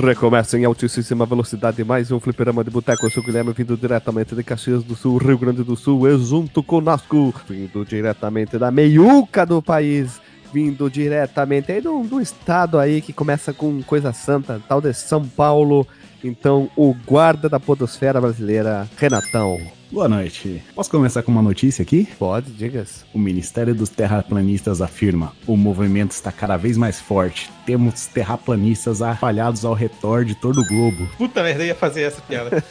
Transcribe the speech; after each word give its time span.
Recomeça 0.00 0.58
em 0.58 0.64
altíssima 0.64 1.26
velocidade 1.26 1.84
mais 1.84 2.10
um 2.10 2.18
fliperama 2.18 2.64
de 2.64 2.70
boteco. 2.70 3.04
Eu 3.04 3.10
sou 3.10 3.22
o 3.22 3.26
Guilherme, 3.26 3.52
vindo 3.52 3.76
diretamente 3.76 4.34
de 4.34 4.42
Caxias 4.42 4.82
do 4.82 4.96
Sul, 4.96 5.18
Rio 5.18 5.36
Grande 5.36 5.62
do 5.62 5.76
Sul, 5.76 6.08
junto 6.18 6.62
conosco, 6.62 7.34
vindo 7.46 7.84
diretamente 7.84 8.56
da 8.56 8.70
meiuca 8.70 9.44
do 9.44 9.60
país, 9.60 10.18
vindo 10.54 10.90
diretamente 10.90 11.70
aí 11.70 11.82
do, 11.82 12.02
do 12.02 12.18
estado 12.18 12.78
aí 12.78 13.02
que 13.02 13.12
começa 13.12 13.52
com 13.52 13.82
coisa 13.82 14.10
santa, 14.14 14.58
tal 14.66 14.80
de 14.80 14.94
São 14.94 15.22
Paulo. 15.28 15.86
Então, 16.24 16.70
o 16.74 16.94
guarda 17.06 17.46
da 17.46 17.60
podosfera 17.60 18.18
brasileira, 18.20 18.88
Renatão. 18.96 19.79
Boa 19.90 20.08
noite. 20.08 20.62
Posso 20.72 20.88
começar 20.88 21.20
com 21.24 21.32
uma 21.32 21.42
notícia 21.42 21.82
aqui? 21.82 22.06
Pode, 22.16 22.52
digas. 22.52 23.04
O 23.12 23.18
Ministério 23.18 23.74
dos 23.74 23.88
Terraplanistas 23.88 24.80
afirma: 24.80 25.32
o 25.48 25.56
movimento 25.56 26.12
está 26.12 26.30
cada 26.30 26.56
vez 26.56 26.76
mais 26.76 27.00
forte. 27.00 27.50
Temos 27.66 28.06
terraplanistas 28.06 29.02
afalhados 29.02 29.64
ao 29.64 29.74
redor 29.74 30.24
de 30.24 30.36
todo 30.36 30.60
o 30.60 30.66
globo. 30.68 31.08
Puta 31.18 31.42
merda, 31.42 31.64
eu 31.64 31.68
ia 31.68 31.74
fazer 31.74 32.02
essa 32.02 32.22
piada. 32.22 32.62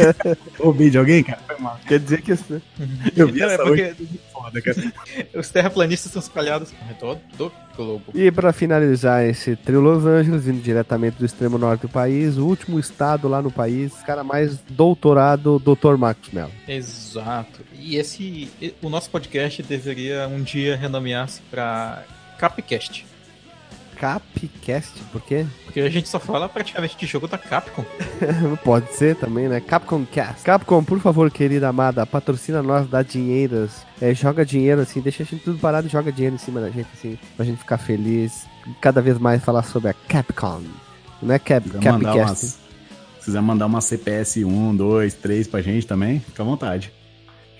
Ouvi 0.58 0.88
de 0.88 0.96
alguém, 0.96 1.22
cara? 1.22 1.40
Foi 1.46 1.58
mal. 1.58 1.78
Quer 1.86 1.98
dizer 1.98 2.22
que. 2.22 2.32
Eu 2.32 3.28
vi 3.28 3.40
Não, 3.40 3.48
é 3.50 3.54
essa 3.54 3.64
porque 3.64 3.82
hoje. 3.82 4.20
Foda, 4.32 4.62
cara. 4.62 4.92
os 5.34 5.50
terraplanistas 5.50 6.06
estão 6.06 6.22
espalhados 6.22 6.72
ao 6.80 6.88
redor 6.88 7.18
do 7.36 7.52
globo. 7.76 8.04
E 8.14 8.30
para 8.30 8.52
finalizar 8.52 9.24
esse 9.24 9.56
trio 9.56 9.80
Los 9.80 10.04
Angeles, 10.04 10.44
vindo 10.44 10.62
diretamente 10.62 11.18
do 11.18 11.24
extremo 11.24 11.58
norte 11.58 11.82
do 11.82 11.88
país, 11.88 12.36
o 12.36 12.46
último 12.46 12.78
estado 12.78 13.28
lá 13.28 13.42
no 13.42 13.50
país, 13.50 13.92
cara 14.06 14.24
mais 14.24 14.58
doutorado, 14.70 15.58
Dr. 15.58 15.96
Marcos 15.96 16.30
Mello. 16.32 16.52
Exato. 16.66 17.60
E 17.78 17.96
esse, 17.96 18.50
o 18.80 18.88
nosso 18.88 19.10
podcast 19.10 19.62
deveria 19.62 20.28
um 20.28 20.42
dia 20.42 20.76
renomear-se 20.76 21.40
pra 21.50 22.04
Capcast. 22.38 23.11
Capcast, 24.02 25.00
por 25.12 25.22
quê? 25.22 25.46
Porque 25.64 25.78
a 25.78 25.88
gente 25.88 26.08
só 26.08 26.18
fala 26.18 26.48
praticamente 26.48 26.96
de 26.96 27.06
jogo 27.06 27.28
da 27.28 27.38
Capcom. 27.38 27.84
Pode 28.64 28.92
ser 28.94 29.14
também, 29.14 29.48
né? 29.48 29.60
Capcom 29.60 30.04
Cast. 30.04 30.42
Capcom, 30.42 30.82
por 30.82 30.98
favor, 30.98 31.30
querida 31.30 31.68
amada, 31.68 32.04
patrocina 32.04 32.64
nós, 32.64 32.88
dá 32.88 33.04
dinheiros. 33.04 33.70
É, 34.00 34.12
joga 34.12 34.44
dinheiro, 34.44 34.80
assim, 34.80 35.00
deixa 35.00 35.22
a 35.22 35.26
gente 35.26 35.44
tudo 35.44 35.56
parado 35.60 35.86
e 35.86 35.90
joga 35.90 36.10
dinheiro 36.10 36.34
em 36.34 36.38
cima 36.38 36.60
da 36.60 36.68
gente, 36.68 36.88
assim, 36.92 37.16
pra 37.36 37.46
gente 37.46 37.58
ficar 37.58 37.78
feliz. 37.78 38.44
E 38.66 38.74
cada 38.80 39.00
vez 39.00 39.18
mais 39.18 39.44
falar 39.44 39.62
sobre 39.62 39.90
a 39.90 39.94
Capcom. 39.94 40.62
Não 41.22 41.32
é 41.32 41.38
Cap, 41.38 41.64
Se 41.64 41.76
quiser 41.76 41.92
mandar 41.92 42.16
Capcast. 42.16 42.28
umas, 42.28 42.40
se 43.20 43.24
quiser 43.26 43.40
mandar 43.40 43.66
uma 43.66 43.80
CPS 43.80 44.44
1, 44.44 44.74
2, 44.74 45.14
3 45.14 45.46
pra 45.46 45.62
gente 45.62 45.86
também, 45.86 46.18
fica 46.18 46.42
à 46.42 46.46
vontade. 46.46 46.92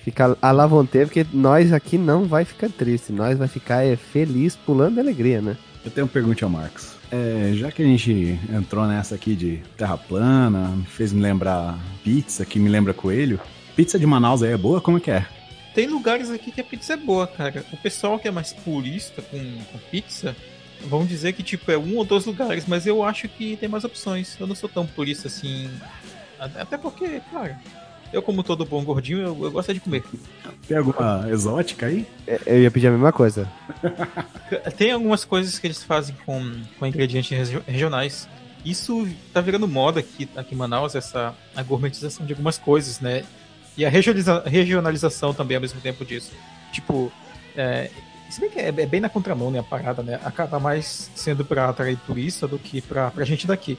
Fica 0.02 0.36
à 0.42 0.50
la 0.50 0.66
vontade, 0.66 1.04
porque 1.04 1.24
nós 1.32 1.72
aqui 1.72 1.96
não 1.96 2.24
vai 2.24 2.44
ficar 2.44 2.68
triste. 2.68 3.12
Nós 3.12 3.38
vai 3.38 3.46
ficar 3.46 3.84
é, 3.84 3.94
feliz, 3.94 4.56
pulando 4.56 4.94
de 4.94 5.00
alegria, 5.00 5.40
né? 5.40 5.56
Eu 5.84 5.90
tenho 5.90 6.06
uma 6.06 6.12
pergunta 6.12 6.44
ao 6.44 6.50
Marcos. 6.50 6.94
É, 7.10 7.52
já 7.54 7.70
que 7.72 7.82
a 7.82 7.84
gente 7.84 8.38
entrou 8.50 8.86
nessa 8.86 9.16
aqui 9.16 9.34
de 9.34 9.56
terra 9.76 9.98
plana, 9.98 10.72
fez 10.86 11.12
me 11.12 11.20
lembrar 11.20 11.78
pizza, 12.04 12.44
que 12.44 12.58
me 12.58 12.68
lembra 12.68 12.94
coelho. 12.94 13.40
Pizza 13.74 13.98
de 13.98 14.06
Manaus 14.06 14.42
aí 14.42 14.52
é 14.52 14.56
boa? 14.56 14.80
Como 14.80 14.98
é 14.98 15.00
que 15.00 15.10
é? 15.10 15.26
Tem 15.74 15.88
lugares 15.88 16.30
aqui 16.30 16.52
que 16.52 16.60
a 16.60 16.64
pizza 16.64 16.92
é 16.92 16.96
boa, 16.96 17.26
cara. 17.26 17.64
O 17.72 17.76
pessoal 17.76 18.18
que 18.18 18.28
é 18.28 18.30
mais 18.30 18.52
purista 18.52 19.22
com, 19.22 19.38
com 19.38 19.78
pizza 19.90 20.36
vão 20.82 21.04
dizer 21.04 21.32
que 21.32 21.42
tipo 21.42 21.70
é 21.70 21.78
um 21.78 21.96
ou 21.96 22.04
dois 22.04 22.26
lugares, 22.26 22.66
mas 22.66 22.86
eu 22.86 23.02
acho 23.02 23.28
que 23.28 23.56
tem 23.56 23.68
mais 23.68 23.82
opções. 23.82 24.36
Eu 24.38 24.46
não 24.46 24.54
sou 24.54 24.68
tão 24.68 24.86
purista 24.86 25.28
assim. 25.28 25.70
Até 26.38 26.76
porque, 26.76 27.20
cara, 27.30 27.60
eu 28.12 28.22
como 28.22 28.42
todo 28.42 28.64
bom 28.64 28.82
gordinho, 28.84 29.20
eu, 29.20 29.44
eu 29.44 29.50
gosto 29.50 29.72
de 29.72 29.80
comer. 29.80 30.02
Tem 30.68 30.76
alguma 30.76 31.26
exótica 31.30 31.86
aí? 31.86 32.06
É, 32.26 32.40
Eu 32.46 32.62
ia 32.62 32.70
pedir 32.70 32.88
a 32.88 32.90
mesma 32.90 33.12
coisa. 33.12 33.48
Tem 34.76 34.92
algumas 34.92 35.24
coisas 35.24 35.58
que 35.58 35.66
eles 35.66 35.82
fazem 35.82 36.14
com, 36.26 36.52
com 36.78 36.86
ingredientes 36.86 37.30
regi- 37.36 37.62
regionais. 37.66 38.28
Isso 38.64 39.08
tá 39.32 39.40
virando 39.40 39.66
moda 39.66 40.00
aqui, 40.00 40.28
aqui 40.36 40.54
em 40.54 40.58
Manaus, 40.58 40.94
essa 40.94 41.34
a 41.56 41.62
gourmetização 41.62 42.24
de 42.24 42.32
algumas 42.32 42.58
coisas, 42.58 43.00
né? 43.00 43.24
E 43.76 43.84
a 43.84 43.88
regionaliza- 43.88 44.42
regionalização 44.46 45.34
também 45.34 45.56
ao 45.56 45.60
mesmo 45.60 45.80
tempo 45.80 46.04
disso. 46.04 46.30
Tipo, 46.72 47.10
é, 47.56 47.90
se 48.30 48.40
bem 48.40 48.50
que 48.50 48.58
é, 48.60 48.68
é 48.68 48.86
bem 48.86 49.00
na 49.00 49.08
contramão, 49.08 49.50
né, 49.50 49.58
a 49.58 49.62
parada, 49.64 50.02
né? 50.02 50.20
Acaba 50.24 50.60
mais 50.60 51.10
sendo 51.14 51.44
pra 51.44 51.68
atrair 51.70 51.98
turista 52.06 52.46
do 52.46 52.58
que 52.58 52.80
pra, 52.80 53.10
pra 53.10 53.24
gente 53.24 53.46
daqui. 53.46 53.76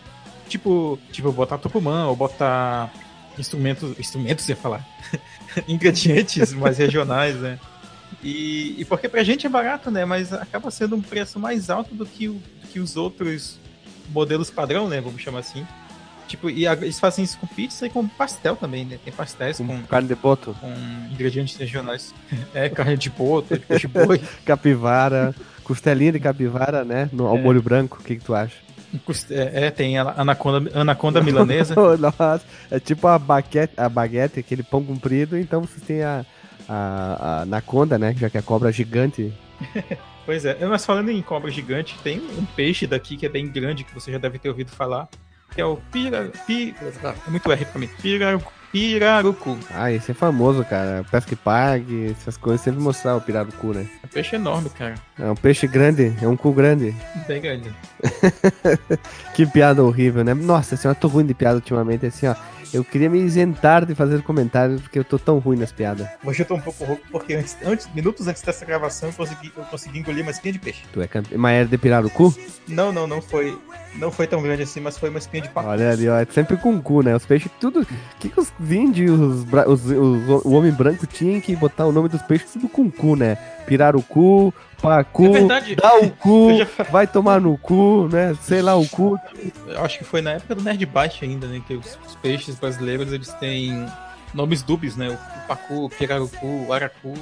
Tipo, 0.50 1.00
tipo, 1.12 1.32
botar 1.32 1.58
tupumã 1.58 2.08
ou 2.08 2.16
botar 2.16 2.92
instrumentos, 3.38 3.98
instrumentos 4.00 4.48
ia 4.50 4.56
falar, 4.56 4.86
ingredientes 5.68 6.54
mais 6.54 6.78
regionais, 6.78 7.36
né? 7.38 7.60
E, 8.24 8.76
e 8.80 8.86
porque 8.86 9.10
pra 9.10 9.24
gente 9.24 9.46
é 9.46 9.50
barato, 9.50 9.90
né? 9.92 10.06
Mas 10.06 10.32
acaba 10.32 10.70
sendo 10.72 10.96
um 10.96 11.02
preço 11.02 11.40
mais 11.40 11.70
alto 11.70 11.94
do 11.96 12.06
que, 12.06 12.28
o, 12.30 12.42
que 12.72 12.80
os 12.80 12.96
outros 12.96 13.58
modelos 14.10 14.50
padrão, 14.50 14.88
né? 14.88 15.02
Vamos 15.02 15.22
chamar 15.22 15.40
assim. 15.40 15.66
Tipo, 16.28 16.50
e 16.50 16.66
a- 16.66 16.74
eles 16.74 17.00
fazem 17.00 17.24
isso 17.26 17.38
com 17.38 17.48
pizza 17.48 17.86
e 17.86 17.90
com 17.90 18.08
pastel 18.08 18.56
também, 18.56 18.86
né? 18.86 18.98
Tem 19.04 19.12
pastéis 19.14 19.58
com, 19.58 19.68
Com 19.68 19.84
carne 19.84 20.08
de 20.08 20.16
boto, 20.16 20.56
com 20.62 20.74
ingredientes 21.12 21.56
regionais. 21.58 22.14
É, 22.54 22.70
carne 22.70 22.96
de 22.98 23.10
boto, 23.10 23.60
de 23.78 23.88
boi, 23.88 24.22
capivara, 24.46 25.36
costelinha 25.64 26.12
de 26.12 26.20
capivara, 26.20 26.86
né? 26.86 27.10
No, 27.12 27.28
ao 27.28 27.38
É. 27.38 27.42
molho 27.42 27.62
branco, 27.62 27.98
o 28.00 28.04
que, 28.04 28.16
que 28.16 28.24
tu 28.24 28.34
acha? 28.34 28.56
Custe- 29.00 29.34
é, 29.34 29.70
tem 29.72 29.98
a 29.98 30.14
anaconda, 30.18 30.80
anaconda 30.80 31.22
milanesa. 31.22 31.76
Nossa, 31.98 32.42
é 32.72 32.80
tipo 32.80 33.08
a 33.08 33.18
baguete, 33.20 33.74
a 33.78 33.88
baguete, 33.90 34.40
aquele 34.40 34.64
pão 34.64 34.84
comprido, 34.84 35.38
então 35.38 35.62
vocês 35.62 35.82
têm 35.84 36.04
a, 36.04 36.26
a, 36.68 36.74
a 37.20 37.42
anaconda, 37.42 37.98
né? 37.98 38.14
Já 38.18 38.30
que 38.30 38.38
é 38.38 38.40
a 38.40 38.44
cobra 38.44 38.72
gigante. 38.72 39.34
Pois 40.26 40.46
é, 40.46 40.58
mas 40.66 40.86
falando 40.86 41.10
em 41.10 41.22
cobra 41.22 41.52
gigante, 41.52 41.98
tem 42.02 42.18
um 42.18 42.46
peixe 42.46 42.88
daqui 42.88 43.18
que 43.18 43.26
é 43.26 43.30
bem 43.30 43.46
grande, 43.46 43.84
que 43.84 43.94
você 43.94 44.10
já 44.10 44.18
deve 44.18 44.40
ter 44.40 44.48
ouvido 44.48 44.72
falar, 44.72 45.10
que 45.54 45.60
é 45.60 45.66
o 45.66 45.76
pira, 45.92 46.32
pi, 46.48 46.74
é 46.82 47.30
muito 47.30 47.52
R 47.52 47.66
pra 47.66 47.78
mim, 47.78 47.90
pirarucu. 48.02 48.50
Pirarucu. 48.74 49.58
Ah, 49.72 49.92
esse 49.92 50.12
é 50.12 50.14
famoso, 50.16 50.66
cara. 50.66 51.06
Pesca 51.10 51.34
e 51.34 51.38
pague, 51.38 52.12
essas 52.20 52.36
coisas, 52.36 52.60
sempre 52.62 52.82
mostrar 52.82 53.16
o 53.16 53.22
pirarucu, 53.22 53.68
né? 53.74 53.86
É 54.02 54.06
um 54.06 54.10
peixe 54.10 54.36
enorme, 54.36 54.70
cara, 54.72 54.96
É 55.20 55.30
um 55.30 55.36
peixe 55.36 55.68
grande, 55.68 56.12
é 56.22 56.28
um 56.28 56.36
cu 56.36 56.52
grande. 56.52 56.94
bem 57.28 57.40
grande. 57.40 57.72
Que 59.36 59.46
piada 59.46 59.84
horrível, 59.84 60.24
né? 60.24 60.34
Nossa 60.34 60.76
senhora, 60.76 60.98
eu 60.98 61.02
tô 61.02 61.08
ruim 61.08 61.26
de 61.26 61.34
piada 61.34 61.56
ultimamente, 61.56 62.06
assim, 62.08 62.28
ó. 62.28 62.36
Eu 62.74 62.84
queria 62.84 63.10
me 63.10 63.20
isentar 63.20 63.86
de 63.86 63.96
fazer 63.96 64.22
comentários, 64.22 64.82
porque 64.82 65.00
eu 65.00 65.04
tô 65.04 65.18
tão 65.18 65.40
ruim 65.40 65.58
nas 65.58 65.72
piadas. 65.72 66.08
Hoje 66.24 66.42
eu 66.42 66.46
tô 66.46 66.56
um 66.56 66.62
pouco 66.62 66.84
rouco, 66.84 67.02
porque 67.12 67.34
antes, 67.34 67.58
antes- 67.66 67.90
minutos 67.94 68.28
antes 68.28 68.42
dessa 68.42 68.64
gravação 68.66 69.10
eu 69.10 69.14
consegui, 69.16 69.52
eu 69.58 69.64
consegui 69.64 70.00
engolir 70.00 70.22
uma 70.22 70.32
espinha 70.32 70.54
de 70.54 70.60
peixe. 70.60 70.84
Tu 70.94 71.02
é 71.02 71.08
campe... 71.08 71.36
Mas 71.38 71.56
era 71.56 71.68
de 71.68 71.78
pirarucu? 71.78 72.34
Não, 72.68 72.92
não, 72.92 73.08
não 73.08 73.22
foi, 73.22 73.58
não 73.96 74.12
foi 74.12 74.28
tão 74.28 74.42
grande 74.42 74.64
assim, 74.64 74.80
mas 74.80 74.98
foi 74.98 75.10
uma 75.10 75.20
espinha 75.20 75.44
de 75.44 75.50
pacu. 75.50 75.68
Olha 75.70 75.92
ali, 75.92 76.08
ó, 76.08 76.18
é 76.20 76.26
sempre 76.26 76.58
com 76.58 76.80
cu, 76.82 77.02
né? 77.02 77.16
Os 77.16 77.26
peixes, 77.26 77.52
tudo. 77.60 77.82
O 77.82 77.86
que, 78.20 78.30
que 78.30 78.40
os 78.40 78.52
índios, 78.70 79.20
os, 79.20 79.44
os- 79.68 79.86
os- 79.86 80.46
o 80.46 80.52
homem 80.52 80.72
branco 80.72 81.06
tinha 81.08 81.42
que 81.42 81.56
botar 81.56 81.86
o 81.86 81.92
nome 81.92 82.10
dos 82.10 82.22
peixes 82.22 82.52
tudo 82.54 82.68
com 82.70 82.90
cu, 82.92 83.16
né? 83.16 83.36
Pirarucu, 83.66 84.54
pacu, 84.84 85.26
É 85.26 85.30
verdade. 85.30 85.76
dá 85.76 85.98
o 85.98 86.10
cu, 86.20 86.50
já- 86.58 86.84
vai 86.92 87.08
tomar 87.08 87.40
no 87.42 87.58
cu, 87.58 88.08
né? 88.12 88.36
Sei 88.42 88.62
lá, 88.62 88.76
o 88.76 88.88
cu. 88.88 89.18
Eu 89.68 89.84
acho 89.84 89.98
que 89.98 90.04
foi 90.04 90.22
na 90.22 90.32
época 90.32 90.54
do 90.56 90.62
Nerd 90.64 90.86
Byte 90.86 91.24
ainda, 91.26 91.48
né? 91.48 91.62
Que 91.66 91.74
os, 91.76 91.98
os 92.06 92.16
peixes 92.18 92.56
brasileiros 92.60 93.12
eles 93.12 93.30
têm 93.36 93.86
nomes 94.34 94.62
dúbios, 94.62 94.96
né? 94.96 95.10
O, 95.10 95.14
o 95.14 95.48
pacu, 95.48 95.86
o 95.86 95.90
pirarucu, 95.90 96.66
o 96.68 96.74
aracu 96.74 97.14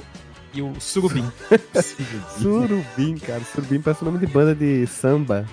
e 0.52 0.60
o 0.60 0.72
surubim. 0.80 1.24
Surubim, 2.38 3.16
cara. 3.18 3.40
Surubim 3.54 3.80
parece 3.80 4.02
o 4.02 4.04
nome 4.04 4.18
de 4.18 4.26
banda 4.26 4.54
de 4.54 4.86
samba. 4.86 5.46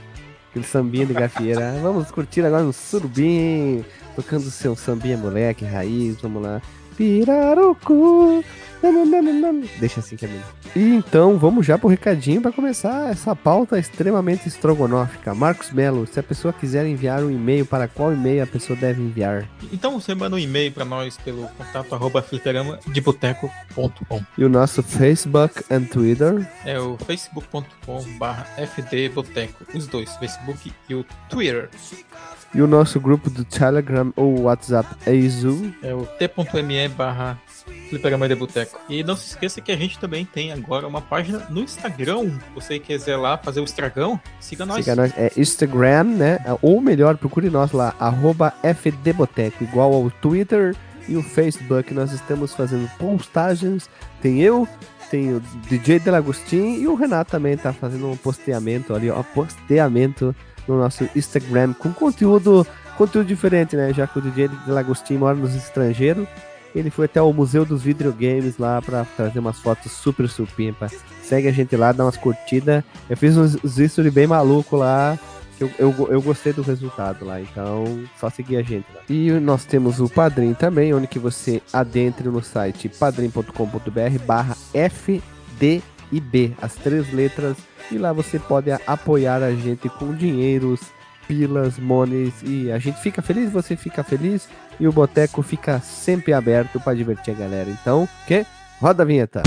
Aquele 0.50 0.66
sambinha 0.66 1.06
de 1.06 1.14
gafieira. 1.14 1.74
Ah, 1.76 1.80
Vamos 1.82 2.10
curtir 2.12 2.42
agora 2.46 2.64
no 2.64 2.74
surubim. 2.74 3.86
Tocando 4.16 4.50
seu 4.50 4.76
sambinha 4.76 5.16
moleque, 5.16 5.64
raiz, 5.64 6.20
vamos 6.22 6.42
lá. 6.42 6.62
Nananana. 8.81 9.66
Deixa 9.80 10.00
assim 10.00 10.16
que 10.16 10.25
é 10.25 10.28
melhor. 10.28 10.54
E 10.75 10.96
então, 10.96 11.38
vamos 11.38 11.66
já 11.66 11.78
pro 11.78 11.90
recadinho 11.90 12.42
para 12.42 12.51
começar 12.51 13.10
essa 13.10 13.36
pauta 13.36 13.78
extremamente 13.78 14.48
estrogonófica. 14.48 15.34
Marcos 15.34 15.72
Melo, 15.72 16.07
se 16.07 16.19
a 16.19 16.24
pessoa 16.24 16.54
quiser 16.54 16.86
enviar 16.86 17.24
um 17.24 17.31
e-mail, 17.31 17.66
para 17.66 17.88
qual 17.88 18.13
e-mail 18.13 18.44
a 18.44 18.48
pessoa 18.48 18.78
deve 18.78 19.01
enviar? 19.01 19.50
Então 19.74 20.00
você 20.00 20.16
manda 20.16 20.36
um 20.36 20.40
e-mail 20.40 20.72
pra 20.72 20.86
nós 20.86 21.18
pelo 21.18 21.48
contato 21.50 21.94
arroba 21.94 22.22
fliperamadeboteco.com. 22.22 24.22
E 24.38 24.45
o 24.45 24.50
nosso 24.50 24.81
Facebook 24.84 25.63
e 25.69 25.80
Twitter. 25.81 26.48
É 26.63 26.80
o 26.80 26.98
facebook.com 26.98 28.04
barra 28.18 28.45
fdboteco. 28.68 29.66
Os 29.75 29.88
dois, 29.88 30.16
Facebook 30.18 30.72
e 30.88 30.95
o 30.95 31.06
Twitter. 31.30 31.69
E 32.54 32.62
o 32.62 32.68
nosso 32.68 33.00
grupo 33.00 33.30
do 33.30 33.46
Telegram 33.46 34.12
ou 34.16 34.42
WhatsApp 34.42 34.90
é 35.06 35.13
Izu. 35.13 35.74
É 35.84 35.94
o 35.94 36.06
t.me 36.06 36.88
barra 36.90 37.40
Fliperama 37.90 38.28
de 38.28 38.36
Boteco. 38.36 38.80
E 38.90 39.04
não 39.04 39.16
se 39.16 39.30
esqueça 39.30 39.62
que 39.62 39.72
a 39.72 39.75
gente 39.75 40.00
também 40.00 40.25
tem 40.25 40.51
agora 40.51 40.88
uma 40.88 41.01
página 41.01 41.46
no 41.50 41.62
Instagram. 41.62 42.40
Você 42.56 42.80
quiser 42.80 43.18
lá 43.18 43.38
fazer 43.38 43.60
o 43.60 43.63
estragão, 43.63 44.19
siga 44.40 44.66
nós. 44.66 44.86
Siga 44.86 44.96
nós, 44.96 45.13
é 45.16 45.31
Instagram, 45.38 46.04
né? 46.04 46.40
Ou 46.62 46.81
melhor, 46.81 47.18
procure 47.18 47.50
nós 47.50 47.72
lá, 47.72 47.94
arroba 48.00 48.54
FDBoteco, 48.63 49.63
igual 49.63 49.94
ao 49.94 50.10
Twitter 50.10 50.75
e 51.07 51.16
o 51.18 51.24
Facebook. 51.24 51.94
Nós 51.94 52.12
estamos 52.12 52.54
fazendo 52.54 52.90
postagens. 52.98 53.90
Tem 54.22 54.42
eu, 54.42 54.68
tem 55.10 55.34
o 55.34 55.40
DJ 55.68 56.00
Delagostin 56.00 56.80
e 56.80 56.88
o 56.88 56.95
Renato 56.95 57.31
também 57.31 57.57
tá 57.57 57.74
fazendo 57.74 58.10
um 58.10 58.18
posteamento 58.18 58.94
ali, 58.94 59.10
ó, 59.10 59.24
posteamento 59.24 60.36
no 60.69 60.77
nosso 60.77 61.10
Instagram 61.16 61.74
com 61.74 61.92
conteúdo, 61.92 62.66
conteúdo 62.98 63.27
diferente, 63.27 63.75
né? 63.75 63.92
Já 63.92 64.06
que 64.06 64.19
o 64.19 64.21
DJ 64.21 64.48
de 64.48 64.71
Lagostinho 64.71 65.19
mora 65.19 65.36
nos 65.36 65.56
estrangeiros, 65.56 66.27
ele 66.75 66.89
foi 66.89 67.06
até 67.06 67.21
o 67.21 67.33
Museu 67.33 67.66
dos 67.66 67.81
Videogames 67.81 68.57
lá 68.57 68.81
para 68.81 69.04
trazer 69.18 69.39
umas 69.39 69.60
fotos 69.60 69.92
super 69.92 70.30
supimpa. 70.30 70.88
Segue 71.24 71.48
a 71.48 71.51
gente 71.51 71.75
lá, 71.75 71.92
dá 71.92 72.06
umas 72.06 72.18
curtidas. 72.18 72.83
Eu 73.10 73.18
fiz 73.18 73.36
uns 73.36 73.77
history 73.77 74.12
bem 74.12 74.27
maluco 74.27 74.75
lá. 74.75 75.18
Eu, 75.60 75.69
eu, 75.77 76.07
eu, 76.10 76.21
gostei 76.21 76.54
do 76.54 76.62
resultado 76.62 77.25
lá, 77.25 77.42
então 77.42 78.01
só 78.18 78.30
seguir 78.30 78.56
a 78.56 78.62
gente 78.62 78.86
lá. 78.95 79.01
E 79.10 79.30
nós 79.31 79.66
temos 79.66 80.00
o 80.00 80.07
Padrim 80.07 80.54
também, 80.54 80.94
onde 80.94 81.06
que 81.06 81.19
você 81.19 81.62
adentre 81.74 82.30
no 82.30 82.42
site 82.42 82.88
padrim.com.br 82.88 84.25
barra 84.25 84.56
FDIB, 84.74 86.56
as 86.62 86.75
três 86.75 87.12
letras, 87.12 87.57
e 87.92 87.98
lá 87.98 88.14
você 88.14 88.40
pode 88.40 88.72
apoiar 88.72 89.44
a 89.44 89.52
gente 89.52 89.90
com 89.90 90.14
dinheiros, 90.14 90.82
pilas, 91.28 91.78
mones, 91.78 92.34
e 92.44 92.72
a 92.72 92.80
gente 92.80 93.00
fica 93.02 93.22
feliz, 93.22 93.52
você 93.52 93.76
fica 93.76 94.04
feliz, 94.04 94.50
e 94.80 94.88
o 94.88 94.92
Boteco 94.92 95.42
fica 95.42 95.80
sempre 95.80 96.34
aberto 96.34 96.80
para 96.80 96.96
divertir 96.96 97.36
a 97.36 97.38
galera. 97.38 97.70
Então, 97.70 98.08
que? 98.28 98.46
Roda 98.82 99.04
a 99.04 99.06
vinheta! 99.06 99.44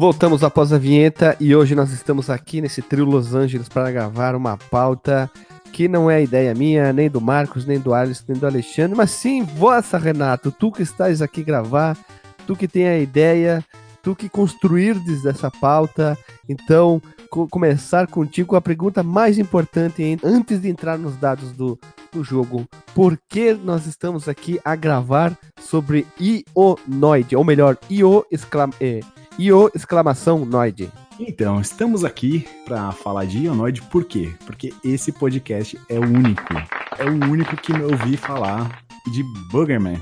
Voltamos 0.00 0.42
após 0.42 0.72
a 0.72 0.78
vinheta 0.78 1.36
e 1.38 1.54
hoje 1.54 1.74
nós 1.74 1.92
estamos 1.92 2.30
aqui 2.30 2.62
nesse 2.62 2.80
trio 2.80 3.04
Los 3.04 3.34
Angeles 3.34 3.68
para 3.68 3.90
gravar 3.90 4.34
uma 4.34 4.56
pauta 4.56 5.30
que 5.74 5.88
não 5.88 6.10
é 6.10 6.22
ideia 6.22 6.54
minha, 6.54 6.90
nem 6.90 7.10
do 7.10 7.20
Marcos, 7.20 7.66
nem 7.66 7.78
do 7.78 7.92
Alisson, 7.92 8.24
nem 8.28 8.38
do 8.38 8.46
Alexandre, 8.46 8.96
mas 8.96 9.10
sim 9.10 9.42
vossa, 9.42 9.98
Renato, 9.98 10.50
tu 10.50 10.72
que 10.72 10.82
estás 10.82 11.20
aqui 11.20 11.42
gravar, 11.42 11.98
tu 12.46 12.56
que 12.56 12.66
tem 12.66 12.88
a 12.88 12.98
ideia, 12.98 13.62
tu 14.02 14.16
que 14.16 14.26
construirdes 14.30 15.26
essa 15.26 15.50
pauta. 15.50 16.16
Então, 16.48 17.02
co 17.28 17.46
começar 17.46 18.06
contigo 18.06 18.56
a 18.56 18.60
pergunta 18.62 19.02
mais 19.02 19.38
importante 19.38 20.02
hein? 20.02 20.18
antes 20.24 20.62
de 20.62 20.70
entrar 20.70 20.96
nos 20.96 21.14
dados 21.16 21.52
do, 21.52 21.78
do 22.10 22.24
jogo. 22.24 22.66
Por 22.94 23.18
que 23.28 23.52
nós 23.52 23.86
estamos 23.86 24.30
aqui 24.30 24.58
a 24.64 24.74
gravar 24.74 25.36
sobre 25.60 26.06
Ionoid, 26.18 27.36
ou 27.36 27.44
melhor, 27.44 27.76
Io 27.90 28.24
exclama... 28.30 28.72
Eh, 28.80 29.00
e 29.38 29.52
o 29.52 29.70
exclamação 29.74 30.44
Noid. 30.44 30.90
Então, 31.18 31.60
estamos 31.60 32.04
aqui 32.04 32.46
para 32.64 32.92
falar 32.92 33.26
de 33.26 33.44
Ionoid, 33.44 33.82
por 33.82 34.04
quê? 34.04 34.32
Porque 34.46 34.72
esse 34.82 35.12
podcast 35.12 35.78
é 35.88 35.98
o 35.98 36.02
único, 36.02 36.54
é 36.98 37.04
o 37.04 37.30
único 37.30 37.56
que 37.56 37.74
me 37.74 37.82
ouvi 37.82 38.16
falar 38.16 38.82
de 39.12 39.22
Boogerman. 39.50 40.00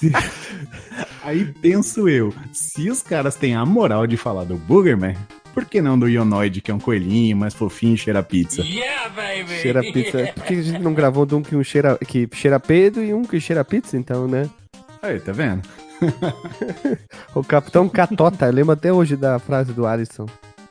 Aí 1.22 1.44
penso 1.60 2.08
eu, 2.08 2.32
se 2.52 2.88
os 2.88 3.02
caras 3.02 3.34
têm 3.34 3.54
a 3.54 3.66
moral 3.66 4.06
de 4.06 4.16
falar 4.16 4.44
do 4.44 4.56
Boogerman, 4.56 5.16
por 5.52 5.64
que 5.64 5.82
não 5.82 5.98
do 5.98 6.08
Ionoid, 6.08 6.60
que 6.60 6.70
é 6.70 6.74
um 6.74 6.78
coelhinho 6.78 7.36
mais 7.36 7.52
fofinho 7.52 7.94
e 7.94 7.98
cheira 7.98 8.22
pizza? 8.22 8.62
Yeah, 8.62 9.08
baby! 9.10 9.58
Cheira 9.60 9.80
pizza. 9.80 10.32
Por 10.34 10.44
que 10.44 10.54
a 10.54 10.62
gente 10.62 10.82
não 10.82 10.94
gravou 10.94 11.26
de 11.26 11.34
um 11.34 11.42
que, 11.42 11.56
um 11.56 11.64
cheira, 11.64 11.98
que 11.98 12.28
cheira 12.32 12.60
pedo 12.60 13.02
e 13.02 13.12
um 13.12 13.24
que 13.24 13.40
cheira 13.40 13.64
pizza, 13.64 13.96
então, 13.96 14.26
né? 14.28 14.48
Aí, 15.02 15.18
tá 15.20 15.32
vendo? 15.32 15.62
o 17.34 17.42
Capitão 17.42 17.88
Catota, 17.88 18.46
eu 18.46 18.52
lembro 18.52 18.72
até 18.72 18.92
hoje 18.92 19.16
da 19.16 19.38
frase 19.38 19.72
do 19.72 19.86
Alisson, 19.86 20.26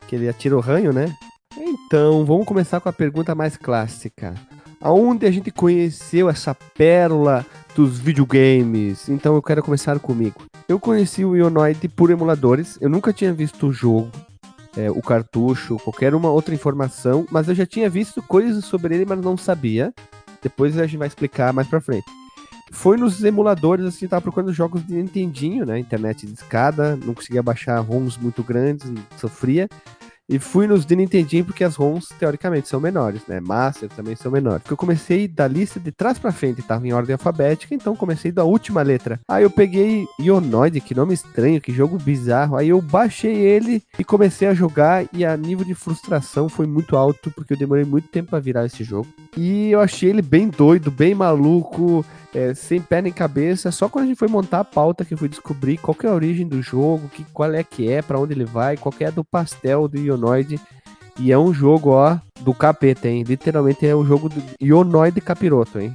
que 0.07 0.16
ele 0.16 0.30
atira 0.30 0.56
o 0.56 0.60
ranho, 0.60 0.94
né? 0.94 1.13
Então, 1.57 2.25
vamos 2.25 2.45
começar 2.45 2.80
com 2.80 2.89
a 2.89 2.94
pergunta 2.94 3.33
mais 3.33 3.57
clássica. 3.57 4.33
Aonde 4.81 5.25
a 5.25 5.31
gente 5.31 5.51
conheceu 5.51 6.30
essa 6.30 6.54
pérola 6.54 7.45
dos 7.75 7.98
videogames? 7.98 9.10
Então 9.10 9.36
eu 9.36 9.42
quero 9.42 9.63
começar 9.63 10.00
comigo. 10.00 10.44
Eu 10.68 10.80
conheci 10.80 11.25
o 11.25 11.36
Ionoid 11.36 11.88
por 11.89 12.12
emuladores, 12.12 12.77
eu 12.81 12.89
nunca 12.89 13.13
tinha 13.13 13.33
visto 13.33 13.68
o 13.68 13.74
jogo, 13.74 14.12
é, 14.77 14.92
o 14.92 15.01
cartucho, 15.01 15.77
qualquer 15.77 16.13
uma 16.13 16.30
outra 16.30 16.54
informação, 16.54 17.25
mas 17.31 17.48
eu 17.48 17.56
já 17.56 17.66
tinha 17.66 17.89
visto 17.89 18.22
coisas 18.22 18.66
sobre 18.66 18.95
ele, 18.95 19.06
mas 19.06 19.19
não 19.22 19.38
sabia. 19.38 19.94
Depois 20.42 20.77
a 20.77 20.86
gente 20.86 20.98
vai 20.98 21.07
explicar 21.07 21.51
mais 21.54 21.68
pra 21.68 21.81
frente 21.81 22.06
foi 22.72 22.98
nos 22.98 23.24
emuladores, 23.24 23.86
assim, 23.86 24.08
tava 24.08 24.22
procurando 24.22 24.54
jogos 24.54 24.86
de 24.86 24.96
Nintendinho, 24.96 25.66
né? 25.66 25.80
Internet 25.80 26.26
de 26.26 26.34
escada, 26.34 26.96
não 26.96 27.14
conseguia 27.14 27.44
baixar 27.44 27.80
ROMs 27.80 28.18
muito 28.18 28.44
grandes, 28.44 28.92
sofria. 29.18 29.68
E 30.28 30.40
fui 30.40 30.66
nos 30.66 30.88
de 30.88 30.96
Nintendinho 30.96 31.46
porque 31.46 31.64
as 31.64 31.76
ROMs, 31.76 32.10
teoricamente, 32.18 32.68
são 32.68 32.80
menores, 32.80 33.22
né? 33.28 33.40
Master 33.40 33.90
também 33.90 34.16
são 34.16 34.32
menores. 34.32 34.64
Porque 34.64 34.74
eu 34.74 34.78
comecei 34.78 35.28
da 35.28 35.48
lista 35.48 35.80
de 35.80 35.92
trás 35.92 36.18
para 36.18 36.32
frente, 36.32 36.64
tava 36.64 36.88
em 36.88 36.94
ordem 36.94 37.14
alfabética, 37.14 37.76
então 37.76 37.96
comecei 37.96 38.32
da 38.32 38.44
última 38.44 38.82
letra. 38.82 39.20
Aí 39.28 39.44
eu 39.44 39.52
peguei 39.52 40.08
Ionoid, 40.20 40.82
que 40.82 40.96
nome 40.96 41.14
estranho, 41.14 41.62
que 41.62 41.72
jogo 41.72 42.00
bizarro. 42.00 42.58
Aí 42.58 42.70
eu 42.70 42.82
baixei 42.82 43.36
ele 43.36 43.84
e 44.00 44.04
comecei 44.04 44.48
a 44.48 44.54
jogar 44.56 45.06
e 45.14 45.24
a 45.24 45.38
nível 45.38 45.64
de 45.64 45.76
frustração 45.76 46.50
foi 46.50 46.66
muito 46.66 46.98
alto, 46.98 47.30
porque 47.30 47.54
eu 47.54 47.58
demorei 47.58 47.86
muito 47.86 48.08
tempo 48.08 48.32
para 48.32 48.40
virar 48.40 48.66
esse 48.66 48.84
jogo. 48.84 49.08
E 49.38 49.70
eu 49.70 49.80
achei 49.80 50.10
ele 50.10 50.24
bem 50.24 50.50
doido, 50.50 50.90
bem 50.90 51.14
maluco, 51.14 52.04
é, 52.36 52.54
sem 52.54 52.82
pé 52.82 53.02
nem 53.02 53.14
cabeça. 53.14 53.72
Só 53.72 53.88
quando 53.88 54.06
a 54.06 54.08
gente 54.10 54.18
foi 54.18 54.28
montar 54.28 54.60
a 54.60 54.66
pauta 54.66 55.06
que 55.06 55.14
eu 55.14 55.18
fui 55.18 55.30
descobrir 55.30 55.78
qual 55.78 55.96
é 56.04 56.08
a 56.08 56.14
origem 56.14 56.46
do 56.46 56.62
jogo, 56.62 57.08
que, 57.08 57.24
qual 57.34 57.54
é 57.54 57.64
que 57.64 57.90
é, 57.90 58.02
para 58.02 58.20
onde 58.20 58.34
ele 58.34 58.44
vai, 58.44 58.76
qual 58.76 58.94
é 59.00 59.10
do 59.10 59.24
pastel 59.24 59.88
do 59.88 59.98
Ionoid. 59.98 60.60
E 61.18 61.32
é 61.32 61.38
um 61.38 61.54
jogo, 61.54 61.92
ó, 61.92 62.20
do 62.42 62.54
capeta, 62.54 63.08
hein? 63.08 63.24
Literalmente 63.24 63.88
é 63.88 63.96
um 63.96 64.06
jogo 64.06 64.28
do 64.28 64.44
Ionoid 64.62 65.22
Capiroto, 65.22 65.80
hein? 65.80 65.94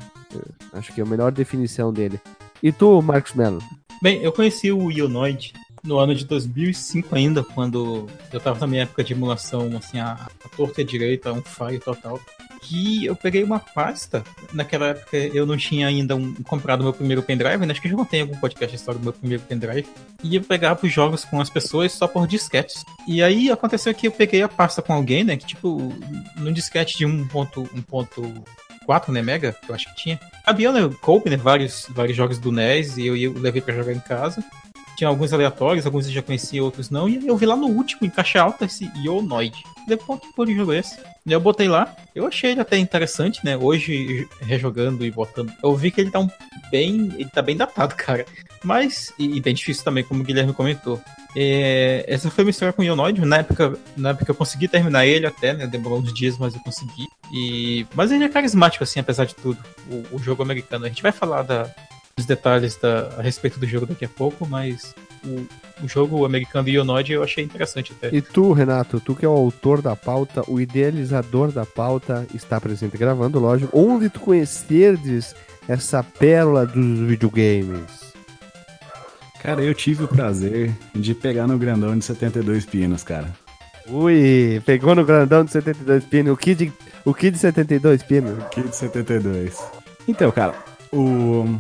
Acho 0.72 0.94
que 0.94 1.00
é 1.02 1.04
a 1.04 1.06
melhor 1.06 1.30
definição 1.30 1.92
dele. 1.92 2.18
E 2.62 2.72
tu, 2.72 3.02
Marcos 3.02 3.34
Mello? 3.34 3.62
Bem, 4.00 4.22
eu 4.22 4.32
conheci 4.32 4.72
o 4.72 4.90
Ionoid 4.90 5.52
no 5.84 5.98
ano 5.98 6.14
de 6.14 6.24
2005 6.24 7.14
ainda, 7.14 7.44
quando 7.44 8.06
eu 8.32 8.40
tava 8.40 8.58
na 8.60 8.66
minha 8.66 8.82
época 8.82 9.04
de 9.04 9.12
emulação, 9.12 9.70
assim, 9.76 9.98
a, 9.98 10.12
a 10.12 10.48
torta 10.56 10.80
a 10.80 10.84
direita, 10.84 11.32
um 11.32 11.42
fire 11.42 11.78
total 11.78 12.18
que 12.62 13.06
eu 13.06 13.16
peguei 13.16 13.42
uma 13.42 13.58
pasta. 13.58 14.22
Naquela 14.52 14.88
época 14.88 15.16
eu 15.16 15.46
não 15.46 15.56
tinha 15.56 15.86
ainda 15.86 16.14
um, 16.14 16.34
comprado 16.34 16.82
meu 16.82 16.92
primeiro 16.92 17.22
pendrive, 17.22 17.64
né? 17.64 17.72
acho 17.72 17.80
que 17.80 17.88
já 17.88 17.96
contei 17.96 18.20
algum 18.20 18.36
podcast 18.36 18.76
história 18.76 18.98
do 18.98 19.04
meu 19.04 19.12
primeiro 19.12 19.42
pendrive. 19.44 19.88
E 20.22 20.36
eu 20.36 20.42
pegava 20.42 20.84
os 20.84 20.92
jogos 20.92 21.24
com 21.24 21.40
as 21.40 21.50
pessoas 21.50 21.92
só 21.92 22.06
por 22.06 22.26
disquetes. 22.26 22.84
E 23.06 23.22
aí 23.22 23.50
aconteceu 23.50 23.94
que 23.94 24.06
eu 24.06 24.12
peguei 24.12 24.42
a 24.42 24.48
pasta 24.48 24.82
com 24.82 24.92
alguém, 24.92 25.24
né? 25.24 25.36
Que 25.36 25.46
tipo, 25.46 25.92
num 26.36 26.52
disquete 26.52 26.98
de 26.98 27.06
1.4 27.06 29.08
né, 29.08 29.22
mega, 29.22 29.52
que 29.52 29.70
eu 29.70 29.74
acho 29.74 29.86
que 29.86 30.02
tinha. 30.02 30.20
Havia, 30.44 30.72
né, 30.72 30.80
coube, 31.00 31.30
né, 31.30 31.36
vários, 31.36 31.86
vários 31.90 32.16
jogos 32.16 32.38
do 32.38 32.50
NES 32.50 32.96
e 32.96 33.06
eu, 33.06 33.16
eu 33.16 33.38
levei 33.38 33.62
para 33.62 33.74
jogar 33.74 33.92
em 33.92 34.00
casa. 34.00 34.42
Tinha 35.00 35.08
alguns 35.08 35.32
aleatórios, 35.32 35.86
alguns 35.86 36.04
eu 36.04 36.12
já 36.12 36.20
conhecia, 36.20 36.62
outros 36.62 36.90
não. 36.90 37.08
E 37.08 37.26
eu 37.26 37.34
vi 37.34 37.46
lá 37.46 37.56
no 37.56 37.68
último, 37.68 38.06
em 38.06 38.10
caixa 38.10 38.42
alta, 38.42 38.66
esse 38.66 38.84
Ionoid. 39.02 39.64
Depois 39.88 40.20
que 40.20 40.30
por 40.34 40.46
jogo 40.46 40.74
esse? 40.74 41.00
E 41.24 41.32
eu 41.32 41.40
botei 41.40 41.68
lá. 41.68 41.96
Eu 42.14 42.26
achei 42.26 42.50
ele 42.50 42.60
até 42.60 42.76
interessante, 42.76 43.42
né? 43.42 43.56
Hoje, 43.56 44.28
rejogando 44.42 45.02
e 45.02 45.10
botando. 45.10 45.50
Eu 45.64 45.74
vi 45.74 45.90
que 45.90 46.02
ele 46.02 46.10
tá 46.10 46.18
um 46.18 46.28
bem. 46.70 47.10
Ele 47.14 47.30
tá 47.30 47.40
bem 47.40 47.56
datado, 47.56 47.94
cara. 47.96 48.26
Mas. 48.62 49.10
E, 49.18 49.38
e 49.38 49.40
bem 49.40 49.54
difícil 49.54 49.82
também, 49.84 50.04
como 50.04 50.20
o 50.20 50.22
Guilherme 50.22 50.52
comentou. 50.52 51.00
É, 51.34 52.04
essa 52.06 52.30
foi 52.30 52.44
uma 52.44 52.50
história 52.50 52.74
com 52.74 52.82
o 52.82 52.84
Ionoid. 52.84 53.24
Na 53.24 53.38
época, 53.38 53.78
na 53.96 54.10
época 54.10 54.30
eu 54.30 54.34
consegui 54.34 54.68
terminar 54.68 55.06
ele 55.06 55.26
até, 55.26 55.54
né? 55.54 55.66
Demorou 55.66 56.00
uns 56.00 56.12
dias, 56.12 56.36
mas 56.36 56.54
eu 56.54 56.60
consegui. 56.60 57.08
E, 57.32 57.86
mas 57.94 58.12
ele 58.12 58.24
é 58.24 58.28
carismático, 58.28 58.84
assim, 58.84 59.00
apesar 59.00 59.24
de 59.24 59.34
tudo. 59.34 59.58
O, 59.90 60.16
o 60.16 60.18
jogo 60.18 60.42
americano. 60.42 60.84
A 60.84 60.88
gente 60.88 61.02
vai 61.02 61.10
falar 61.10 61.40
da, 61.40 61.74
dos 62.16 62.26
detalhes 62.26 62.76
da, 62.76 63.14
a 63.18 63.22
respeito 63.22 63.58
do 63.58 63.66
jogo 63.66 63.86
daqui 63.86 64.04
a 64.04 64.08
pouco, 64.08 64.46
mas 64.46 64.94
o, 65.24 65.46
o 65.84 65.88
jogo 65.88 66.24
americano 66.24 66.68
Ionod 66.68 67.12
eu 67.12 67.22
achei 67.22 67.44
interessante 67.44 67.92
até. 67.92 68.14
E 68.14 68.20
tu, 68.20 68.52
Renato, 68.52 69.00
tu 69.00 69.14
que 69.14 69.24
é 69.24 69.28
o 69.28 69.32
autor 69.32 69.82
da 69.82 69.96
pauta, 69.96 70.42
o 70.48 70.60
idealizador 70.60 71.50
da 71.50 71.64
pauta, 71.64 72.26
está 72.34 72.60
presente 72.60 72.96
gravando, 72.96 73.38
lógico. 73.38 73.76
Onde 73.78 74.08
tu 74.08 74.20
conhecerdes 74.20 75.34
essa 75.68 76.02
pérola 76.02 76.66
dos 76.66 76.98
videogames? 77.00 78.10
Cara, 79.42 79.62
eu 79.62 79.74
tive 79.74 80.04
o 80.04 80.08
prazer 80.08 80.70
de 80.94 81.14
pegar 81.14 81.46
no 81.46 81.56
grandão 81.56 81.96
de 81.98 82.04
72 82.04 82.66
pinos, 82.66 83.02
cara. 83.02 83.28
Ui, 83.88 84.62
pegou 84.66 84.94
no 84.94 85.04
grandão 85.04 85.44
de 85.44 85.50
72 85.50 86.04
pinos. 86.04 86.32
O 86.32 86.36
Kid, 86.36 86.70
o 87.04 87.14
Kid 87.14 87.38
72 87.38 88.02
pinos? 88.02 88.38
O 88.38 88.48
Kid 88.50 88.76
72. 88.76 89.58
Então, 90.06 90.30
cara, 90.30 90.54
o 90.92 91.56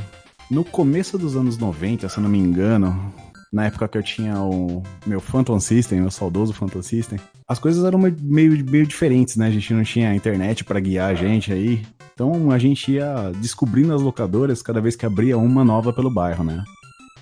no 0.50 0.64
começo 0.64 1.16
dos 1.16 1.36
anos 1.36 1.56
90, 1.56 2.08
se 2.08 2.18
eu 2.18 2.22
não 2.22 2.28
me 2.28 2.38
engano, 2.38 3.12
na 3.52 3.66
época 3.66 3.86
que 3.86 3.96
eu 3.96 4.02
tinha 4.02 4.38
o 4.40 4.82
meu 5.06 5.20
Phantom 5.20 5.60
System, 5.60 6.00
meu 6.00 6.10
saudoso 6.10 6.52
Phantom 6.52 6.82
System, 6.82 7.20
as 7.46 7.58
coisas 7.58 7.84
eram 7.84 7.98
meio, 7.98 8.64
meio 8.64 8.86
diferentes, 8.86 9.36
né? 9.36 9.46
A 9.46 9.50
gente 9.50 9.72
não 9.72 9.84
tinha 9.84 10.14
internet 10.14 10.64
para 10.64 10.80
guiar 10.80 11.10
a 11.10 11.14
gente 11.14 11.52
aí. 11.52 11.82
Então 12.14 12.50
a 12.50 12.58
gente 12.58 12.92
ia 12.92 13.32
descobrindo 13.40 13.94
as 13.94 14.02
locadoras 14.02 14.60
cada 14.60 14.80
vez 14.80 14.96
que 14.96 15.06
abria 15.06 15.38
uma 15.38 15.64
nova 15.64 15.92
pelo 15.92 16.12
bairro, 16.12 16.44
né? 16.44 16.62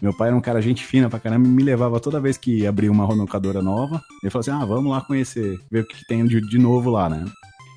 Meu 0.00 0.16
pai 0.16 0.28
era 0.28 0.36
um 0.36 0.40
cara 0.40 0.62
gente 0.62 0.84
fina 0.84 1.10
pra 1.10 1.18
caramba 1.18 1.46
e 1.46 1.50
me 1.50 1.62
levava 1.62 1.98
toda 1.98 2.20
vez 2.20 2.36
que 2.36 2.66
abria 2.66 2.90
uma 2.90 3.04
locadora 3.04 3.60
nova. 3.60 4.00
Ele 4.22 4.30
falou 4.30 4.40
assim: 4.40 4.50
ah, 4.50 4.64
vamos 4.64 4.90
lá 4.90 5.00
conhecer, 5.00 5.58
ver 5.70 5.80
o 5.80 5.86
que 5.86 6.06
tem 6.06 6.24
de, 6.24 6.40
de 6.40 6.58
novo 6.58 6.90
lá, 6.90 7.08
né? 7.08 7.24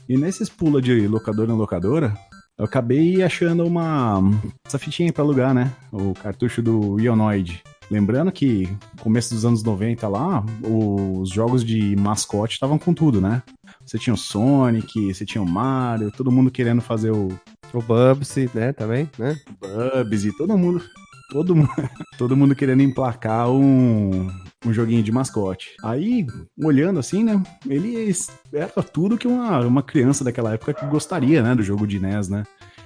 E 0.07 0.17
nesses 0.17 0.49
pula 0.49 0.81
de 0.81 1.07
locadora 1.07 1.51
em 1.51 1.55
locadora, 1.55 2.13
eu 2.61 2.65
acabei 2.65 3.23
achando 3.23 3.65
uma. 3.65 4.21
essa 4.67 4.77
fitinha 4.77 5.11
pra 5.11 5.23
alugar, 5.23 5.51
né? 5.51 5.73
O 5.91 6.13
cartucho 6.13 6.61
do 6.61 6.99
Ionoid. 6.99 7.63
Lembrando 7.89 8.31
que 8.31 8.69
começo 9.01 9.33
dos 9.33 9.43
anos 9.43 9.63
90 9.63 10.07
lá, 10.07 10.45
os 10.63 11.27
jogos 11.31 11.65
de 11.65 11.95
mascote 11.95 12.53
estavam 12.53 12.77
com 12.77 12.93
tudo, 12.93 13.19
né? 13.19 13.41
Você 13.83 13.97
tinha 13.97 14.13
o 14.13 14.17
Sonic, 14.17 15.11
você 15.11 15.25
tinha 15.25 15.41
o 15.41 15.49
Mario, 15.49 16.11
todo 16.11 16.31
mundo 16.31 16.51
querendo 16.51 16.81
fazer 16.81 17.09
o. 17.09 17.29
O 17.73 17.81
Bubsy, 17.81 18.49
né, 18.53 18.73
também, 18.73 19.09
né? 19.17 19.39
Bubsy, 19.59 20.35
todo 20.37 20.57
mundo. 20.57 20.83
Todo 21.31 21.55
mundo, 21.55 21.69
todo 22.17 22.35
mundo 22.35 22.53
querendo 22.53 22.81
emplacar 22.81 23.49
um, 23.49 24.29
um 24.65 24.73
joguinho 24.73 25.01
de 25.01 25.13
mascote. 25.13 25.77
Aí, 25.81 26.27
olhando 26.61 26.99
assim, 26.99 27.23
né? 27.23 27.41
Ele 27.65 28.13
era 28.53 28.83
tudo 28.83 29.17
que 29.17 29.29
uma, 29.29 29.61
uma 29.61 29.81
criança 29.81 30.25
daquela 30.25 30.53
época 30.53 30.73
gostaria, 30.87 31.41
né? 31.41 31.55
Do 31.55 31.63
jogo 31.63 31.87
de 31.87 31.99
NES, 31.99 32.27
né? 32.27 32.43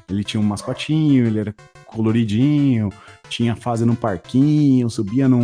Ele 0.08 0.24
tinha 0.24 0.40
um 0.40 0.46
mascotinho, 0.46 1.26
ele 1.26 1.40
era 1.40 1.56
coloridinho, 1.88 2.90
tinha 3.30 3.56
fase 3.56 3.84
num 3.84 3.96
parquinho, 3.96 4.92
subia 4.92 5.28
num, 5.28 5.42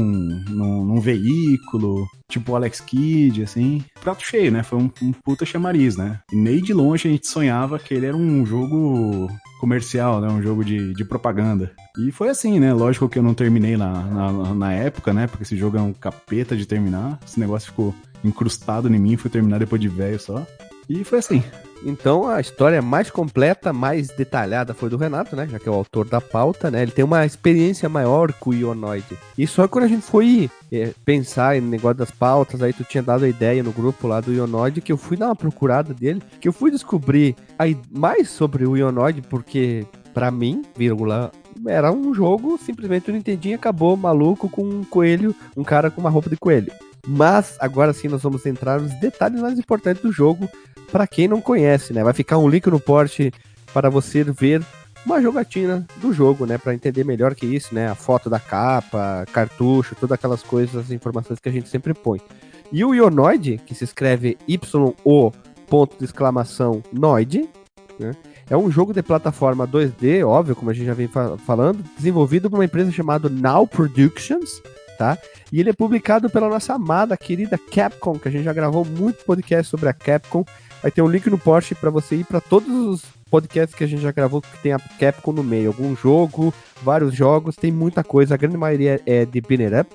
num, 0.48 0.86
num 0.86 1.00
veículo, 1.00 2.06
tipo 2.30 2.56
Alex 2.56 2.82
Kidd, 2.82 3.42
assim. 3.42 3.84
Prato 4.00 4.24
cheio, 4.24 4.52
né? 4.52 4.62
Foi 4.62 4.78
um, 4.78 4.92
um, 5.02 5.12
puta 5.12 5.44
chamariz, 5.44 5.98
né? 5.98 6.20
E 6.32 6.36
nem 6.36 6.62
de 6.62 6.72
longe 6.72 7.08
a 7.08 7.12
gente 7.12 7.26
sonhava 7.26 7.80
que 7.80 7.96
ele 7.96 8.06
era 8.06 8.16
um 8.16 8.46
jogo 8.46 9.28
comercial, 9.62 10.20
né? 10.20 10.28
Um 10.28 10.42
jogo 10.42 10.66
de, 10.66 10.92
de 10.96 11.06
propaganda. 11.06 11.72
E 12.00 12.12
foi 12.12 12.30
assim, 12.30 12.60
né? 12.60 12.74
Lógico 12.74 13.08
que 13.08 13.20
eu 13.20 13.24
não 13.24 13.36
terminei 13.36 13.78
na, 13.78 14.02
na, 14.02 14.56
na 14.56 14.74
época, 14.74 15.14
né? 15.14 15.28
Porque 15.28 15.44
esse 15.44 15.56
jogo 15.56 15.78
é 15.78 15.82
um 15.82 15.94
capeta 15.94 16.58
de 16.58 16.66
terminar. 16.66 17.20
Esse 17.26 17.40
negócio 17.40 17.70
ficou 17.70 17.94
incrustado 18.24 18.94
em 18.94 19.00
mim, 19.00 19.16
fui 19.18 19.30
terminar 19.30 19.60
depois 19.60 19.80
de 19.80 19.88
velho 19.88 20.20
só. 20.20 20.46
E 20.90 21.04
foi 21.04 21.20
assim. 21.20 21.44
Então 21.84 22.28
a 22.28 22.40
história 22.40 22.82
mais 22.82 23.10
completa, 23.10 23.74
mais 23.74 24.10
detalhada 24.10 24.74
foi 24.74 24.90
do 24.90 24.98
Renato, 24.98 25.36
né? 25.36 25.48
Já 25.50 25.58
que 25.58 25.68
é 25.68 25.72
o 25.72 25.76
autor 25.76 26.08
da 26.08 26.22
pauta, 26.22 26.70
né? 26.70 26.84
Ele 26.84 26.92
tem 26.92 27.04
uma 27.04 27.26
experiência 27.26 27.90
maior 27.90 28.32
com 28.34 28.52
o 28.52 28.54
Ionoid. 28.54 29.06
E 29.38 29.48
só 29.48 29.68
quando 29.68 29.86
a 29.86 29.88
gente 29.88 30.04
foi 30.04 30.50
é, 30.72 30.94
pensar 31.04 31.60
no 31.60 31.68
negócio 31.68 31.98
das 31.98 32.12
pautas, 32.12 32.62
aí 32.62 32.72
tu 32.72 32.84
tinha 32.84 33.02
dado 33.02 33.26
a 33.26 33.30
ideia 33.30 33.64
no 33.64 33.72
grupo 33.72 34.08
lá 34.08 34.22
do 34.22 34.32
Ionoid, 34.32 34.82
que 34.82 34.92
eu 34.92 34.98
fui 34.98 35.18
dar 35.18 35.28
uma 35.28 35.36
procurada 35.36 35.94
dele, 35.94 36.22
que 36.40 36.48
eu 36.48 36.54
fui 36.54 36.70
descobrir 36.70 37.36
aí 37.58 37.78
mais 37.90 38.30
sobre 38.30 38.66
o 38.66 38.78
Ionoid, 38.78 39.24
porque 39.24 39.86
para 40.14 40.30
mim, 40.30 40.62
vírgula, 40.76 41.32
era 41.66 41.92
um 41.92 42.14
jogo, 42.14 42.58
simplesmente 42.58 43.10
o 43.10 43.14
Nintendinho 43.14 43.56
acabou 43.56 43.96
maluco 43.96 44.50
com 44.50 44.64
um 44.64 44.84
coelho, 44.84 45.36
um 45.56 45.64
cara 45.64 45.90
com 45.90 46.02
uma 46.02 46.10
roupa 46.10 46.30
de 46.30 46.38
coelho. 46.38 46.72
Mas 47.08 47.56
agora 47.60 47.94
sim 47.94 48.08
nós 48.08 48.22
vamos 48.22 48.46
entrar 48.46 48.80
nos 48.80 48.94
detalhes 49.00 49.42
mais 49.42 49.58
importantes 49.58 50.02
do 50.02 50.12
jogo, 50.12 50.50
para 50.92 51.08
quem 51.08 51.28
não 51.28 51.42
conhece, 51.42 51.94
né? 51.94 52.04
Vai 52.04 52.14
ficar 52.14 52.38
um 52.38 52.48
link 52.48 52.68
no 52.68 52.80
porte 52.80 53.34
para 53.74 53.90
você 53.90 54.24
ver 54.24 54.62
uma 55.06 55.22
jogatina 55.22 55.86
do 55.98 56.14
jogo, 56.14 56.46
né, 56.46 56.58
para 56.58 56.74
entender 56.74 57.04
melhor 57.04 57.34
que 57.34 57.46
isso, 57.46 57.74
né, 57.74 57.90
a 57.90 57.96
foto 57.96 58.30
da 58.30 58.40
capa, 58.40 59.26
cartucho, 59.32 59.96
todas 59.96 60.14
aquelas 60.14 60.44
coisas, 60.44 60.76
as 60.76 60.92
informações 60.92 61.40
que 61.40 61.50
a 61.50 61.52
gente 61.52 61.70
sempre 61.70 61.94
põe. 61.94 62.22
E 62.72 62.86
o 62.86 62.94
Ionoid, 62.94 63.60
que 63.66 63.74
se 63.74 63.84
escreve 63.84 64.38
Y-O 64.48 65.32
ponto 65.68 65.98
de 65.98 66.06
exclamação 66.06 66.84
Noid, 66.92 67.50
né, 68.00 68.12
é 68.50 68.56
um 68.56 68.70
jogo 68.70 68.94
de 68.94 69.02
plataforma 69.02 69.68
2D, 69.68 70.26
óbvio, 70.26 70.56
como 70.56 70.70
a 70.70 70.74
gente 70.74 70.86
já 70.86 70.94
vem 70.94 71.08
fa 71.08 71.38
falando, 71.38 71.84
desenvolvido 71.98 72.50
por 72.50 72.58
uma 72.58 72.66
empresa 72.66 72.92
chamada 72.92 73.30
Now 73.30 73.66
Productions, 73.66 74.62
tá? 75.02 75.18
E 75.52 75.60
ele 75.60 75.72
é 75.72 75.74
publicado 75.74 76.30
pela 76.30 76.48
nossa 76.48 76.76
amada, 76.76 77.18
querida 77.18 77.58
Capcom, 77.58 78.20
que 78.20 78.28
a 78.28 78.32
gente 78.32 78.44
já 78.44 78.54
gravou 78.54 78.86
muito 78.86 79.26
podcast 79.26 79.68
sobre 79.68 79.90
a 79.90 79.94
Capcom, 79.94 80.46
Vai 80.82 80.90
ter 80.90 81.04
um 81.04 81.08
link 81.08 81.30
no 81.30 81.38
post 81.38 81.76
para 81.76 81.92
você 81.92 82.16
ir 82.16 82.24
para 82.26 82.42
todos 82.42 82.68
os 82.70 83.06
podcasts 83.30 83.76
que 83.76 83.84
a 83.84 83.88
gente 83.88 84.02
já 84.02 84.12
gravou 84.12 84.42
que 84.42 84.58
tem 84.64 84.74
a 84.74 84.80
Capcom 84.80 85.32
no 85.32 85.44
meio. 85.44 85.68
Algum 85.68 85.96
jogo, 85.96 86.52
vários 86.82 87.14
jogos, 87.14 87.56
tem 87.56 87.72
muita 87.72 88.04
coisa. 88.04 88.34
A 88.34 88.38
grande 88.38 88.58
maioria 88.58 89.00
é 89.06 89.24
de 89.24 89.40
Binner 89.42 89.80
Up. 89.80 89.92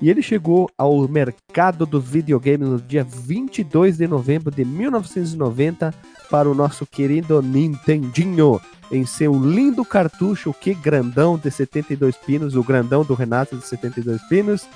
E 0.00 0.08
ele 0.08 0.22
chegou 0.22 0.70
ao 0.78 1.06
mercado 1.08 1.84
dos 1.84 2.04
videogames 2.04 2.68
no 2.68 2.80
dia 2.80 3.02
22 3.02 3.96
de 3.96 4.06
novembro 4.06 4.52
de 4.52 4.64
1990 4.64 5.92
para 6.30 6.48
o 6.48 6.54
nosso 6.54 6.86
querido 6.86 7.42
Nintendinho 7.42 8.60
em 8.90 9.04
seu 9.06 9.32
lindo 9.32 9.84
cartucho, 9.84 10.54
que 10.54 10.74
grandão 10.74 11.36
de 11.36 11.50
72 11.50 12.16
pinos, 12.16 12.56
o 12.56 12.62
grandão 12.62 13.04
do 13.04 13.14
Renato 13.14 13.56
de 13.56 13.64
72 13.64 14.20
pinos, 14.22 14.66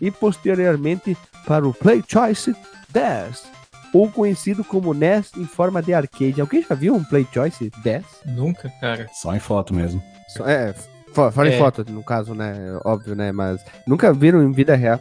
e 0.00 0.10
posteriormente 0.10 1.16
para 1.46 1.66
o 1.66 1.72
Play 1.72 2.02
Choice 2.06 2.54
10 2.90 3.52
ou 3.92 4.10
conhecido 4.10 4.64
como 4.64 4.94
NES 4.94 5.32
em 5.36 5.44
forma 5.44 5.82
de 5.82 5.92
arcade. 5.92 6.40
Alguém 6.40 6.62
já 6.62 6.74
viu 6.74 6.94
um 6.94 7.04
Play 7.04 7.26
Choice 7.32 7.70
10? 7.82 8.04
Nunca, 8.26 8.70
cara. 8.80 9.06
Só 9.12 9.34
em 9.34 9.38
foto 9.38 9.74
mesmo. 9.74 10.02
Só, 10.28 10.48
é, 10.48 10.74
fora 11.12 11.50
é. 11.50 11.54
em 11.54 11.58
foto, 11.58 11.84
no 11.90 12.02
caso, 12.02 12.34
né? 12.34 12.56
Óbvio, 12.84 13.14
né? 13.14 13.32
Mas 13.32 13.62
nunca 13.86 14.12
viram 14.12 14.42
em 14.42 14.50
vida 14.50 14.74
real. 14.74 14.98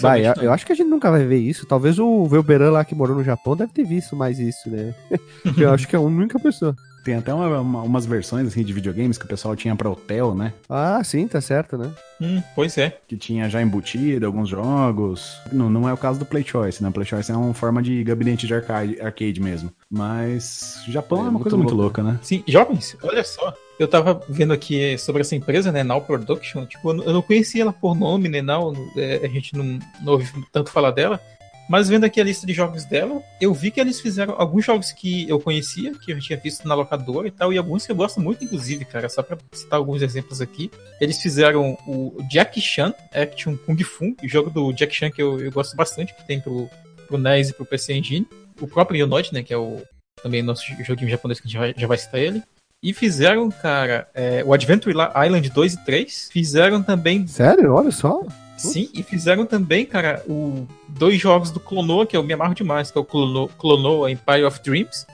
Vai, 0.00 0.26
eu, 0.26 0.34
eu, 0.44 0.52
acho 0.52 0.64
que 0.64 0.72
a 0.72 0.74
gente 0.74 0.88
nunca 0.88 1.10
vai 1.10 1.24
ver 1.24 1.38
isso. 1.38 1.66
Talvez 1.66 1.98
o 1.98 2.26
Velberan 2.26 2.70
lá 2.70 2.84
que 2.84 2.94
morou 2.94 3.16
no 3.16 3.24
Japão 3.24 3.56
deve 3.56 3.72
ter 3.72 3.84
visto 3.84 4.16
mais 4.16 4.38
isso, 4.38 4.70
né? 4.70 4.94
eu 5.58 5.72
acho 5.72 5.86
que 5.86 5.94
é 5.94 5.98
a 5.98 6.02
única 6.02 6.38
pessoa. 6.38 6.74
Tem 7.04 7.16
até 7.16 7.34
uma, 7.34 7.60
uma, 7.60 7.82
umas 7.82 8.06
versões 8.06 8.48
assim 8.48 8.64
de 8.64 8.72
videogames 8.72 9.18
que 9.18 9.26
o 9.26 9.28
pessoal 9.28 9.54
tinha 9.54 9.76
para 9.76 9.90
hotel, 9.90 10.34
né? 10.34 10.54
Ah, 10.68 11.02
sim, 11.04 11.28
tá 11.28 11.40
certo, 11.40 11.76
né? 11.76 11.90
Hum, 12.20 12.42
pois 12.54 12.78
é. 12.78 12.98
Que 13.06 13.16
tinha 13.16 13.48
já 13.50 13.60
embutido 13.60 14.24
alguns 14.24 14.48
jogos. 14.48 15.36
Não, 15.52 15.68
não 15.68 15.88
é 15.88 15.92
o 15.92 15.96
caso 15.96 16.18
do 16.18 16.24
Play 16.24 16.42
Choice, 16.42 16.82
né? 16.82 16.90
Play 16.90 17.04
Choice 17.04 17.30
é 17.30 17.36
uma 17.36 17.52
forma 17.52 17.82
de 17.82 18.02
gabinete 18.02 18.46
de 18.46 18.54
arcade, 18.54 18.98
arcade 19.00 19.40
mesmo. 19.40 19.70
Mas 19.90 20.82
Japão 20.88 21.24
é, 21.24 21.26
é 21.26 21.30
uma 21.30 21.40
coisa 21.40 21.56
muito 21.56 21.74
louca, 21.74 22.02
né? 22.02 22.18
Sim, 22.22 22.42
jovens, 22.48 22.96
olha 23.02 23.22
só. 23.22 23.52
Eu 23.78 23.88
tava 23.88 24.22
vendo 24.28 24.52
aqui 24.52 24.96
sobre 24.96 25.22
essa 25.22 25.34
empresa, 25.34 25.72
né, 25.72 25.82
Now 25.82 26.00
Production, 26.00 26.64
tipo, 26.64 26.90
eu 26.90 27.12
não 27.12 27.20
conhecia 27.20 27.62
ela 27.62 27.72
por 27.72 27.96
nome, 27.96 28.28
né, 28.28 28.40
Now, 28.40 28.72
é, 28.96 29.20
a 29.24 29.28
gente 29.28 29.52
não, 29.56 29.80
não 30.00 30.12
ouve 30.12 30.30
tanto 30.52 30.70
falar 30.70 30.92
dela, 30.92 31.20
mas 31.68 31.88
vendo 31.88 32.04
aqui 32.04 32.20
a 32.20 32.24
lista 32.24 32.46
de 32.46 32.52
jogos 32.52 32.84
dela, 32.84 33.22
eu 33.40 33.54
vi 33.54 33.70
que 33.70 33.80
eles 33.80 34.00
fizeram 34.00 34.34
alguns 34.36 34.64
jogos 34.64 34.92
que 34.92 35.28
eu 35.28 35.40
conhecia, 35.40 35.92
que 35.94 36.12
eu 36.12 36.20
tinha 36.20 36.38
visto 36.38 36.68
na 36.68 36.74
locadora 36.74 37.26
e 37.26 37.30
tal, 37.30 37.52
e 37.52 37.58
alguns 37.58 37.86
que 37.86 37.92
eu 37.92 37.96
gosto 37.96 38.20
muito, 38.20 38.44
inclusive, 38.44 38.84
cara. 38.84 39.08
Só 39.08 39.22
pra 39.22 39.38
citar 39.52 39.78
alguns 39.78 40.02
exemplos 40.02 40.40
aqui. 40.40 40.70
Eles 41.00 41.20
fizeram 41.20 41.78
o 41.86 42.16
Jack 42.28 42.60
Chan 42.60 42.94
Action 43.12 43.56
Kung 43.56 43.82
Fu, 43.82 44.14
jogo 44.24 44.50
do 44.50 44.72
Jack 44.72 44.94
Chan 44.94 45.10
que 45.10 45.22
eu, 45.22 45.40
eu 45.40 45.50
gosto 45.50 45.76
bastante, 45.76 46.14
que 46.14 46.26
tem 46.26 46.40
pro, 46.40 46.68
pro 47.06 47.18
NES 47.18 47.50
e 47.50 47.52
pro 47.54 47.64
PC 47.64 47.94
Engine. 47.94 48.26
O 48.60 48.68
próprio 48.68 48.98
Yonoid, 49.00 49.32
né, 49.32 49.42
que 49.42 49.52
é 49.52 49.56
o 49.56 49.82
também 50.22 50.42
nosso 50.42 50.64
joguinho 50.84 51.10
japonês 51.10 51.40
que 51.40 51.46
a 51.46 51.50
gente 51.50 51.74
já, 51.74 51.80
já 51.80 51.86
vai 51.86 51.98
citar 51.98 52.20
ele. 52.20 52.42
E 52.82 52.92
fizeram, 52.92 53.50
cara, 53.50 54.06
é, 54.14 54.44
o 54.44 54.52
Adventure 54.52 54.94
Island 55.24 55.50
2 55.50 55.72
e 55.72 55.84
3. 55.86 56.28
Fizeram 56.30 56.82
também. 56.82 57.26
Sério? 57.26 57.72
Olha 57.72 57.90
só. 57.90 58.22
Sim, 58.56 58.88
e 58.94 59.02
fizeram 59.02 59.44
também, 59.44 59.84
cara, 59.84 60.22
o 60.28 60.66
dois 60.88 61.20
jogos 61.20 61.50
do 61.50 61.60
Clonoa, 61.60 62.06
que 62.06 62.16
eu 62.16 62.22
me 62.22 62.32
amarro 62.32 62.54
demais, 62.54 62.90
que 62.90 62.98
é 62.98 63.00
o 63.00 63.04
Clonoa, 63.04 63.48
Clonoa 63.58 64.10
Empire 64.10 64.44
of 64.44 64.60
Dreams 64.62 65.06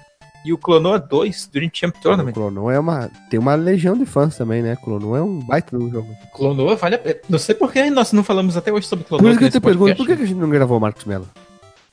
e 0.44 0.52
o 0.52 0.58
Clonoa 0.58 0.98
2 0.98 1.50
Dream 1.52 1.70
Champ 1.72 1.94
Tournament. 2.00 2.30
O 2.30 2.34
Clonoa 2.34 2.72
é 2.72 2.78
uma. 2.78 3.10
Tem 3.28 3.38
uma 3.38 3.54
legião 3.54 3.96
de 3.96 4.06
fãs 4.06 4.36
também, 4.36 4.62
né? 4.62 4.76
Clonoa 4.76 5.18
é 5.18 5.22
um 5.22 5.38
baita 5.40 5.78
do 5.78 5.90
jogo. 5.90 6.08
Clonoa 6.34 6.76
vale 6.76 6.94
a 6.94 6.98
pena. 6.98 7.16
Não 7.28 7.38
sei 7.38 7.54
por 7.54 7.72
que 7.72 7.90
nós 7.90 8.12
não 8.12 8.24
falamos 8.24 8.56
até 8.56 8.72
hoje 8.72 8.86
sobre 8.86 9.04
Clonoa. 9.04 9.22
Por 9.22 9.30
isso 9.30 9.38
que 9.38 9.44
eu 9.44 9.50
te 9.50 9.60
pergunto, 9.60 9.96
por 9.96 10.06
que 10.06 10.12
a 10.12 10.16
gente 10.16 10.34
não 10.34 10.48
gravou 10.48 10.78
o 10.78 10.80
Marcos 10.80 11.04
Mello? 11.04 11.28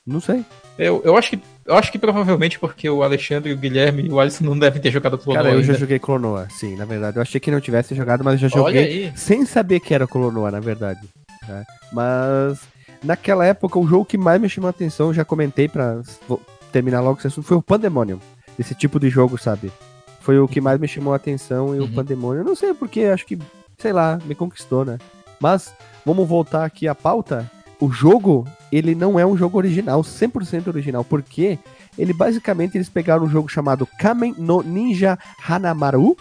Não 0.06 0.20
sei. 0.20 0.42
Eu, 0.78 1.02
eu, 1.04 1.16
acho 1.16 1.30
que, 1.30 1.40
eu 1.66 1.74
acho 1.74 1.92
que 1.92 1.98
provavelmente 1.98 2.58
porque 2.58 2.88
o 2.88 3.02
Alexandre, 3.02 3.52
o 3.52 3.56
Guilherme 3.56 4.04
e 4.04 4.10
o 4.10 4.18
Alisson 4.18 4.44
não 4.44 4.58
devem 4.58 4.80
ter 4.80 4.90
jogado 4.90 5.18
Clonoa. 5.18 5.42
Cara, 5.42 5.54
eu 5.54 5.60
ainda. 5.60 5.72
já 5.72 5.78
joguei 5.78 5.98
Clonoa, 5.98 6.48
sim, 6.50 6.76
na 6.76 6.86
verdade. 6.86 7.18
Eu 7.18 7.22
achei 7.22 7.38
que 7.38 7.50
não 7.50 7.60
tivesse 7.60 7.94
jogado, 7.94 8.24
mas 8.24 8.40
eu 8.40 8.48
já 8.48 8.56
joguei 8.56 9.12
sem 9.14 9.44
saber 9.44 9.80
que 9.80 9.92
era 9.92 10.06
Clonoa, 10.06 10.50
na 10.50 10.60
verdade. 10.60 11.00
Né? 11.48 11.64
Mas 11.92 12.60
naquela 13.02 13.44
época, 13.44 13.78
o 13.78 13.86
jogo 13.86 14.04
que 14.04 14.18
mais 14.18 14.40
me 14.40 14.48
chamou 14.48 14.68
a 14.68 14.70
atenção, 14.70 15.12
já 15.14 15.24
comentei 15.24 15.68
para 15.68 16.00
terminar 16.72 17.00
logo 17.00 17.18
esse 17.18 17.28
assunto, 17.28 17.46
foi 17.46 17.56
o 17.56 17.62
Pandemonium. 17.62 18.20
Esse 18.58 18.74
tipo 18.74 18.98
de 18.98 19.08
jogo, 19.08 19.38
sabe? 19.38 19.72
Foi 20.20 20.38
o 20.38 20.48
que 20.48 20.60
mais 20.60 20.78
me 20.78 20.88
chamou 20.88 21.12
a 21.12 21.16
atenção 21.16 21.74
e 21.74 21.78
uhum. 21.78 21.86
o 21.86 21.92
Pandemonium. 21.92 22.44
Não 22.44 22.54
sei 22.54 22.74
porque, 22.74 23.02
acho 23.04 23.24
que, 23.24 23.38
sei 23.78 23.92
lá, 23.92 24.18
me 24.24 24.34
conquistou, 24.34 24.84
né? 24.84 24.98
Mas 25.40 25.72
vamos 26.04 26.28
voltar 26.28 26.64
aqui 26.64 26.88
à 26.88 26.94
pauta. 26.94 27.50
O 27.80 27.90
jogo, 27.90 28.44
ele 28.72 28.94
não 28.94 29.18
é 29.18 29.24
um 29.24 29.36
jogo 29.36 29.56
original, 29.56 30.02
100% 30.02 30.66
original, 30.66 31.04
porque 31.04 31.58
ele 31.98 32.12
basicamente 32.12 32.76
eles 32.76 32.88
pegaram 32.88 33.24
um 33.24 33.28
jogo 33.28 33.48
chamado 33.48 33.86
Kamen 33.98 34.34
no 34.38 34.62
Ninja 34.62 35.18
Hanamaru, 35.46 36.16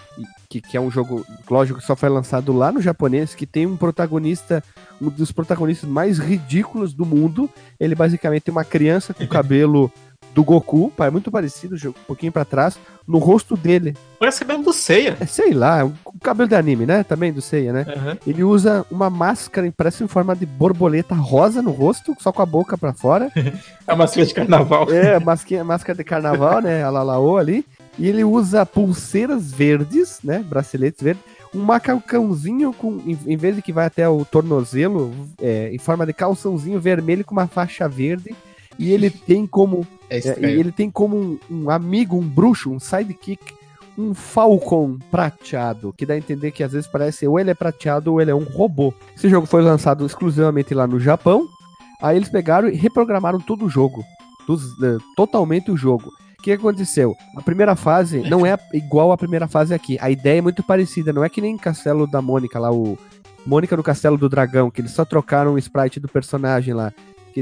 que, 0.49 0.61
que 0.61 0.77
é 0.77 0.81
um 0.81 0.89
jogo, 0.89 1.25
lógico, 1.49 1.79
que 1.79 1.85
só 1.85 1.95
foi 1.95 2.09
lançado 2.09 2.53
lá 2.53 2.71
no 2.71 2.81
japonês, 2.81 3.35
que 3.35 3.45
tem 3.45 3.65
um 3.65 3.77
protagonista, 3.77 4.63
um 5.01 5.09
dos 5.09 5.31
protagonistas 5.31 5.89
mais 5.89 6.17
ridículos 6.17 6.93
do 6.93 7.05
mundo. 7.05 7.49
Ele 7.79 7.95
basicamente 7.95 8.43
tem 8.43 8.51
uma 8.51 8.65
criança 8.65 9.13
com 9.13 9.27
cabelo 9.27 9.91
do 10.33 10.43
Goku, 10.43 10.91
é 10.99 11.09
muito 11.09 11.31
parecido, 11.31 11.75
um 11.89 11.93
pouquinho 12.05 12.31
para 12.31 12.45
trás, 12.45 12.77
no 13.07 13.17
rosto 13.17 13.55
dele. 13.55 13.95
Parece 14.19 14.41
cabelo 14.41 14.63
do 14.63 14.73
Seiya. 14.73 15.17
É, 15.19 15.25
sei 15.25 15.53
lá, 15.53 15.85
o 15.85 16.19
cabelo 16.21 16.49
de 16.49 16.55
anime, 16.55 16.85
né? 16.85 17.03
Também 17.03 17.31
do 17.31 17.41
Seiya, 17.41 17.71
né? 17.71 17.85
Uhum. 17.87 18.17
Ele 18.27 18.43
usa 18.43 18.85
uma 18.91 19.09
máscara, 19.09 19.71
parece 19.75 20.03
em 20.03 20.07
forma 20.07 20.35
de 20.35 20.45
borboleta 20.45 21.15
rosa 21.15 21.61
no 21.61 21.71
rosto, 21.71 22.15
só 22.19 22.31
com 22.31 22.41
a 22.41 22.45
boca 22.45 22.77
para 22.77 22.93
fora. 22.93 23.31
a 23.87 23.95
máscara 23.95 24.25
de 24.25 24.33
carnaval. 24.33 24.91
É, 24.91 25.19
máscara, 25.19 25.63
máscara 25.63 25.97
de 25.97 26.03
carnaval, 26.03 26.61
né? 26.61 26.83
A 26.83 26.89
Lalaô 26.89 27.37
ali. 27.37 27.65
E 27.97 28.07
ele 28.07 28.23
usa 28.23 28.65
pulseiras 28.65 29.51
verdes, 29.51 30.19
né? 30.23 30.43
Braceletes 30.47 31.01
verdes. 31.01 31.23
Um 31.55 31.61
macacãozinho 31.61 32.73
com, 32.73 33.01
em, 33.05 33.17
em 33.25 33.37
vez 33.37 33.55
de 33.55 33.61
que 33.61 33.71
vai 33.71 33.85
até 33.85 34.07
o 34.07 34.25
tornozelo, 34.25 35.13
é, 35.41 35.73
em 35.73 35.77
forma 35.77 36.05
de 36.05 36.13
calçãozinho 36.13 36.79
vermelho 36.79 37.23
com 37.23 37.33
uma 37.33 37.47
faixa 37.47 37.87
verde. 37.87 38.35
E 38.79 38.91
ele 38.91 39.09
tem 39.09 39.45
como 39.47 39.85
É 40.09 40.17
é, 40.19 40.19
e 40.55 40.59
ele 40.59 40.71
tem 40.71 40.89
como 40.89 41.17
um, 41.17 41.39
um 41.49 41.69
amigo, 41.69 42.15
um 42.17 42.27
bruxo, 42.27 42.71
um 42.71 42.79
sidekick, 42.79 43.53
um 43.97 44.13
falcon 44.13 44.97
prateado, 45.09 45.93
que 45.97 46.05
dá 46.05 46.13
a 46.13 46.17
entender 46.17 46.51
que 46.51 46.63
às 46.63 46.71
vezes 46.71 46.87
parece 46.87 47.27
ou 47.27 47.39
ele 47.39 47.49
é 47.49 47.53
prateado 47.55 48.11
ou 48.13 48.21
ele 48.21 48.31
é 48.31 48.35
um 48.35 48.43
robô. 48.43 48.93
Esse 49.15 49.27
jogo 49.29 49.47
foi 49.47 49.61
lançado 49.61 50.05
exclusivamente 50.05 50.73
lá 50.73 50.85
no 50.87 50.99
Japão. 50.99 51.47
Aí 52.01 52.15
eles 52.15 52.29
pegaram 52.29 52.67
e 52.69 52.75
reprogramaram 52.75 53.39
todo 53.39 53.65
o 53.65 53.69
jogo. 53.69 54.03
Dos- 54.47 54.81
eh, 54.83 54.97
totalmente 55.15 55.71
o 55.71 55.75
jogo. 55.77 56.11
O 56.39 56.43
que 56.43 56.51
aconteceu? 56.51 57.15
A 57.35 57.41
primeira 57.41 57.75
fase 57.75 58.19
não 58.29 58.45
é 58.45 58.55
igual 58.71 59.11
à 59.11 59.17
primeira 59.17 59.47
fase 59.47 59.73
aqui. 59.73 59.97
A 59.99 60.09
ideia 60.11 60.37
é 60.37 60.41
muito 60.41 60.61
parecida, 60.63 61.11
não 61.11 61.23
é 61.23 61.29
que 61.29 61.41
nem 61.41 61.57
Castelo 61.57 62.05
da 62.05 62.21
Mônica 62.21 62.59
lá, 62.59 62.71
o 62.71 62.97
Mônica 63.45 63.75
no 63.75 63.81
Castelo 63.83 64.17
do 64.17 64.29
Dragão, 64.29 64.69
que 64.69 64.79
eles 64.79 64.91
só 64.91 65.03
trocaram 65.03 65.55
o 65.55 65.57
sprite 65.57 65.99
do 65.99 66.07
personagem 66.07 66.73
lá, 66.73 66.93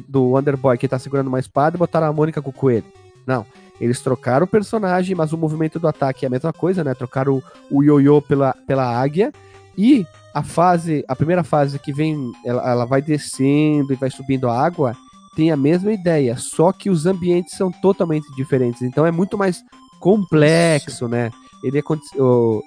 que- 0.01 0.11
do 0.11 0.31
Wonderboy 0.31 0.77
que 0.77 0.87
tá 0.87 0.99
segurando 0.99 1.27
uma 1.27 1.39
espada 1.39 1.77
e 1.77 1.79
botaram 1.79 2.07
a 2.07 2.13
Mônica 2.13 2.41
com 2.41 2.49
o 2.49 2.53
coelho. 2.53 2.85
Não. 3.25 3.45
Eles 3.79 4.01
trocaram 4.01 4.45
o 4.45 4.47
personagem, 4.47 5.15
mas 5.15 5.33
o 5.33 5.37
movimento 5.37 5.79
do 5.79 5.87
ataque 5.87 6.25
é 6.25 6.27
a 6.27 6.29
mesma 6.31 6.53
coisa, 6.53 6.83
né? 6.83 6.93
Trocaram 6.93 7.41
o, 7.69 7.83
ioiô 7.83 8.21
pela, 8.21 8.53
pela 8.67 8.85
águia. 8.85 9.31
E 9.77 10.05
a 10.33 10.43
fase, 10.43 11.03
a 11.07 11.15
primeira 11.15 11.43
fase 11.43 11.77
que 11.79 11.93
vem, 11.93 12.31
ela, 12.45 12.69
ela 12.69 12.85
vai 12.85 13.01
descendo 13.01 13.91
e 13.91 13.95
vai 13.95 14.09
subindo 14.09 14.47
a 14.49 14.57
água, 14.57 14.95
tem 15.35 15.51
a 15.51 15.57
mesma 15.57 15.91
ideia, 15.91 16.37
só 16.37 16.71
que 16.71 16.89
os 16.89 17.05
ambientes 17.05 17.57
são 17.57 17.69
totalmente 17.69 18.25
diferentes. 18.35 18.81
Então 18.81 19.05
é 19.05 19.11
muito 19.11 19.37
mais 19.37 19.61
complexo, 19.99 21.07
né? 21.09 21.29
Ele 21.63 21.81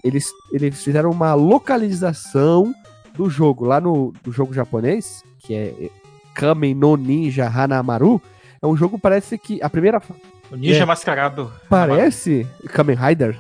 eles, 0.05 0.31
eles 0.53 0.83
fizeram 0.83 1.11
uma 1.11 1.33
localização 1.35 2.75
do 3.15 3.31
jogo. 3.31 3.65
Lá 3.65 3.81
no, 3.81 4.13
no 4.27 4.33
jogo 4.33 4.53
japonês, 4.53 5.23
que 5.39 5.55
é 5.55 5.91
Kamen 6.39 6.73
no 6.73 6.97
Ninja 6.97 7.47
Hanamaru, 7.49 8.23
é 8.63 8.67
um 8.67 8.77
jogo 8.77 8.97
parece 8.97 9.37
que 9.37 9.61
a 9.61 9.69
primeira 9.69 10.01
O 10.53 10.57
ninja 10.57 10.85
É. 10.85 10.87
mascarado. 10.87 11.53
parece 11.69 12.47
Kamen 12.69 12.97
Rider, 12.97 13.39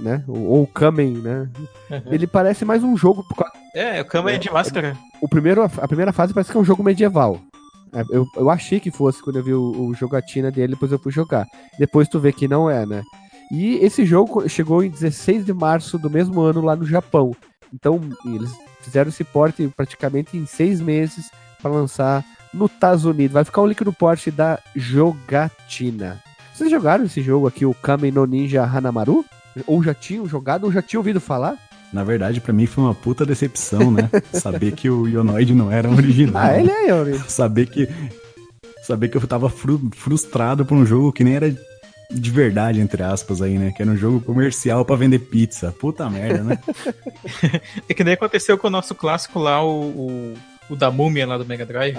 né? 0.00 0.24
Ou, 0.26 0.66
Kamen, 0.66 1.12
né? 1.18 1.48
Uhum. 1.88 2.02
Ele 2.12 2.26
parece 2.26 2.64
mais 2.64 2.82
um 2.82 2.96
jogo 2.96 3.24
É, 3.74 4.00
o 4.00 4.04
Kama 4.04 4.32
é 4.32 4.38
de 4.38 4.50
máscara. 4.52 4.96
o 5.22 5.28
primeiro, 5.28 5.62
a 5.62 5.88
primeira 5.88 6.12
fase 6.12 6.34
parece 6.34 6.50
que 6.50 6.56
é 6.58 6.60
um 6.60 6.64
jogo 6.64 6.82
medieval. 6.82 7.40
É, 7.92 8.02
Eu, 8.10 8.26
eu 8.36 8.50
achei 8.50 8.80
que 8.80 8.90
fosse 8.90 9.22
quando 9.22 9.36
eu 9.36 9.44
vi 9.44 9.54
o, 9.54 9.70
o 9.88 9.94
jogatina 9.94 10.50
dele, 10.50 10.72
depois 10.74 10.90
eu 10.92 10.98
fui 10.98 11.12
jogar. 11.12 11.46
Depois 11.78 12.08
tu 12.08 12.18
vê 12.18 12.32
que 12.32 12.48
não 12.48 12.68
é, 12.68 12.84
né? 12.84 13.02
E 13.52 13.76
esse 13.76 14.04
jogo 14.04 14.48
chegou 14.48 14.82
em 14.82 14.90
16 14.90 15.44
de 15.44 15.52
março 15.52 15.96
do 15.98 16.10
mesmo 16.10 16.40
ano 16.40 16.60
lá 16.60 16.74
no 16.76 16.84
Japão. 16.84 17.34
Então 17.72 18.00
eles 18.26 18.50
fizeram 18.82 19.08
esse 19.10 19.22
porte 19.24 19.68
praticamente 19.76 20.36
em 20.36 20.44
seis 20.44 20.80
meses 20.80 21.30
para 21.60 21.70
lançar 21.70 22.24
no 22.52 22.66
Estados 22.66 23.04
Unidos. 23.04 23.32
Vai 23.34 23.44
ficar 23.44 23.60
o 23.62 23.66
link 23.66 23.84
no 23.84 23.92
porte 23.92 24.30
da 24.30 24.58
jogatina. 24.74 26.20
Vocês 26.54 26.70
jogaram 26.70 27.04
esse 27.04 27.22
jogo 27.22 27.46
aqui, 27.46 27.64
o 27.64 27.74
Kamen 27.74 28.10
no 28.12 28.26
Ninja 28.26 28.62
Hanamaru? 28.64 29.24
Ou 29.66 29.82
já 29.82 29.94
tinham 29.94 30.26
jogado, 30.26 30.64
ou 30.64 30.72
já 30.72 30.80
tinham 30.82 31.00
ouvido 31.00 31.20
falar? 31.20 31.56
Na 31.92 32.04
verdade, 32.04 32.40
pra 32.40 32.52
mim 32.52 32.66
foi 32.66 32.84
uma 32.84 32.94
puta 32.94 33.26
decepção, 33.26 33.90
né? 33.90 34.08
Saber 34.32 34.72
que 34.72 34.88
o 34.88 35.08
Ionoid 35.08 35.54
não 35.54 35.72
era 35.72 35.90
original. 35.90 36.42
Ah, 36.42 36.58
ele 36.58 36.70
é, 36.70 36.88
Yuri. 36.90 37.18
Saber 37.28 37.66
que. 37.66 37.88
Saber 38.82 39.08
que 39.08 39.16
eu 39.16 39.26
tava 39.26 39.48
fru- 39.50 39.90
frustrado 39.94 40.64
por 40.64 40.76
um 40.76 40.86
jogo 40.86 41.12
que 41.12 41.24
nem 41.24 41.34
era 41.34 41.54
de 42.12 42.30
verdade, 42.30 42.80
entre 42.80 43.02
aspas, 43.02 43.40
aí, 43.42 43.58
né? 43.58 43.72
Que 43.72 43.82
era 43.82 43.90
um 43.90 43.96
jogo 43.96 44.20
comercial 44.20 44.84
pra 44.84 44.96
vender 44.96 45.18
pizza. 45.18 45.72
Puta 45.72 46.08
merda, 46.10 46.42
né? 46.42 46.58
É 47.88 47.94
que 47.94 48.04
nem 48.04 48.14
aconteceu 48.14 48.56
com 48.56 48.68
o 48.68 48.70
nosso 48.70 48.94
clássico 48.94 49.38
lá, 49.38 49.62
o, 49.64 49.80
o, 49.82 50.34
o 50.70 50.76
da 50.76 50.90
múmia 50.90 51.26
lá 51.26 51.36
do 51.36 51.44
Mega 51.44 51.66
Drive. 51.66 51.96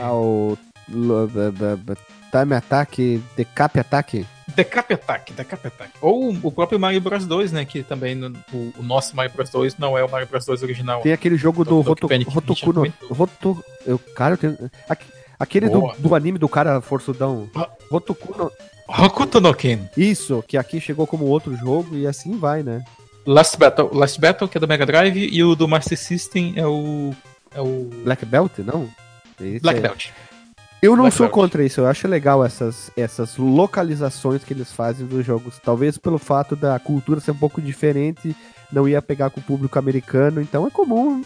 b- 1.52 1.76
b- 1.78 1.98
Time 2.32 2.56
Attack, 2.56 3.22
Decap 3.36 3.78
Attack. 3.80 4.26
Decap 4.56 4.94
Attack, 4.94 5.34
Decap 5.34 5.68
Attack. 5.68 5.92
Ou 6.02 6.30
o 6.44 6.52
próprio 6.52 6.80
Mario 6.80 7.02
Bros 7.02 7.26
2, 7.26 7.52
né? 7.52 7.66
Que 7.66 7.84
também 7.84 8.16
no- 8.16 8.34
o, 8.54 8.74
o 8.80 8.84
nosso 8.84 9.16
Mario 9.16 9.32
Bros 9.36 9.50
2 9.50 9.78
não 9.78 9.98
é 9.98 10.04
o 10.04 10.10
Mario 10.10 10.28
Bros 10.28 10.46
2 10.46 10.64
original. 10.64 11.02
Tem 11.02 11.12
aquele 11.12 11.36
jogo 11.38 11.64
do 11.64 11.70
Do- 11.84 11.84
do 11.84 11.90
Roto, 11.90 12.08
Rotoku 12.30 12.74
no. 12.74 12.94
Roto, 13.14 13.64
eu, 13.86 14.00
cara, 14.16 14.34
eu 14.34 14.38
tenho, 14.38 14.58
aque- 14.90 15.06
aquele 15.40 15.70
do, 15.70 15.92
do 15.98 16.16
anime 16.16 16.38
do 16.38 16.48
cara 16.50 16.80
forçudão. 16.82 17.50
Ah. 17.56 17.70
Rotoku 17.90 18.38
no, 18.38 18.52
Hokuto 18.88 19.40
no 19.40 19.54
Ken. 19.54 19.80
isso, 19.96 20.44
que 20.48 20.58
aqui 20.58 20.80
chegou 20.82 21.06
como 21.08 21.26
outro 21.26 21.56
jogo 21.56 21.96
e 21.98 22.06
assim 22.08 22.38
vai, 22.38 22.62
né? 22.64 22.84
Last 23.26 23.58
Battle, 23.58 23.90
Last 23.94 24.20
Battle, 24.20 24.50
que 24.50 24.58
é 24.58 24.60
do 24.62 24.68
Mega 24.68 24.86
Drive, 24.86 25.16
e 25.32 25.44
o 25.44 25.56
do 25.56 25.68
Master 25.68 25.98
System 25.98 26.54
é 26.58 26.66
o. 26.66 27.14
É 27.54 27.62
o. 27.62 27.90
Black 28.04 28.26
Belt, 28.26 28.60
não? 28.60 28.90
Esse 29.40 29.60
Black 29.60 29.80
é- 29.80 29.82
Belt. 29.82 30.08
Eu 30.82 30.96
não 30.96 31.04
Black 31.04 31.18
sou 31.18 31.28
Belt. 31.28 31.34
contra 31.36 31.64
isso, 31.64 31.82
eu 31.82 31.86
acho 31.88 32.08
legal 32.08 32.44
essas, 32.44 32.90
essas 32.98 33.38
localizações 33.38 34.44
que 34.44 34.52
eles 34.54 34.72
fazem 34.72 35.06
dos 35.06 35.24
jogos. 35.26 35.60
Talvez 35.64 35.98
pelo 35.98 36.18
fato 36.18 36.56
da 36.56 36.78
cultura 36.80 37.20
ser 37.20 37.32
um 37.32 37.38
pouco 37.38 37.62
diferente, 37.62 38.36
não 38.72 38.88
ia 38.90 39.02
pegar 39.02 39.30
com 39.30 39.40
o 39.40 39.44
público 39.44 39.78
americano, 39.78 40.42
então 40.42 40.66
é 40.66 40.72
comum. 40.72 41.24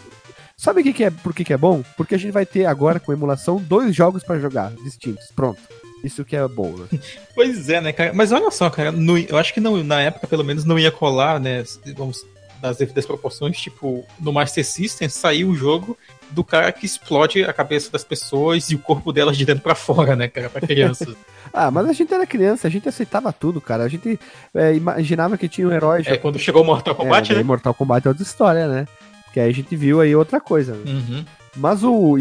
Sabe 0.58 0.80
o 0.80 0.84
que, 0.84 0.92
que 0.92 1.04
é, 1.04 1.10
por 1.10 1.34
que, 1.34 1.44
que 1.44 1.52
é 1.52 1.56
bom? 1.56 1.82
Porque 1.96 2.14
a 2.14 2.18
gente 2.18 2.32
vai 2.32 2.44
ter 2.44 2.66
agora 2.66 3.00
com 3.00 3.12
emulação 3.12 3.56
dois 3.56 3.94
jogos 3.96 4.22
pra 4.22 4.38
jogar 4.38 4.72
distintos. 4.84 5.26
Pronto. 5.34 5.60
Isso 6.04 6.24
que 6.24 6.36
é 6.36 6.46
bom, 6.46 6.74
né? 6.76 6.98
Pois 7.34 7.68
é, 7.70 7.80
né, 7.80 7.92
cara? 7.92 8.12
Mas 8.14 8.32
olha 8.32 8.50
só, 8.50 8.68
cara, 8.70 8.92
no- 8.92 9.18
eu 9.18 9.36
acho 9.38 9.52
que 9.54 9.60
não, 9.60 9.82
na 9.82 10.00
época, 10.02 10.26
pelo 10.26 10.44
menos, 10.44 10.64
não 10.64 10.78
ia 10.78 10.90
colar, 10.92 11.40
né? 11.40 11.64
Vamos 11.96 12.24
das 12.60 12.76
devidas 12.78 13.04
proporções, 13.04 13.58
tipo, 13.58 14.04
no 14.18 14.32
Master 14.32 14.64
System 14.64 15.08
saiu 15.10 15.50
o 15.50 15.54
jogo 15.56 15.96
do 16.30 16.44
cara 16.44 16.70
que 16.72 16.86
explode 16.86 17.44
a 17.44 17.52
cabeça 17.52 17.90
das 17.90 18.04
pessoas 18.04 18.70
e 18.70 18.74
o 18.74 18.78
corpo 18.78 19.12
delas 19.12 19.36
de 19.36 19.44
dentro 19.44 19.62
pra 19.62 19.74
fora, 19.74 20.14
né, 20.16 20.28
cara, 20.28 20.48
pra 20.48 20.60
crianças. 20.60 21.14
Ah, 21.54 21.70
mas 21.70 21.88
a 21.88 21.92
gente 21.92 22.12
era 22.12 22.26
criança, 22.26 22.66
a 22.66 22.70
gente 22.70 22.86
aceitava 22.86 23.32
tudo, 23.32 23.62
cara. 23.62 23.84
A 23.84 23.88
gente 23.88 24.18
é, 24.52 24.74
imaginava 24.74 25.38
que 25.38 25.48
tinha 25.48 25.66
um 25.66 25.72
herói. 25.72 26.02
é, 26.04 26.16
quando 26.16 26.38
chegou 26.38 26.62
o 26.62 26.66
Mortal 26.66 26.94
Kombat, 26.94 27.32
é, 27.32 27.36
né? 27.36 27.42
Mortal 27.42 27.72
Kombat 27.72 28.06
é 28.06 28.10
outra 28.10 28.22
história, 28.22 28.68
né? 28.68 28.84
Que 29.32 29.40
aí 29.40 29.48
a 29.48 29.54
gente 29.54 29.74
viu 29.74 30.00
aí 30.00 30.14
outra 30.14 30.38
coisa. 30.38 30.74
Né? 30.74 30.82
Uhum. 30.86 31.24
Mas 31.56 31.82
o 31.82 32.16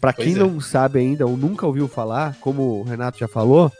pra 0.00 0.12
Pois 0.12 0.26
quem 0.26 0.34
é. 0.34 0.38
não 0.38 0.60
sabe 0.60 0.98
ainda 0.98 1.26
ou 1.26 1.36
nunca 1.36 1.66
ouviu 1.66 1.86
falar, 1.86 2.34
como 2.40 2.80
o 2.80 2.82
Renato 2.82 3.18
já 3.18 3.28
falou, 3.28 3.70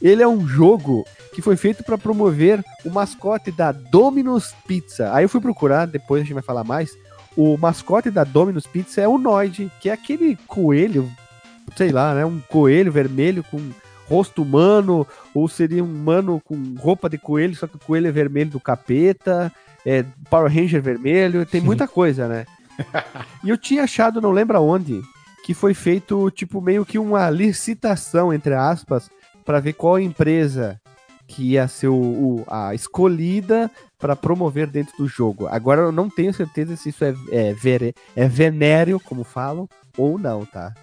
ele 0.00 0.22
é 0.22 0.28
um 0.28 0.46
jogo 0.46 1.04
que 1.34 1.42
foi 1.42 1.56
feito 1.56 1.82
pra 1.84 1.98
promover 1.98 2.62
o 2.84 2.90
mascote 2.90 3.50
da 3.50 3.72
Domino's 3.72 4.54
Pizza. 4.66 5.12
Aí 5.12 5.24
eu 5.24 5.28
fui 5.28 5.40
procurar, 5.40 5.86
depois 5.86 6.20
a 6.20 6.24
gente 6.24 6.34
vai 6.34 6.42
falar 6.42 6.64
mais. 6.64 6.90
O 7.42 7.56
mascote 7.56 8.10
da 8.10 8.22
Domino's 8.22 8.66
Pizza 8.66 9.00
é 9.00 9.08
o 9.08 9.16
Noid, 9.16 9.72
que 9.80 9.88
é 9.88 9.94
aquele 9.94 10.36
coelho, 10.46 11.10
sei 11.74 11.90
lá, 11.90 12.14
né? 12.14 12.22
Um 12.22 12.38
coelho 12.38 12.92
vermelho 12.92 13.42
com 13.42 13.58
rosto 14.06 14.42
humano, 14.42 15.06
ou 15.32 15.48
seria 15.48 15.82
um 15.82 15.86
humano 15.86 16.38
com 16.44 16.54
roupa 16.78 17.08
de 17.08 17.16
coelho, 17.16 17.56
só 17.56 17.66
que 17.66 17.76
o 17.76 17.78
coelho 17.78 18.08
é 18.08 18.12
vermelho 18.12 18.50
do 18.50 18.60
capeta, 18.60 19.50
é 19.86 20.04
Power 20.28 20.52
Ranger 20.52 20.82
vermelho, 20.82 21.46
tem 21.46 21.62
muita 21.62 21.88
coisa, 21.88 22.28
né? 22.28 22.44
E 23.42 23.48
eu 23.48 23.56
tinha 23.56 23.84
achado, 23.84 24.20
não 24.20 24.32
lembro 24.32 24.58
aonde, 24.58 25.00
que 25.42 25.54
foi 25.54 25.72
feito, 25.72 26.30
tipo, 26.32 26.60
meio 26.60 26.84
que 26.84 26.98
uma 26.98 27.30
licitação, 27.30 28.34
entre 28.34 28.52
aspas, 28.52 29.10
para 29.46 29.60
ver 29.60 29.72
qual 29.72 29.98
empresa 29.98 30.78
que 31.30 31.52
ia 31.52 31.68
ser 31.68 31.88
o, 31.88 31.94
o- 31.94 32.44
a 32.48 32.74
escolhida 32.74 33.70
para 33.98 34.16
promover 34.16 34.66
dentro 34.66 34.96
do 34.98 35.06
jogo. 35.06 35.46
Agora 35.46 35.82
eu 35.82 35.92
não 35.92 36.10
tenho 36.10 36.34
certeza 36.34 36.76
se 36.76 36.88
isso 36.88 37.04
é, 37.04 37.14
é, 37.30 37.52
vere- 37.54 37.94
é 38.16 38.26
venéreo, 38.26 38.98
como 38.98 39.22
falam, 39.24 39.68
ou 39.96 40.18
não, 40.18 40.44
tá? 40.44 40.74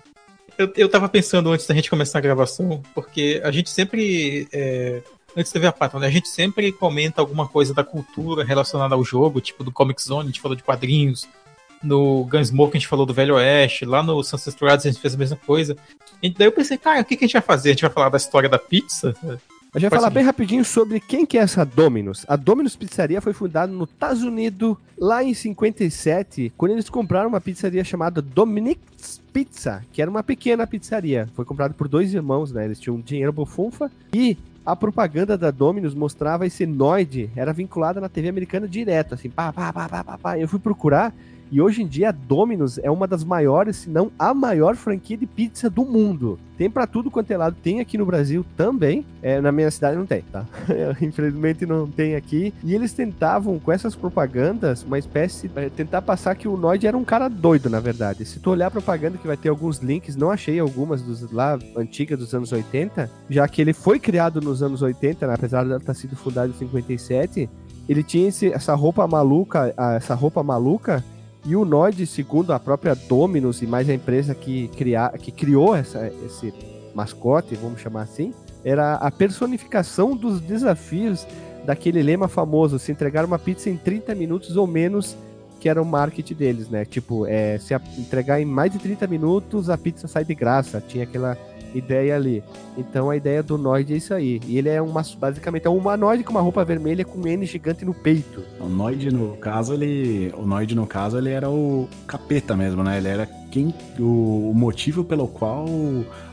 Eu, 0.58 0.72
eu 0.76 0.90
tava 0.90 1.08
pensando 1.10 1.52
antes 1.52 1.68
da 1.68 1.76
gente 1.76 1.90
começar 1.90 2.18
a 2.18 2.22
gravação, 2.22 2.82
porque 2.96 3.42
a 3.44 3.52
gente 3.52 3.70
sempre. 3.70 4.48
é, 4.52 5.02
antes 5.36 5.52
da 5.52 5.60
ver 5.60 5.68
a 5.68 5.72
Pátria, 5.72 6.00
né? 6.00 6.08
A 6.08 6.12
gente 6.12 6.30
sempre 6.30 6.72
comenta 6.72 7.22
alguma 7.22 7.48
coisa 7.48 7.74
da 7.74 7.84
cultura 7.84 8.44
relacionada 8.44 8.96
ao 8.96 9.04
jogo, 9.04 9.42
tipo 9.42 9.64
do 9.64 9.72
Comic 9.72 10.02
Zone, 10.02 10.24
a 10.24 10.32
gente 10.32 10.42
falou 10.42 10.56
de 10.56 10.64
quadrinhos. 10.64 11.28
No 11.84 12.24
Gunsmoke 12.24 12.76
a 12.76 12.80
gente 12.80 12.88
falou 12.88 13.06
do 13.06 13.14
Velho 13.14 13.36
Oeste, 13.36 13.86
lá 13.86 14.02
no 14.02 14.24
Sunset 14.24 14.58
Riders 14.60 14.86
a 14.88 14.90
gente 14.90 15.00
fez 15.00 15.14
a 15.14 15.18
mesma 15.18 15.38
coisa. 15.46 15.78
E 16.24 16.30
daí 16.32 16.48
eu 16.48 16.52
pensei, 16.52 16.76
cara, 16.76 17.02
o 17.02 17.06
que, 17.06 17.16
que 17.16 17.26
a 17.26 17.28
gente 17.28 17.34
vai 17.34 17.42
fazer? 17.44 17.70
A 17.70 17.74
gente 17.74 17.82
vai 17.84 17.92
falar 17.92 18.10
da 18.10 18.18
história 18.18 18.50
da 18.50 18.58
pizza? 18.58 19.14
A 19.78 19.80
gente 19.80 19.92
vai 19.92 20.00
Pode 20.00 20.02
falar 20.02 20.10
seguir. 20.10 20.16
bem 20.16 20.26
rapidinho 20.26 20.66
sobre 20.66 21.00
quem 21.00 21.24
que 21.24 21.38
é 21.38 21.42
essa 21.42 21.64
Domino's. 21.64 22.26
A 22.28 22.36
Domino's 22.36 22.76
Pizzaria 22.76 23.22
foi 23.22 23.32
fundada 23.32 23.72
nos 23.72 23.88
Estados 23.88 24.24
Unidos 24.24 24.76
lá 24.98 25.24
em 25.24 25.36
57, 25.36 26.52
quando 26.58 26.72
eles 26.72 26.90
compraram 26.90 27.30
uma 27.30 27.40
pizzaria 27.40 27.84
chamada 27.84 28.20
Dominic's 28.20 29.22
Pizza, 29.32 29.84
que 29.94 30.02
era 30.02 30.10
uma 30.10 30.24
pequena 30.24 30.66
pizzaria. 30.66 31.30
Foi 31.36 31.46
comprada 31.46 31.76
por 31.76 31.88
dois 31.88 32.12
irmãos, 32.12 32.52
né? 32.52 32.66
Eles 32.66 32.80
tinham 32.80 33.00
dinheiro 33.00 33.32
bufunfa 33.32 33.92
e 34.12 34.36
a 34.66 34.76
propaganda 34.76 35.38
da 35.38 35.52
Domino's 35.52 35.94
mostrava 35.94 36.48
esse 36.48 36.66
Noid, 36.66 37.30
era 37.36 37.54
vinculada 37.54 38.02
na 38.02 38.10
TV 38.10 38.30
americana 38.30 38.68
direto, 38.68 39.14
assim, 39.14 39.30
pá, 39.30 39.54
pá, 39.54 39.72
pá, 39.72 39.88
pá, 39.88 40.04
pá, 40.04 40.18
pá. 40.18 40.40
Eu 40.40 40.48
fui 40.48 40.58
procurar 40.58 41.14
e 41.52 41.62
hoje 41.62 41.82
em 41.84 41.88
dia 41.88 42.10
a 42.10 42.12
Domino's 42.12 42.78
é 42.78 42.90
uma 42.92 43.08
das 43.08 43.24
maiores, 43.24 43.78
se 43.78 43.90
não 43.90 44.12
a 44.18 44.34
maior 44.34 44.76
franquia 44.76 45.18
de 45.18 45.26
pizza 45.26 45.70
do 45.70 45.84
mundo. 45.86 46.40
Tem 46.58 46.70
pra 46.70 46.88
tudo 46.88 47.12
quanto 47.12 47.30
é 47.30 47.38
lado, 47.38 47.56
tem 47.62 47.80
aqui 47.80 47.98
no 48.00 48.06
Brasil 48.06 48.44
também. 48.56 49.06
É, 49.22 49.40
na 49.40 49.52
minha 49.52 49.70
cidade 49.70 49.96
não 49.96 50.08
tem, 50.08 50.24
tá? 50.32 50.44
Infelizmente 51.00 51.66
não 51.68 51.88
tem 51.88 52.16
aqui. 52.16 52.52
E 52.64 52.74
eles 52.74 52.94
tentavam, 52.94 53.60
com 53.60 53.72
essas 53.72 53.96
propagandas, 53.96 54.82
uma 54.84 54.98
espécie. 54.98 55.52
é, 55.56 55.70
tentar 55.70 56.02
passar 56.02 56.36
que 56.36 56.48
o 56.48 56.58
Noid 56.58 56.88
era 56.88 56.98
um 56.98 57.04
cara 57.04 57.28
doido, 57.28 57.70
na 57.70 57.80
verdade. 57.80 58.26
Se 58.26 58.40
tu 58.40 58.50
olhar 58.50 58.68
a 58.68 58.72
propaganda, 58.72 59.20
que 59.20 59.28
vai 59.28 59.38
ter 59.38 59.50
alguns 59.50 59.78
links, 59.80 60.16
não 60.16 60.32
achei 60.32 60.60
algumas 60.60 61.02
dos 61.04 61.32
lá 61.32 61.60
antigas 61.76 62.18
dos 62.18 62.34
anos 62.34 62.52
80, 62.52 63.10
já 63.30 63.48
que 63.48 63.62
ele 63.62 63.74
foi 63.74 64.00
criado 64.00 64.42
nos 64.42 64.64
anos 64.64 64.82
80, 64.82 65.28
né, 65.28 65.34
apesar 65.36 65.64
de 65.64 65.86
ter 65.86 65.94
sido 65.96 66.16
fundado 66.16 66.50
em 66.52 66.58
57. 66.58 67.48
Ele 67.88 68.02
tinha 68.04 68.28
esse- 68.30 68.52
essa 68.52 68.74
roupa 68.74 69.08
maluca, 69.08 69.74
essa 69.96 70.16
roupa 70.16 70.42
maluca 70.44 71.04
e 71.46 71.56
o 71.56 71.64
Nod, 71.64 72.06
segundo 72.06 72.52
a 72.52 72.60
própria 72.60 72.96
Dominus 72.96 73.62
e 73.62 73.68
mais 73.68 73.90
a 73.90 73.94
empresa 73.94 74.36
que, 74.36 74.68
cria, 74.70 75.10
que 75.18 75.32
criou 75.32 75.76
essa, 75.76 76.12
esse 76.26 76.54
mascote, 76.94 77.56
vamos 77.56 77.80
chamar 77.80 78.02
assim, 78.02 78.34
era 78.64 78.96
a 78.96 79.10
personificação 79.10 80.16
dos 80.16 80.42
desafios 80.42 81.26
daquele 81.66 82.02
lema 82.02 82.28
famoso, 82.28 82.80
se 82.80 82.92
entregar 82.92 83.26
uma 83.26 83.38
pizza 83.38 83.70
em 83.70 83.78
30 83.78 84.16
minutos 84.16 84.58
ou 84.58 84.66
menos, 84.66 85.16
que 85.60 85.70
era 85.70 85.82
o 85.82 85.86
marketing 85.86 86.34
deles, 86.34 86.70
né? 86.70 86.86
Tipo, 86.86 87.26
é, 87.26 87.58
se 87.58 87.74
entregar 87.98 88.42
em 88.42 88.46
mais 88.46 88.72
de 88.72 88.80
30 88.80 89.08
minutos, 89.08 89.70
a 89.70 89.78
pizza 89.78 90.08
sai 90.08 90.24
de 90.24 90.36
graça. 90.36 90.82
Tinha 90.86 91.04
aquela 91.04 91.38
ideia 91.74 92.16
ali. 92.16 92.44
Então 92.78 93.10
a 93.10 93.16
ideia 93.16 93.42
do 93.42 93.58
Noid 93.58 93.94
é 93.94 93.98
isso 93.98 94.14
aí. 94.14 94.40
E 94.46 94.58
ele 94.58 94.70
é 94.70 94.82
uma, 94.82 95.04
basicamente 95.18 95.68
é 95.68 95.70
um 95.70 95.78
humanoide 95.78 96.24
com 96.24 96.32
uma 96.32 96.42
roupa 96.42 96.64
vermelha 96.64 97.04
com 97.04 97.20
um 97.20 97.28
N 97.28 97.46
gigante 97.46 97.86
no 97.86 97.94
peito. 97.94 98.44
O 98.60 98.68
Noid, 98.68 99.12
no 99.12 99.38
caso, 99.38 99.74
ele. 99.74 100.34
O 100.38 100.46
Noid, 100.46 100.76
no 100.76 100.86
caso, 100.86 101.18
ele 101.18 101.30
era 101.30 101.50
o 101.50 101.88
capeta 102.06 102.56
mesmo, 102.56 102.84
né? 102.84 102.98
Ele 102.98 103.08
era 103.08 103.26
quem. 103.52 103.74
O, 104.00 104.52
o 104.52 104.54
motivo 104.54 105.04
pelo 105.04 105.28
qual 105.28 105.66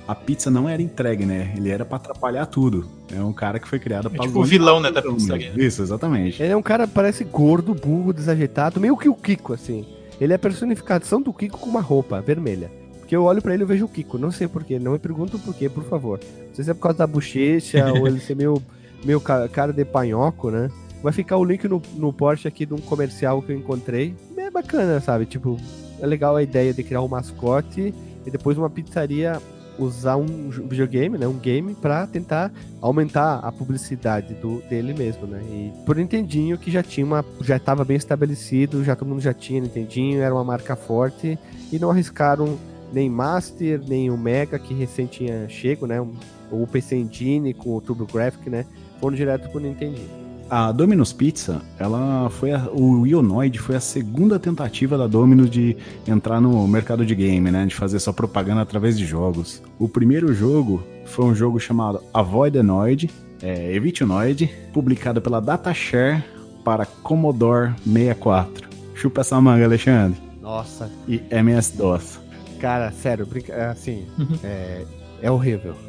a 0.07 0.14
pizza 0.14 0.51
não 0.51 0.68
era 0.68 0.83
entregue, 0.83 1.25
né? 1.25 1.53
Ele 1.57 1.70
era 1.70 1.85
pra 1.85 1.97
atrapalhar 1.97 2.47
tudo. 2.47 2.87
É 3.12 3.23
um 3.23 3.33
cara 3.33 3.59
que 3.59 3.68
foi 3.68 3.79
criado 3.79 4.11
pra. 4.11 4.27
tipo 4.27 4.40
o 4.40 4.44
vilão, 4.44 4.81
né, 4.81 4.90
da 4.90 5.03
pizzaria. 5.03 5.53
Isso, 5.57 5.83
exatamente. 5.83 6.42
Ele 6.42 6.53
é 6.53 6.57
um 6.57 6.62
cara, 6.62 6.87
parece 6.87 7.25
gordo, 7.25 7.75
burro, 7.75 8.12
desajeitado, 8.12 8.81
meio 8.81 8.97
que 8.97 9.09
o 9.09 9.14
Kiko, 9.14 9.53
assim. 9.53 9.87
Ele 10.20 10.33
é 10.33 10.37
a 10.37 10.38
personificação 10.38 11.20
do 11.20 11.33
Kiko 11.33 11.59
com 11.59 11.68
uma 11.68 11.81
roupa 11.81 12.20
vermelha. 12.20 12.84
Porque 13.05 13.14
eu 13.14 13.25
olho 13.25 13.43
pra 13.43 13.53
ele 13.53 13.64
e 13.64 13.67
vejo 13.67 13.85
o 13.85 13.88
Kiko. 13.88 14.17
Não 14.17 14.31
sei 14.31 14.49
porquê, 14.49 14.79
não 14.79 14.93
me 14.93 14.99
pergunto 14.99 15.38
por 15.38 15.55
quê, 15.55 15.69
por 15.69 15.85
favor. 15.85 16.19
Não 16.49 16.55
sei 16.55 16.64
se 16.64 16.71
é 16.71 16.75
por 16.75 16.81
causa 16.81 16.97
da 16.99 17.07
bochecha 17.07 17.93
ou 17.93 18.09
ele 18.09 18.19
ser 18.19 18.35
meio, 18.35 18.62
meio 19.05 19.21
ca- 19.21 19.47
cara 19.47 19.75
de 19.75 19.85
panhoco, 19.85 20.51
né? 20.51 20.71
Vai 21.03 21.12
ficar 21.12 21.37
o 21.37 21.45
link 21.45 21.69
no, 21.69 21.83
no 21.97 22.14
Porsche 22.14 22.49
aqui 22.49 22.64
de 22.64 22.73
um 22.73 22.79
comercial 22.79 23.43
que 23.43 23.53
eu 23.53 23.57
encontrei. 23.59 24.14
É 24.38 24.51
bacana, 24.51 25.01
sabe? 25.01 25.27
Tipo, 25.27 25.59
é 26.01 26.07
legal 26.07 26.35
a 26.35 26.43
ideia 26.43 26.73
de 26.73 26.83
criar 26.83 27.03
um 27.03 27.09
mascote 27.09 27.93
e 28.27 28.31
depois 28.31 28.57
uma 28.57 28.71
pizzaria 28.71 29.38
usar 29.79 30.17
um 30.17 30.49
videogame, 30.51 31.19
né, 31.19 31.27
um 31.27 31.37
game 31.37 31.75
pra 31.75 32.07
tentar 32.07 32.51
aumentar 32.81 33.40
a 33.40 33.51
publicidade 33.53 34.33
do 34.35 34.62
dele 34.71 34.95
mesmo, 34.95 35.27
né? 35.27 35.43
E 35.43 35.73
por 35.85 35.97
Nintendinho 35.97 36.57
que 36.57 36.71
já 36.71 36.83
tinha 36.83 37.05
uma 37.05 37.23
já 37.43 37.57
estava 37.57 37.85
bem 37.85 37.97
estabelecido, 37.99 38.83
já 38.85 38.95
todo 38.97 39.09
mundo 39.09 39.21
já 39.21 39.35
tinha 39.35 39.61
Nintendinho, 39.61 40.23
era 40.23 40.33
uma 40.33 40.45
marca 40.45 40.75
forte 40.77 41.37
e 41.73 41.79
não 41.79 41.90
arriscaram 41.90 42.57
nem 42.95 43.11
Master, 43.11 43.81
nem 43.87 44.11
o 44.11 44.17
Mega 44.17 44.59
que 44.59 44.73
recém 44.73 45.07
tinha 45.07 45.49
chego, 45.49 45.87
né? 45.87 46.01
um- 46.01 46.13
O 46.51 46.67
PC 46.67 46.97
Engine 46.97 47.53
com 47.53 47.77
o 47.77 47.81
TurboGrafx, 47.81 48.47
né? 48.47 48.65
Foram 49.01 49.17
direto 49.17 49.49
pro 49.51 49.59
Nintendinho. 49.61 50.09
A 50.49 50.71
Domino's 50.71 51.13
Pizza, 51.13 51.63
ela 51.79 52.29
foi 52.31 52.53
a, 52.53 52.69
o 52.71 53.07
Ionoid 53.07 53.59
foi 53.59 53.75
a 53.77 53.81
segunda 53.81 54.39
tentativa 54.39 54.97
da 54.97 55.07
Domino's 55.07 55.51
de 55.51 55.75
entrar 56.07 56.41
no 56.41 56.69
mercado 56.69 57.05
de 57.05 57.15
game, 57.15 57.51
né, 57.51 57.65
de 57.67 57.75
fazer 57.75 57.99
sua 57.99 58.13
propaganda 58.13 58.61
através 58.61 58.97
de 58.99 59.07
jogos. 59.07 59.63
O 59.79 59.89
primeiro 59.89 60.33
jogo 60.35 60.83
foi 61.07 61.25
um 61.25 61.35
jogo 61.35 61.59
chamado 61.59 62.01
Avoid 62.13 62.53
the 62.59 62.63
Noid, 62.63 63.11
é, 63.43 63.73
Evite 63.75 64.05
o 64.05 64.07
Noid, 64.07 64.49
publicado 64.73 65.21
pela 65.21 65.41
DataShare 65.41 66.23
para 66.63 66.85
Commodore 66.87 67.73
64. 67.85 68.69
Chupa 68.95 69.23
essa 69.23 69.41
manga, 69.41 69.65
Alexandre. 69.65 70.21
Nossa, 70.43 70.91
E 71.09 71.23
MS-DOS. 71.31 72.21
Cara, 72.64 72.90
sério, 72.92 73.27
brinca... 73.27 73.70
assim, 73.70 74.07
é, 74.42 74.85
é 75.22 75.31
horrível. 75.31 75.74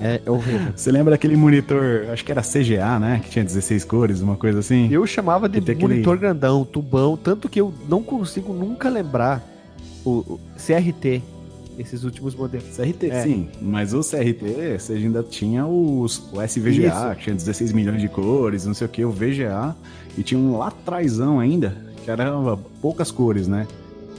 É, 0.00 0.22
é 0.24 0.30
horrível. 0.30 0.72
Você 0.74 0.90
lembra 0.90 1.10
daquele 1.10 1.36
monitor, 1.36 2.06
acho 2.12 2.24
que 2.24 2.30
era 2.32 2.40
CGA, 2.40 2.98
né, 2.98 3.20
que 3.22 3.28
tinha 3.30 3.44
16 3.44 3.84
cores, 3.84 4.20
uma 4.22 4.36
coisa 4.36 4.60
assim? 4.60 4.88
Eu 4.90 5.04
chamava 5.06 5.48
de 5.48 5.60
tem 5.60 5.74
aquele- 5.74 5.88
monitor 5.94 6.16
grandão, 6.16 6.64
tubão, 6.64 7.14
tanto 7.16 7.46
que 7.48 7.60
eu 7.60 7.74
não 7.88 8.02
consigo 8.02 8.54
nunca 8.54 8.88
lembrar 8.88 9.42
o, 10.04 10.10
o 10.10 10.40
CRT, 10.56 11.20
esses 11.78 12.04
últimos 12.04 12.34
modelos. 12.34 12.74
CRT, 12.74 13.10
É. 13.10 13.22
sim. 13.22 13.48
Mas 13.60 13.92
o 13.92 14.00
CRT, 14.00 14.78
você 14.78 14.92
ainda 14.94 15.22
tinha 15.22 15.66
os, 15.66 16.18
o 16.32 16.40
SVGA, 16.40 16.86
Isso. 16.86 17.16
que 17.16 17.22
tinha 17.24 17.34
16 17.36 17.72
milhões 17.72 18.00
de 18.00 18.08
cores, 18.08 18.64
não 18.64 18.72
sei 18.72 18.86
o 18.86 18.90
que, 18.90 19.04
o 19.04 19.10
VGA. 19.10 19.74
E 20.16 20.22
tinha 20.22 20.40
um 20.40 20.56
lá 20.56 20.68
atrásão 20.68 21.38
ainda, 21.38 21.76
que 22.02 22.10
era 22.10 22.32
poucas 22.80 23.10
cores, 23.10 23.46
né? 23.48 23.66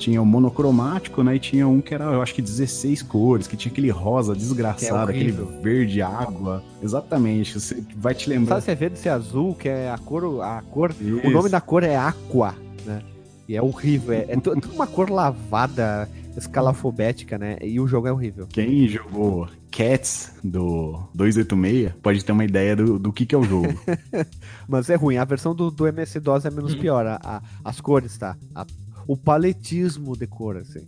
Tinha 0.02 0.20
o 0.20 0.26
monocromático, 0.26 1.22
né? 1.24 1.36
E 1.36 1.40
tinha 1.40 1.68
um 1.68 1.80
que 1.80 1.94
era, 1.94 2.06
eu 2.06 2.22
acho 2.24 2.34
que 2.34 2.42
16 2.42 3.04
cores, 3.04 3.46
que 3.46 3.56
tinha 3.56 3.72
aquele 3.72 3.90
rosa 3.92 4.34
desgraçado, 4.36 5.12
é 5.12 5.16
aquele 5.16 5.32
verde 5.62 6.02
água. 6.02 6.64
Exatamente, 6.82 7.60
você 7.60 7.84
vai 7.98 8.16
te 8.16 8.28
lembrar. 8.28 8.56
Sabe 8.56 8.64
se 8.66 8.72
é 8.72 8.76
verde, 8.76 8.98
se 9.00 9.08
é 9.08 9.12
azul, 9.12 9.54
que 9.54 9.70
é 9.70 9.92
a 9.92 9.98
cor, 10.00 10.42
a 10.42 10.62
cor, 10.64 10.92
Isso. 11.00 11.28
o 11.28 11.30
nome 11.30 11.50
da 11.50 11.62
cor 11.62 11.84
é 11.84 11.96
Aqua, 11.96 12.56
né? 12.84 13.04
E 13.48 13.56
é 13.56 13.62
horrível, 13.62 14.14
é, 14.14 14.26
é 14.30 14.36
tu- 14.38 14.56
tudo 14.60 14.74
uma 14.74 14.88
cor 14.88 15.10
lavada, 15.12 16.10
escalafobética, 16.36 17.38
né? 17.38 17.58
E 17.62 17.80
o 17.80 17.88
jogo 17.88 18.08
é 18.08 18.12
horrível. 18.12 18.48
Quem 18.48 18.88
jogou 18.88 19.48
Cats 19.70 20.34
do 20.44 21.00
286 21.14 21.94
pode 22.02 22.26
ter 22.26 22.32
uma 22.32 22.44
ideia 22.44 22.76
do, 22.76 22.98
do 22.98 23.14
que, 23.14 23.26
que 23.26 23.36
é 23.36 23.38
o 23.38 23.44
jogo. 23.44 23.68
Mas 24.68 24.90
é 24.90 24.96
ruim, 24.96 25.18
a 25.18 25.26
versão 25.26 25.54
do, 25.54 25.70
do 25.72 25.88
MS-DOS 25.88 26.46
é 26.46 26.50
menos 26.50 26.74
pior, 26.76 27.06
a- 27.06 27.20
a- 27.24 27.42
as 27.64 27.80
cores, 27.80 28.18
tá? 28.18 28.36
A- 28.56 28.66
o 29.08 29.18
paletismo 29.18 30.16
de 30.18 30.28
cor, 30.28 30.58
assim. 30.58 30.82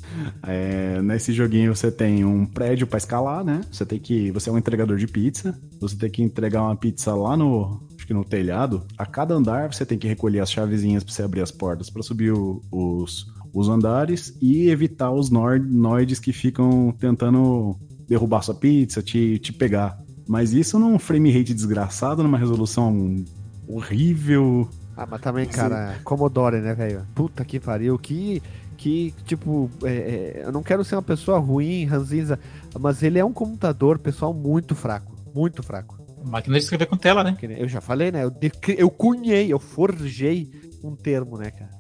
É, 0.44 1.02
nesse 1.02 1.34
joguinho 1.34 1.76
você 1.76 1.92
tem 1.92 2.24
um 2.26 2.46
prédio 2.46 2.86
pra 2.88 2.98
escalar, 2.98 3.44
né? 3.44 3.62
Você 3.72 3.86
tem 3.86 4.00
que. 4.00 4.32
Você 4.32 4.50
é 4.50 4.54
um 4.54 4.58
entregador 4.58 4.98
de 4.98 5.08
pizza. 5.08 5.58
Você 5.80 5.96
tem 5.96 6.10
que 6.10 6.22
entregar 6.24 6.62
uma 6.64 6.76
pizza 6.76 7.14
lá 7.16 7.36
no. 7.38 7.82
Acho 7.96 8.08
que 8.08 8.14
no 8.14 8.24
telhado. 8.26 8.84
A 8.98 9.06
cada 9.06 9.34
andar 9.34 9.74
você 9.74 9.86
tem 9.86 9.98
que 9.98 10.08
recolher 10.08 10.40
as 10.40 10.52
chavezinhas 10.52 11.04
pra 11.04 11.14
você 11.14 11.24
abrir 11.24 11.42
as 11.42 11.52
portas 11.52 11.90
pra 11.90 12.04
subir 12.04 12.32
o- 12.34 12.62
os, 12.72 13.26
os 13.54 13.70
andares 13.70 14.36
e 14.42 14.68
evitar 14.70 15.12
os 15.12 15.30
noides 15.30 16.20
que 16.20 16.34
ficam 16.34 16.94
tentando 17.00 17.76
derrubar 18.08 18.42
sua 18.42 18.56
pizza, 18.56 19.02
te, 19.02 19.40
te 19.40 19.54
pegar. 19.54 19.98
Mas 20.28 20.54
isso 20.54 20.78
num 20.80 20.98
frame 21.00 21.32
rate 21.32 21.54
desgraçado, 21.54 22.24
numa 22.24 22.38
resolução 22.38 23.24
horrível. 23.68 24.70
Ah, 24.96 25.08
mas 25.10 25.22
também, 25.22 25.46
Sim. 25.46 25.52
cara, 25.52 25.96
Commodore, 26.04 26.58
né, 26.62 26.74
velho? 26.74 27.06
Puta 27.16 27.44
que 27.44 27.60
pariu, 27.60 27.98
que. 27.98 28.42
Que, 28.76 29.14
tipo, 29.26 29.70
é, 29.84 29.88
é, 29.88 30.42
eu 30.46 30.52
não 30.52 30.62
quero 30.64 30.84
ser 30.84 30.96
uma 30.96 31.02
pessoa 31.02 31.38
ruim, 31.40 31.86
ranzinza, 31.86 32.38
mas 32.78 33.02
ele 33.02 33.18
é 33.20 33.24
um 33.24 33.32
computador, 33.32 33.98
pessoal, 34.00 34.34
muito 34.34 34.76
fraco. 34.76 35.16
Muito 35.34 35.64
fraco. 35.64 35.98
Máquina 36.26 36.58
de 36.58 36.64
escrever 36.64 36.88
com 36.88 36.98
tela, 36.98 37.24
né? 37.24 37.38
Eu 37.58 37.68
já 37.70 37.80
falei, 37.80 38.12
né? 38.12 38.24
Eu, 38.24 38.30
decri- 38.32 38.76
eu 38.78 38.90
cunhei, 38.90 39.54
eu 39.54 39.60
forjei 39.60 40.50
um 40.84 40.96
termo, 40.96 41.38
né, 41.38 41.52
cara? 41.52 41.72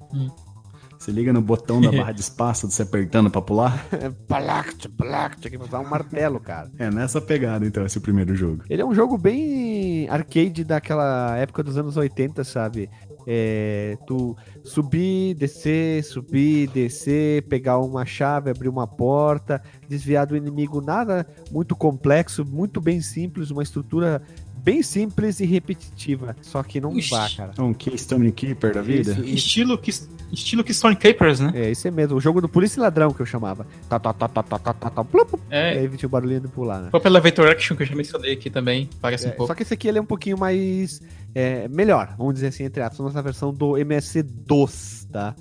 Você 0.97 1.11
liga 1.11 1.33
no 1.33 1.41
botão 1.41 1.81
da 1.81 1.91
barra 1.91 2.13
de 2.13 2.21
espaço, 2.21 2.69
você 2.71 2.83
apertando 2.83 3.29
pra 3.29 3.41
pular. 3.41 3.85
Palact, 4.25 4.87
palact, 4.89 5.49
que 5.49 5.57
usar 5.57 5.79
um 5.79 5.89
martelo, 5.89 6.39
cara. 6.39 6.71
É 6.79 6.89
nessa 6.89 7.19
pegada, 7.19 7.65
então, 7.65 7.85
esse 7.85 7.99
primeiro 7.99 8.33
jogo. 8.35 8.63
Ele 8.69 8.81
é 8.81 8.85
um 8.85 8.95
jogo 8.95 9.17
bem 9.17 10.07
arcade 10.07 10.63
daquela 10.63 11.35
época 11.37 11.61
dos 11.61 11.77
anos 11.77 11.97
80, 11.97 12.43
sabe? 12.45 12.89
É, 13.27 13.97
tu 14.07 14.35
subir, 14.63 15.33
descer, 15.35 16.03
subir, 16.03 16.67
descer, 16.69 17.43
pegar 17.43 17.79
uma 17.79 18.05
chave, 18.05 18.49
abrir 18.49 18.69
uma 18.69 18.87
porta, 18.87 19.61
desviar 19.87 20.25
do 20.25 20.35
inimigo, 20.35 20.81
nada 20.81 21.25
muito 21.51 21.75
complexo, 21.75 22.45
muito 22.45 22.79
bem 22.81 23.01
simples, 23.01 23.49
uma 23.51 23.63
estrutura 23.63 24.21
bem 24.63 24.81
simples 24.81 25.41
e 25.41 25.45
repetitiva. 25.45 26.35
Só 26.41 26.63
que 26.63 26.79
não 26.79 26.97
Ixi. 26.97 27.11
dá, 27.11 27.29
cara. 27.35 27.51
É 27.57 27.61
um 27.61 27.73
Keystone 27.73 28.31
Keeper 28.31 28.73
da 28.73 28.81
vida? 28.81 29.11
Isso, 29.11 29.23
Estilo, 29.25 29.77
Keys- 29.77 30.09
Estilo 30.31 30.63
que 30.63 30.73
Stone 30.73 30.95
Capers, 30.95 31.41
né? 31.41 31.51
É, 31.53 31.69
isso 31.71 31.85
é 31.85 31.91
mesmo. 31.91 32.15
O 32.15 32.21
jogo 32.21 32.39
do 32.39 32.47
Polícia 32.47 32.79
e 32.79 32.81
Ladrão 32.81 33.11
que 33.11 33.21
eu 33.21 33.25
chamava. 33.25 33.67
Tá, 33.89 33.99
tá, 33.99 34.13
tá, 34.13 34.27
tá, 34.29 34.41
tá, 34.41 34.57
tá, 34.59 34.73
tá, 34.73 34.89
tá, 34.89 35.03
plup, 35.03 35.33
É. 35.49 35.75
E 35.75 35.77
aí 35.79 35.89
tinha 35.89 36.07
o 36.07 36.09
barulhinho 36.09 36.39
de 36.39 36.47
pular, 36.47 36.79
né? 36.81 36.87
O 36.87 36.91
próprio 36.91 37.09
Elevator 37.09 37.47
Action 37.49 37.75
que 37.75 37.83
eu 37.83 37.87
já 37.87 37.95
mencionei 37.95 38.31
aqui 38.33 38.49
também, 38.49 38.89
parece 39.01 39.25
É, 39.25 39.29
um 39.29 39.31
pouco. 39.31 39.47
só 39.47 39.53
que 39.53 39.63
esse 39.63 39.73
aqui 39.73 39.87
ele 39.87 39.97
é 39.99 40.01
um 40.01 40.05
pouquinho 40.05 40.37
mais 40.37 41.01
é, 41.35 41.67
melhor, 41.67 42.15
vamos 42.17 42.35
dizer 42.35 42.47
assim, 42.47 42.63
entre 42.63 42.81
aspas, 42.81 42.99
nossa 42.99 43.21
versão 43.21 43.53
do 43.53 43.77
MS-DOS, 43.77 45.07
tá? 45.11 45.35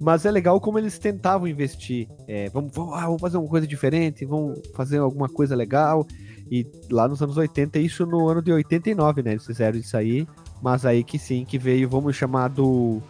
Mas 0.00 0.26
é 0.26 0.30
legal 0.32 0.60
como 0.60 0.78
eles 0.78 0.98
tentavam 0.98 1.46
investir. 1.46 2.08
É, 2.26 2.48
vamos, 2.50 2.72
vamos, 2.74 2.94
ah, 2.94 3.02
vamos 3.02 3.20
fazer 3.20 3.36
uma 3.36 3.48
coisa 3.48 3.66
diferente, 3.66 4.24
vamos 4.24 4.60
fazer 4.74 4.98
alguma 4.98 5.28
coisa 5.28 5.54
legal. 5.54 6.04
E 6.50 6.66
lá 6.90 7.06
nos 7.06 7.22
anos 7.22 7.36
80, 7.36 7.78
isso 7.78 8.04
no 8.04 8.28
ano 8.28 8.42
de 8.42 8.52
89, 8.52 9.22
né? 9.22 9.30
Eles 9.32 9.46
fizeram 9.46 9.78
isso 9.78 9.96
aí. 9.96 10.26
Mas 10.60 10.84
aí 10.84 11.04
que 11.04 11.18
sim, 11.18 11.44
que 11.44 11.56
veio, 11.56 11.88
vamos 11.88 12.16
chamar 12.16 12.48
do. 12.48 13.00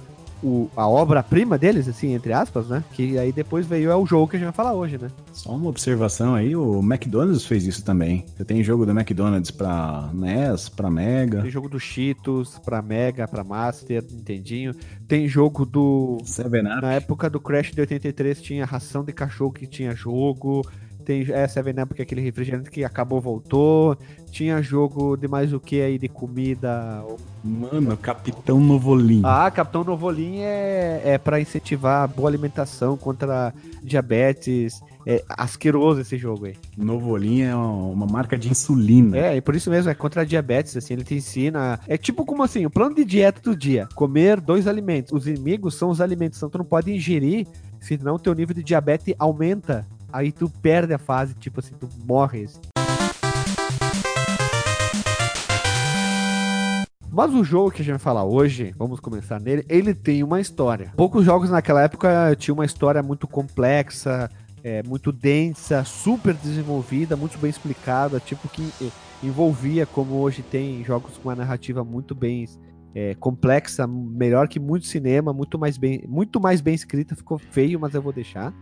O, 0.43 0.69
a 0.77 0.89
obra-prima 0.89 1.57
deles, 1.57 1.89
assim, 1.89 2.15
entre 2.15 2.33
aspas, 2.33 2.69
né? 2.69 2.83
Que 2.93 3.19
aí 3.19 3.33
depois 3.33 3.67
veio 3.67 3.91
é 3.91 3.97
o 3.97 4.05
jogo 4.05 4.29
que 4.29 4.37
a 4.37 4.39
gente 4.39 4.47
vai 4.47 4.55
falar 4.55 4.73
hoje, 4.75 4.99
né? 4.99 5.09
Só 5.33 5.55
uma 5.55 5.69
observação 5.69 6.35
aí, 6.35 6.57
o 6.57 6.81
McDonald's 6.81 7.45
fez 7.45 7.67
isso 7.67 7.85
também. 7.85 8.27
Você 8.37 8.45
tem 8.45 8.63
jogo 8.63 8.85
do 8.85 8.93
McDonald's 8.93 9.51
pra 9.51 10.11
NES, 10.13 10.69
pra 10.69 10.91
Mega, 10.91 11.43
Tem 11.43 11.51
jogo 11.51 11.69
do 11.69 11.79
Cheetos, 11.79 12.59
pra 12.59 12.83
Mega, 12.83 13.29
pra 13.29 13.45
Master, 13.45 14.05
Nintendinho. 14.11 14.75
Tem 15.07 15.29
jogo 15.29 15.65
do. 15.65 16.19
7-Up. 16.25 16.83
Na 16.83 16.93
época 16.93 17.31
do 17.31 17.41
Crash 17.41 17.73
de 17.73 17.81
83 17.81 18.43
tinha 18.43 18.65
ração 18.65 19.05
de 19.05 19.13
cachorro 19.13 19.53
que 19.53 19.67
tinha 19.67 19.95
jogo. 19.95 20.63
Tem 21.03 21.23
é, 21.23 21.47
7-Up, 21.47 21.95
que 21.95 22.03
é 22.03 22.05
aquele 22.05 22.21
refrigerante 22.21 22.71
que 22.71 22.85
acabou, 22.85 23.21
voltou. 23.21 23.97
Tinha 24.31 24.63
jogo 24.63 25.17
de 25.17 25.29
mais 25.29 25.53
o 25.53 25.61
que 25.61 25.81
aí 25.83 25.99
de 25.99 26.09
comida. 26.09 27.05
Mano, 27.45 27.97
Capitão 27.97 28.61
Novolim. 28.61 29.23
Ah, 29.25 29.51
Capitão 29.51 29.85
Novolim 29.85 30.39
é, 30.39 31.03
é 31.05 31.19
para 31.19 31.41
incentivar 31.41 32.05
a 32.05 32.07
boa 32.07 32.29
alimentação 32.29 32.97
contra 32.97 33.53
diabetes. 33.83 34.81
É 35.05 35.25
asqueroso 35.29 36.01
esse 36.01 36.17
jogo 36.17 36.47
aí. 36.47 36.55
Novolim 36.77 37.43
é 37.43 37.55
uma 37.55 38.07
marca 38.07 38.39
de 38.39 38.49
insulina. 38.49 39.19
É, 39.19 39.37
e 39.37 39.41
por 39.41 39.55
isso 39.57 39.69
mesmo, 39.69 39.91
é 39.91 39.95
contra 39.95 40.25
diabetes, 40.25 40.77
assim, 40.77 40.95
ele 40.95 41.05
te 41.05 41.15
ensina. 41.15 41.81
É 41.89 41.97
tipo 41.97 42.25
como 42.25 42.43
assim, 42.43 42.65
o 42.65 42.71
plano 42.71 42.95
de 42.95 43.05
dieta 43.05 43.41
do 43.43 43.57
dia: 43.57 43.89
comer 43.95 44.41
dois 44.41 44.69
alimentos. 44.69 45.13
Os 45.13 45.27
inimigos 45.27 45.75
são 45.75 45.91
os 45.91 46.01
alimentos, 46.01 46.39
então 46.39 46.49
tu 46.49 46.59
não 46.59 46.65
pode 46.65 46.93
ingerir, 46.93 47.47
senão 47.81 48.19
teu 48.19 48.35
nível 48.35 48.55
de 48.55 48.63
diabetes 48.63 49.15
aumenta. 49.19 49.87
Aí 50.13 50.31
tu 50.31 50.49
perde 50.49 50.93
a 50.93 50.99
fase, 50.99 51.35
tipo 51.35 51.61
assim, 51.61 51.75
tu 51.75 51.89
morre. 52.05 52.45
assim. 52.45 52.61
Mas 57.11 57.33
o 57.35 57.43
jogo 57.43 57.71
que 57.71 57.83
a 57.83 57.85
gente 57.85 57.93
vai 57.93 57.99
falar 57.99 58.25
hoje, 58.25 58.75
vamos 58.77 59.01
começar 59.01 59.41
nele, 59.41 59.65
ele 59.69 59.95
tem 59.95 60.23
uma 60.23 60.41
história. 60.41 60.93
Poucos 60.97 61.25
jogos 61.25 61.51
naquela 61.51 61.83
época 61.83 62.35
tinham 62.39 62.55
uma 62.55 62.65
história 62.65 63.03
muito 63.03 63.27
complexa, 63.27 64.31
é, 64.63 64.83
muito 64.83 65.13
densa, 65.13 65.85
super 65.85 66.35
desenvolvida, 66.35 67.17
muito 67.17 67.39
bem 67.39 67.51
explicada, 67.51 68.21
tipo 68.21 68.49
que 68.49 68.73
eh, 68.81 68.91
envolvia, 69.23 69.85
como 69.85 70.15
hoje 70.17 70.43
tem 70.43 70.83
jogos 70.85 71.19
com 71.19 71.29
uma 71.29 71.37
narrativa 71.37 71.85
muito 71.85 72.15
bem 72.15 72.47
é, 72.95 73.15
complexa, 73.15 73.87
melhor 73.87 74.49
que 74.49 74.59
muito 74.59 74.87
cinema, 74.87 75.33
muito 75.33 75.59
mais 75.59 75.77
bem, 75.77 76.05
muito 76.09 76.41
mais 76.41 76.61
bem 76.61 76.75
escrita, 76.75 77.17
ficou 77.17 77.39
feio, 77.39 77.79
mas 77.81 77.95
eu 77.95 78.03
vou 78.03 78.13
deixar. 78.13 78.55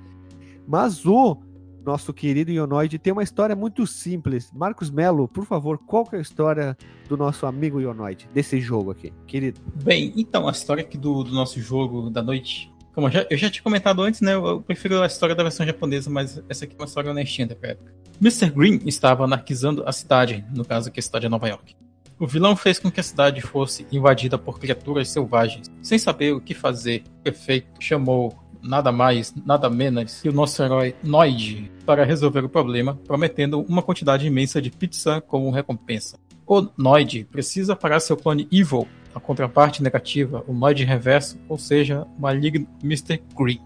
Mas 0.70 1.04
o 1.04 1.36
nosso 1.84 2.14
querido 2.14 2.52
Ionoid 2.52 2.96
tem 3.00 3.12
uma 3.12 3.24
história 3.24 3.56
muito 3.56 3.84
simples. 3.88 4.52
Marcos 4.52 4.88
Melo, 4.88 5.26
por 5.26 5.44
favor, 5.44 5.76
qual 5.78 6.06
que 6.06 6.14
é 6.14 6.20
a 6.20 6.22
história 6.22 6.78
do 7.08 7.16
nosso 7.16 7.44
amigo 7.44 7.80
Ionoid, 7.80 8.28
desse 8.32 8.60
jogo 8.60 8.92
aqui, 8.92 9.12
querido? 9.26 9.60
Bem, 9.82 10.12
então, 10.16 10.46
a 10.46 10.52
história 10.52 10.82
aqui 10.82 10.96
do, 10.96 11.24
do 11.24 11.32
nosso 11.32 11.60
jogo 11.60 12.08
da 12.08 12.22
noite. 12.22 12.72
Como 12.94 13.08
eu 13.08 13.10
já, 13.10 13.26
eu 13.28 13.36
já 13.36 13.50
tinha 13.50 13.64
comentado 13.64 14.00
antes, 14.00 14.20
né? 14.20 14.34
Eu, 14.34 14.46
eu 14.46 14.60
prefiro 14.60 15.02
a 15.02 15.06
história 15.06 15.34
da 15.34 15.42
versão 15.42 15.66
japonesa, 15.66 16.08
mas 16.08 16.40
essa 16.48 16.64
aqui 16.64 16.76
é 16.78 16.80
uma 16.80 16.86
história 16.86 17.10
honestinha 17.10 17.48
da 17.48 17.56
época. 17.68 17.92
Mr. 18.20 18.50
Green 18.50 18.78
estava 18.86 19.24
anarquizando 19.24 19.82
a 19.84 19.90
cidade, 19.90 20.44
no 20.54 20.64
caso 20.64 20.88
aqui 20.88 21.00
a 21.00 21.02
cidade 21.02 21.26
é 21.26 21.28
Nova 21.28 21.48
York. 21.48 21.74
O 22.16 22.28
vilão 22.28 22.54
fez 22.54 22.78
com 22.78 22.92
que 22.92 23.00
a 23.00 23.02
cidade 23.02 23.40
fosse 23.40 23.86
invadida 23.90 24.38
por 24.38 24.60
criaturas 24.60 25.08
selvagens. 25.08 25.66
Sem 25.82 25.98
saber 25.98 26.32
o 26.32 26.40
que 26.40 26.54
fazer, 26.54 27.02
o 27.18 27.22
prefeito 27.24 27.66
chamou 27.80 28.38
nada 28.62 28.92
mais, 28.92 29.34
nada 29.44 29.68
menos 29.68 30.20
que 30.20 30.28
o 30.28 30.32
nosso 30.32 30.62
herói 30.62 30.94
Noid 31.02 31.70
para 31.84 32.04
resolver 32.04 32.44
o 32.44 32.48
problema, 32.48 32.98
prometendo 33.06 33.60
uma 33.62 33.82
quantidade 33.82 34.26
imensa 34.26 34.60
de 34.60 34.70
pizza 34.70 35.20
como 35.20 35.50
recompensa. 35.50 36.18
O 36.46 36.68
Noid 36.76 37.26
precisa 37.30 37.76
parar 37.76 38.00
seu 38.00 38.16
clone 38.16 38.48
Evil, 38.50 38.86
a 39.14 39.20
contraparte 39.20 39.82
negativa, 39.82 40.44
o 40.46 40.52
Noid 40.52 40.84
reverso, 40.84 41.38
ou 41.48 41.58
seja, 41.58 42.06
o 42.16 42.20
maligno 42.20 42.66
Mr. 42.82 43.22
Green. 43.36 43.60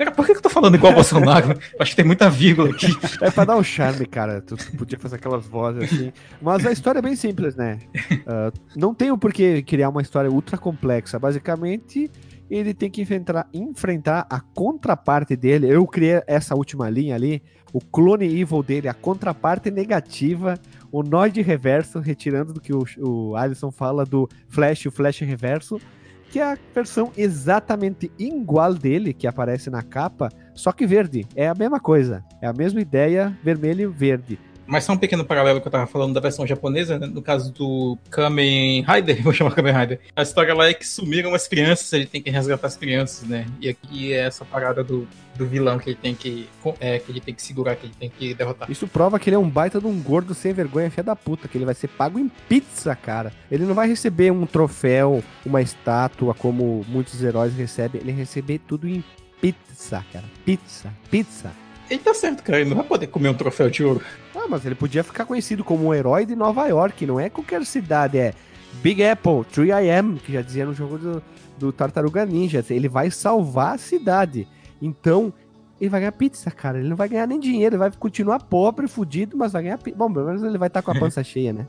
Cara, 0.00 0.12
por 0.12 0.24
que 0.24 0.32
que 0.32 0.38
eu 0.38 0.42
tô 0.42 0.48
falando 0.48 0.76
igual 0.76 0.92
o 0.92 0.94
Bolsonaro? 0.94 1.58
Acho 1.78 1.90
que 1.90 1.96
tem 1.96 2.06
muita 2.06 2.30
vírgula 2.30 2.70
aqui. 2.70 2.86
É 3.20 3.30
pra 3.30 3.44
dar 3.44 3.56
um 3.56 3.62
charme, 3.62 4.06
cara. 4.06 4.40
Tu 4.40 4.56
podia 4.78 4.98
fazer 4.98 5.16
aquelas 5.16 5.46
vozes 5.46 5.92
assim. 5.92 6.10
Mas 6.40 6.64
a 6.64 6.72
história 6.72 7.00
é 7.00 7.02
bem 7.02 7.14
simples, 7.14 7.54
né? 7.54 7.78
Ah, 8.26 8.50
não 8.76 8.94
tem 8.94 9.10
o 9.10 9.18
porquê 9.18 9.62
criar 9.62 9.90
uma 9.90 10.00
história 10.00 10.30
ultra 10.30 10.56
complexa. 10.56 11.18
Basicamente, 11.18 12.10
ele 12.50 12.74
tem 12.74 12.90
que 12.90 13.00
enfrentar, 13.00 13.48
enfrentar 13.54 14.26
a 14.28 14.40
contraparte 14.40 15.36
dele. 15.36 15.68
Eu 15.68 15.86
criei 15.86 16.20
essa 16.26 16.54
última 16.54 16.90
linha 16.90 17.14
ali. 17.14 17.42
O 17.72 17.80
clone 17.80 18.26
evil 18.26 18.62
dele, 18.62 18.88
a 18.88 18.94
contraparte 18.94 19.70
negativa. 19.70 20.58
O 20.90 21.04
Noid 21.04 21.40
reverso, 21.40 22.00
retirando 22.00 22.52
do 22.52 22.60
que 22.60 22.72
o, 22.72 22.84
o 22.98 23.36
Alisson 23.36 23.70
fala 23.70 24.04
do 24.04 24.28
Flash, 24.48 24.86
o 24.86 24.90
Flash 24.90 25.20
reverso. 25.20 25.80
Que 26.30 26.40
é 26.40 26.52
a 26.52 26.58
versão 26.74 27.12
exatamente 27.16 28.10
igual 28.18 28.74
dele, 28.74 29.12
que 29.12 29.26
aparece 29.26 29.68
na 29.68 29.82
capa, 29.82 30.28
só 30.54 30.70
que 30.70 30.86
verde. 30.86 31.26
É 31.34 31.48
a 31.48 31.54
mesma 31.54 31.80
coisa. 31.80 32.24
É 32.40 32.46
a 32.46 32.52
mesma 32.52 32.80
ideia, 32.80 33.36
vermelho 33.42 33.90
e 33.90 33.92
verde. 33.92 34.38
Mas 34.70 34.84
só 34.84 34.92
um 34.92 34.96
pequeno 34.96 35.24
paralelo 35.24 35.60
que 35.60 35.66
eu 35.66 35.72
tava 35.72 35.86
falando 35.88 36.14
da 36.14 36.20
versão 36.20 36.46
japonesa, 36.46 36.96
né? 36.96 37.08
no 37.08 37.20
caso 37.20 37.52
do 37.52 37.98
Kamen 38.08 38.84
Rider, 38.84 39.20
vou 39.24 39.32
chamar 39.32 39.50
Kamen 39.50 39.74
Rider. 39.74 40.00
A 40.14 40.22
história 40.22 40.54
lá 40.54 40.68
é 40.68 40.74
que 40.74 40.86
sumiram 40.86 41.34
as 41.34 41.48
crianças, 41.48 41.92
ele 41.92 42.06
tem 42.06 42.22
que 42.22 42.30
resgatar 42.30 42.68
as 42.68 42.76
crianças, 42.76 43.28
né? 43.28 43.46
E 43.60 43.68
aqui 43.68 44.12
é 44.12 44.20
essa 44.26 44.44
parada 44.44 44.84
do, 44.84 45.08
do 45.36 45.44
vilão 45.44 45.76
que 45.76 45.90
ele 45.90 45.98
tem 46.00 46.14
que 46.14 46.48
é, 46.78 47.00
que 47.00 47.10
ele 47.10 47.20
tem 47.20 47.34
que 47.34 47.42
segurar, 47.42 47.74
que 47.74 47.86
ele 47.86 47.94
tem 47.98 48.08
que 48.08 48.32
derrotar. 48.32 48.70
Isso 48.70 48.86
prova 48.86 49.18
que 49.18 49.28
ele 49.28 49.34
é 49.34 49.38
um 49.38 49.50
baita 49.50 49.80
de 49.80 49.86
um 49.88 50.00
gordo 50.00 50.34
sem 50.34 50.52
vergonha, 50.52 50.88
filha 50.88 51.02
da 51.02 51.16
puta, 51.16 51.48
que 51.48 51.58
ele 51.58 51.64
vai 51.64 51.74
ser 51.74 51.88
pago 51.88 52.20
em 52.20 52.30
pizza, 52.48 52.94
cara. 52.94 53.32
Ele 53.50 53.64
não 53.64 53.74
vai 53.74 53.88
receber 53.88 54.30
um 54.30 54.46
troféu, 54.46 55.20
uma 55.44 55.60
estátua, 55.60 56.32
como 56.32 56.84
muitos 56.86 57.20
heróis 57.20 57.52
recebem. 57.54 58.00
Ele 58.00 58.12
vai 58.12 58.20
receber 58.20 58.60
tudo 58.68 58.88
em 58.88 59.02
pizza, 59.40 60.04
cara. 60.12 60.26
Pizza, 60.44 60.92
pizza. 61.10 61.50
Ele 61.90 61.98
tá 61.98 62.14
certo, 62.14 62.44
cara, 62.44 62.60
ele 62.60 62.70
não 62.70 62.76
vai 62.76 62.86
poder 62.86 63.08
comer 63.08 63.30
um 63.30 63.34
troféu 63.34 63.68
de 63.68 63.82
ouro. 63.82 64.00
Mas 64.50 64.66
ele 64.66 64.74
podia 64.74 65.04
ficar 65.04 65.24
conhecido 65.24 65.62
como 65.62 65.86
um 65.86 65.94
herói 65.94 66.26
de 66.26 66.34
Nova 66.34 66.66
York, 66.66 67.06
não 67.06 67.20
é 67.20 67.30
qualquer 67.30 67.64
cidade, 67.64 68.18
é 68.18 68.34
Big 68.82 69.04
Apple, 69.04 69.44
3AM, 69.52 70.18
que 70.18 70.32
já 70.32 70.42
dizia 70.42 70.66
no 70.66 70.74
jogo 70.74 70.98
do, 70.98 71.22
do 71.58 71.72
Tartaruga 71.72 72.26
Ninja. 72.26 72.64
Ele 72.68 72.88
vai 72.88 73.10
salvar 73.10 73.74
a 73.74 73.78
cidade. 73.78 74.48
Então, 74.82 75.32
ele 75.80 75.90
vai 75.90 76.00
ganhar 76.00 76.12
pizza, 76.12 76.50
cara. 76.50 76.78
Ele 76.78 76.88
não 76.88 76.96
vai 76.96 77.08
ganhar 77.08 77.26
nem 77.26 77.38
dinheiro, 77.38 77.74
ele 77.74 77.78
vai 77.78 77.90
continuar 77.90 78.40
pobre, 78.40 78.88
fudido, 78.88 79.36
mas 79.36 79.52
vai 79.52 79.62
ganhar 79.62 79.78
pizza. 79.78 79.96
Bom, 79.96 80.12
pelo 80.12 80.26
menos 80.26 80.42
ele 80.42 80.58
vai 80.58 80.68
estar 80.68 80.82
com 80.82 80.90
a 80.90 80.94
pança 80.98 81.22
cheia, 81.22 81.52
né? 81.52 81.66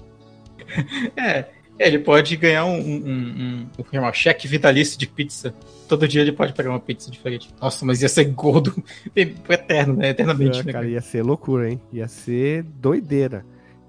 É, 1.15 1.45
ele 1.87 1.99
pode 1.99 2.35
ganhar 2.35 2.65
um, 2.65 2.77
um, 2.77 2.95
um, 3.05 3.67
um, 3.79 4.07
um 4.07 4.13
cheque 4.13 4.47
vitalício 4.47 4.97
de 4.97 5.07
pizza. 5.07 5.53
Todo 5.87 6.07
dia 6.07 6.21
ele 6.21 6.31
pode 6.31 6.53
pegar 6.53 6.69
uma 6.69 6.79
pizza 6.79 7.09
diferente. 7.11 7.49
Nossa, 7.61 7.85
mas 7.85 8.01
ia 8.01 8.09
ser 8.09 8.25
gordo 8.25 8.73
eterno, 9.15 9.95
né? 9.95 10.09
Eternamente. 10.09 10.59
É, 10.59 10.63
né, 10.63 10.71
cara, 10.71 10.87
ia 10.87 11.01
ser 11.01 11.23
loucura, 11.23 11.69
hein? 11.69 11.81
Ia 11.91 12.07
ser 12.07 12.63
doideira. 12.63 13.45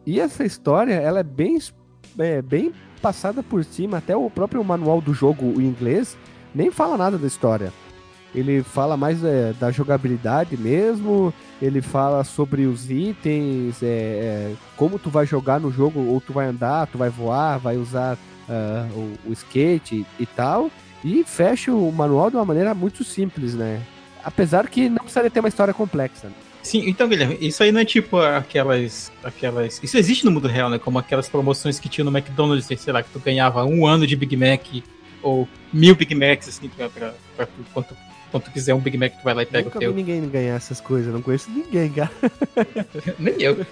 E 0.07 0.19
essa 0.19 0.45
história, 0.45 0.95
ela 0.95 1.21
é 1.21 1.23
bem, 1.23 1.59
é, 2.19 2.43
bem 2.43 2.73
passada 3.01 3.43
por 3.43 3.65
cima. 3.65 3.99
Até 3.99 4.17
o 4.17 4.29
próprio 4.31 4.63
manual 4.65 5.01
do 5.01 5.15
jogo, 5.15 5.47
o 5.47 5.61
inglês, 5.61 6.17
nem 6.55 6.71
fala 6.71 6.97
nada 6.97 7.19
da 7.19 7.27
história. 7.27 7.73
Ele 8.35 8.63
fala 8.63 8.97
mais 8.97 9.23
é, 9.23 9.53
da 9.59 9.71
jogabilidade 9.71 10.57
mesmo. 10.57 11.33
Ele 11.61 11.83
fala 11.83 12.25
sobre 12.25 12.67
os 12.67 12.91
itens, 12.91 13.83
é, 13.83 13.87
é, 13.87 14.53
como 14.77 14.99
tu 14.99 15.11
vai 15.11 15.27
jogar 15.27 15.61
no 15.61 15.71
jogo, 15.71 16.01
ou 16.01 16.21
tu 16.21 16.33
vai 16.33 16.47
andar, 16.47 16.87
tu 16.87 16.99
vai 16.99 17.11
voar, 17.11 17.59
vai 17.59 17.77
usar 17.77 18.17
uh, 18.49 18.99
o, 18.99 19.31
o, 19.31 19.33
skate 19.33 20.07
e, 20.19 20.27
tal. 20.27 20.71
E 21.05 21.25
fecha 21.25 21.73
o 21.73 21.93
manual 21.93 22.31
de 22.31 22.37
uma 22.37 22.45
maneira 22.45 22.75
muito 22.75 23.05
simples, 23.05 23.55
né? 23.55 23.83
Apesar 24.25 24.69
que 24.69 24.89
não 24.89 24.99
precisaria 24.99 25.31
ter 25.31 25.41
uma 25.41 25.49
história 25.49 25.75
complexa. 25.75 26.29
Né? 26.29 26.35
Sim, 26.63 26.89
então, 26.89 27.09
Guilherme, 27.09 27.37
isso 27.41 27.63
aí 27.63 27.73
não 27.73 27.81
é 27.81 27.85
tipo 27.85 28.19
aquelas. 28.19 29.13
aquelas. 29.23 29.81
Isso 29.83 29.99
existe 29.99 30.25
no 30.25 30.31
mundo 30.31 30.47
real, 30.47 30.71
né? 30.71 30.79
Como 30.79 30.99
aquelas 30.99 31.29
promoções 31.29 31.81
que 31.81 31.89
tinha 31.89 32.05
no 32.05 32.17
McDonald's, 32.17 32.81
sei 32.81 32.93
lá, 32.93 33.03
que 33.03 33.11
tu 33.11 33.19
ganhava 33.19 33.65
um 33.65 33.85
ano 33.85 34.07
de 34.07 34.15
Big 34.15 34.37
Mac 34.37 34.65
ou 35.23 35.49
mil 35.73 35.95
Big 35.95 36.15
Macs, 36.15 36.49
assim, 36.49 36.69
pra, 36.69 36.89
pra, 36.89 37.15
pra 37.37 37.49
quanto, 37.73 37.97
quando 38.33 38.45
tu 38.45 38.51
quiser 38.51 38.75
um 38.75 38.81
Big 38.81 38.99
Mac, 38.99 39.13
tu 39.13 39.23
vai 39.23 39.35
lá 39.35 39.43
e 39.43 39.47
pega 39.47 39.65
Nunca 39.67 39.77
o 39.79 39.81
teu. 39.81 39.93
vi 39.93 39.97
ninguém 40.03 40.29
ganhar 40.29 40.57
essas 40.57 40.81
coisas, 40.81 41.13
não 41.13 41.23
conheço 41.23 41.49
ninguém, 41.51 41.89
cara. 41.93 42.11
Nem 43.21 43.35
eu. 43.41 43.65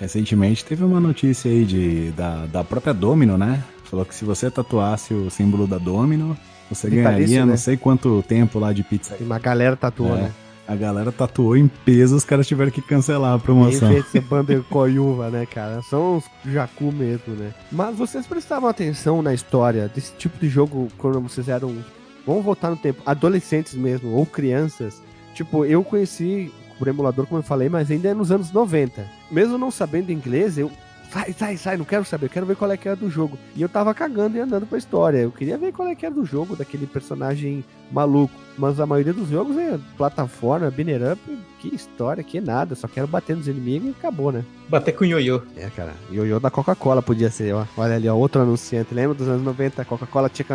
Recentemente 0.00 0.64
teve 0.64 0.84
uma 0.84 1.00
notícia 1.00 1.50
aí 1.50 1.64
de, 1.64 2.10
da, 2.12 2.46
da 2.46 2.64
própria 2.64 2.92
Domino, 2.92 3.38
né? 3.38 3.62
Falou 3.84 4.04
que 4.04 4.14
se 4.14 4.24
você 4.24 4.50
tatuasse 4.50 5.14
o 5.14 5.30
símbolo 5.30 5.66
da 5.66 5.78
Domino, 5.78 6.36
Você 6.68 6.90
Vitalício, 6.90 7.02
ganharia 7.18 7.40
né? 7.46 7.50
não 7.52 7.56
sei 7.56 7.76
quanto 7.76 8.22
tempo 8.26 8.58
lá 8.58 8.72
de 8.72 8.82
pizza. 8.82 9.14
Tem 9.14 9.26
uma 9.26 9.38
galera 9.38 9.76
tatuou, 9.76 10.16
É. 10.16 10.22
né? 10.22 10.32
A 10.68 10.74
galera 10.74 11.12
tatuou 11.12 11.56
em 11.56 11.68
peso, 11.68 12.16
os 12.16 12.24
caras 12.24 12.44
tiveram 12.48 12.72
que 12.72 12.82
cancelar 12.82 13.34
a 13.34 13.38
promoção. 13.38 13.88
Em 13.88 13.92
vez 13.92 14.04
de 14.06 14.10
ser 14.10 14.20
banda 14.22 14.60
coiuva, 14.68 15.30
né, 15.30 15.46
cara? 15.46 15.80
São 15.82 16.16
os 16.16 16.24
jacu 16.52 16.90
mesmo, 16.92 17.34
né? 17.36 17.54
Mas 17.70 17.96
vocês 17.96 18.26
prestavam 18.26 18.68
atenção 18.68 19.22
na 19.22 19.32
história 19.32 19.86
desse 19.94 20.12
tipo 20.18 20.36
de 20.40 20.48
jogo 20.48 20.88
quando 20.98 21.20
vocês 21.20 21.48
eram. 21.48 21.72
Vamos 22.26 22.44
voltar 22.44 22.70
no 22.70 22.76
tempo, 22.76 23.02
adolescentes 23.06 23.74
mesmo, 23.74 24.12
ou 24.12 24.26
crianças. 24.26 25.00
Tipo, 25.32 25.64
eu 25.64 25.84
conheci 25.84 26.52
por 26.78 26.88
emulador, 26.88 27.26
como 27.26 27.38
eu 27.38 27.44
falei, 27.44 27.68
mas 27.68 27.90
ainda 27.90 28.08
é 28.08 28.14
nos 28.14 28.32
anos 28.32 28.50
90. 28.50 29.06
Mesmo 29.30 29.56
não 29.56 29.70
sabendo 29.70 30.10
inglês, 30.10 30.58
eu. 30.58 30.70
Sai, 31.12 31.32
sai, 31.32 31.56
sai, 31.56 31.76
não 31.76 31.84
quero 31.84 32.04
saber, 32.04 32.26
eu 32.26 32.30
quero 32.30 32.46
ver 32.46 32.56
qual 32.56 32.70
é 32.70 32.76
que 32.76 32.88
era 32.88 32.96
do 32.96 33.08
jogo. 33.08 33.38
E 33.54 33.62
eu 33.62 33.68
tava 33.68 33.94
cagando 33.94 34.36
e 34.36 34.40
andando 34.40 34.66
pra 34.66 34.76
história. 34.76 35.18
Eu 35.18 35.30
queria 35.30 35.56
ver 35.56 35.72
qual 35.72 35.86
é 35.86 35.94
que 35.94 36.04
era 36.04 36.14
do 36.14 36.24
jogo, 36.24 36.56
daquele 36.56 36.84
personagem 36.84 37.64
maluco. 37.92 38.34
Mas 38.58 38.80
a 38.80 38.86
maioria 38.86 39.12
dos 39.12 39.28
jogos 39.28 39.56
é 39.56 39.78
plataforma, 39.96 40.68
binner 40.68 41.12
up, 41.12 41.38
que 41.60 41.72
história, 41.74 42.24
que 42.24 42.40
nada. 42.40 42.74
Só 42.74 42.88
quero 42.88 43.06
bater 43.06 43.36
nos 43.36 43.46
inimigos 43.46 43.88
e 43.88 43.90
acabou, 43.92 44.32
né? 44.32 44.44
Bater 44.68 44.92
com 44.92 45.04
o 45.04 45.06
ioiô. 45.06 45.42
É, 45.56 45.70
cara. 45.70 45.94
Ioiô 46.10 46.40
da 46.40 46.50
Coca-Cola 46.50 47.00
podia 47.00 47.30
ser, 47.30 47.54
ó. 47.54 47.64
Olha 47.76 47.94
ali, 47.94 48.08
ó, 48.08 48.16
outro 48.16 48.42
anunciante. 48.42 48.92
Lembra 48.92 49.14
dos 49.14 49.28
anos 49.28 49.44
90? 49.44 49.82
A 49.82 49.84
Coca-Cola 49.84 50.28
tinha, 50.28 50.46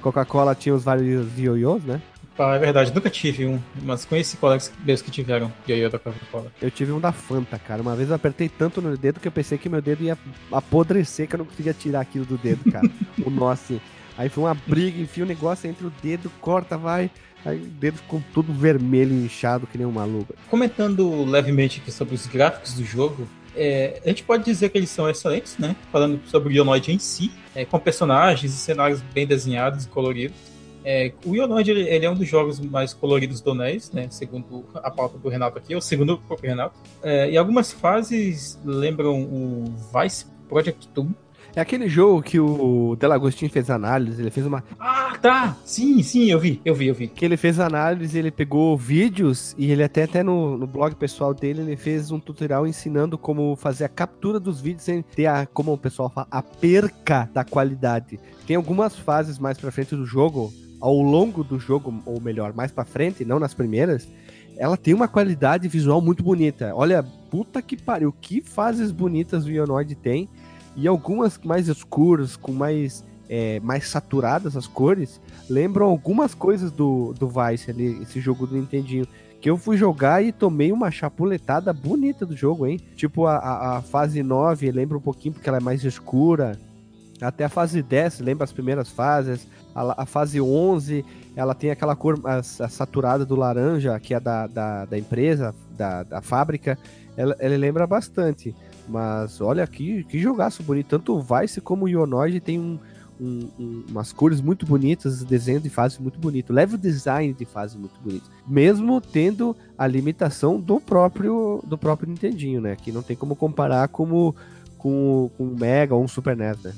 Coca-Cola 0.00 0.54
tinha 0.54 0.74
os 0.74 0.84
vários 0.84 1.38
ioiôs, 1.38 1.82
né? 1.84 2.00
Ah, 2.38 2.54
é 2.54 2.58
verdade, 2.58 2.94
nunca 2.94 3.10
tive 3.10 3.46
um, 3.46 3.58
mas 3.82 4.04
conheci 4.04 4.36
colegas 4.36 4.72
meus 4.84 5.02
que 5.02 5.10
tiveram 5.10 5.52
ioiô 5.68 5.90
da 5.90 5.98
Coca-Cola. 5.98 6.52
Eu 6.62 6.70
tive 6.70 6.92
um 6.92 7.00
da 7.00 7.10
Fanta, 7.10 7.58
cara. 7.58 7.82
Uma 7.82 7.96
vez 7.96 8.10
eu 8.10 8.14
apertei 8.14 8.48
tanto 8.48 8.80
no 8.80 8.96
dedo 8.96 9.18
que 9.18 9.26
eu 9.26 9.32
pensei 9.32 9.58
que 9.58 9.68
meu 9.68 9.82
dedo 9.82 10.04
ia 10.04 10.16
apodrecer, 10.52 11.26
que 11.26 11.34
eu 11.34 11.38
não 11.38 11.46
conseguia 11.46 11.74
tirar 11.74 12.00
aquilo 12.00 12.24
do 12.24 12.38
dedo, 12.38 12.70
cara. 12.70 12.88
o 13.26 13.28
nó 13.28 13.50
assim. 13.50 13.80
Aí 14.16 14.28
foi 14.28 14.44
uma 14.44 14.54
briga, 14.54 15.00
enfia 15.00 15.24
o 15.24 15.26
negócio 15.26 15.68
entre 15.68 15.86
o 15.86 15.92
dedo, 16.02 16.30
corta, 16.40 16.78
vai. 16.78 17.10
Aí 17.44 17.60
o 17.60 17.66
dedo 17.66 17.98
ficou 17.98 18.22
todo 18.32 18.52
vermelho 18.52 19.14
inchado, 19.14 19.66
que 19.66 19.78
nem 19.78 19.86
um 19.86 19.92
maluco. 19.92 20.34
Comentando 20.48 21.24
levemente 21.24 21.80
aqui 21.80 21.90
sobre 21.90 22.14
os 22.14 22.26
gráficos 22.26 22.74
do 22.74 22.84
jogo, 22.84 23.28
é, 23.58 24.00
a 24.04 24.08
gente 24.08 24.22
pode 24.22 24.44
dizer 24.44 24.68
que 24.68 24.78
eles 24.78 24.90
são 24.90 25.08
excelentes, 25.10 25.58
né? 25.58 25.74
Falando 25.90 26.20
sobre 26.26 26.52
o 26.52 26.56
Ionoid 26.56 26.92
em 26.92 26.98
si, 26.98 27.30
é, 27.54 27.64
com 27.64 27.78
personagens 27.78 28.52
e 28.52 28.56
cenários 28.56 29.02
bem 29.12 29.26
desenhados 29.26 29.84
e 29.84 29.88
coloridos. 29.88 30.36
É, 30.84 31.12
o 31.26 31.34
Ionoid 31.34 31.70
ele, 31.70 31.82
ele 31.88 32.06
é 32.06 32.10
um 32.10 32.14
dos 32.14 32.28
jogos 32.28 32.60
mais 32.60 32.94
coloridos 32.94 33.40
do 33.40 33.54
NES, 33.54 33.90
né? 33.92 34.06
Segundo 34.10 34.64
a 34.74 34.90
pauta 34.90 35.18
do 35.18 35.28
Renato 35.28 35.58
aqui, 35.58 35.74
ou 35.74 35.80
segundo 35.80 36.14
o 36.14 36.18
próprio 36.18 36.50
Renato. 36.50 36.78
É, 37.02 37.30
e 37.30 37.36
algumas 37.36 37.72
fases 37.72 38.58
lembram 38.64 39.20
o 39.22 39.64
Vice 39.92 40.24
Project 40.48 40.88
Doom. 40.94 41.10
É 41.56 41.60
aquele 41.60 41.88
jogo 41.88 42.22
que 42.22 42.38
o 42.38 42.96
Delagostin 42.96 43.48
fez 43.48 43.68
análise, 43.68 44.22
ele 44.22 44.30
fez 44.30 44.46
uma. 44.46 44.62
Ah, 44.78 44.97
tá! 45.20 45.56
Sim, 45.64 46.02
sim, 46.02 46.30
eu 46.30 46.38
vi, 46.38 46.60
eu 46.64 46.74
vi, 46.74 46.86
eu 46.86 46.94
vi. 46.94 47.08
Que 47.08 47.24
ele 47.24 47.36
fez 47.36 47.60
análise, 47.60 48.18
ele 48.18 48.30
pegou 48.30 48.76
vídeos 48.76 49.54
e 49.58 49.70
ele 49.70 49.82
até, 49.82 50.04
até 50.04 50.22
no, 50.22 50.56
no 50.56 50.66
blog 50.66 50.94
pessoal 50.94 51.34
dele, 51.34 51.60
ele 51.60 51.76
fez 51.76 52.10
um 52.10 52.18
tutorial 52.18 52.66
ensinando 52.66 53.18
como 53.18 53.56
fazer 53.56 53.84
a 53.84 53.88
captura 53.88 54.40
dos 54.40 54.60
vídeos 54.60 54.84
sem 54.84 55.02
ter 55.02 55.26
a, 55.26 55.46
como 55.46 55.72
o 55.72 55.78
pessoal 55.78 56.10
fala, 56.10 56.26
a 56.30 56.42
perca 56.42 57.28
da 57.32 57.44
qualidade. 57.44 58.18
Tem 58.46 58.56
algumas 58.56 58.96
fases 58.96 59.38
mais 59.38 59.58
pra 59.58 59.70
frente 59.70 59.94
do 59.94 60.06
jogo, 60.06 60.52
ao 60.80 60.94
longo 60.94 61.42
do 61.42 61.58
jogo, 61.58 61.94
ou 62.06 62.20
melhor, 62.20 62.52
mais 62.54 62.70
pra 62.70 62.84
frente, 62.84 63.24
não 63.24 63.38
nas 63.38 63.52
primeiras, 63.52 64.08
ela 64.56 64.76
tem 64.76 64.92
uma 64.92 65.08
qualidade 65.08 65.68
visual 65.68 66.00
muito 66.00 66.22
bonita. 66.22 66.72
Olha, 66.74 67.02
puta 67.30 67.62
que 67.62 67.76
pariu, 67.76 68.12
que 68.12 68.40
fases 68.40 68.90
bonitas 68.90 69.44
o 69.44 69.50
Ionoid 69.50 69.94
tem. 69.94 70.28
E 70.76 70.86
algumas 70.86 71.38
mais 71.38 71.68
escuras, 71.68 72.36
com 72.36 72.52
mais, 72.52 73.04
é, 73.28 73.60
mais 73.60 73.88
saturadas 73.88 74.56
as 74.56 74.66
cores, 74.66 75.20
lembram 75.48 75.86
algumas 75.86 76.34
coisas 76.34 76.72
do, 76.72 77.12
do 77.18 77.28
Vice 77.28 77.70
ali, 77.70 78.02
esse 78.02 78.20
jogo 78.20 78.46
do 78.46 78.56
Nintendinho. 78.56 79.06
Que 79.40 79.48
eu 79.48 79.56
fui 79.56 79.76
jogar 79.76 80.24
e 80.24 80.32
tomei 80.32 80.72
uma 80.72 80.90
chapuletada 80.90 81.72
bonita 81.72 82.26
do 82.26 82.36
jogo, 82.36 82.66
hein? 82.66 82.80
Tipo, 82.96 83.26
a, 83.26 83.36
a, 83.36 83.76
a 83.76 83.82
fase 83.82 84.20
9 84.20 84.72
lembra 84.72 84.98
um 84.98 85.00
pouquinho 85.00 85.34
porque 85.34 85.48
ela 85.48 85.58
é 85.58 85.60
mais 85.60 85.84
escura. 85.84 86.58
Até 87.20 87.44
a 87.44 87.48
fase 87.48 87.80
10 87.80 88.18
lembra 88.18 88.42
as 88.42 88.52
primeiras 88.52 88.88
fases. 88.88 89.46
A, 89.72 90.02
a 90.02 90.06
fase 90.06 90.40
11, 90.40 91.04
ela 91.36 91.54
tem 91.54 91.70
aquela 91.70 91.94
cor 91.94 92.20
a, 92.24 92.42
saturada 92.42 93.24
do 93.24 93.36
laranja, 93.36 93.98
que 94.00 94.12
é 94.12 94.18
da, 94.18 94.48
da, 94.48 94.84
da 94.86 94.98
empresa, 94.98 95.54
da, 95.70 96.02
da 96.02 96.20
fábrica. 96.20 96.76
Ela, 97.16 97.36
ela 97.38 97.56
lembra 97.56 97.86
bastante. 97.86 98.52
Mas 98.88 99.40
olha 99.40 99.62
aqui, 99.62 100.02
que 100.02 100.18
jogaço 100.18 100.64
bonito. 100.64 100.88
Tanto 100.88 101.16
o 101.16 101.22
Vice 101.22 101.60
como 101.60 101.84
o 101.84 101.88
Ionoid 101.88 102.40
tem 102.40 102.58
um, 102.58 102.78
um, 103.20 103.48
um, 103.58 103.84
umas 103.88 104.12
cores 104.12 104.40
muito 104.40 104.66
bonitas, 104.66 105.22
desenho 105.24 105.60
de 105.60 105.68
fase 105.68 106.00
muito 106.00 106.18
bonito, 106.18 106.52
level 106.52 106.78
design 106.78 107.32
de 107.32 107.44
fase 107.44 107.76
muito 107.76 107.98
bonito, 108.00 108.30
mesmo 108.46 109.00
tendo 109.00 109.56
a 109.76 109.86
limitação 109.86 110.60
do 110.60 110.80
próprio 110.80 111.62
do 111.66 111.76
próprio 111.76 112.08
Nintendinho, 112.08 112.60
né? 112.60 112.76
Que 112.76 112.92
não 112.92 113.02
tem 113.02 113.16
como 113.16 113.34
comparar 113.36 113.88
como 113.88 114.34
com, 114.76 115.30
com 115.36 115.44
o 115.44 115.56
Mega 115.58 115.94
ou 115.94 116.02
um 116.02 116.08
Super 116.08 116.36
NES, 116.36 116.62
né? 116.62 116.74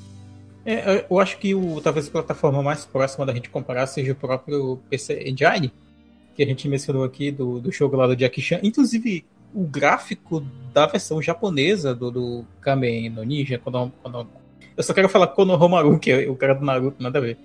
É, 0.64 1.06
eu 1.08 1.18
acho 1.18 1.38
que 1.38 1.54
o, 1.54 1.80
talvez 1.80 2.08
a 2.08 2.10
plataforma 2.10 2.62
mais 2.62 2.84
próxima 2.84 3.24
da 3.24 3.32
gente 3.32 3.48
comparar 3.48 3.86
seja 3.86 4.12
o 4.12 4.16
próprio 4.16 4.78
PC 4.90 5.28
Engine, 5.28 5.72
que 6.34 6.42
a 6.42 6.46
gente 6.46 6.68
mencionou 6.68 7.04
aqui 7.04 7.30
do, 7.30 7.60
do 7.60 7.72
jogo 7.72 7.96
lá 7.96 8.06
do 8.06 8.16
Jackie 8.16 8.42
Chan. 8.42 8.60
Inclusive, 8.62 9.24
o 9.54 9.64
gráfico 9.64 10.44
da 10.72 10.86
versão 10.86 11.20
japonesa 11.20 11.94
do, 11.94 12.10
do 12.10 12.44
Kamen 12.60 13.10
no 13.10 13.24
Ninja, 13.24 13.58
quando, 13.58 13.92
quando, 14.02 14.28
eu 14.80 14.84
só 14.84 14.94
quero 14.94 15.08
falar 15.08 15.28
Konohamaru, 15.28 15.98
que 15.98 16.10
é 16.10 16.28
o 16.28 16.34
cara 16.34 16.54
do 16.54 16.64
Naruto, 16.64 17.02
nada 17.02 17.18
a 17.18 17.22
ver, 17.22 17.38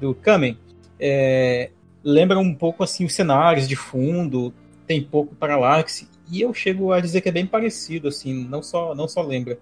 do 0.00 0.12
Kamen, 0.12 0.58
é, 0.98 1.70
lembra 2.02 2.38
um 2.38 2.52
pouco 2.52 2.82
assim 2.82 3.04
os 3.04 3.14
cenários 3.14 3.68
de 3.68 3.76
fundo, 3.76 4.52
tem 4.86 5.00
pouco 5.00 5.34
parallaxe, 5.36 6.08
e 6.30 6.40
eu 6.40 6.52
chego 6.52 6.92
a 6.92 7.00
dizer 7.00 7.20
que 7.20 7.28
é 7.28 7.32
bem 7.32 7.46
parecido, 7.46 8.08
assim, 8.08 8.44
não 8.44 8.62
só, 8.62 8.94
não 8.94 9.06
só 9.06 9.22
lembra. 9.22 9.58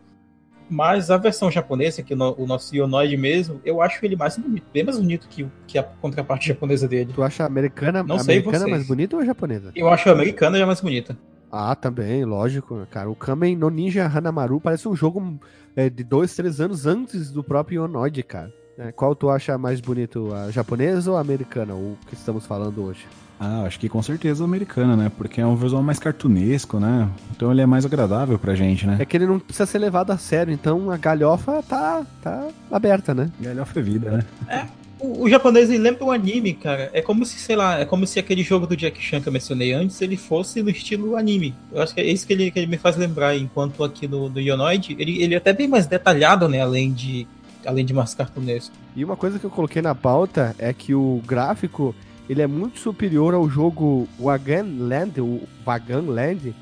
Mas 0.71 1.11
a 1.11 1.17
versão 1.17 1.51
japonesa, 1.51 2.03
que 2.03 2.13
o, 2.13 2.47
nosso 2.47 2.75
Ionoid 2.75 3.17
mesmo, 3.17 3.61
eu 3.65 3.81
acho 3.81 4.05
ele 4.05 4.17
mais 4.17 4.37
bonito, 4.37 4.65
bem 4.73 4.85
mais 4.85 4.99
bonito 4.99 5.27
que, 5.29 5.47
que 5.67 5.79
a 5.79 5.83
contraparte 5.83 6.49
japonesa 6.49 6.87
dele. 6.87 7.13
Tu 7.15 7.23
acha 7.23 7.43
a 7.43 7.47
americana, 7.47 8.03
Não 8.03 8.19
americana 8.19 8.69
mais 8.69 8.87
bonita 8.87 9.17
ou 9.17 9.23
a 9.23 9.25
japonesa? 9.25 9.73
Eu 9.75 9.89
acho 9.89 10.09
a 10.11 10.13
americana 10.13 10.59
já 10.59 10.67
mais 10.67 10.81
bonita. 10.81 11.17
Ah, 11.51 11.75
também, 11.75 12.25
lógico, 12.25 12.87
cara. 12.91 13.09
O 13.09 13.17
Kamen 13.17 13.57
no 13.57 13.71
Ninja 13.71 14.05
Hanamaru 14.07 14.61
parece 14.61 14.87
um 14.87 14.95
jogo 14.95 15.39
é, 15.79 15.89
de 15.89 16.03
dois, 16.03 16.35
três 16.35 16.61
anos 16.61 16.87
antes 16.87 17.31
do 17.31 17.45
próprio 17.45 17.83
Ionoid, 17.83 18.21
cara. 18.25 18.53
É, 18.77 18.91
qual 18.91 19.15
tu 19.15 19.31
acha 19.31 19.57
mais 19.57 19.81
bonito, 19.81 20.35
a 20.35 20.51
japonesa 20.51 21.13
ou 21.13 21.17
a 21.17 21.21
americana, 21.21 21.73
o 21.73 21.97
que 22.09 22.15
estamos 22.15 22.45
falando 22.45 22.83
hoje? 22.83 23.07
Ah, 23.39 23.63
acho 23.63 23.79
que 23.79 23.89
com 23.89 24.03
certeza 24.03 24.43
o 24.43 24.45
americano, 24.45 24.97
né? 24.97 25.09
Porque 25.17 25.41
é 25.41 25.47
um 25.47 25.55
visual 25.55 25.81
mais 25.81 26.01
cartunesco, 26.01 26.81
né? 26.81 27.09
Então 27.31 27.53
ele 27.53 27.61
é 27.61 27.67
mais 27.67 27.87
agradável 27.87 28.37
pra 28.41 28.57
gente, 28.57 28.89
né? 28.89 28.97
É 28.99 29.05
que 29.05 29.17
ele 29.17 29.27
não 29.27 29.39
precisa 29.39 29.67
ser 29.67 29.79
levado 29.79 30.11
a 30.11 30.19
sério, 30.19 30.53
então 30.53 30.91
a 30.91 30.97
galhofa 30.97 31.63
tá, 31.63 32.05
tá 32.21 32.49
aberta, 32.73 33.15
né? 33.15 33.31
Galhofa 33.39 33.79
é 33.79 33.83
vida, 33.83 34.11
né? 34.11 34.69
O, 35.01 35.29
japonês 35.29 35.69
lembra 35.69 36.05
um 36.05 36.11
anime, 36.11 36.55
cara. 36.55 36.91
É 36.93 37.01
como 37.01 37.25
se, 37.25 37.39
sei 37.39 37.55
lá, 37.55 37.79
é 37.79 37.85
como 37.85 38.07
se 38.07 38.19
aquele 38.19 38.43
jogo 38.43 38.67
do 38.67 38.77
Jack 38.77 39.01
Chan 39.01 39.21
que 39.21 39.29
eu 39.29 39.33
mencionei 39.33 39.73
antes, 39.73 40.01
ele 40.01 40.17
fosse 40.17 40.63
no 40.63 40.71
estilo 40.71 41.17
anime. 41.17 41.55
Eu 41.73 41.83
acho 41.83 41.95
que 41.95 42.01
é 42.01 42.05
isso 42.05 42.27
que 42.27 42.33
ele, 42.33 42.51
que 42.51 42.59
ele 42.59 42.67
me 42.67 42.77
faz 42.77 42.97
lembrar, 42.97 43.37
enquanto 43.37 43.85
aqui 43.85 44.09
no, 44.09 44.29
no 44.29 44.41
Ionoid, 44.41 44.97
ele, 44.99 45.23
ele 45.23 45.35
é 45.35 45.39
até 45.39 45.53
bem 45.53 45.69
mais 45.69 45.87
detalhado, 45.87 46.49
né? 46.49 46.61
Além 46.61 46.93
de, 46.93 47.27
além 47.65 47.85
de 47.85 47.95
mais 47.95 48.13
cartunesco. 48.15 48.75
E 48.97 49.05
uma 49.05 49.17
coisa 49.17 49.39
que 49.39 49.45
eu 49.45 49.51
coloquei 49.51 49.81
na 49.81 49.95
pauta 49.95 50.55
é 50.59 50.73
que 50.73 50.95
o 50.95 51.23
gráfico 51.25 51.95
ele 52.29 52.43
é 52.43 52.47
muito 52.47 52.79
superior 52.79 53.33
ao 53.35 53.49
jogo 53.49 54.09
Wagan 54.19 54.67
Land, 54.79 55.21
o 55.21 55.43
Vagan 55.65 56.03
Land. 56.03 56.55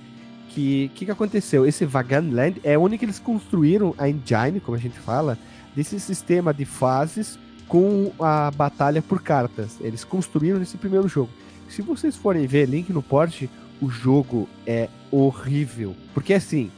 Que 0.51 0.91
que, 0.95 1.05
que 1.07 1.11
aconteceu? 1.11 1.67
Esse 1.67 1.85
Vagan 1.85 2.31
Land 2.31 2.61
é 2.63 2.79
onde 2.79 2.99
que 2.99 3.05
eles 3.05 3.19
construíram 3.19 3.95
a 3.99 4.09
engine, 4.09 4.61
como 4.61 4.77
a 4.77 4.81
gente 4.81 4.99
fala, 4.99 5.39
desse 5.75 5.99
sistema 5.99 6.55
de 6.55 6.65
fases 6.65 7.39
com 7.69 8.13
a 8.21 8.51
batalha 8.51 9.03
por 9.03 9.23
cartas. 9.23 9.77
Eles 9.81 10.05
construíram 10.05 10.59
nesse 10.59 10.77
primeiro 10.77 11.09
jogo. 11.09 11.31
Se 11.69 11.83
vocês 11.83 12.17
forem 12.17 12.47
ver 12.47 12.69
link 12.69 12.93
no 12.93 13.03
porte, 13.03 13.51
o 13.81 13.91
jogo 13.91 14.49
é 14.67 14.89
horrível. 15.11 15.95
Porque 16.15 16.35
assim, 16.35 16.71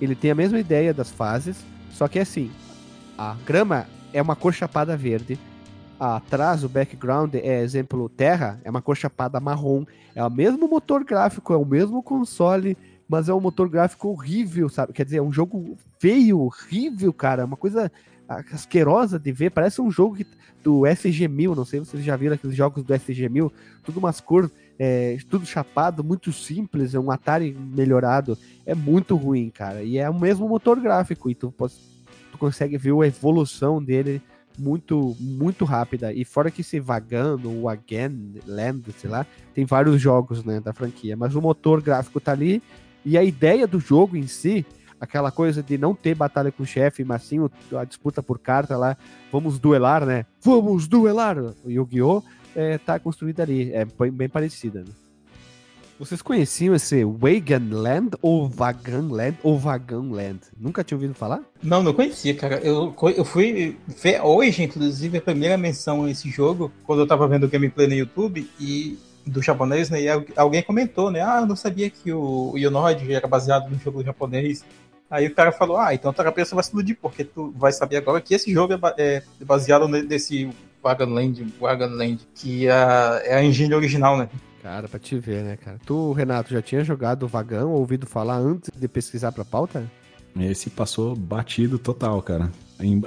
ele 0.00 0.14
tem 0.14 0.30
a 0.30 0.34
mesma 0.34 0.58
ideia 0.58 0.92
das 0.92 1.10
fases, 1.10 1.56
só 1.92 2.08
que 2.08 2.18
assim, 2.18 2.50
a 3.16 3.36
grama 3.46 3.86
é 4.12 4.20
uma 4.20 4.36
cor 4.36 4.52
chapada 4.52 4.96
verde. 4.96 5.38
Atrás, 5.98 6.62
o 6.62 6.68
background 6.68 7.34
é 7.34 7.62
exemplo 7.62 8.08
terra, 8.10 8.60
é 8.62 8.70
uma 8.70 8.82
cor 8.82 8.96
chapada 8.96 9.40
marrom. 9.40 9.84
É 10.14 10.22
o 10.22 10.30
mesmo 10.30 10.68
motor 10.68 11.04
gráfico, 11.04 11.52
é 11.52 11.56
o 11.56 11.64
mesmo 11.64 12.02
console, 12.02 12.76
mas 13.08 13.28
é 13.28 13.34
um 13.34 13.40
motor 13.40 13.68
gráfico 13.68 14.08
horrível, 14.08 14.68
sabe? 14.68 14.92
Quer 14.92 15.04
dizer, 15.04 15.18
é 15.18 15.22
um 15.22 15.32
jogo 15.32 15.76
feio, 15.98 16.40
horrível, 16.40 17.12
cara. 17.12 17.42
É 17.42 17.44
uma 17.44 17.56
coisa 17.56 17.90
asquerosa 18.28 19.18
de 19.18 19.32
ver. 19.32 19.50
Parece 19.50 19.80
um 19.80 19.90
jogo 19.90 20.16
que, 20.16 20.26
do 20.62 20.80
SG-1000, 20.80 21.54
não 21.54 21.64
sei 21.64 21.80
se 21.80 21.86
vocês 21.86 22.04
já 22.04 22.16
viram 22.16 22.34
aqueles 22.34 22.56
jogos 22.56 22.82
do 22.82 22.92
SG-1000. 22.92 23.50
Tudo 23.84 23.98
umas 23.98 24.20
cores, 24.20 24.50
é, 24.78 25.16
tudo 25.28 25.46
chapado, 25.46 26.02
muito 26.02 26.32
simples, 26.32 26.94
é 26.94 26.98
um 26.98 27.10
Atari 27.10 27.54
melhorado. 27.54 28.36
É 28.64 28.74
muito 28.74 29.16
ruim, 29.16 29.50
cara. 29.50 29.82
E 29.82 29.98
é 29.98 30.08
o 30.10 30.18
mesmo 30.18 30.48
motor 30.48 30.80
gráfico, 30.80 31.30
e 31.30 31.34
tu, 31.34 31.54
tu 32.32 32.38
consegue 32.38 32.76
ver 32.76 32.92
a 32.92 33.06
evolução 33.06 33.82
dele 33.82 34.20
muito, 34.58 35.16
muito 35.20 35.64
rápida. 35.64 36.12
E 36.12 36.24
fora 36.24 36.50
que 36.50 36.62
esse 36.62 36.80
Vagan, 36.80 37.38
ou 37.44 37.68
Again, 37.68 38.40
Land, 38.46 38.84
sei 38.98 39.10
lá, 39.10 39.26
tem 39.54 39.64
vários 39.64 40.00
jogos, 40.00 40.44
né, 40.44 40.60
da 40.60 40.72
franquia. 40.72 41.16
Mas 41.16 41.34
o 41.34 41.42
motor 41.42 41.82
gráfico 41.82 42.20
tá 42.20 42.32
ali, 42.32 42.62
e 43.04 43.16
a 43.16 43.22
ideia 43.22 43.66
do 43.66 43.78
jogo 43.78 44.16
em 44.16 44.26
si, 44.26 44.66
aquela 45.00 45.30
coisa 45.30 45.62
de 45.62 45.76
não 45.78 45.94
ter 45.94 46.14
batalha 46.14 46.52
com 46.52 46.62
o 46.62 46.66
chefe, 46.66 47.04
mas 47.04 47.22
sim 47.22 47.38
a 47.76 47.84
disputa 47.84 48.22
por 48.22 48.38
carta 48.38 48.76
lá, 48.76 48.96
vamos 49.30 49.58
duelar, 49.58 50.04
né? 50.04 50.26
Vamos 50.42 50.86
duelar! 50.86 51.38
O 51.38 51.70
Yu-Gi-Oh! 51.70 52.22
É, 52.54 52.78
tá 52.78 52.98
construída 52.98 53.42
ali, 53.42 53.70
é 53.72 53.84
bem 54.10 54.28
parecida, 54.28 54.80
né? 54.80 54.90
Vocês 55.98 56.20
conheciam 56.20 56.74
esse 56.74 57.04
Waganland 57.04 58.10
ou 58.20 58.46
Vaganland 58.46 59.38
ou 59.42 59.58
Vaganland? 59.58 60.40
Nunca 60.58 60.84
tinha 60.84 60.96
ouvido 60.96 61.14
falar? 61.14 61.40
Não, 61.62 61.82
não 61.82 61.94
conhecia, 61.94 62.34
cara. 62.34 62.56
Eu, 62.58 62.94
eu 63.16 63.24
fui 63.24 63.78
ver 63.88 64.20
hoje, 64.22 64.62
inclusive, 64.62 65.16
a 65.16 65.22
primeira 65.22 65.56
menção 65.56 66.04
a 66.04 66.10
esse 66.10 66.28
jogo, 66.28 66.70
quando 66.84 67.00
eu 67.00 67.06
tava 67.06 67.26
vendo 67.26 67.44
o 67.44 67.48
gameplay 67.48 67.86
no 67.86 67.94
YouTube, 67.94 68.46
e 68.60 68.98
do 69.26 69.42
japonês, 69.42 69.90
né? 69.90 70.02
E 70.02 70.08
alguém 70.36 70.62
comentou, 70.62 71.10
né? 71.10 71.20
Ah, 71.20 71.40
eu 71.40 71.46
não 71.46 71.56
sabia 71.56 71.90
que 71.90 72.12
o, 72.12 72.54
Yonod 72.56 73.12
era 73.12 73.26
baseado 73.26 73.70
no 73.70 73.78
jogo 73.78 74.04
japonês. 74.04 74.64
Aí 75.10 75.26
o 75.26 75.34
cara 75.34 75.52
falou, 75.52 75.76
ah, 75.76 75.94
então 75.94 76.10
a 76.10 76.14
terapeuta 76.14 76.54
vai 76.54 76.64
se 76.64 76.72
iludir, 76.72 76.94
porque 76.94 77.24
tu 77.24 77.52
vai 77.56 77.72
saber 77.72 77.96
agora 77.96 78.20
que 78.20 78.34
esse 78.34 78.52
jogo 78.52 78.74
é, 78.74 78.78
é 78.98 79.22
baseado 79.44 79.86
nesse 79.86 80.50
Waganland, 80.82 81.46
Waganland 81.60 82.26
que 82.34 82.66
é, 82.66 83.22
é 83.24 83.34
a 83.36 83.44
engine 83.44 83.74
original, 83.74 84.16
né? 84.16 84.28
Cara, 84.62 84.88
pra 84.88 84.98
te 84.98 85.16
ver, 85.16 85.44
né, 85.44 85.56
cara? 85.56 85.78
Tu, 85.86 86.12
Renato, 86.12 86.52
já 86.52 86.60
tinha 86.60 86.82
jogado 86.82 87.28
Vagão, 87.28 87.70
ouvido 87.70 88.04
falar 88.04 88.36
antes 88.36 88.70
de 88.76 88.88
pesquisar 88.88 89.30
pra 89.30 89.44
pauta? 89.44 89.88
Esse 90.40 90.68
passou 90.70 91.14
batido 91.14 91.78
total, 91.78 92.20
cara. 92.20 92.50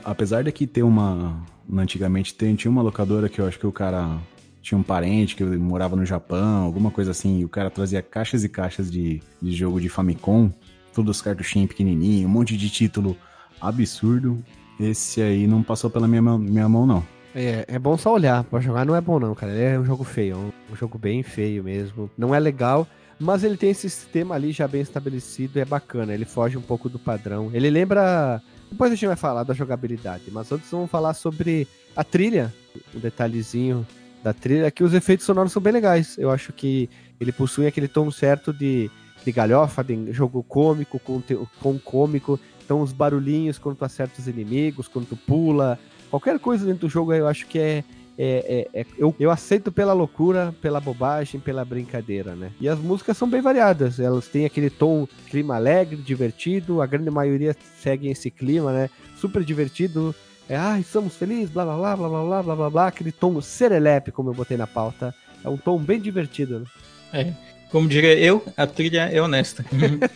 Apesar 0.04 0.44
de 0.44 0.52
que 0.52 0.66
ter 0.66 0.84
uma. 0.84 1.44
Antigamente 1.72 2.34
tinha 2.34 2.72
uma 2.72 2.82
locadora 2.82 3.30
que 3.30 3.40
eu 3.40 3.46
acho 3.46 3.60
que 3.60 3.68
o 3.68 3.72
cara 3.72 4.18
tinha 4.62 4.78
um 4.78 4.84
parente 4.84 5.36
que 5.36 5.44
morava 5.44 5.96
no 5.96 6.06
Japão, 6.06 6.64
alguma 6.64 6.90
coisa 6.90 7.12
assim, 7.12 7.40
e 7.40 7.46
o 7.46 7.50
cara 7.50 7.70
trazia 7.70 8.02
caixas 8.02 8.44
e 8.44 8.50
caixas 8.50 8.90
de, 8.90 9.22
de 9.42 9.52
jogo 9.52 9.80
de 9.80 9.90
Famicom, 9.90 10.52
todos 10.94 11.18
os 11.18 11.22
cartuchinhos 11.22 11.70
pequenininhos, 11.70 12.30
um 12.30 12.34
monte 12.34 12.58
de 12.58 12.70
título 12.70 13.18
absurdo. 13.62 14.44
Esse 14.80 15.22
aí 15.22 15.48
não 15.48 15.62
passou 15.62 15.90
pela 15.90 16.08
minha, 16.08 16.22
minha 16.22 16.70
mão, 16.70 16.86
não. 16.86 17.04
É, 17.36 17.66
é 17.68 17.78
bom 17.78 17.98
só 17.98 18.14
olhar, 18.14 18.44
pra 18.44 18.60
jogar 18.60 18.86
não 18.86 18.96
é 18.96 19.02
bom 19.02 19.20
não, 19.20 19.36
cara. 19.36 19.52
Ele 19.52 19.64
é 19.64 19.80
um 19.80 19.86
jogo 19.86 20.04
feio, 20.04 20.54
é 20.70 20.74
um 20.74 20.76
jogo 20.76 20.98
bem 20.98 21.22
feio 21.22 21.64
mesmo. 21.64 22.10
Não 22.18 22.34
é 22.34 22.40
legal, 22.40 22.88
mas 23.20 23.44
ele 23.44 23.58
tem 23.58 23.70
esse 23.70 23.90
sistema 23.90 24.36
ali 24.36 24.52
já 24.52 24.68
bem 24.68 24.82
estabelecido, 24.82 25.60
é 25.60 25.66
bacana. 25.66 26.14
Ele 26.14 26.26
foge 26.26 26.58
um 26.58 26.62
pouco 26.62 26.90
do 26.90 26.98
padrão. 26.98 27.52
Ele 27.54 27.70
lembra. 27.70 28.42
Depois 28.72 28.92
a 28.92 28.96
gente 28.96 29.08
vai 29.08 29.16
falar 29.16 29.44
da 29.44 29.54
jogabilidade, 29.54 30.26
mas 30.32 30.52
antes 30.52 30.70
vamos 30.72 30.90
falar 30.90 31.14
sobre 31.14 31.68
a 31.96 32.04
trilha. 32.04 32.54
Um 32.96 33.00
detalhezinho 33.00 33.86
da 34.24 34.34
trilha, 34.34 34.70
que 34.72 34.84
os 34.84 34.94
efeitos 34.94 35.26
sonoros 35.26 35.52
são 35.52 35.62
bem 35.62 35.74
legais. 35.74 36.18
Eu 36.18 36.30
acho 36.30 36.54
que 36.54 36.90
ele 37.20 37.32
possui 37.32 37.68
aquele 37.68 37.88
tom 37.88 38.10
certo 38.12 38.54
de, 38.54 38.90
de 39.26 39.32
galhofa, 39.32 39.84
de 39.84 40.12
jogo 40.12 40.44
cômico, 40.44 41.00
com, 41.00 41.22
com 41.62 41.80
cômico. 41.80 42.40
Então 42.64 42.82
os 42.82 42.94
barulhinhos 42.94 43.58
quando 43.58 43.78
tu 43.78 43.86
acerta 43.86 44.20
os 44.20 44.28
inimigos, 44.28 44.88
quando 44.88 45.08
tu 45.08 45.18
pula, 45.18 45.80
Qualquer 46.10 46.40
coisa 46.40 46.66
dentro 46.66 46.88
do 46.88 46.90
jogo 46.90 47.14
eu 47.14 47.28
acho 47.28 47.46
que 47.46 47.60
é. 47.60 47.84
é, 48.18 48.68
é, 48.74 48.82
é 48.82 48.86
eu, 48.98 49.16
eu 49.20 49.30
aceito 49.30 49.72
pela 49.72 49.94
loucura, 49.94 50.54
pela 50.60 50.80
bobagem, 50.80 51.40
pela 51.40 51.64
brincadeira, 51.64 52.36
né? 52.36 52.52
E 52.60 52.68
as 52.68 52.80
músicas 52.80 53.16
são 53.16 53.30
bem 53.30 53.42
variadas. 53.42 54.00
Elas 54.00 54.28
têm 54.28 54.46
aquele 54.46 54.70
tom, 54.70 55.08
clima 55.30 55.56
alegre, 55.56 55.98
divertido. 55.98 56.82
A 56.82 56.88
grande 56.88 57.12
maioria 57.12 57.56
segue 57.80 58.10
esse 58.10 58.32
clima, 58.32 58.74
né? 58.74 58.90
Super 59.18 59.44
divertido. 59.44 60.16
É, 60.48 60.56
ai, 60.56 60.80
estamos 60.80 61.16
felizes, 61.16 61.52
blá 61.52 61.64
blá 61.64 61.78
blá 61.78 61.96
blá 61.96 62.10
blá 62.10 62.44
blá 62.44 62.56
blá 62.56 62.70
blá. 62.72 62.88
Aquele 62.88 63.12
tom 63.12 63.40
serelepe, 63.40 64.12
como 64.12 64.32
eu 64.32 64.34
botei 64.34 64.58
na 64.58 64.66
pauta. 64.66 65.14
É 65.44 65.50
um 65.50 65.58
tom 65.58 65.78
bem 65.78 66.02
divertido, 66.02 66.62
né? 66.62 66.66
É. 67.14 67.34
Como 67.72 67.88
diria 67.88 68.18
eu, 68.18 68.44
a 68.58 68.66
trilha 68.66 69.10
é 69.12 69.22
honesta. 69.22 69.64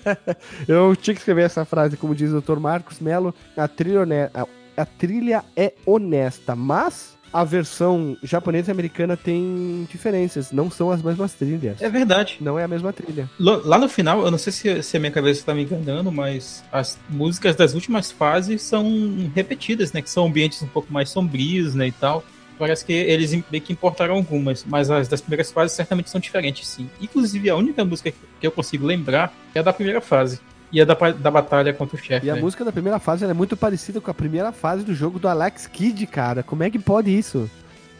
eu 0.67 0.95
tinha 0.95 1.13
que 1.13 1.21
escrever 1.21 1.43
essa 1.43 1.65
frase, 1.65 1.97
como 1.97 2.15
diz 2.15 2.31
o 2.31 2.41
Dr. 2.41 2.59
Marcos 2.59 2.99
Melo, 2.99 3.33
a 3.55 3.67
trilha 3.67 4.01
honesta 4.01 4.47
a 4.75 4.85
trilha 4.85 5.43
é 5.55 5.73
honesta, 5.85 6.55
mas 6.55 7.13
a 7.31 7.43
versão 7.43 8.15
japonesa 8.21 8.69
e 8.69 8.73
americana 8.73 9.17
tem 9.17 9.87
diferenças, 9.89 10.51
não 10.51 10.69
são 10.69 10.91
as 10.91 11.01
mesmas 11.01 11.33
trilhas. 11.33 11.81
É 11.81 11.89
verdade. 11.89 12.37
Não 12.39 12.59
é 12.59 12.63
a 12.63 12.67
mesma 12.67 12.93
trilha. 12.93 13.27
Lá 13.39 13.79
no 13.79 13.89
final, 13.89 14.23
eu 14.23 14.29
não 14.29 14.37
sei 14.37 14.53
se, 14.53 14.83
se 14.83 14.97
a 14.97 14.99
minha 14.99 15.11
cabeça 15.11 15.39
está 15.39 15.53
me 15.53 15.63
enganando, 15.63 16.11
mas 16.11 16.63
as 16.71 16.99
músicas 17.09 17.55
das 17.55 17.73
últimas 17.73 18.11
fases 18.11 18.61
são 18.61 18.85
repetidas, 19.33 19.91
né? 19.91 20.01
Que 20.01 20.09
são 20.11 20.27
ambientes 20.27 20.61
um 20.61 20.67
pouco 20.67 20.93
mais 20.93 21.09
sombrios, 21.09 21.73
né? 21.73 21.87
E 21.87 21.91
tal. 21.91 22.23
Parece 22.57 22.85
que 22.85 22.93
eles 22.93 23.31
meio 23.31 23.63
que 23.63 23.73
importaram 23.73 24.15
algumas, 24.15 24.63
mas 24.65 24.89
as 24.89 25.07
das 25.07 25.21
primeiras 25.21 25.51
fases 25.51 25.75
certamente 25.75 26.09
são 26.09 26.19
diferentes, 26.21 26.67
sim. 26.67 26.89
Inclusive, 27.01 27.49
a 27.49 27.55
única 27.55 27.83
música 27.83 28.13
que 28.39 28.47
eu 28.47 28.51
consigo 28.51 28.85
lembrar 28.85 29.33
é 29.53 29.59
a 29.59 29.63
da 29.63 29.73
primeira 29.73 30.01
fase 30.01 30.39
e 30.71 30.81
a 30.81 30.85
da, 30.85 30.95
da 30.95 31.29
batalha 31.29 31.71
contra 31.71 31.95
o 31.95 31.99
chefe. 31.99 32.25
E 32.25 32.31
a 32.31 32.35
né? 32.35 32.41
música 32.41 32.65
da 32.65 32.71
primeira 32.71 32.97
fase 32.97 33.23
é 33.23 33.33
muito 33.33 33.55
parecida 33.55 34.01
com 34.01 34.09
a 34.09 34.13
primeira 34.13 34.51
fase 34.51 34.83
do 34.83 34.93
jogo 34.95 35.19
do 35.19 35.27
Alex 35.27 35.67
Kidd, 35.67 36.07
cara. 36.07 36.41
Como 36.41 36.63
é 36.63 36.69
que 36.69 36.79
pode 36.79 37.15
isso? 37.15 37.49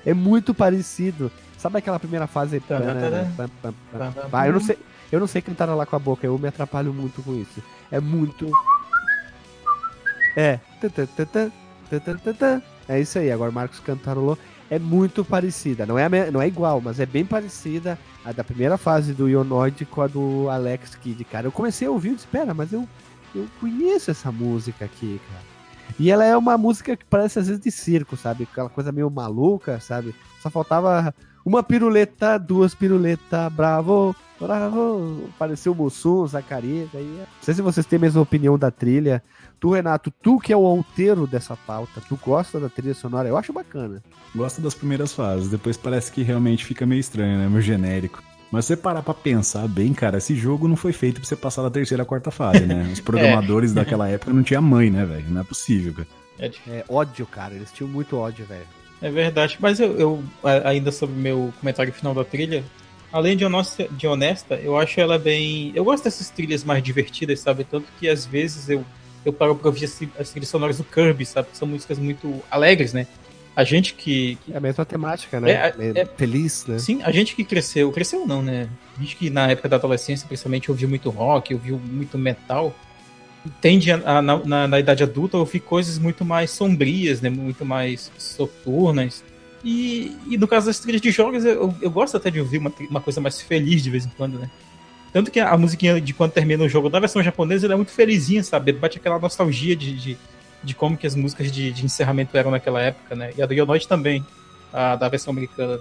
É 0.03 0.13
muito 0.13 0.53
parecido. 0.53 1.31
Sabe 1.55 1.77
aquela 1.77 1.99
primeira 1.99 2.25
fase? 2.25 2.61
Ah, 4.31 4.47
eu 4.47 4.53
não 4.53 4.59
sei, 4.59 4.77
eu 5.11 5.19
não 5.19 5.27
sei 5.27 5.41
cantar 5.41 5.65
lá 5.73 5.85
com 5.85 5.95
a 5.95 5.99
boca, 5.99 6.25
eu 6.25 6.37
me 6.37 6.47
atrapalho 6.47 6.91
muito 6.91 7.21
com 7.21 7.35
isso. 7.35 7.63
É 7.91 7.99
muito. 7.99 8.51
É. 10.35 10.59
É 12.87 12.99
isso 12.99 13.17
aí, 13.19 13.31
agora 13.31 13.51
o 13.51 13.53
Marcos 13.53 13.79
cantarolou. 13.79 14.37
É 14.69 14.79
muito 14.79 15.23
parecida. 15.23 15.85
Não 15.85 15.97
é, 15.99 16.31
não 16.31 16.41
é 16.41 16.47
igual, 16.47 16.81
mas 16.81 16.99
é 16.99 17.05
bem 17.05 17.25
parecida 17.25 17.97
a 18.25 18.31
da 18.31 18.43
primeira 18.43 18.77
fase 18.77 19.13
do 19.13 19.27
Ionoid 19.27 19.85
com 19.85 20.01
a 20.01 20.07
do 20.07 20.49
Alex 20.49 20.95
Kidd, 20.95 21.23
cara. 21.25 21.47
Eu 21.47 21.51
comecei 21.51 21.87
a 21.87 21.91
ouvir 21.91 22.09
e 22.09 22.15
disse, 22.15 22.25
espera, 22.25 22.53
mas 22.53 22.73
eu, 22.73 22.87
eu 23.35 23.45
conheço 23.59 24.09
essa 24.09 24.31
música 24.31 24.85
aqui, 24.85 25.21
cara. 25.29 25.53
E 25.99 26.09
ela 26.09 26.25
é 26.25 26.35
uma 26.35 26.57
música 26.57 26.95
que 26.95 27.05
parece 27.05 27.39
às 27.39 27.47
vezes 27.47 27.61
de 27.61 27.69
circo, 27.69 28.17
sabe? 28.17 28.47
Aquela 28.49 28.69
coisa 28.69 28.91
meio 28.91 29.09
maluca, 29.09 29.79
sabe? 29.79 30.15
Só 30.41 30.49
faltava 30.49 31.13
uma 31.45 31.61
piruleta, 31.61 32.37
duas 32.37 32.73
piruletas, 32.73 33.51
bravo, 33.53 34.15
bravo. 34.39 35.29
Pareceu 35.37 35.73
o 35.73 35.75
Mussum, 35.75 36.25
Zacarias. 36.25 36.89
Aí... 36.93 37.17
Não 37.19 37.27
sei 37.41 37.53
se 37.53 37.61
vocês 37.61 37.85
têm 37.85 37.97
a 37.97 38.01
mesma 38.01 38.21
opinião 38.21 38.57
da 38.57 38.71
trilha. 38.71 39.21
Tu, 39.63 39.71
Renato, 39.71 40.11
tu 40.21 40.39
que 40.39 40.51
é 40.51 40.57
o 40.57 40.65
alteiro 40.65 41.25
dessa 41.25 41.55
pauta, 41.55 42.01
tu 42.09 42.19
gosta 42.21 42.59
da 42.59 42.67
trilha 42.67 42.93
sonora? 42.93 43.29
Eu 43.29 43.37
acho 43.37 43.53
bacana. 43.53 44.03
Gosto 44.35 44.59
das 44.59 44.73
primeiras 44.75 45.13
fases, 45.13 45.47
depois 45.47 45.77
parece 45.77 46.11
que 46.11 46.21
realmente 46.21 46.65
fica 46.65 46.85
meio 46.85 46.99
estranho, 46.99 47.37
né? 47.37 47.47
Meio 47.47 47.61
genérico. 47.61 48.21
Mas 48.51 48.65
você 48.65 48.75
parar 48.75 49.01
pra 49.01 49.13
pensar 49.13 49.65
bem, 49.69 49.93
cara, 49.93 50.17
esse 50.17 50.35
jogo 50.35 50.67
não 50.67 50.75
foi 50.75 50.91
feito 50.91 51.21
pra 51.21 51.29
você 51.29 51.37
passar 51.37 51.61
da 51.61 51.69
terceira 51.69 52.03
a 52.03 52.05
quarta 52.05 52.29
fase, 52.29 52.65
né? 52.65 52.89
Os 52.91 52.99
programadores 52.99 53.71
é. 53.71 53.75
daquela 53.75 54.09
época 54.09 54.33
não 54.33 54.43
tinha 54.43 54.59
mãe, 54.59 54.91
né, 54.91 55.05
velho? 55.05 55.29
Não 55.29 55.39
é 55.39 55.45
possível, 55.45 55.93
cara. 55.93 56.07
É, 56.39 56.51
é, 56.67 56.85
ódio, 56.89 57.25
cara. 57.25 57.53
Eles 57.53 57.71
tinham 57.71 57.89
muito 57.89 58.17
ódio, 58.17 58.45
velho. 58.45 58.67
É 59.01 59.09
verdade. 59.09 59.57
Mas 59.61 59.79
eu, 59.79 59.97
eu, 59.97 60.23
ainda 60.65 60.91
sobre 60.91 61.15
o 61.15 61.19
meu 61.19 61.53
comentário 61.61 61.93
final 61.93 62.13
da 62.13 62.25
trilha, 62.25 62.65
além 63.13 63.37
de 63.37 63.45
honesta, 63.45 63.87
de 63.89 64.07
honesta, 64.07 64.55
eu 64.55 64.77
acho 64.77 64.99
ela 64.99 65.17
bem. 65.17 65.71
Eu 65.73 65.85
gosto 65.85 66.03
dessas 66.03 66.29
trilhas 66.29 66.65
mais 66.65 66.83
divertidas, 66.83 67.39
sabe? 67.39 67.63
Tanto 67.63 67.87
que 67.97 68.09
às 68.09 68.25
vezes 68.25 68.67
eu 68.67 68.83
eu 69.25 69.31
paro 69.31 69.55
pra 69.55 69.67
ouvir 69.67 69.85
as 69.85 70.29
trilhas 70.29 70.49
sonoras 70.49 70.77
do 70.77 70.83
Kirby, 70.83 71.25
sabe? 71.25 71.49
Que 71.51 71.57
são 71.57 71.67
músicas 71.67 71.97
muito 71.97 72.41
alegres, 72.49 72.93
né? 72.93 73.07
A 73.55 73.63
gente 73.63 73.93
que. 73.93 74.37
É 74.51 74.57
a 74.57 74.59
mesma 74.59 74.83
temática, 74.83 75.39
né? 75.39 75.51
É, 75.51 75.75
é, 75.77 76.01
é, 76.01 76.05
feliz, 76.05 76.65
né? 76.65 76.79
Sim, 76.79 77.01
a 77.03 77.11
gente 77.11 77.35
que 77.35 77.43
cresceu. 77.43 77.91
Cresceu 77.91 78.25
não, 78.25 78.41
né? 78.41 78.67
A 78.97 79.01
gente 79.01 79.15
que 79.15 79.29
na 79.29 79.51
época 79.51 79.69
da 79.69 79.75
adolescência, 79.75 80.27
principalmente, 80.27 80.71
ouviu 80.71 80.89
muito 80.89 81.09
rock, 81.09 81.53
ouviu 81.53 81.79
muito 81.79 82.17
metal. 82.17 82.75
Tende 83.61 83.91
a, 83.91 83.95
a 84.17 84.21
na, 84.21 84.37
na, 84.37 84.67
na, 84.67 84.79
idade 84.79 85.03
adulta 85.03 85.37
a 85.37 85.39
ouvir 85.39 85.59
coisas 85.59 85.99
muito 85.99 86.25
mais 86.25 86.49
sombrias, 86.49 87.21
né? 87.21 87.29
Muito 87.29 87.63
mais 87.63 88.11
soturnas. 88.17 89.23
E, 89.63 90.17
e 90.27 90.37
no 90.37 90.47
caso 90.47 90.65
das 90.65 90.79
trilhas 90.79 91.01
de 91.01 91.11
jogos, 91.11 91.45
eu, 91.45 91.73
eu 91.79 91.91
gosto 91.91 92.17
até 92.17 92.31
de 92.31 92.39
ouvir 92.39 92.57
uma, 92.57 92.73
uma 92.89 93.01
coisa 93.01 93.21
mais 93.21 93.39
feliz 93.39 93.83
de 93.83 93.89
vez 93.89 94.05
em 94.05 94.09
quando, 94.09 94.39
né? 94.39 94.49
Tanto 95.13 95.29
que 95.29 95.39
a 95.39 95.55
musiquinha 95.55 96.01
de 96.01 96.11
quando 96.11 96.31
termina 96.31 96.63
o 96.63 96.67
jogo 96.67 96.89
da 96.89 96.99
versão 96.99 97.21
japonesa 97.21 97.67
ela 97.67 97.75
é 97.75 97.77
muito 97.77 97.91
felizinha, 97.91 98.43
sabe? 98.43 98.73
Bate 98.73 98.97
aquela 98.97 99.19
nostalgia 99.19 99.75
de, 99.75 99.95
de, 99.95 100.17
de 100.63 100.73
como 100.73 100.97
que 100.97 101.05
as 101.05 101.15
músicas 101.15 101.51
de, 101.51 101.71
de, 101.71 101.85
encerramento 101.85 102.35
eram 102.35 102.49
naquela 102.49 102.81
época, 102.81 103.15
né? 103.15 103.31
E 103.37 103.41
a 103.41 103.45
do 103.45 103.53
Yonoid 103.53 103.87
também, 103.87 104.25
a 104.73 104.95
da 104.95 105.07
versão 105.07 105.31
americana. 105.31 105.79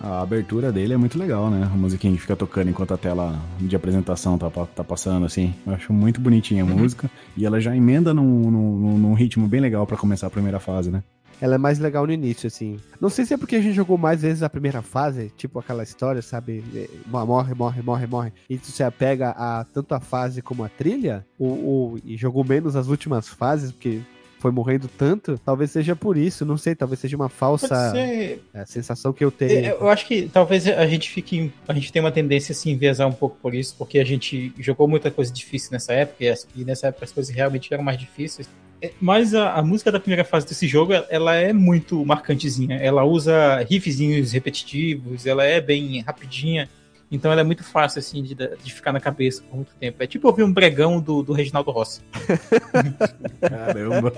A 0.00 0.22
abertura 0.22 0.72
dele 0.72 0.94
é 0.94 0.96
muito 0.96 1.18
legal, 1.18 1.50
né? 1.50 1.68
A 1.70 1.76
musiquinha 1.76 2.14
que 2.14 2.20
fica 2.20 2.36
tocando 2.36 2.70
enquanto 2.70 2.94
a 2.94 2.96
tela 2.96 3.38
de 3.58 3.74
apresentação 3.76 4.38
tá, 4.38 4.48
tá 4.48 4.82
passando, 4.84 5.26
assim. 5.26 5.52
Eu 5.66 5.74
acho 5.74 5.92
muito 5.92 6.20
bonitinha 6.20 6.62
a 6.62 6.66
uhum. 6.66 6.78
música. 6.78 7.10
E 7.36 7.44
ela 7.44 7.60
já 7.60 7.76
emenda 7.76 8.14
num, 8.14 8.50
num, 8.50 8.98
num 8.98 9.12
ritmo 9.12 9.46
bem 9.46 9.60
legal 9.60 9.86
para 9.86 9.98
começar 9.98 10.28
a 10.28 10.30
primeira 10.30 10.58
fase, 10.58 10.90
né? 10.90 11.02
Ela 11.40 11.54
é 11.54 11.58
mais 11.58 11.78
legal 11.78 12.06
no 12.06 12.12
início, 12.12 12.46
assim. 12.46 12.78
Não 13.00 13.08
sei 13.08 13.24
se 13.24 13.34
é 13.34 13.36
porque 13.36 13.56
a 13.56 13.60
gente 13.62 13.74
jogou 13.74 13.96
mais 13.96 14.22
vezes 14.22 14.42
a 14.42 14.50
primeira 14.50 14.82
fase, 14.82 15.32
tipo 15.36 15.58
aquela 15.58 15.82
história, 15.82 16.20
sabe? 16.22 16.62
É, 16.74 16.88
morre, 17.06 17.54
morre, 17.54 17.82
morre, 17.82 18.06
morre. 18.06 18.32
E 18.48 18.58
tu 18.58 18.66
se 18.70 18.82
apega 18.82 19.30
a 19.30 19.64
tanto 19.72 19.94
a 19.94 20.00
fase 20.00 20.42
como 20.42 20.64
a 20.64 20.68
trilha, 20.68 21.24
ou, 21.38 21.64
ou, 21.64 21.98
e 22.04 22.16
jogou 22.16 22.44
menos 22.44 22.76
as 22.76 22.88
últimas 22.88 23.28
fases, 23.28 23.72
porque 23.72 24.00
foi 24.38 24.50
morrendo 24.50 24.88
tanto, 24.88 25.38
talvez 25.44 25.70
seja 25.70 25.94
por 25.94 26.16
isso, 26.16 26.46
não 26.46 26.56
sei, 26.56 26.74
talvez 26.74 26.98
seja 26.98 27.14
uma 27.14 27.28
falsa 27.28 27.90
ser- 27.90 28.42
é, 28.54 28.64
sensação 28.64 29.12
que 29.12 29.22
eu 29.22 29.30
tenho. 29.30 29.66
É, 29.66 29.70
Eu 29.72 29.88
acho 29.90 30.06
que 30.06 30.30
talvez 30.32 30.66
a 30.66 30.86
gente 30.86 31.10
fique. 31.10 31.52
A 31.68 31.74
gente 31.74 31.92
tem 31.92 32.00
uma 32.00 32.10
tendência 32.10 32.52
a 32.52 32.56
se 32.56 32.70
enviesar 32.70 33.06
um 33.06 33.12
pouco 33.12 33.36
por 33.42 33.54
isso, 33.54 33.74
porque 33.76 33.98
a 33.98 34.04
gente 34.04 34.50
jogou 34.58 34.88
muita 34.88 35.10
coisa 35.10 35.30
difícil 35.30 35.70
nessa 35.72 35.92
época, 35.92 36.24
e 36.56 36.64
nessa 36.64 36.86
época 36.86 37.04
as 37.04 37.12
coisas 37.12 37.34
realmente 37.34 37.72
eram 37.74 37.84
mais 37.84 37.98
difíceis. 37.98 38.48
É, 38.82 38.92
Mas 39.00 39.34
a, 39.34 39.54
a 39.54 39.62
música 39.62 39.92
da 39.92 40.00
primeira 40.00 40.24
fase 40.24 40.46
desse 40.46 40.66
jogo, 40.66 40.92
ela- 41.08 41.34
é 41.34 41.52
muito 41.52 42.04
marcantezinha. 42.04 42.76
Ela 42.76 43.04
usa 43.04 43.58
riffzinhos 43.68 44.32
repetitivos, 44.32 45.26
ela 45.26 45.44
é 45.44 45.60
bem 45.60 46.00
rapidinha. 46.00 46.68
Então 47.12 47.32
ela 47.32 47.40
é 47.40 47.44
muito 47.44 47.64
fácil, 47.64 47.98
assim, 47.98 48.22
de, 48.22 48.36
de 48.36 48.72
ficar 48.72 48.92
na 48.92 49.00
cabeça 49.00 49.42
por 49.42 49.56
muito 49.56 49.74
tempo. 49.80 50.00
É 50.00 50.06
tipo 50.06 50.28
ouvir 50.28 50.44
um 50.44 50.52
bregão 50.52 51.00
do, 51.00 51.24
do 51.24 51.32
Reginaldo 51.32 51.72
Rossi. 51.72 52.00
Caramba. 53.40 54.12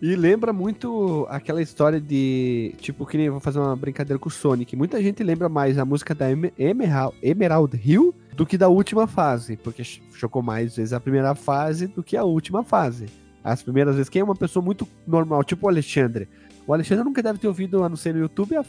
E 0.00 0.16
lembra 0.16 0.52
muito 0.52 1.26
aquela 1.28 1.60
história 1.62 2.00
de. 2.00 2.74
Tipo, 2.80 3.04
que 3.06 3.16
nem 3.18 3.30
vou 3.30 3.38
fazer 3.40 3.58
uma 3.58 3.76
brincadeira 3.76 4.18
com 4.18 4.28
o 4.28 4.32
Sonic. 4.32 4.74
Muita 4.76 5.02
gente 5.02 5.22
lembra 5.22 5.48
mais 5.48 5.78
a 5.78 5.84
música 5.84 6.14
da 6.14 6.30
Emer- 6.30 6.52
Emerald, 6.58 7.14
Emerald 7.22 7.80
Hill 7.84 8.14
do 8.34 8.46
que 8.46 8.56
da 8.56 8.68
última 8.68 9.06
fase. 9.06 9.56
Porque 9.56 9.84
ch- 9.84 10.02
chocou 10.14 10.42
mais 10.42 10.76
vezes 10.76 10.92
a 10.92 11.00
primeira 11.00 11.34
fase 11.34 11.86
do 11.86 12.02
que 12.02 12.16
a 12.16 12.24
última 12.24 12.62
fase. 12.64 13.06
As 13.44 13.62
primeiras 13.62 13.94
vezes, 13.96 14.08
quem 14.08 14.20
é 14.20 14.24
uma 14.24 14.34
pessoa 14.36 14.64
muito 14.64 14.86
normal, 15.06 15.42
tipo 15.44 15.66
o 15.66 15.68
Alexandre. 15.68 16.28
O 16.66 16.72
Alexandre 16.72 17.04
nunca 17.04 17.22
deve 17.22 17.38
ter 17.38 17.48
ouvido, 17.48 17.82
a 17.82 17.88
não 17.88 17.96
ser 17.96 18.14
no 18.14 18.20
YouTube, 18.20 18.56
a, 18.56 18.64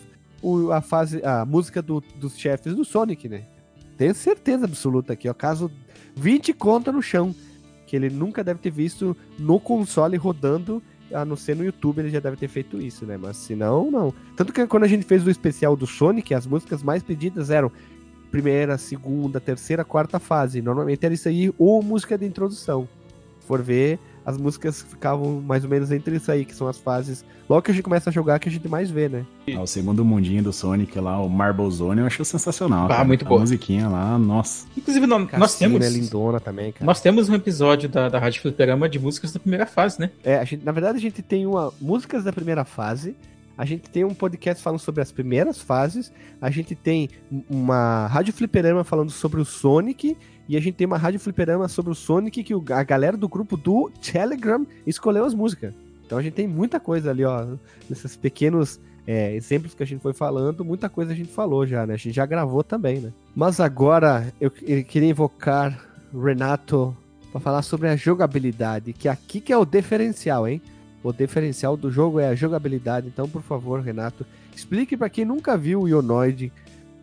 a 0.75 0.81
fase, 0.81 1.23
a 1.23 1.45
música 1.45 1.81
do- 1.81 2.03
dos 2.15 2.37
chefes 2.37 2.73
do 2.75 2.83
Sonic, 2.83 3.29
né? 3.29 3.43
Tenho 3.97 4.15
certeza 4.15 4.65
absoluta 4.65 5.13
aqui, 5.13 5.29
ó. 5.29 5.33
Caso 5.33 5.71
20 6.15 6.51
conta 6.53 6.91
no 6.91 7.01
chão. 7.01 7.33
Que 7.85 7.95
ele 7.95 8.09
nunca 8.09 8.43
deve 8.43 8.59
ter 8.59 8.71
visto 8.71 9.15
no 9.37 9.59
console 9.59 10.17
rodando 10.17 10.81
a 11.13 11.23
não 11.23 11.35
ser 11.35 11.55
no 11.55 11.63
YouTube, 11.63 11.99
ele 11.99 12.09
já 12.09 12.19
deve 12.19 12.35
ter 12.37 12.47
feito 12.47 12.81
isso, 12.81 13.05
né? 13.05 13.15
Mas 13.17 13.37
se 13.37 13.55
não, 13.55 13.91
não. 13.91 14.11
Tanto 14.35 14.51
que 14.51 14.65
quando 14.65 14.83
a 14.83 14.87
gente 14.87 15.05
fez 15.05 15.23
o 15.27 15.29
especial 15.29 15.75
do 15.75 15.85
Sonic, 15.85 16.33
as 16.33 16.47
músicas 16.47 16.81
mais 16.81 17.03
pedidas 17.03 17.51
eram 17.51 17.71
primeira, 18.31 18.79
segunda, 18.79 19.39
terceira, 19.39 19.85
quarta 19.85 20.17
fase. 20.19 20.59
Normalmente 20.59 21.05
era 21.05 21.13
isso 21.13 21.29
aí, 21.29 21.53
ou 21.59 21.83
música 21.83 22.17
de 22.17 22.25
introdução. 22.25 22.87
Se 23.39 23.45
for 23.45 23.61
ver, 23.61 23.99
as 24.25 24.37
músicas 24.37 24.81
ficavam 24.81 25.41
mais 25.41 25.63
ou 25.63 25.69
menos 25.69 25.91
entre 25.91 26.15
isso 26.15 26.31
aí, 26.31 26.45
que 26.45 26.55
são 26.55 26.67
as 26.67 26.77
fases. 26.77 27.25
Logo 27.49 27.61
que 27.61 27.71
a 27.71 27.73
gente 27.73 27.83
começa 27.83 28.09
a 28.09 28.13
jogar, 28.13 28.39
que 28.39 28.47
a 28.47 28.51
gente 28.51 28.67
mais 28.69 28.89
vê, 28.89 29.09
né? 29.09 29.25
Ah, 29.55 29.61
o 29.61 29.67
segundo 29.67 30.03
mundinho 30.05 30.41
do 30.41 30.53
Sonic 30.53 30.97
lá, 30.99 31.21
o 31.21 31.29
Marble 31.29 31.69
Zone, 31.69 31.99
eu 32.01 32.07
achei 32.07 32.23
sensacional. 32.23 32.85
Ah, 32.85 32.89
cara. 32.89 33.03
muito 33.03 33.25
a 33.25 33.27
boa. 33.27 33.41
musiquinha 33.41 33.89
lá, 33.89 34.17
nossa. 34.17 34.65
Inclusive, 34.77 35.05
nó- 35.05 35.19
nós 35.19 35.29
Cassina 35.29 35.69
temos. 35.79 35.85
é 35.85 35.89
lindona 35.89 36.39
também, 36.39 36.71
cara. 36.71 36.85
Nós 36.85 37.01
temos 37.01 37.27
um 37.27 37.35
episódio 37.35 37.89
da, 37.89 38.07
da 38.07 38.17
Rádio 38.19 38.41
Fliperama 38.41 38.87
de 38.87 38.97
músicas 38.97 39.33
da 39.33 39.39
primeira 39.39 39.65
fase, 39.65 39.99
né? 39.99 40.09
É, 40.23 40.37
a 40.37 40.43
gente, 40.45 40.63
na 40.65 40.71
verdade, 40.71 40.97
a 40.97 41.01
gente 41.01 41.21
tem 41.21 41.45
uma 41.45 41.73
músicas 41.81 42.23
da 42.23 42.31
primeira 42.31 42.63
fase. 42.63 43.15
A 43.55 43.65
gente 43.65 43.87
tem 43.87 44.03
um 44.03 44.15
podcast 44.15 44.63
falando 44.63 44.79
sobre 44.79 45.01
as 45.01 45.11
primeiras 45.11 45.61
fases. 45.61 46.11
A 46.41 46.49
gente 46.49 46.73
tem 46.73 47.07
um- 47.31 47.43
uma 47.49 48.07
rádio 48.07 48.33
fliperama 48.33 48.83
falando 48.83 49.11
sobre 49.11 49.39
o 49.39 49.45
Sonic. 49.45 50.17
E 50.47 50.57
a 50.57 50.59
gente 50.59 50.75
tem 50.75 50.87
uma 50.87 50.97
rádio 50.97 51.19
fliperama 51.19 51.67
sobre 51.67 51.91
o 51.91 51.95
Sonic 51.95 52.43
que 52.43 52.53
a 52.73 52.83
galera 52.83 53.15
do 53.15 53.29
grupo 53.29 53.55
do 53.55 53.89
Telegram 54.01 54.65
escolheu 54.85 55.25
as 55.25 55.33
músicas. 55.33 55.73
Então 56.05 56.17
a 56.17 56.21
gente 56.21 56.33
tem 56.33 56.47
muita 56.47 56.79
coisa 56.79 57.11
ali, 57.11 57.23
ó. 57.23 57.47
Nesses 57.89 58.15
pequenos 58.15 58.79
é, 59.07 59.33
exemplos 59.33 59.73
que 59.73 59.83
a 59.83 59.85
gente 59.85 60.01
foi 60.01 60.13
falando, 60.13 60.63
muita 60.63 60.89
coisa 60.89 61.11
a 61.11 61.15
gente 61.15 61.31
falou 61.31 61.65
já, 61.65 61.85
né? 61.85 61.93
A 61.93 61.97
gente 61.97 62.15
já 62.15 62.25
gravou 62.25 62.63
também, 62.63 62.99
né? 62.99 63.11
Mas 63.35 63.59
agora 63.59 64.33
eu, 64.39 64.51
queria 64.51 65.09
invocar 65.09 65.87
Renato 66.13 66.95
para 67.31 67.41
falar 67.41 67.61
sobre 67.63 67.87
a 67.87 67.95
jogabilidade, 67.95 68.93
que 68.93 69.07
aqui 69.07 69.41
que 69.41 69.51
é 69.51 69.57
o 69.57 69.65
diferencial, 69.65 70.47
hein? 70.47 70.61
O 71.03 71.11
diferencial 71.11 71.75
do 71.75 71.91
jogo 71.91 72.19
é 72.19 72.27
a 72.27 72.35
jogabilidade. 72.35 73.07
Então, 73.07 73.27
por 73.27 73.41
favor, 73.41 73.81
Renato, 73.81 74.25
explique 74.55 74.95
para 74.95 75.09
quem 75.09 75.25
nunca 75.25 75.57
viu 75.57 75.81
o 75.81 75.87
Ionoid 75.87 76.51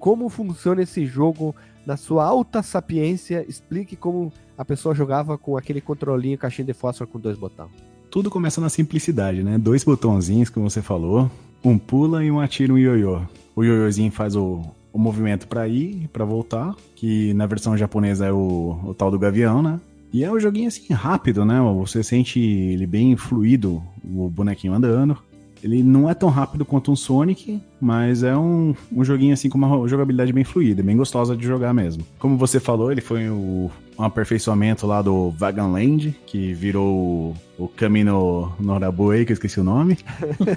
como 0.00 0.28
funciona 0.30 0.82
esse 0.82 1.04
jogo 1.06 1.54
na 1.86 1.96
sua 1.96 2.24
alta 2.24 2.62
sapiência. 2.62 3.44
Explique 3.46 3.94
como 3.94 4.32
a 4.58 4.64
pessoa 4.64 4.94
jogava 4.94 5.38
com 5.38 5.56
aquele 5.56 5.80
controlinho 5.80 6.38
caixinha 6.38 6.66
de 6.66 6.72
fósforo 6.72 7.08
com 7.08 7.20
dois 7.20 7.38
botões. 7.38 7.70
Tudo 8.10 8.30
começa 8.30 8.60
na 8.60 8.68
simplicidade, 8.68 9.44
né? 9.44 9.56
Dois 9.56 9.84
botãozinhos, 9.84 10.48
como 10.48 10.68
você 10.68 10.82
falou. 10.82 11.30
Um 11.62 11.78
pula 11.78 12.24
e 12.24 12.30
um 12.30 12.40
atira 12.40 12.72
um 12.72 12.78
ioiô. 12.78 13.20
O 13.54 13.62
ioiôzinho 13.62 14.10
faz 14.10 14.34
o, 14.34 14.62
o 14.92 14.98
movimento 14.98 15.46
pra 15.46 15.68
ir 15.68 16.04
e 16.04 16.08
pra 16.08 16.24
voltar, 16.24 16.74
que 16.96 17.32
na 17.34 17.46
versão 17.46 17.76
japonesa 17.76 18.26
é 18.26 18.32
o, 18.32 18.80
o 18.84 18.94
tal 18.94 19.10
do 19.10 19.18
gavião, 19.18 19.62
né? 19.62 19.78
E 20.12 20.24
é 20.24 20.32
um 20.32 20.40
joguinho 20.40 20.66
assim 20.66 20.92
rápido, 20.92 21.44
né? 21.44 21.60
Você 21.78 22.02
sente 22.02 22.40
ele 22.40 22.86
bem 22.86 23.16
fluido, 23.16 23.80
o 24.02 24.28
bonequinho 24.28 24.72
andando. 24.72 25.16
Ele 25.62 25.82
não 25.82 26.08
é 26.08 26.14
tão 26.14 26.30
rápido 26.30 26.64
quanto 26.64 26.90
um 26.90 26.96
Sonic, 26.96 27.60
mas 27.80 28.22
é 28.22 28.34
um, 28.36 28.74
um 28.90 29.04
joguinho 29.04 29.34
assim 29.34 29.48
com 29.50 29.58
uma 29.58 29.86
jogabilidade 29.86 30.32
bem 30.32 30.42
fluida, 30.44 30.82
bem 30.82 30.96
gostosa 30.96 31.36
de 31.36 31.46
jogar 31.46 31.74
mesmo. 31.74 32.02
Como 32.18 32.36
você 32.38 32.58
falou, 32.58 32.90
ele 32.90 33.02
foi 33.02 33.28
o, 33.28 33.70
um 33.98 34.02
aperfeiçoamento 34.02 34.86
lá 34.86 35.02
do 35.02 35.30
Vagan 35.32 35.66
Land, 35.68 36.16
que 36.26 36.54
virou 36.54 37.36
o, 37.58 37.68
Camino 37.68 38.52
Norabue, 38.58 39.26
que 39.26 39.32
eu 39.32 39.34
esqueci 39.34 39.60
o 39.60 39.64
nome. 39.64 39.98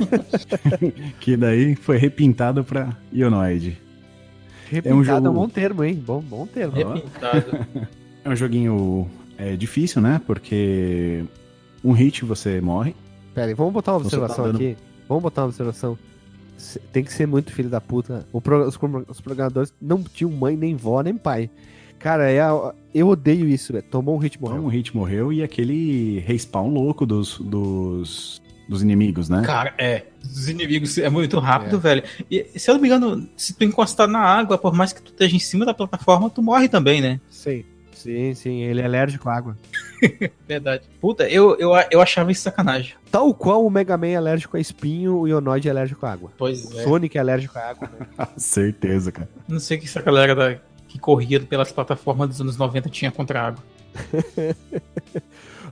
que 1.20 1.36
daí 1.36 1.76
foi 1.76 1.98
repintado 1.98 2.64
pra 2.64 2.96
Ionoid. 3.14 3.78
Repintado 4.70 4.96
é 4.96 5.00
um, 5.00 5.04
jogo- 5.04 5.32
bom 5.32 5.50
termo, 5.50 5.84
hein? 5.84 6.02
Bom, 6.06 6.22
bom 6.22 6.48
termo. 6.48 6.76
Repintado. 6.76 7.68
É 8.26 8.30
um 8.30 8.36
joguinho 8.38 9.06
é, 9.38 9.54
difícil, 9.58 10.02
né? 10.02 10.22
Porque 10.26 11.26
um 11.84 11.92
hit 11.92 12.24
você 12.24 12.62
morre. 12.62 12.96
Pera 13.36 13.48
aí, 13.48 13.54
vamos 13.54 13.74
botar 13.74 13.92
uma 13.92 13.98
Então 13.98 14.10
você 14.10 14.16
observação 14.16 14.46
tá 14.46 14.52
dando- 14.54 14.64
aqui. 14.64 14.78
Vamos 15.08 15.24
botar 15.24 15.42
uma 15.42 15.48
observação. 15.48 15.98
Se- 16.58 16.80
Tem 16.80 17.04
que 17.04 17.12
ser 17.14 17.28
muito 17.28 17.52
filho 17.52 17.70
da 17.70 17.82
puta. 17.82 18.26
O 18.32 18.40
pro- 18.42 18.68
os, 18.68 18.78
os 19.08 19.22
programadores 19.22 19.74
não 19.82 20.02
tinham 20.04 20.32
mãe, 20.32 20.56
nem 20.56 20.76
vó, 20.76 21.02
nem 21.02 21.16
pai. 21.16 21.50
Cara, 22.00 22.30
é 22.30 22.42
a- 22.42 22.74
eu 22.94 23.08
odeio 23.08 23.48
isso, 23.48 23.72
velho. 23.74 23.86
Tomou 23.90 24.16
um 24.16 24.20
hit, 24.20 24.40
morreu. 24.42 24.64
um 24.64 24.68
hit 24.68 24.96
morreu 24.96 25.32
e 25.34 25.42
aquele 25.44 26.20
respawn 26.20 26.70
louco 26.70 27.06
dos, 27.06 27.40
dos, 27.40 28.42
dos 28.68 28.82
inimigos, 28.82 29.30
né? 29.30 29.42
Cara, 29.46 29.74
é. 29.78 30.04
Os 30.24 30.48
inimigos 30.50 30.98
é 30.98 31.10
muito 31.10 31.40
rápido, 31.40 31.78
É. 31.78 31.80
velho. 31.80 32.04
E 32.30 32.46
se 32.60 32.70
eu 32.70 32.76
não 32.76 32.82
me 32.82 32.88
engano, 32.88 33.28
se 33.38 33.54
tu 33.54 33.64
encostar 33.64 34.08
na 34.08 34.20
água, 34.20 34.58
por 34.58 34.74
mais 34.74 34.92
que 34.94 35.02
tu 35.02 35.12
esteja 35.12 35.36
em 35.36 35.40
cima 35.40 35.66
da 35.66 35.74
plataforma, 35.74 36.30
tu 36.30 36.42
morre 36.42 36.68
também, 36.68 37.02
né? 37.02 37.20
Sim. 37.30 37.64
Sim, 38.04 38.34
sim, 38.36 38.62
ele 38.62 38.82
é 38.82 38.86
alérgico 38.86 39.30
à 39.30 39.36
água. 39.36 39.58
Verdade. 40.48 40.84
Puta, 41.00 41.28
eu, 41.30 41.58
eu, 41.58 41.72
eu 41.90 42.02
achava 42.02 42.32
isso 42.32 42.42
sacanagem. 42.44 42.96
Tal 43.10 43.34
qual 43.34 43.66
o 43.66 43.70
Mega 43.70 43.98
Man 43.98 44.08
é 44.08 44.16
alérgico 44.18 44.58
a 44.58 44.60
espinho, 44.60 45.20
o 45.20 45.28
Ionoid 45.28 45.68
é 45.68 45.72
alérgico 45.72 46.06
à 46.06 46.12
água. 46.12 46.32
Pois 46.38 46.66
O 46.66 46.80
é. 46.80 46.84
Sonic 46.84 47.18
é 47.18 47.22
alérgico 47.22 47.58
à 47.58 47.70
água. 47.70 47.90
né? 48.00 48.28
Certeza, 48.38 49.12
cara. 49.12 49.30
Não 49.48 49.60
sei 49.60 49.78
o 49.78 49.80
que 49.80 49.86
essa 49.86 50.02
galera 50.02 50.36
da- 50.36 50.56
que 50.88 51.00
corria 51.00 51.40
pelas 51.40 51.72
plataformas 51.72 52.30
dos 52.30 52.42
anos 52.42 52.58
90 52.58 52.90
tinha 52.90 53.12
contra 53.12 53.42
a 53.42 53.48
água. 53.48 53.64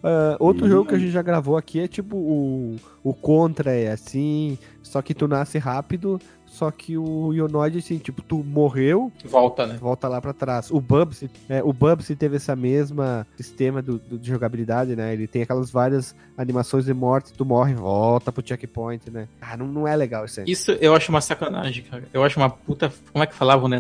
Ah, 0.04 0.36
outro 0.40 0.66
E- 0.66 0.70
jogo 0.70 0.90
que 0.90 0.96
a 0.96 0.98
gente 0.98 1.12
já 1.12 1.22
gravou 1.22 1.56
aqui 1.56 1.80
é 1.80 1.88
tipo 1.88 2.18
o, 2.18 2.76
o 3.04 3.14
Contra 3.14 3.72
é 3.72 3.92
assim, 3.92 4.58
só 4.82 5.00
que 5.00 5.14
tu 5.14 5.28
nasce 5.28 5.60
rápido, 5.60 6.20
só 6.52 6.70
que 6.70 6.98
o 6.98 7.32
Ionoid, 7.34 7.78
assim, 7.78 7.98
tipo, 7.98 8.22
tu 8.22 8.44
morreu, 8.44 9.12
Volta, 9.26 9.66
né? 9.66 9.78
volta 9.80 10.08
lá 10.10 10.20
pra 10.22 10.34
trás. 10.34 10.70
O 10.70 10.82
Bubsy, 10.82 11.30
é, 11.48 11.64
o 11.64 11.72
Bubsy 11.72 12.16
teve 12.16 12.36
essa 12.36 12.56
mesma 12.56 13.26
sistema 13.38 13.82
do, 13.82 13.98
do- 13.98 14.20
de 14.20 14.28
jogabilidade, 14.30 14.96
né? 14.96 15.14
Ele 15.14 15.28
tem 15.28 15.42
aquelas 15.44 15.72
várias 15.72 16.14
animações 16.38 16.86
de 16.86 16.94
morte, 16.94 17.32
tu 17.34 17.46
morre, 17.46 17.74
volta 17.74 18.32
pro 18.32 18.46
checkpoint, 18.46 19.10
né? 19.10 19.28
Ah, 19.40 19.56
não, 19.56 19.66
não 19.66 19.88
é 19.88 19.96
legal 19.96 20.26
isso 20.26 20.42
aí. 20.42 20.46
Isso 20.48 20.72
eu 20.74 20.94
acho 20.94 21.10
uma 21.10 21.22
sacanagem, 21.22 21.84
cara. 21.84 22.04
Eu 22.14 22.24
acho 22.24 22.38
uma 22.40 22.50
puta. 22.50 22.92
Como 23.14 23.24
é 23.24 23.28
que 23.28 23.34
falavam, 23.34 23.70
né? 23.70 23.80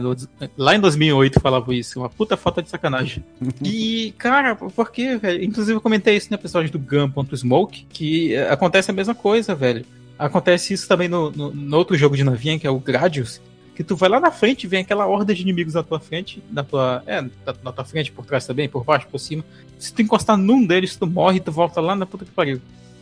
Lá 0.58 0.74
em 0.76 0.80
2008 0.80 1.40
falavam 1.42 1.74
isso. 1.74 2.00
Uma 2.00 2.10
puta 2.10 2.38
falta 2.38 2.62
de 2.64 2.70
sacanagem. 2.70 3.24
E, 3.64 4.14
cara, 4.18 4.56
por 4.56 4.92
que, 4.92 5.18
velho? 5.18 5.44
Inclusive 5.44 5.76
eu 5.78 5.82
comentei 5.82 6.16
isso 6.16 6.28
no 6.32 6.36
episódio 6.36 6.72
do 6.72 6.80
Gun.smoke, 6.80 7.86
que 7.90 8.34
eh, 8.34 8.50
acontece 8.52 8.90
a 8.90 8.94
mesma 8.94 9.14
coisa, 9.14 9.54
velho. 9.54 9.86
Acontece 10.26 10.74
isso 10.74 10.88
também 10.88 11.08
no, 11.08 11.32
no, 11.32 11.52
no 11.52 11.78
outro 11.78 11.98
jogo 11.98 12.16
de 12.16 12.24
navinha, 12.24 12.60
que 12.60 12.68
é 12.68 12.70
o 12.70 12.80
Gradius, 12.80 13.42
que 13.76 13.84
tu 13.84 13.96
vai 13.96 14.08
lá 14.10 14.20
na 14.20 14.32
frente 14.32 14.66
e 14.66 14.68
vem 14.68 14.82
aquela 14.82 15.08
horda 15.08 15.34
de 15.34 15.42
inimigos 15.42 15.74
na 15.74 15.82
tua 15.82 16.00
frente, 16.00 16.44
na 16.52 16.64
tua. 16.64 17.02
É, 17.08 17.22
na, 17.22 17.30
na 17.64 17.72
tua 17.72 17.84
frente, 17.86 18.12
por 18.12 18.26
trás 18.26 18.46
também, 18.46 18.70
por 18.70 18.84
baixo, 18.84 19.08
por 19.10 19.18
cima. 19.20 19.44
Se 19.80 19.92
tu 19.94 20.02
encostar 20.02 20.38
num 20.38 20.64
deles, 20.66 20.96
tu 20.96 21.08
morre 21.08 21.38
e 21.38 21.40
tu 21.40 21.52
volta 21.52 21.82
lá 21.82 21.96
na 21.96 22.06
puta 22.06 22.24
que 22.26 22.32
pariu. 22.32 22.62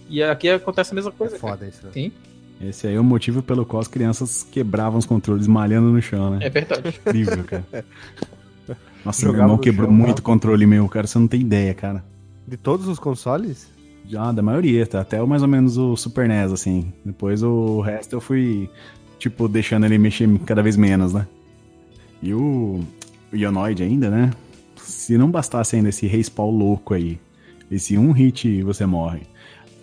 E 0.10 0.24
aqui 0.24 0.50
acontece 0.50 0.92
a 0.92 0.96
mesma 0.96 1.12
É 1.12 1.14
coisa. 1.14 1.38
cara. 1.38 1.54
foda 1.54 1.68
isso. 1.68 1.86
né? 1.86 1.92
Sim, 1.94 2.12
Esse 2.62 2.88
aí 2.88 2.96
é 2.96 3.00
o 3.00 3.04
motivo 3.04 3.44
pelo 3.44 3.66
qual 3.66 3.82
as 3.82 3.88
crianças 3.90 4.42
quebravam 4.50 4.98
os 4.98 5.06
controles 5.06 5.46
malhando 5.46 5.90
no 5.92 6.02
chão, 6.02 6.32
né? 6.32 6.40
é 6.42 6.50
verdade. 6.50 6.88
Incrível, 7.06 7.44
cara. 7.44 7.66
Nossa, 9.06 9.22
Jogava 9.22 9.38
meu 9.38 9.44
irmão 9.54 9.58
quebrou 9.58 9.88
chão, 9.88 9.96
muito 9.98 10.16
tá? 10.18 10.22
controle 10.22 10.66
meu, 10.66 10.88
cara. 10.88 11.06
Você 11.08 11.20
não 11.20 11.28
tem 11.28 11.42
ideia, 11.42 11.74
cara. 11.74 12.04
De 12.48 12.56
todos 12.58 12.88
os 12.88 12.98
consoles? 13.00 13.68
Já, 14.10 14.32
da 14.32 14.42
maioria, 14.42 14.86
tá? 14.88 15.02
Até 15.02 15.22
o- 15.22 15.28
mais 15.28 15.42
ou 15.44 15.48
menos 15.48 15.78
o 15.78 15.96
Super 15.96 16.28
NES, 16.28 16.52
assim. 16.52 16.92
Depois 17.06 17.44
o 17.44 17.80
resto 17.80 18.14
eu 18.16 18.20
fui, 18.22 18.68
tipo, 19.20 19.48
deixando 19.48 19.86
ele 19.86 20.00
mexer 20.00 20.28
cada 20.48 20.64
vez 20.64 20.76
menos, 20.76 21.14
né? 21.14 21.28
E 22.22 22.34
o, 22.34 22.80
Ionoid 23.32 23.84
ainda, 23.84 24.10
né? 24.10 24.32
Se 24.78 25.16
não 25.18 25.30
bastasse 25.30 25.76
ainda 25.76 25.90
esse 25.90 26.08
respawn 26.08 26.50
louco 26.50 26.94
aí, 26.96 27.20
esse 27.70 27.98
um 27.98 28.12
hit 28.12 28.64
você 28.64 28.86
morre. 28.86 29.22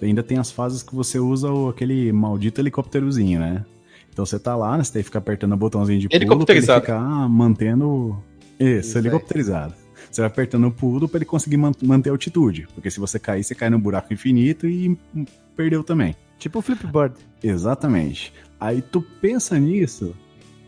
ainda 0.03 0.23
tem 0.23 0.39
as 0.39 0.51
fases 0.51 0.83
que 0.83 0.95
você 0.95 1.19
usa 1.21 1.51
o, 1.51 1.69
aquele 1.69 2.13
maldito 2.13 2.61
helicópterozinho, 2.61 3.39
né? 3.41 3.65
Então 4.13 4.27
você 4.27 4.39
tá 4.39 4.57
lá, 4.57 4.77
né? 4.77 4.83
Você 4.83 4.93
tem 4.95 5.03
que 5.03 5.07
ficar 5.07 5.21
apertando 5.21 5.53
o 5.53 5.57
botãozinho 5.57 6.01
de 6.01 6.09
pulo 6.09 6.45
pra 6.45 6.55
ele 6.55 6.61
ficar 6.81 7.29
mantendo. 7.29 8.17
Isso, 8.59 8.89
Isso 8.89 8.99
aí. 8.99 9.03
helicopterizado. 9.05 9.75
Você 10.11 10.21
vai 10.21 10.29
apertando 10.29 10.67
o 10.67 10.71
pulo 10.71 11.09
pra 11.09 11.19
ele 11.19 11.25
conseguir 11.25 11.57
man- 11.57 11.73
manter 11.83 12.11
a 12.11 12.13
altitude. 12.13 12.67
Porque 12.75 12.91
se 12.91 13.01
você 13.01 13.19
cair, 13.19 13.43
você 13.45 13.55
cai 13.55 13.69
no 13.71 13.79
buraco 13.79 14.13
infinito 14.13 14.67
e 14.67 14.97
hum, 15.15 15.25
perdeu 15.57 15.83
também. 15.85 16.15
Tipo 16.39 16.59
o 16.59 16.63
Flipboard. 16.63 17.15
Exatamente. 17.43 18.33
Aí 18.61 18.81
tu 18.83 19.03
pensa 19.21 19.59
nisso, 19.59 20.15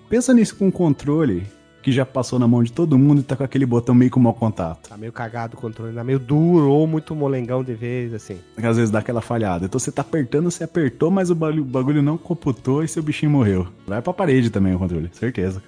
pensa 0.09 0.32
nisso 0.34 0.57
com 0.57 0.66
um 0.66 0.70
controle 0.70 1.47
que 1.82 1.93
já 1.93 2.05
passou 2.05 2.39
na 2.39 2.47
mão 2.49 2.62
de 2.62 2.72
todo 2.72 2.99
mundo 2.99 3.20
e 3.20 3.22
tá 3.22 3.36
com 3.36 3.45
aquele 3.45 3.64
botão 3.64 3.95
meio 3.95 4.11
com 4.11 4.18
mau 4.20 4.34
contato. 4.34 4.89
Tá 4.89 4.97
meio 4.97 5.12
cagado 5.12 5.57
o 5.57 5.61
controle, 5.61 5.95
tá 5.95 6.03
meio 6.05 6.18
duro 6.18 6.68
ou 6.70 6.86
muito 6.86 7.14
molengão 7.14 7.62
de 7.62 7.72
vez, 7.72 8.12
assim. 8.12 8.36
Que 8.59 8.66
às 8.66 8.76
vezes 8.76 8.91
dá 8.91 8.99
aquela 8.99 9.20
falhada. 9.22 9.64
Então 9.66 9.78
você 9.78 9.91
tá 9.93 10.03
apertando, 10.03 10.51
você 10.51 10.64
apertou, 10.64 11.11
mas 11.11 11.30
o 11.30 11.34
bagulho, 11.34 11.62
o 11.62 11.66
bagulho 11.66 12.03
não 12.03 12.18
computou 12.18 12.82
e 12.82 12.89
seu 12.89 13.03
bichinho 13.03 13.30
morreu. 13.32 13.68
Vai 13.86 14.03
pra 14.03 14.12
parede 14.12 14.51
também 14.51 14.74
o 14.74 14.78
controle, 14.78 15.09
certeza. 15.12 15.62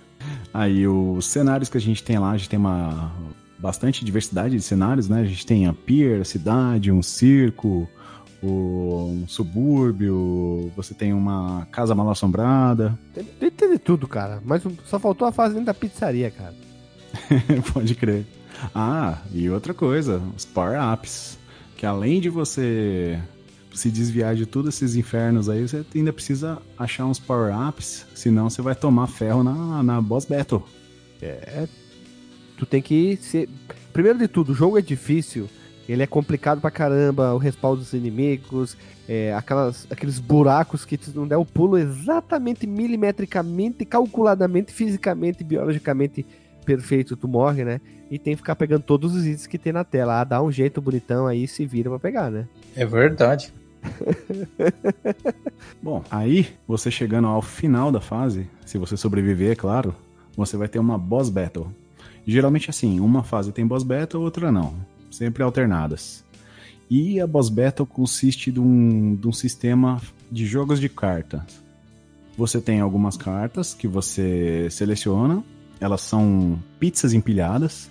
Aí 0.53 0.87
os 0.87 1.25
cenários 1.27 1.71
que 1.71 1.79
a 1.79 1.81
gente 1.81 2.03
tem 2.03 2.19
lá, 2.19 2.33
a 2.33 2.37
gente 2.37 2.51
tem 2.51 2.59
uma 2.59 3.13
bastante 3.61 4.05
diversidade 4.05 4.57
de 4.57 4.63
cenários, 4.63 5.09
né? 5.09 5.21
A 5.21 5.25
gente 5.25 5.47
tem 5.47 5.67
a 5.67 5.73
pier, 5.73 6.21
a 6.21 6.25
cidade, 6.25 6.91
um 6.91 7.03
circo, 7.03 7.89
um 8.43 9.25
subúrbio, 9.29 10.73
você 10.75 10.95
tem 10.95 11.13
uma 11.13 11.67
casa 11.71 11.95
mal 11.95 12.11
assombrada. 12.11 12.99
Tem, 13.13 13.25
tem, 13.25 13.51
tem 13.51 13.71
de 13.73 13.79
tudo, 13.79 14.09
cara. 14.09 14.43
Mas 14.45 14.63
só 14.85 14.99
faltou 14.99 15.29
a 15.29 15.33
fase 15.33 15.55
dentro 15.55 15.67
da 15.67 15.75
pizzaria, 15.75 16.31
cara. 16.31 16.55
Pode 17.73 17.95
crer. 17.95 18.27
Ah, 18.75 19.19
e 19.33 19.49
outra 19.51 19.75
coisa, 19.75 20.23
os 20.37 20.45
power-ups. 20.45 21.39
Que 21.77 21.87
além 21.87 22.21
de 22.21 22.29
você 22.29 23.19
se 23.75 23.91
desviar 23.91 24.35
de 24.35 24.47
todos 24.47 24.75
esses 24.75 24.97
infernos 24.97 25.49
aí, 25.49 25.67
você 25.67 25.85
ainda 25.95 26.13
precisa 26.13 26.59
achar 26.79 27.07
uns 27.07 27.19
power-ups, 27.19 28.07
senão 28.15 28.51
você 28.51 28.61
vai 28.61 28.75
tomar 28.75 29.07
ferro 29.07 29.43
na, 29.43 29.83
na 29.83 30.01
boss 30.01 30.25
battle. 30.25 30.67
Tu 32.61 32.67
tem 32.67 32.83
que 32.83 33.17
ser. 33.17 33.49
Primeiro 33.91 34.19
de 34.19 34.29
tudo, 34.29 34.53
o 34.53 34.55
jogo 34.55 34.79
é 34.79 34.83
difícil. 34.83 35.49
Ele 35.89 36.03
é 36.03 36.07
complicado 36.07 36.61
pra 36.61 36.71
caramba, 36.71 37.33
o 37.33 37.39
respaldo 37.39 37.81
dos 37.81 37.95
inimigos, 37.95 38.77
é, 39.09 39.33
aquelas, 39.35 39.87
aqueles 39.91 40.19
buracos 40.19 40.85
que 40.85 40.99
tu 40.99 41.11
não 41.15 41.27
der 41.27 41.39
o 41.39 41.45
pulo 41.45 41.79
exatamente 41.79 42.67
milimetricamente, 42.67 43.87
calculadamente, 43.87 44.73
fisicamente, 44.75 45.43
biologicamente 45.43 46.25
perfeito, 46.67 47.17
tu 47.17 47.27
morre, 47.27 47.65
né? 47.65 47.81
E 48.11 48.19
tem 48.19 48.35
que 48.35 48.43
ficar 48.43 48.57
pegando 48.57 48.83
todos 48.83 49.17
os 49.17 49.25
itens 49.25 49.47
que 49.47 49.57
tem 49.57 49.73
na 49.73 49.85
tela. 49.85 50.21
Ah, 50.21 50.25
dá 50.25 50.43
um 50.43 50.53
jeito 50.53 50.83
bonitão 50.83 51.27
aí 51.27 51.49
se 51.49 51.65
vira 51.65 51.89
pra 51.89 51.99
pegar, 51.99 52.31
né? 52.31 52.47
É 52.77 52.85
verdade. 52.85 53.53
Bom, 55.83 56.05
aí 56.11 56.49
você 56.69 56.91
chegando 56.91 57.27
ao 57.27 57.41
final 57.41 57.91
da 57.91 58.03
fase, 58.03 58.47
se 58.67 58.77
você 58.77 58.99
sobreviver, 58.99 59.53
é 59.53 59.57
claro, 59.57 59.95
você 60.37 60.59
vai 60.59 60.69
ter 60.69 60.79
uma 60.79 60.99
boss 60.99 61.31
battle. 61.31 61.73
Geralmente 62.31 62.71
assim, 62.71 63.01
uma 63.01 63.25
fase 63.25 63.51
tem 63.51 63.67
boss 63.67 63.83
battle, 63.83 64.23
outra 64.23 64.53
não. 64.53 64.75
Sempre 65.11 65.43
alternadas. 65.43 66.25
E 66.89 67.19
a 67.21 67.27
boss 67.27 67.49
battle 67.49 67.85
consiste 67.85 68.53
de 68.53 68.61
um, 68.61 69.17
de 69.17 69.27
um 69.27 69.33
sistema 69.33 70.01
de 70.31 70.47
jogos 70.47 70.79
de 70.79 70.89
cartas. 70.89 71.43
Você 72.39 72.61
tem 72.61 72.79
algumas 72.79 73.17
cartas 73.17 73.75
que 73.75 73.89
você 73.89 74.69
seleciona, 74.71 75.43
elas 75.81 76.03
são 76.03 76.57
pizzas 76.79 77.13
empilhadas. 77.13 77.91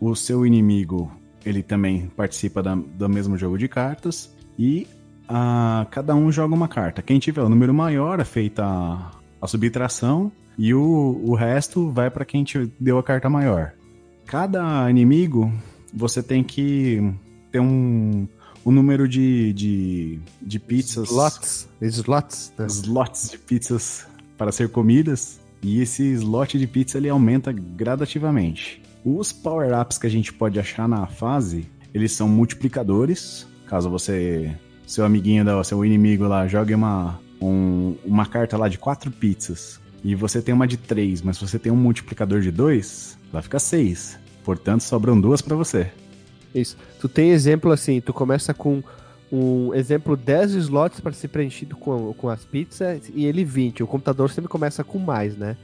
O 0.00 0.14
seu 0.14 0.46
inimigo, 0.46 1.10
ele 1.44 1.60
também 1.60 2.06
participa 2.16 2.62
da, 2.62 2.76
do 2.76 3.08
mesmo 3.08 3.36
jogo 3.36 3.58
de 3.58 3.66
cartas. 3.66 4.32
E 4.56 4.86
ah, 5.28 5.88
cada 5.90 6.14
um 6.14 6.30
joga 6.30 6.54
uma 6.54 6.68
carta. 6.68 7.02
Quem 7.02 7.18
tiver 7.18 7.42
o 7.42 7.48
número 7.48 7.74
maior 7.74 8.20
é 8.20 8.24
feita 8.24 8.64
a, 8.64 9.10
a 9.42 9.48
subtração 9.48 10.30
e 10.58 10.72
o, 10.74 11.20
o 11.24 11.34
resto 11.34 11.90
vai 11.90 12.10
para 12.10 12.24
quem 12.24 12.44
te 12.44 12.70
deu 12.80 12.98
a 12.98 13.02
carta 13.02 13.28
maior. 13.28 13.72
Cada 14.26 14.90
inimigo 14.90 15.52
você 15.92 16.22
tem 16.22 16.42
que 16.42 17.12
ter 17.52 17.60
um, 17.60 18.26
um 18.64 18.70
número 18.72 19.08
de, 19.08 19.52
de, 19.52 20.18
de 20.42 20.58
pizzas. 20.58 21.08
Slots. 21.10 21.68
Slots. 21.80 22.52
Né? 22.58 22.66
Slots 22.66 23.30
de 23.30 23.38
pizzas 23.38 24.06
para 24.36 24.50
ser 24.52 24.68
comidas. 24.68 25.40
E 25.62 25.80
esse 25.80 26.02
slot 26.14 26.58
de 26.58 26.66
pizza 26.66 26.98
ele 26.98 27.08
aumenta 27.08 27.52
gradativamente. 27.52 28.82
Os 29.04 29.32
power-ups 29.32 29.98
que 29.98 30.06
a 30.06 30.10
gente 30.10 30.32
pode 30.32 30.58
achar 30.58 30.88
na 30.88 31.06
fase, 31.06 31.66
eles 31.94 32.12
são 32.12 32.28
multiplicadores. 32.28 33.46
Caso 33.66 33.88
você, 33.88 34.54
seu 34.86 35.04
amiguinho, 35.04 35.44
seu 35.64 35.84
inimigo 35.84 36.24
lá, 36.26 36.46
jogue 36.46 36.74
uma, 36.74 37.18
um- 37.40 37.96
uma 38.04 38.26
carta 38.26 38.56
lá 38.56 38.68
de 38.68 38.78
quatro 38.78 39.10
pizzas 39.10 39.80
e 40.06 40.14
você 40.14 40.40
tem 40.40 40.54
uma 40.54 40.68
de 40.68 40.76
três, 40.76 41.20
mas 41.20 41.36
você 41.36 41.58
tem 41.58 41.72
um 41.72 41.76
multiplicador 41.76 42.40
de 42.40 42.52
dois, 42.52 43.18
vai 43.32 43.42
ficar 43.42 43.58
seis. 43.58 44.16
Portanto, 44.44 44.82
sobram 44.82 45.20
duas 45.20 45.42
para 45.42 45.56
você. 45.56 45.90
Isso. 46.54 46.76
Tu 47.00 47.08
tem 47.08 47.30
exemplo 47.30 47.72
assim, 47.72 48.00
tu 48.00 48.12
começa 48.12 48.54
com 48.54 48.84
um 49.32 49.74
exemplo 49.74 50.16
10 50.16 50.52
slots 50.52 51.00
para 51.00 51.10
ser 51.10 51.26
preenchido 51.26 51.76
com, 51.76 52.14
com 52.14 52.28
as 52.28 52.44
pizzas 52.44 53.10
e 53.12 53.26
ele 53.26 53.44
20. 53.44 53.82
O 53.82 53.86
computador 53.88 54.30
sempre 54.30 54.48
começa 54.48 54.84
com 54.84 55.00
mais, 55.00 55.36
né? 55.36 55.56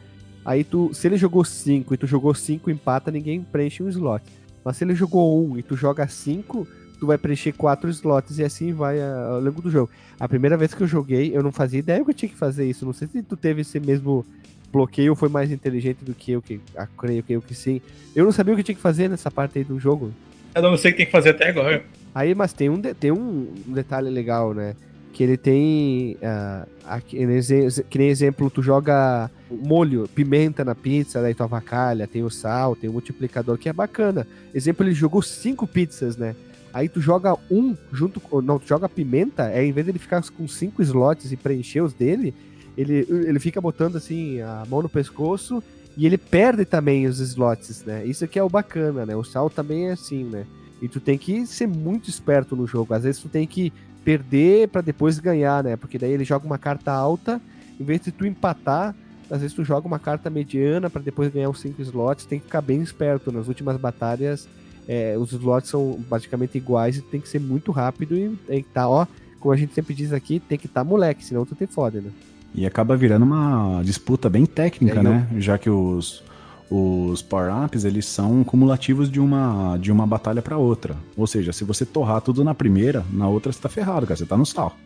Aí 0.45 0.64
tu, 0.64 0.93
se 0.93 1.07
ele 1.07 1.16
jogou 1.16 1.45
5 1.45 1.95
e 1.95 1.97
tu 1.97 2.09
jogou 2.09 2.34
5 2.34 2.68
empata, 2.68 3.12
ninguém 3.12 3.43
preenche 3.43 3.80
um 3.80 3.88
slot. 3.88 4.24
Mas 4.64 4.76
se 4.76 4.82
ele 4.82 4.97
jogou 4.97 5.40
1 5.40 5.53
um, 5.53 5.57
e 5.57 5.62
tu 5.62 5.76
joga 5.76 6.09
5, 6.09 6.66
tu 7.03 7.07
vai 7.09 7.19
preencher 7.19 7.51
4 7.53 7.91
slots 7.91 8.39
e 8.39 8.45
assim 8.45 8.73
vai 8.73 9.01
a- 9.01 9.25
ao 9.33 9.41
longo 9.41 9.61
do 9.61 9.69
jogo. 9.69 9.91
A 10.21 10.29
primeira 10.29 10.57
vez 10.57 10.73
que 10.73 10.81
eu 10.85 10.87
joguei, 10.87 11.37
eu 11.37 11.43
não 11.43 11.51
fazia 11.51 11.81
ideia 11.81 12.05
que 12.05 12.09
eu 12.11 12.15
tinha 12.15 12.29
que 12.29 12.37
fazer 12.39 12.65
isso. 12.65 12.87
Não 12.87 12.93
sei 12.93 13.09
se 13.09 13.25
tu 13.25 13.37
teve 13.37 13.63
esse 13.63 13.81
mesmo 13.81 14.25
bloqueio 14.73 15.17
foi 15.17 15.29
mais 15.29 15.51
inteligente 15.51 16.05
do 16.05 16.15
que 16.15 16.31
eu, 16.31 16.41
que 16.41 16.61
ah, 16.77 16.87
creio 16.97 17.21
que 17.25 17.33
eu 17.33 17.43
que 17.43 17.57
sim. 17.57 17.81
Eu 18.15 18.25
não 18.25 18.31
sabia 18.31 18.53
o 18.55 18.57
que 18.57 18.61
eu 18.61 18.65
tinha 18.65 18.77
que 18.77 18.81
fazer 18.81 19.09
nessa 19.09 19.33
parte 19.33 19.59
aí 19.59 19.65
do 19.65 19.81
jogo. 19.81 20.13
Eu 20.55 20.63
não 20.63 20.77
sei 20.77 20.93
o 20.93 20.95
que 20.95 20.99
tem 20.99 21.07
que 21.07 21.11
fazer 21.13 21.31
até 21.31 21.49
agora. 21.49 21.83
Aí, 22.15 22.37
mas 22.37 22.53
tem 22.53 22.69
um, 22.71 22.81
de- 22.81 22.95
tem 22.95 23.11
um 23.11 23.49
detalhe 23.67 24.09
legal, 24.09 24.55
né? 24.55 24.77
Que 25.13 25.25
ele 25.25 25.37
tem. 25.37 26.17
ah, 26.23 26.67
aqui, 26.85 27.17
exe- 27.19 27.83
que 27.91 27.99
nem 27.99 28.11
exemplo, 28.11 28.49
tu 28.49 28.63
joga 28.63 29.29
molho, 29.51 30.09
pimenta 30.15 30.65
na 30.65 30.75
pizza, 30.77 31.21
daí 31.21 31.35
tu 31.35 31.43
avacalha, 31.43 32.07
tem 32.07 32.23
o 32.23 32.31
sal, 32.31 32.77
tem 32.77 32.89
o 32.89 32.93
multiplicador, 32.93 33.59
que 33.59 33.69
é 33.69 33.73
bacana. 33.73 34.25
Exemplo, 34.55 34.87
ele 34.87 34.95
jogou 34.95 35.21
cinco 35.21 35.67
pizzas, 35.67 36.17
né? 36.17 36.37
Aí 36.73 36.89
tu 36.89 37.01
joga 37.01 37.37
um 37.51 37.77
junto. 37.93 38.20
Não, 38.43 38.59
tu 38.59 38.66
joga 38.66 38.89
pimenta, 38.89 39.51
é 39.51 39.64
em 39.64 39.73
vez 39.73 39.87
dele 39.87 39.99
ficar 39.99 40.23
com 40.31 40.49
cinco 40.49 40.83
slots 40.83 41.33
e 41.33 41.37
preencher 41.37 41.83
os 41.83 41.93
dele, 41.93 42.35
ele, 42.77 43.07
ele 43.09 43.39
fica 43.39 43.61
botando 43.61 43.97
assim 43.97 44.41
a 44.41 44.64
mão 44.68 44.83
no 44.83 44.89
pescoço 44.89 45.62
e 45.97 46.07
ele 46.07 46.16
perde 46.16 46.64
também 46.64 47.07
os 47.07 47.20
slots, 47.20 47.85
né? 47.85 48.05
Isso 48.07 48.27
que 48.27 48.39
é 48.39 48.43
o 48.43 48.49
bacana, 48.49 49.05
né? 49.05 49.14
O 49.14 49.25
sal 49.25 49.51
também 49.51 49.89
é 49.89 49.93
assim, 49.93 50.25
né? 50.25 50.47
E 50.81 50.89
tu 50.89 50.99
tem 50.99 51.18
que 51.18 51.47
ser 51.47 51.68
muito 51.68 52.09
esperto 52.09 52.57
no 52.57 52.66
jogo. 52.66 52.95
Às 52.95 53.05
vezes 53.05 53.20
tu 53.20 53.29
tem 53.29 53.47
que 53.47 53.73
perder 54.05 54.68
pra 54.68 54.81
depois 54.81 55.18
ganhar, 55.18 55.62
né? 55.62 55.77
Porque 55.77 55.99
daí 55.99 56.11
ele 56.11 56.25
joga 56.25 56.47
uma 56.47 56.59
carta 56.59 56.91
alta, 56.91 57.41
em 57.79 57.85
vez 57.85 58.01
de 58.01 58.11
tu 58.11 58.27
empatar, 58.27 58.95
às 59.31 59.41
vezes 59.41 59.55
tu 59.55 59.64
joga 59.64 59.87
uma 59.87 59.99
carta 59.99 60.29
mediana 60.29 60.91
pra 60.91 61.01
depois 61.01 61.33
ganhar 61.33 61.51
os 61.51 61.61
cinco 61.61 61.81
slots. 61.83 62.27
Tem 62.27 62.39
que 62.39 62.47
ficar 62.47 62.62
bem 62.62 62.83
esperto. 62.83 63.31
Nas 63.31 63.49
últimas 63.49 63.77
batalhas, 63.77 64.49
é, 64.89 65.16
os 65.18 65.33
slots 65.33 65.70
são 65.70 65.99
basicamente 66.09 66.57
iguais 66.59 66.97
e 66.97 67.03
tem 67.03 67.20
que 67.20 67.28
ser 67.28 67.41
muito 67.41 67.70
rápido 67.72 68.16
e 68.16 68.37
tem 68.47 68.62
que 68.62 68.68
tá, 68.70 68.89
ó, 68.89 69.07
como 69.41 69.53
a 69.53 69.57
gente 69.57 69.74
sempre 69.74 69.95
diz 69.95 70.12
aqui, 70.12 70.41
tem 70.41 70.59
que 70.59 70.66
estar 70.66 70.83
tá 70.83 70.89
moleque, 70.89 71.24
senão 71.24 71.45
tu 71.45 71.55
te 71.55 71.66
fode, 71.66 71.99
né? 72.01 72.11
E 72.55 72.66
acaba 72.66 72.97
virando 72.97 73.24
uma 73.24 73.83
disputa 73.83 74.28
bem 74.28 74.45
técnica, 74.45 74.97
É, 74.97 74.99
eu- 74.99 75.03
né? 75.03 75.28
Já 75.39 75.57
que 75.57 75.70
os, 75.70 76.22
os 76.70 77.22
power-ups, 77.22 77.85
eles 77.85 78.07
são 78.07 78.45
cumulativos 78.45 79.11
de 79.11 79.18
uma, 79.20 79.76
de 79.78 79.91
uma 79.91 80.07
batalha 80.07 80.43
pra 80.43 80.59
outra. 80.59 80.97
Ou 81.16 81.26
seja, 81.26 81.53
se 81.53 81.64
você 81.64 81.87
torrar 81.87 82.20
tudo 82.20 82.45
na 82.45 82.55
primeira, 82.55 83.05
na 83.12 83.28
outra 83.28 83.51
você 83.53 83.61
tá 83.61 83.68
ferrado, 83.68 84.07
cara. 84.07 84.16
Você 84.16 84.26
tá 84.26 84.37
no 84.37 84.45
sal. 84.47 84.76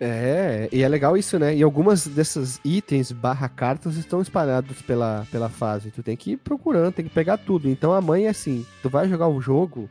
É, 0.00 0.68
e 0.72 0.82
é 0.82 0.88
legal 0.88 1.16
isso, 1.16 1.38
né? 1.38 1.54
E 1.54 1.62
algumas 1.62 2.06
dessas 2.06 2.60
itens 2.64 3.12
barra 3.12 3.48
cartas 3.48 3.96
estão 3.96 4.20
espalhados 4.20 4.82
pela, 4.82 5.26
pela 5.30 5.48
fase. 5.48 5.90
Tu 5.90 6.02
tem 6.02 6.16
que 6.16 6.32
ir 6.32 6.36
procurando, 6.36 6.92
tem 6.92 7.04
que 7.04 7.10
pegar 7.10 7.38
tudo. 7.38 7.68
Então 7.68 7.92
a 7.92 8.00
mãe 8.00 8.26
é 8.26 8.30
assim, 8.30 8.66
tu 8.82 8.88
vai 8.88 9.08
jogar 9.08 9.28
o 9.28 9.40
jogo, 9.40 9.88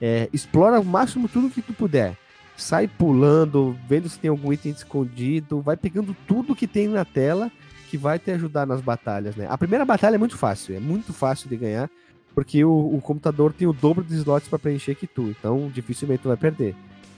é, 0.00 0.28
explora 0.32 0.80
o 0.80 0.84
máximo 0.84 1.28
tudo 1.28 1.50
que 1.50 1.62
tu 1.62 1.72
puder. 1.72 2.16
Sai 2.56 2.86
pulando, 2.86 3.76
vendo 3.88 4.08
se 4.08 4.18
tem 4.18 4.30
algum 4.30 4.52
item 4.52 4.72
escondido, 4.72 5.60
vai 5.60 5.76
pegando 5.76 6.14
tudo 6.26 6.54
que 6.54 6.66
tem 6.66 6.88
na 6.88 7.04
tela 7.04 7.50
que 7.88 7.96
vai 7.96 8.18
te 8.18 8.30
ajudar 8.30 8.66
nas 8.66 8.80
batalhas, 8.80 9.34
né? 9.34 9.46
A 9.50 9.58
primeira 9.58 9.84
batalha 9.84 10.14
é 10.14 10.18
muito 10.18 10.36
fácil, 10.36 10.76
é 10.76 10.78
muito 10.78 11.12
fácil 11.12 11.48
de 11.48 11.56
ganhar, 11.56 11.90
porque 12.34 12.64
o, 12.64 12.94
o 12.94 13.00
computador 13.00 13.52
tem 13.52 13.66
o 13.66 13.72
dobro 13.72 14.04
de 14.04 14.14
slots 14.14 14.48
para 14.48 14.60
preencher 14.60 14.94
que 14.94 15.08
tu, 15.08 15.22
então 15.22 15.68
dificilmente 15.74 16.22
tu 16.22 16.28
vai 16.28 16.36
perder. 16.36 16.76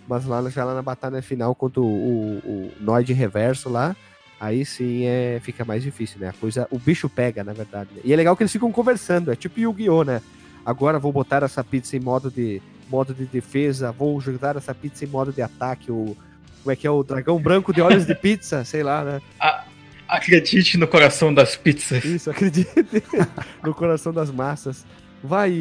Mas 0.09 0.25
lá, 0.25 0.49
já 0.51 0.65
lá 0.65 0.75
na 0.75 0.83
batalha 0.83 1.23
final 1.23 1.55
contra 1.55 1.81
o, 1.81 1.85
o, 1.85 2.41
o 2.45 2.73
Noid 2.81 3.13
reverso 3.13 3.69
lá, 3.69 3.95
aí 4.41 4.65
sim 4.65 5.05
é, 5.05 5.41
fica 5.43 5.65
mais 5.65 5.83
difícil, 5.83 6.19
né? 6.21 6.29
A 6.29 6.33
coisa, 6.33 6.67
o 6.71 6.79
bicho 6.79 7.09
pega, 7.09 7.45
na 7.45 7.53
verdade. 7.53 7.91
né? 7.95 8.01
E 8.05 8.13
é 8.13 8.17
legal 8.17 8.37
que 8.37 8.43
eles 8.43 8.53
ficam 8.53 8.73
conversando, 8.73 9.31
é 9.31 9.37
tipo 9.37 9.61
Yu-Gi-Oh, 9.61 10.05
né? 10.05 10.21
Agora 10.67 10.99
vou 10.99 11.13
botar 11.13 11.43
essa 11.43 11.63
pizza 11.63 11.97
em 11.97 12.01
modo 12.01 12.31
de 12.31 12.61
modo 12.89 13.15
de 13.15 13.25
defesa, 13.25 13.91
vou 13.91 14.21
jogar 14.21 14.57
essa 14.57 14.75
pizza 14.75 15.05
em 15.05 15.09
modo 15.09 15.33
de 15.33 15.41
ataque. 15.41 15.91
O, 15.91 16.17
Como 16.63 16.73
é 16.73 16.77
que 16.77 16.87
é 16.87 16.91
o 16.91 17.03
dragão 17.03 17.41
branco 17.41 17.73
de 17.73 17.81
olhos 17.81 18.05
de 18.07 18.15
pizza, 18.15 18.65
sei 18.67 18.83
lá, 18.83 19.03
né? 19.03 19.23
A, 19.41 19.65
acredite 20.09 20.77
no 20.77 20.87
coração 20.87 21.33
das 21.33 21.57
pizzas. 21.57 22.05
Isso, 22.05 22.31
acredite 22.31 22.71
no 23.65 23.75
coração 23.75 24.13
das 24.13 24.31
massas. 24.31 24.85
Vai, 25.25 25.53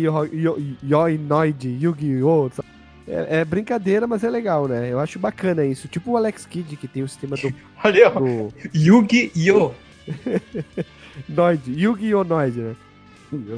Yoinoid, 0.83 1.77
Yu-Gi-Oh! 1.81 2.49
É, 3.11 3.41
é, 3.41 3.45
brincadeira, 3.45 4.07
mas 4.07 4.23
é 4.23 4.29
legal, 4.29 4.69
né? 4.69 4.89
Eu 4.89 4.97
acho 4.97 5.19
bacana 5.19 5.65
isso. 5.65 5.89
Tipo 5.89 6.11
o 6.11 6.17
Alex 6.17 6.45
Kidd, 6.45 6.77
que 6.77 6.87
tem 6.87 7.03
o 7.03 7.09
sistema 7.09 7.35
do. 7.35 7.53
Olha, 7.83 8.09
do... 8.09 8.53
Yu-Gi-Oh! 8.73 9.73
Noid, 11.27 11.61
Yu-Gi-Oh! 11.69 12.23
Noid, 12.23 12.57
né? 12.57 12.75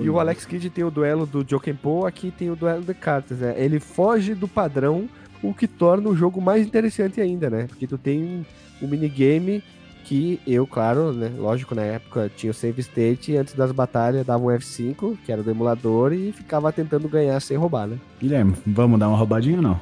E 0.01 0.10
o 0.10 0.20
Alex 0.20 0.45
Kidd 0.45 0.72
tem 0.72 0.84
o 0.84 0.89
duelo 0.89 1.28
do 1.28 1.45
Jokenpo, 1.47 2.06
aqui 2.06 2.32
tem 2.32 2.49
o 2.49 2.56
duelo 2.56 2.82
de 2.82 2.93
cartas, 2.95 3.39
né? 3.39 3.54
Ele 3.56 3.80
foge 3.80 4.34
do 4.34 4.47
padrão, 4.47 5.08
o 5.41 5.54
que 5.54 5.68
torna 5.68 6.10
o 6.10 6.16
jogo 6.16 6.41
mais 6.41 6.66
interessante 6.66 7.22
ainda, 7.22 7.49
né? 7.49 7.66
Porque 7.68 7.86
tu 7.86 7.97
tem 7.97 8.24
um, 8.24 8.45
um 8.82 8.88
minigame 8.88 9.64
que 10.04 10.39
eu, 10.45 10.68
claro, 10.68 11.14
né? 11.14 11.32
Lógico, 11.38 11.74
na 11.74 11.84
época 11.84 12.32
tinha 12.36 12.51
o 12.51 12.54
save 12.54 12.82
state 12.82 13.36
antes 13.38 13.54
das 13.54 13.72
batalhas 13.72 14.26
dava 14.26 14.43
um 14.43 14.47
F5, 14.47 15.18
que 15.26 15.32
era 15.32 15.41
do 15.41 15.49
emulador, 15.49 16.14
e 16.14 16.32
ficava 16.32 16.72
tentando 16.72 17.08
ganhar 17.08 17.39
sem 17.39 17.58
roubar, 17.58 17.88
né? 17.88 17.97
Guilherme, 18.20 18.56
vamos 18.66 18.99
dar 18.99 19.08
uma 19.08 19.18
roubadinha 19.18 19.58
ou 19.58 19.62
não? 19.62 19.80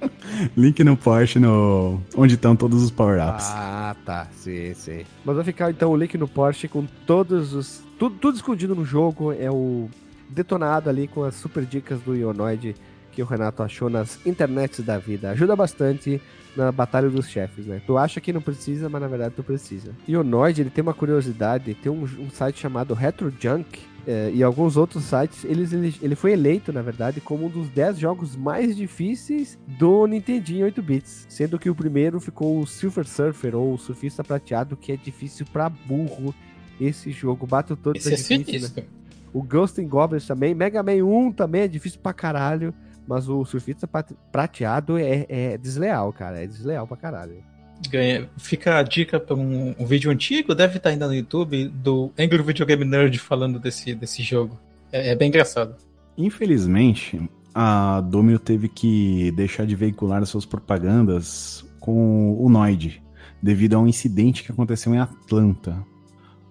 Link 0.56 0.82
no 0.84 0.96
Porsche 0.96 1.38
no 1.38 2.00
onde 2.16 2.34
estão 2.34 2.54
todos 2.54 2.82
os 2.82 2.90
power-ups. 2.90 3.46
Ah, 3.48 3.96
tá. 4.04 4.26
Sim, 4.32 4.74
sim. 4.74 5.04
Mas 5.24 5.36
vai 5.36 5.44
ficar 5.44 5.70
então 5.70 5.90
o 5.90 5.96
link 5.96 6.16
no 6.18 6.28
Porsche 6.28 6.68
com 6.68 6.84
todos 7.06 7.54
os 7.54 7.82
tudo, 7.98 8.16
tudo 8.18 8.36
escondido 8.36 8.74
no 8.74 8.84
jogo, 8.84 9.32
é 9.32 9.50
o 9.50 9.88
detonado 10.28 10.90
ali 10.90 11.08
com 11.08 11.24
as 11.24 11.34
super 11.34 11.64
dicas 11.64 12.00
do 12.00 12.14
Ionoid 12.14 12.74
que 13.12 13.22
o 13.22 13.26
Renato 13.26 13.62
achou 13.62 13.88
nas 13.88 14.24
internets 14.26 14.84
da 14.84 14.98
vida. 14.98 15.30
Ajuda 15.30 15.56
bastante 15.56 16.20
na 16.56 16.72
batalha 16.72 17.10
dos 17.10 17.28
chefes, 17.28 17.66
né? 17.66 17.80
Tu 17.86 17.96
acha 17.96 18.20
que 18.20 18.32
não 18.32 18.40
precisa, 18.40 18.88
mas 18.88 19.00
na 19.00 19.08
verdade 19.08 19.34
tu 19.34 19.42
precisa. 19.42 19.92
Ionoid, 20.08 20.60
ele 20.60 20.70
tem 20.70 20.82
uma 20.82 20.94
curiosidade, 20.94 21.74
tem 21.74 21.92
um, 21.92 22.02
um 22.02 22.30
site 22.30 22.58
chamado 22.58 22.94
Retro 22.94 23.32
Junk, 23.38 23.78
é, 24.06 24.30
e 24.32 24.40
alguns 24.40 24.76
outros 24.76 25.02
sites, 25.02 25.44
eles, 25.44 25.72
ele, 25.72 25.92
ele 26.00 26.14
foi 26.14 26.32
eleito, 26.32 26.72
na 26.72 26.80
verdade, 26.80 27.20
como 27.20 27.46
um 27.46 27.48
dos 27.48 27.68
10 27.68 27.98
jogos 27.98 28.36
mais 28.36 28.76
difíceis 28.76 29.58
do 29.66 30.06
Nintendinho 30.06 30.64
8 30.64 30.80
bits, 30.80 31.26
sendo 31.28 31.58
que 31.58 31.68
o 31.68 31.74
primeiro 31.74 32.20
ficou 32.20 32.60
o 32.60 32.66
Silver 32.66 33.04
Surfer 33.04 33.56
ou 33.56 33.74
o 33.74 33.78
Surfista 33.78 34.22
Prateado, 34.22 34.76
que 34.76 34.92
é 34.92 34.96
difícil 34.96 35.44
para 35.52 35.68
burro 35.68 36.32
esse 36.80 37.10
jogo. 37.10 37.48
todo 37.82 37.96
Esse 37.96 38.14
é 38.14 38.38
difícil, 38.38 38.68
né? 38.76 38.84
O 39.32 39.42
Ghost 39.42 39.80
in 39.80 39.88
Goblins 39.88 40.26
também. 40.26 40.54
Mega 40.54 40.82
Man 40.82 41.04
1 41.04 41.32
também 41.32 41.62
é 41.62 41.68
difícil 41.68 41.98
pra 42.00 42.12
caralho. 42.12 42.72
Mas 43.06 43.28
o 43.28 43.44
Surfista 43.44 43.88
Prateado 44.32 44.98
é, 44.98 45.26
é 45.28 45.58
desleal, 45.58 46.12
cara. 46.12 46.42
É 46.42 46.46
desleal 46.46 46.86
pra 46.86 46.96
caralho. 46.96 47.42
Ganha. 47.88 48.28
Fica 48.36 48.78
a 48.78 48.82
dica 48.82 49.20
para 49.20 49.36
um, 49.36 49.74
um, 49.78 49.86
vídeo 49.86 50.10
antigo, 50.10 50.54
deve 50.54 50.78
estar 50.78 50.90
ainda 50.90 51.06
no 51.06 51.14
YouTube, 51.14 51.68
do 51.68 52.10
Angry 52.18 52.42
Video 52.42 52.64
Game 52.64 52.84
Nerd 52.84 53.18
falando 53.18 53.58
desse, 53.58 53.94
desse 53.94 54.22
jogo. 54.22 54.58
É, 54.90 55.10
é 55.10 55.14
bem 55.14 55.28
engraçado. 55.28 55.76
Infelizmente, 56.16 57.20
a 57.54 58.00
Domino 58.00 58.38
teve 58.38 58.68
que 58.68 59.30
deixar 59.32 59.66
de 59.66 59.76
veicular 59.76 60.24
suas 60.24 60.46
propagandas 60.46 61.64
com 61.78 62.34
o 62.40 62.48
Noid, 62.48 63.02
devido 63.42 63.74
a 63.74 63.78
um 63.78 63.86
incidente 63.86 64.42
que 64.42 64.50
aconteceu 64.50 64.94
em 64.94 64.98
Atlanta 64.98 65.84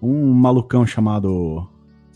um 0.02 0.34
malucão 0.34 0.86
chamado 0.86 1.68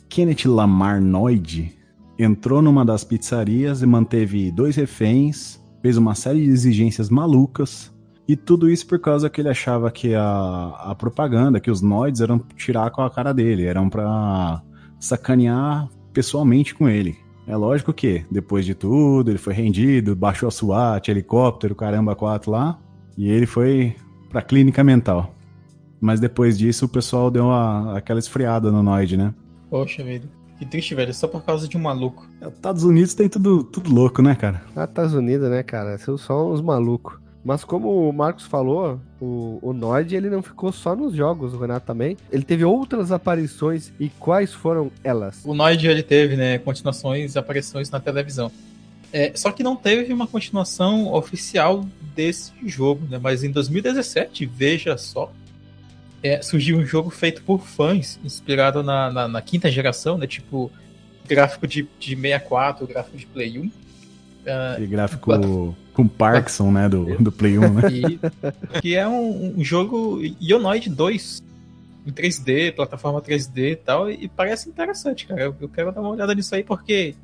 Kenneth 0.08 0.46
Lamar 0.46 1.02
Noid 1.02 1.76
entrou 2.20 2.62
numa 2.62 2.84
das 2.84 3.06
pizzarias 3.06 3.82
e 3.82 3.86
manteve 3.86 4.52
dois 4.52 4.76
reféns, 4.76 5.58
fez 5.82 5.96
uma 5.96 6.14
série 6.14 6.44
de 6.44 6.50
exigências 6.52 7.10
malucas, 7.10 7.92
e 8.28 8.36
tudo 8.36 8.70
isso 8.70 8.86
por 8.86 9.00
causa 9.00 9.30
que 9.30 9.40
ele 9.40 9.50
achava 9.50 9.90
que 9.90 10.14
a, 10.14 10.76
a 10.78 10.94
propaganda, 10.94 11.60
que 11.60 11.72
os 11.72 11.82
Noids 11.82 12.20
eram 12.20 12.38
tirar 12.58 12.92
com 12.92 13.02
a 13.02 13.10
cara 13.10 13.34
dele, 13.34 13.66
eram 13.66 13.90
pra 13.90 14.62
sacanear 15.00 15.90
pessoalmente 16.14 16.76
com 16.76 16.90
ele. 16.90 17.18
É 17.48 17.56
lógico 17.56 17.92
que, 17.92 18.24
depois 18.30 18.66
de 18.66 18.76
tudo, 18.76 19.32
ele 19.32 19.40
foi 19.40 19.54
rendido, 19.54 20.16
baixou 20.16 20.48
a 20.48 20.52
SWAT, 20.52 21.08
helicóptero, 21.08 21.74
caramba, 21.74 22.16
quatro 22.16 22.52
lá, 22.52 22.78
e 23.18 23.30
ele 23.30 23.48
foi 23.48 23.96
pra 24.30 24.42
clínica 24.42 24.84
mental. 24.84 25.34
Mas 26.00 26.20
depois 26.20 26.58
disso 26.58 26.86
o 26.86 26.90
pessoal 26.90 27.32
deu 27.32 27.46
uma, 27.46 27.98
aquela 27.98 28.20
esfriada 28.20 28.72
no 28.72 28.84
Noid, 28.84 29.18
né? 29.18 29.34
Poxa 29.72 30.04
vida. 30.04 30.30
Que 30.60 30.66
triste, 30.66 30.94
velho. 30.94 31.14
Só 31.14 31.28
por 31.28 31.44
causa 31.44 31.68
de 31.68 31.78
um 31.78 31.80
maluco. 31.80 32.28
É, 32.42 32.48
Estados 32.48 32.84
Unidos 32.84 33.14
tem 33.14 33.30
tudo, 33.30 33.64
tudo 33.64 33.92
louco, 33.92 34.22
né, 34.22 34.36
cara? 34.36 34.62
Ah, 34.76 34.84
Estados 34.84 35.14
Unidos, 35.14 35.50
né, 35.50 35.64
cara? 35.64 35.98
São 35.98 36.18
só 36.18 36.52
uns 36.52 36.62
malucos. 36.62 37.18
Mas 37.44 37.64
como 37.64 38.10
o 38.10 38.12
Marcos 38.12 38.46
falou, 38.46 39.00
o, 39.20 39.58
o 39.62 39.72
Noid 39.72 40.14
ele 40.14 40.30
não 40.30 40.44
ficou 40.44 40.74
só 40.74 40.94
nos 40.94 41.16
jogos, 41.16 41.54
o 41.54 41.58
Renato 41.58 41.86
também. 41.86 42.18
Ele 42.30 42.44
teve 42.44 42.66
outras 42.66 43.12
aparições 43.14 43.94
e 43.98 44.10
quais 44.10 44.54
foram 44.54 44.92
elas? 45.04 45.42
O 45.46 45.54
Noid 45.54 45.88
ele 45.88 46.04
teve, 46.04 46.36
né, 46.36 46.58
continuações 46.58 47.36
e 47.36 47.40
aparições 47.40 47.90
na 47.90 48.00
televisão. 48.00 48.52
É, 49.12 49.32
só 49.34 49.52
que 49.52 49.64
não 49.64 49.76
teve 49.76 50.14
uma 50.14 50.28
continuação 50.28 51.12
oficial 51.14 51.86
desse 52.14 52.52
jogo, 52.66 53.08
né? 53.10 53.18
Mas 53.18 53.44
em 53.44 53.50
2017, 53.50 54.46
veja 54.46 54.98
só, 54.98 55.32
é, 56.22 56.42
surgiu 56.42 56.78
um 56.78 56.86
jogo 56.86 57.10
feito 57.10 57.42
por 57.44 57.62
fãs, 57.62 58.20
inspirado 58.24 58.84
na, 58.84 59.12
na, 59.12 59.28
na 59.28 59.42
quinta 59.42 59.70
geração, 59.72 60.18
né? 60.18 60.28
Tipo, 60.28 60.72
gráfico 61.28 61.68
de, 61.68 61.88
de 62.00 62.16
64, 62.16 62.88
gráfico 62.88 63.18
de 63.18 63.26
Play 63.26 63.60
1. 63.60 63.64
Uh, 63.66 63.72
e 64.82 64.88
gráfico 64.88 65.76
com 65.94 66.08
Parkinson, 66.08 66.72
né? 66.72 66.90
Do, 66.90 67.18
do 67.18 67.32
Play 67.32 67.58
1, 67.58 67.74
né? 67.74 67.82
E, 67.92 68.20
que 68.82 68.96
é 68.96 69.08
um, 69.08 69.56
um 69.58 69.64
jogo 69.64 70.22
Ionoid 70.42 70.90
2 70.90 71.44
em 72.08 72.12
3D, 72.12 72.74
plataforma 72.74 73.22
3D 73.22 73.72
e 73.72 73.76
tal, 73.76 74.10
e 74.10 74.28
parece 74.28 74.70
interessante, 74.70 75.28
cara. 75.28 75.42
Eu, 75.42 75.56
eu 75.60 75.70
quero 75.70 75.92
dar 75.92 76.02
uma 76.02 76.10
olhada 76.10 76.34
nisso 76.34 76.56
aí 76.56 76.64
porque 76.64 77.16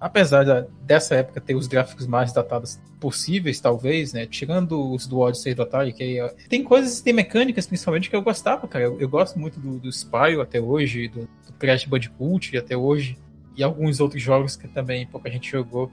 apesar 0.00 0.44
da, 0.44 0.66
dessa 0.82 1.14
época 1.16 1.40
ter 1.40 1.54
os 1.54 1.66
gráficos 1.66 2.06
mais 2.06 2.32
datados 2.32 2.80
possíveis, 2.98 3.60
talvez, 3.60 4.12
né? 4.14 4.26
Tirando 4.26 4.92
os 4.92 5.06
do 5.06 5.18
Odyssey 5.18 5.54
do 5.54 5.62
Atari, 5.62 5.92
que 5.92 6.02
aí, 6.02 6.30
tem 6.48 6.64
coisas, 6.64 7.02
tem 7.02 7.12
mecânicas 7.12 7.66
principalmente 7.66 8.08
que 8.08 8.16
eu 8.16 8.22
gostava, 8.22 8.66
cara. 8.66 8.84
Eu, 8.84 8.98
eu 8.98 9.08
gosto 9.08 9.38
muito 9.38 9.60
do, 9.60 9.78
do 9.78 9.92
Spyro 9.92 10.40
até 10.40 10.60
hoje, 10.60 11.08
do, 11.08 11.20
do 11.46 11.52
Crash 11.58 11.84
Bandicoot 11.84 12.56
até 12.56 12.76
hoje, 12.76 13.18
e 13.56 13.62
alguns 13.62 14.00
outros 14.00 14.22
jogos 14.22 14.56
que 14.56 14.66
também 14.66 15.06
pouca 15.06 15.30
gente 15.30 15.50
jogou. 15.50 15.92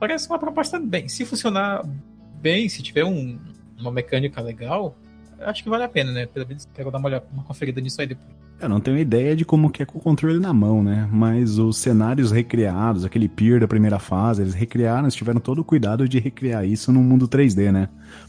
Parece 0.00 0.28
uma 0.28 0.38
proposta 0.38 0.80
bem. 0.80 1.08
Se 1.08 1.24
funcionar 1.24 1.86
bem, 2.40 2.68
se 2.68 2.82
tiver 2.82 3.04
um, 3.04 3.38
uma 3.78 3.92
mecânica 3.92 4.40
legal, 4.40 4.96
acho 5.38 5.62
que 5.62 5.68
vale 5.68 5.84
a 5.84 5.88
pena, 5.88 6.10
né? 6.10 6.26
Pelo 6.26 6.46
menos 6.46 6.68
quero 6.74 6.90
dar 6.90 6.98
uma, 6.98 7.08
olhada, 7.08 7.26
uma 7.32 7.44
conferida 7.44 7.80
nisso 7.80 8.00
aí 8.00 8.08
depois. 8.08 8.43
Eu 8.64 8.68
não 8.68 8.80
tenho 8.80 8.98
ideia 8.98 9.36
de 9.36 9.44
como 9.44 9.70
que 9.70 9.82
é 9.82 9.86
com 9.86 9.98
o 9.98 10.00
controle 10.00 10.38
na 10.38 10.52
mão, 10.52 10.82
né? 10.82 11.08
Mas 11.12 11.58
os 11.58 11.76
cenários 11.76 12.30
recriados, 12.30 13.04
aquele 13.04 13.28
pier 13.28 13.60
da 13.60 13.68
primeira 13.68 13.98
fase, 13.98 14.42
eles 14.42 14.54
recriaram, 14.54 15.02
eles 15.04 15.14
tiveram 15.14 15.38
todo 15.38 15.58
o 15.60 15.64
cuidado 15.64 16.08
de 16.08 16.18
recriar 16.18 16.64
isso 16.64 16.90
no 16.90 17.00
mundo 17.00 17.28
3D, 17.28 17.70
né? 17.70 17.88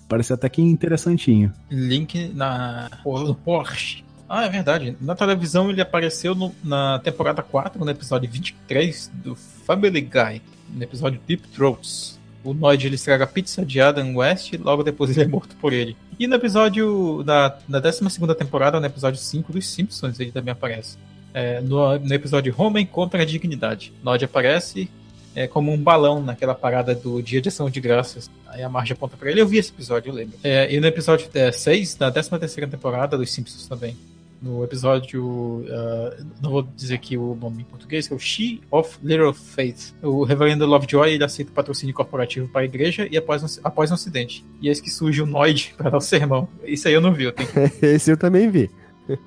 Parece 0.09 0.33
até 0.33 0.49
que 0.49 0.61
interessantinho. 0.61 1.53
Link 1.71 2.33
na 2.33 2.89
no 3.05 3.35
Porsche. 3.35 4.03
Ah, 4.27 4.45
é 4.45 4.49
verdade. 4.49 4.97
Na 4.99 5.15
televisão 5.15 5.69
ele 5.69 5.81
apareceu 5.81 6.35
no, 6.35 6.53
na 6.63 6.99
temporada 6.99 7.41
4, 7.41 7.83
no 7.83 7.89
episódio 7.89 8.29
23 8.29 9.11
do 9.13 9.35
Family 9.35 10.01
Guy, 10.01 10.41
no 10.69 10.83
episódio 10.83 11.19
Deep 11.25 11.47
Throats 11.49 12.14
o 12.45 12.53
Noid 12.53 12.85
ele 12.85 12.95
estraga 12.95 13.23
a 13.23 13.27
pizza 13.27 13.65
de 13.65 13.81
Adam 13.81 14.15
West 14.15 14.53
logo 14.59 14.83
depois 14.83 15.11
ele 15.11 15.23
é 15.23 15.27
morto 15.27 15.55
por 15.57 15.73
ele. 15.73 15.97
E 16.17 16.27
no 16.27 16.35
episódio 16.35 17.23
da, 17.23 17.57
da 17.67 17.79
12 17.79 18.01
temporada, 18.37 18.79
no 18.79 18.85
episódio 18.85 19.19
5 19.19 19.51
dos 19.51 19.67
Simpsons, 19.67 20.19
ele 20.19 20.31
também 20.31 20.51
aparece. 20.51 20.97
É, 21.33 21.59
no, 21.59 21.99
no, 21.99 22.13
episódio 22.13 22.55
Homem 22.57 22.85
contra 22.85 23.21
a 23.21 23.25
Dignidade. 23.25 23.91
Nod 24.01 24.23
aparece 24.23 24.89
é, 25.35 25.47
como 25.47 25.73
um 25.73 25.77
balão 25.77 26.23
naquela 26.23 26.55
parada 26.55 26.95
do 26.95 27.21
Dia 27.21 27.41
de 27.41 27.49
Ação 27.49 27.69
de 27.69 27.81
Graças. 27.81 28.31
Aí 28.47 28.63
a 28.63 28.69
Marge 28.69 28.93
aponta 28.93 29.17
pra 29.17 29.29
ele. 29.29 29.41
Eu 29.41 29.47
vi 29.47 29.57
esse 29.57 29.71
episódio, 29.71 30.09
eu 30.11 30.15
lembro. 30.15 30.37
É, 30.41 30.73
e 30.73 30.79
no 30.79 30.87
episódio 30.87 31.27
6, 31.51 31.95
da 31.95 32.09
13 32.09 32.67
temporada 32.67 33.17
dos 33.17 33.33
Simpsons 33.33 33.67
também 33.67 33.97
no 34.41 34.63
episódio, 34.63 35.25
uh, 35.61 36.25
não 36.41 36.51
vou 36.51 36.63
dizer 36.63 36.95
aqui 36.95 37.17
o 37.17 37.35
nome 37.35 37.61
em 37.61 37.65
português, 37.65 38.07
que 38.07 38.13
é 38.13 38.15
o 38.15 38.19
She 38.19 38.61
of 38.69 38.97
Little 39.03 39.33
Faith. 39.33 39.93
O 40.01 40.23
reverendo 40.23 40.65
Lovejoy 40.65 41.13
ele 41.13 41.23
aceita 41.23 41.51
patrocínio 41.51 41.95
corporativo 41.95 42.47
para 42.47 42.61
a 42.61 42.65
igreja 42.65 43.07
e 43.09 43.17
após 43.17 43.43
um, 43.43 43.61
após 43.63 43.91
um 43.91 43.95
acidente. 43.95 44.45
E 44.61 44.67
eis 44.67 44.79
que 44.79 44.89
surge 44.89 45.21
o 45.21 45.25
Noid 45.25 45.73
para 45.77 45.89
dar 45.89 45.97
o 45.97 46.01
sermão. 46.01 46.47
Isso 46.63 46.87
aí 46.87 46.93
eu 46.93 47.01
não 47.01 47.13
vi, 47.13 47.25
eu 47.25 47.31
tenho. 47.31 47.49
Esse 47.81 48.11
eu 48.11 48.17
também 48.17 48.49
vi. 48.49 48.69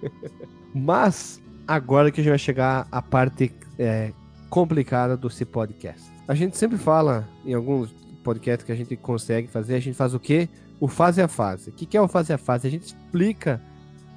Mas, 0.75 1.41
agora 1.67 2.11
que 2.11 2.21
a 2.21 2.25
gente 2.25 2.31
vai 2.31 2.39
chegar 2.39 2.87
à 2.93 3.03
parte 3.03 3.53
é, 3.79 4.13
complicada 4.49 5.17
do 5.17 5.31
C 5.31 5.45
Podcast. 5.45 6.03
A 6.27 6.35
gente 6.35 6.57
sempre 6.57 6.77
fala 6.77 7.29
em 7.45 7.55
alguns 7.55 7.91
podcasts 8.23 8.65
que 8.65 8.73
a 8.73 8.77
gente 8.77 8.97
consegue 8.97 9.49
fazer, 9.49 9.75
a 9.77 9.81
gente 9.81 9.95
faz 9.97 10.15
o 10.15 10.21
quê? 10.21 10.49
O 10.79 10.87
fase 10.87 11.21
a 11.23 11.29
fase. 11.29 11.71
O 11.71 11.73
que 11.73 11.97
é 11.97 12.01
o 12.01 12.07
fase 12.07 12.33
a 12.33 12.39
fase? 12.39 12.69
A 12.69 12.71
gente 12.71 12.85
explica 12.85 13.61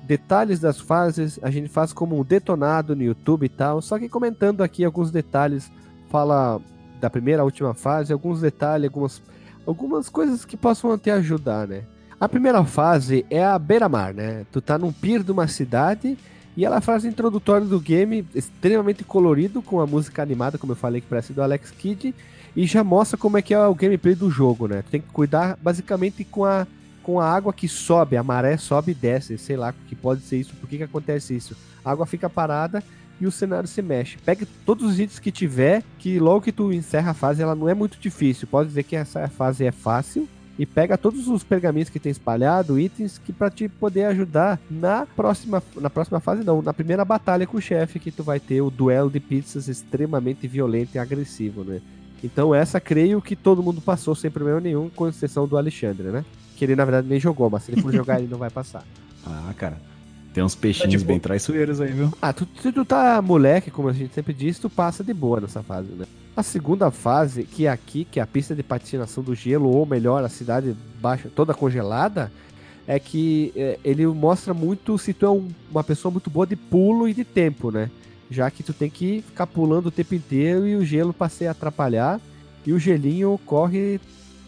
detalhes 0.03 0.59
das 0.59 0.79
fases, 0.79 1.39
a 1.41 1.49
gente 1.49 1.69
faz 1.69 1.93
como 1.93 2.19
um 2.19 2.23
detonado 2.23 2.95
no 2.95 3.03
YouTube 3.03 3.45
e 3.45 3.49
tal, 3.49 3.81
só 3.81 3.97
que 3.97 4.09
comentando 4.09 4.61
aqui 4.61 4.83
alguns 4.83 5.11
detalhes, 5.11 5.71
fala 6.09 6.59
da 6.99 7.09
primeira 7.09 7.41
à 7.41 7.45
última 7.45 7.73
fase, 7.73 8.13
alguns 8.13 8.41
detalhes, 8.41 8.85
algumas, 8.85 9.21
algumas 9.65 10.09
coisas 10.09 10.45
que 10.45 10.57
possam 10.57 10.91
até 10.91 11.11
ajudar, 11.11 11.67
né? 11.67 11.83
A 12.19 12.29
primeira 12.29 12.63
fase 12.63 13.25
é 13.29 13.43
a 13.43 13.57
beira-mar, 13.57 14.13
né? 14.13 14.45
Tu 14.51 14.61
tá 14.61 14.77
num 14.77 14.91
pier 14.91 15.23
de 15.23 15.31
uma 15.31 15.47
cidade 15.47 16.17
e 16.55 16.65
ela 16.65 16.81
faz 16.81 17.05
introdutório 17.05 17.65
do 17.65 17.79
game 17.79 18.27
extremamente 18.35 19.03
colorido, 19.03 19.61
com 19.61 19.79
a 19.79 19.87
música 19.87 20.21
animada, 20.21 20.57
como 20.57 20.73
eu 20.73 20.75
falei, 20.77 21.01
que 21.01 21.07
parece 21.07 21.33
do 21.33 21.41
Alex 21.41 21.71
Kidd, 21.71 22.13
e 22.55 22.65
já 22.65 22.83
mostra 22.83 23.17
como 23.17 23.37
é 23.37 23.41
que 23.41 23.53
é 23.53 23.65
o 23.65 23.73
gameplay 23.73 24.13
do 24.13 24.29
jogo, 24.29 24.67
né? 24.67 24.81
Tu 24.83 24.91
tem 24.91 25.01
que 25.01 25.07
cuidar 25.07 25.57
basicamente 25.61 26.23
com 26.23 26.45
a, 26.45 26.67
com 27.03 27.19
a 27.19 27.29
água 27.29 27.53
que 27.53 27.67
sobe, 27.67 28.17
a 28.17 28.23
maré 28.23 28.57
sobe 28.57 28.91
e 28.91 28.95
desce, 28.95 29.37
sei 29.37 29.57
lá, 29.57 29.73
que 29.87 29.95
pode 29.95 30.21
ser 30.21 30.37
isso, 30.37 30.55
por 30.55 30.69
que, 30.69 30.77
que 30.77 30.83
acontece 30.83 31.35
isso? 31.35 31.55
A 31.83 31.91
água 31.91 32.05
fica 32.05 32.29
parada 32.29 32.83
e 33.19 33.27
o 33.27 33.31
cenário 33.31 33.67
se 33.67 33.81
mexe. 33.81 34.17
Pega 34.17 34.47
todos 34.65 34.89
os 34.89 34.99
itens 34.99 35.19
que 35.19 35.31
tiver, 35.31 35.83
que 35.99 36.19
logo 36.19 36.41
que 36.41 36.51
tu 36.51 36.71
encerra 36.73 37.11
a 37.11 37.15
fase, 37.15 37.41
ela 37.41 37.55
não 37.55 37.69
é 37.69 37.73
muito 37.73 37.97
difícil. 37.99 38.47
Pode 38.47 38.69
dizer 38.69 38.83
que 38.83 38.95
essa 38.95 39.27
fase 39.27 39.65
é 39.65 39.71
fácil, 39.71 40.27
e 40.61 40.65
pega 40.65 40.97
todos 40.97 41.27
os 41.27 41.43
pergaminhos 41.43 41.89
que 41.89 41.99
tem 41.99 42.11
espalhado, 42.11 42.79
itens 42.79 43.17
que 43.17 43.33
para 43.33 43.49
te 43.49 43.67
poder 43.67 44.05
ajudar 44.05 44.59
na 44.69 45.07
próxima 45.07 45.63
na 45.75 45.89
próxima 45.89 46.19
fase 46.19 46.43
não, 46.43 46.61
na 46.61 46.73
primeira 46.73 47.03
batalha 47.05 47.47
com 47.47 47.57
o 47.57 47.61
chefe 47.61 47.99
que 47.99 48.11
tu 48.11 48.23
vai 48.23 48.39
ter 48.39 48.61
o 48.61 48.69
duelo 48.69 49.09
de 49.09 49.19
pizzas 49.19 49.67
extremamente 49.67 50.47
violento 50.47 50.93
e 50.93 50.99
agressivo, 50.99 51.63
né? 51.63 51.81
Então 52.23 52.53
essa 52.53 52.79
creio 52.79 53.21
que 53.21 53.35
todo 53.35 53.63
mundo 53.63 53.81
passou 53.81 54.13
sem 54.13 54.29
problema 54.29 54.59
nenhum, 54.59 54.89
com 54.89 55.07
exceção 55.07 55.47
do 55.47 55.57
Alexandre, 55.57 56.09
né? 56.09 56.23
Que 56.61 56.65
ele 56.65 56.75
na 56.75 56.85
verdade 56.85 57.07
nem 57.07 57.19
jogou, 57.19 57.49
mas 57.49 57.63
se 57.63 57.71
ele 57.71 57.81
for 57.81 57.91
jogar 57.91 58.19
ele 58.21 58.27
não 58.27 58.37
vai 58.37 58.51
passar. 58.51 58.83
Ah, 59.25 59.51
cara. 59.57 59.81
Tem 60.31 60.43
uns 60.43 60.53
peixinhos 60.53 60.93
é, 60.93 60.97
tipo... 60.99 61.07
bem 61.07 61.19
traiçoeiros 61.19 61.81
aí, 61.81 61.91
viu? 61.91 62.13
Ah, 62.21 62.31
tu, 62.31 62.47
se 62.61 62.71
tu 62.71 62.85
tá 62.85 63.19
moleque, 63.19 63.71
como 63.71 63.89
a 63.89 63.93
gente 63.93 64.13
sempre 64.13 64.31
diz, 64.31 64.59
tu 64.59 64.69
passa 64.69 65.03
de 65.03 65.11
boa 65.11 65.41
nessa 65.41 65.63
fase, 65.63 65.89
né? 65.91 66.05
A 66.37 66.43
segunda 66.43 66.91
fase, 66.91 67.45
que 67.45 67.65
é 67.65 67.69
aqui, 67.71 68.05
que 68.05 68.19
é 68.19 68.23
a 68.23 68.27
pista 68.27 68.53
de 68.53 68.61
patinação 68.61 69.23
do 69.23 69.33
gelo, 69.33 69.75
ou 69.75 69.87
melhor, 69.87 70.23
a 70.23 70.29
cidade 70.29 70.75
baixa, 71.01 71.31
toda 71.35 71.51
congelada, 71.51 72.31
é 72.85 72.99
que 72.99 73.51
é, 73.55 73.79
ele 73.83 74.05
mostra 74.05 74.53
muito 74.53 74.99
se 74.99 75.15
tu 75.15 75.25
é 75.25 75.31
um, 75.31 75.47
uma 75.71 75.83
pessoa 75.83 76.11
muito 76.11 76.29
boa 76.29 76.45
de 76.45 76.55
pulo 76.55 77.09
e 77.09 77.13
de 77.15 77.23
tempo, 77.23 77.71
né? 77.71 77.89
Já 78.29 78.51
que 78.51 78.61
tu 78.61 78.71
tem 78.71 78.89
que 78.91 79.23
ficar 79.25 79.47
pulando 79.47 79.87
o 79.87 79.91
tempo 79.91 80.13
inteiro 80.13 80.67
e 80.67 80.75
o 80.75 80.85
gelo 80.85 81.11
passei 81.11 81.47
a 81.47 81.51
atrapalhar, 81.51 82.21
e 82.67 82.71
o 82.71 82.77
gelinho 82.77 83.39
corre 83.47 83.99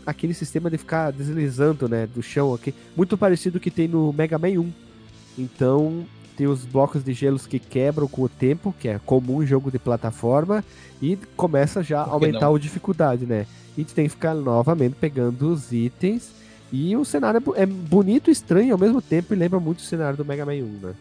aquele 0.06 0.34
sistema 0.34 0.70
de 0.70 0.78
ficar 0.78 1.12
deslizando, 1.12 1.88
né, 1.88 2.08
do 2.08 2.22
chão 2.22 2.54
aqui, 2.54 2.74
muito 2.96 3.18
parecido 3.18 3.60
que 3.60 3.72
tem 3.72 3.88
no 3.88 4.14
Mega 4.14 4.38
Man 4.38 4.60
1. 4.60 4.72
Então, 5.38 6.06
tem 6.36 6.48
os 6.48 6.66
blocos 6.66 7.04
de 7.04 7.14
gelos 7.14 7.46
que 7.46 7.60
quebram 7.60 8.08
com 8.08 8.24
o 8.24 8.30
tempo, 8.30 8.74
que 8.80 8.88
é 8.88 9.00
comum 9.06 9.44
em 9.44 9.48
jogo 9.48 9.72
de 9.72 9.80
plataforma, 9.80 10.64
e 11.02 11.18
começa 11.36 11.84
já 11.84 12.02
a 12.02 12.10
aumentar 12.10 12.48
não? 12.48 12.56
a 12.56 12.60
dificuldade, 12.60 13.26
né? 13.26 13.46
E 13.78 13.84
tu 13.84 13.94
tem 13.94 14.06
que 14.06 14.12
ficar 14.12 14.34
novamente 14.34 14.96
pegando 15.00 15.52
os 15.52 15.72
itens. 15.72 16.32
E 16.72 16.96
o 16.96 17.06
cenário 17.06 17.42
é, 17.56 17.64
é 17.64 17.66
bonito 17.66 18.30
e 18.30 18.34
estranho 18.34 18.74
ao 18.74 18.80
mesmo 18.80 19.02
tempo 19.02 19.34
e 19.34 19.38
lembra 19.38 19.60
muito 19.60 19.80
o 19.80 19.84
cenário 19.84 20.18
do 20.18 20.26
Mega 20.26 20.46
Man 20.46 20.54
1, 20.54 20.80
né? 20.82 20.94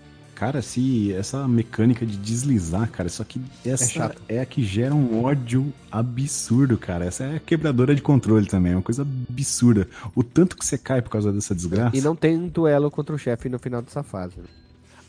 Cara, 0.42 0.60
se 0.60 1.12
essa 1.12 1.46
mecânica 1.46 2.04
de 2.04 2.16
deslizar, 2.16 2.90
cara, 2.90 3.06
isso 3.06 3.22
aqui 3.22 3.40
essa 3.64 4.12
é, 4.28 4.38
é, 4.38 4.40
a 4.40 4.44
que 4.44 4.60
gera 4.60 4.92
um 4.92 5.22
ódio 5.22 5.72
absurdo, 5.88 6.76
cara. 6.76 7.04
Essa 7.04 7.22
é 7.22 7.36
a 7.36 7.38
quebradora 7.38 7.94
de 7.94 8.02
controle 8.02 8.44
também, 8.46 8.72
é 8.72 8.74
uma 8.74 8.82
coisa 8.82 9.02
absurda. 9.02 9.86
O 10.16 10.24
tanto 10.24 10.56
que 10.56 10.66
você 10.66 10.76
cai 10.76 11.00
por 11.00 11.10
causa 11.10 11.32
dessa 11.32 11.54
desgraça. 11.54 11.96
E 11.96 12.00
não 12.00 12.16
tem 12.16 12.36
um 12.36 12.48
duelo 12.48 12.90
contra 12.90 13.14
o 13.14 13.18
chefe 13.18 13.48
no 13.48 13.56
final 13.56 13.82
dessa 13.82 14.02
fase. 14.02 14.34
Né? 14.36 14.46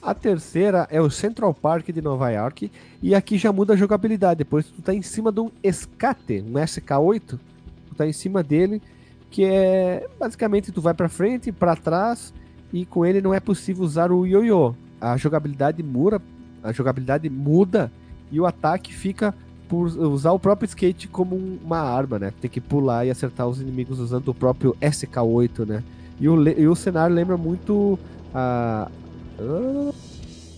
A 0.04 0.14
terceira 0.14 0.88
é 0.92 1.02
o 1.02 1.10
Central 1.10 1.52
Park 1.52 1.90
de 1.90 2.00
Nova 2.00 2.30
York. 2.30 2.72
E 3.02 3.16
aqui 3.16 3.40
já 3.40 3.52
muda 3.52 3.74
a 3.74 3.76
jogabilidade. 3.76 4.38
Depois 4.38 4.68
tu 4.68 4.84
tá 4.84 4.94
em 4.94 5.02
cima 5.02 5.32
de 5.32 5.40
um 5.40 5.50
escate, 5.64 6.46
um 6.48 6.54
SK8. 6.54 7.40
Tu 7.90 7.96
tá 7.98 8.06
em 8.06 8.14
cima 8.14 8.44
dele. 8.44 8.80
Que 9.32 9.46
é 9.46 10.08
basicamente 10.20 10.72
tu 10.72 10.80
vai 10.80 10.94
para 10.94 11.10
frente, 11.10 11.52
para 11.52 11.76
trás. 11.76 12.32
E 12.72 12.86
com 12.86 13.04
ele 13.04 13.20
não 13.20 13.34
é 13.34 13.40
possível 13.40 13.84
usar 13.84 14.12
o 14.12 14.28
ioiô. 14.28 14.76
A 15.04 15.18
jogabilidade 15.18 15.84
muda, 15.84 16.22
a 16.64 16.72
jogabilidade 16.72 17.30
muda 17.30 17.92
e 18.32 18.40
o 18.40 18.46
ataque 18.46 18.94
fica 18.94 19.34
por 19.68 19.88
usar 19.88 20.32
o 20.32 20.40
próprio 20.40 20.68
skate 20.68 21.08
como 21.08 21.36
uma 21.36 21.80
arma, 21.80 22.20
né? 22.20 22.34
Tem 22.40 22.50
que 22.50 22.62
pular 22.62 23.06
e 23.06 23.12
acertar 23.12 23.48
os 23.48 23.60
inimigos 23.60 24.00
usando 24.00 24.30
o 24.30 24.34
próprio 24.34 24.76
SK8, 24.82 25.66
né? 25.66 25.84
E 26.20 26.30
o, 26.30 26.48
e 26.48 26.68
o 26.68 26.76
cenário 26.76 27.16
lembra 27.16 27.38
muito 27.38 27.98
a, 28.34 28.90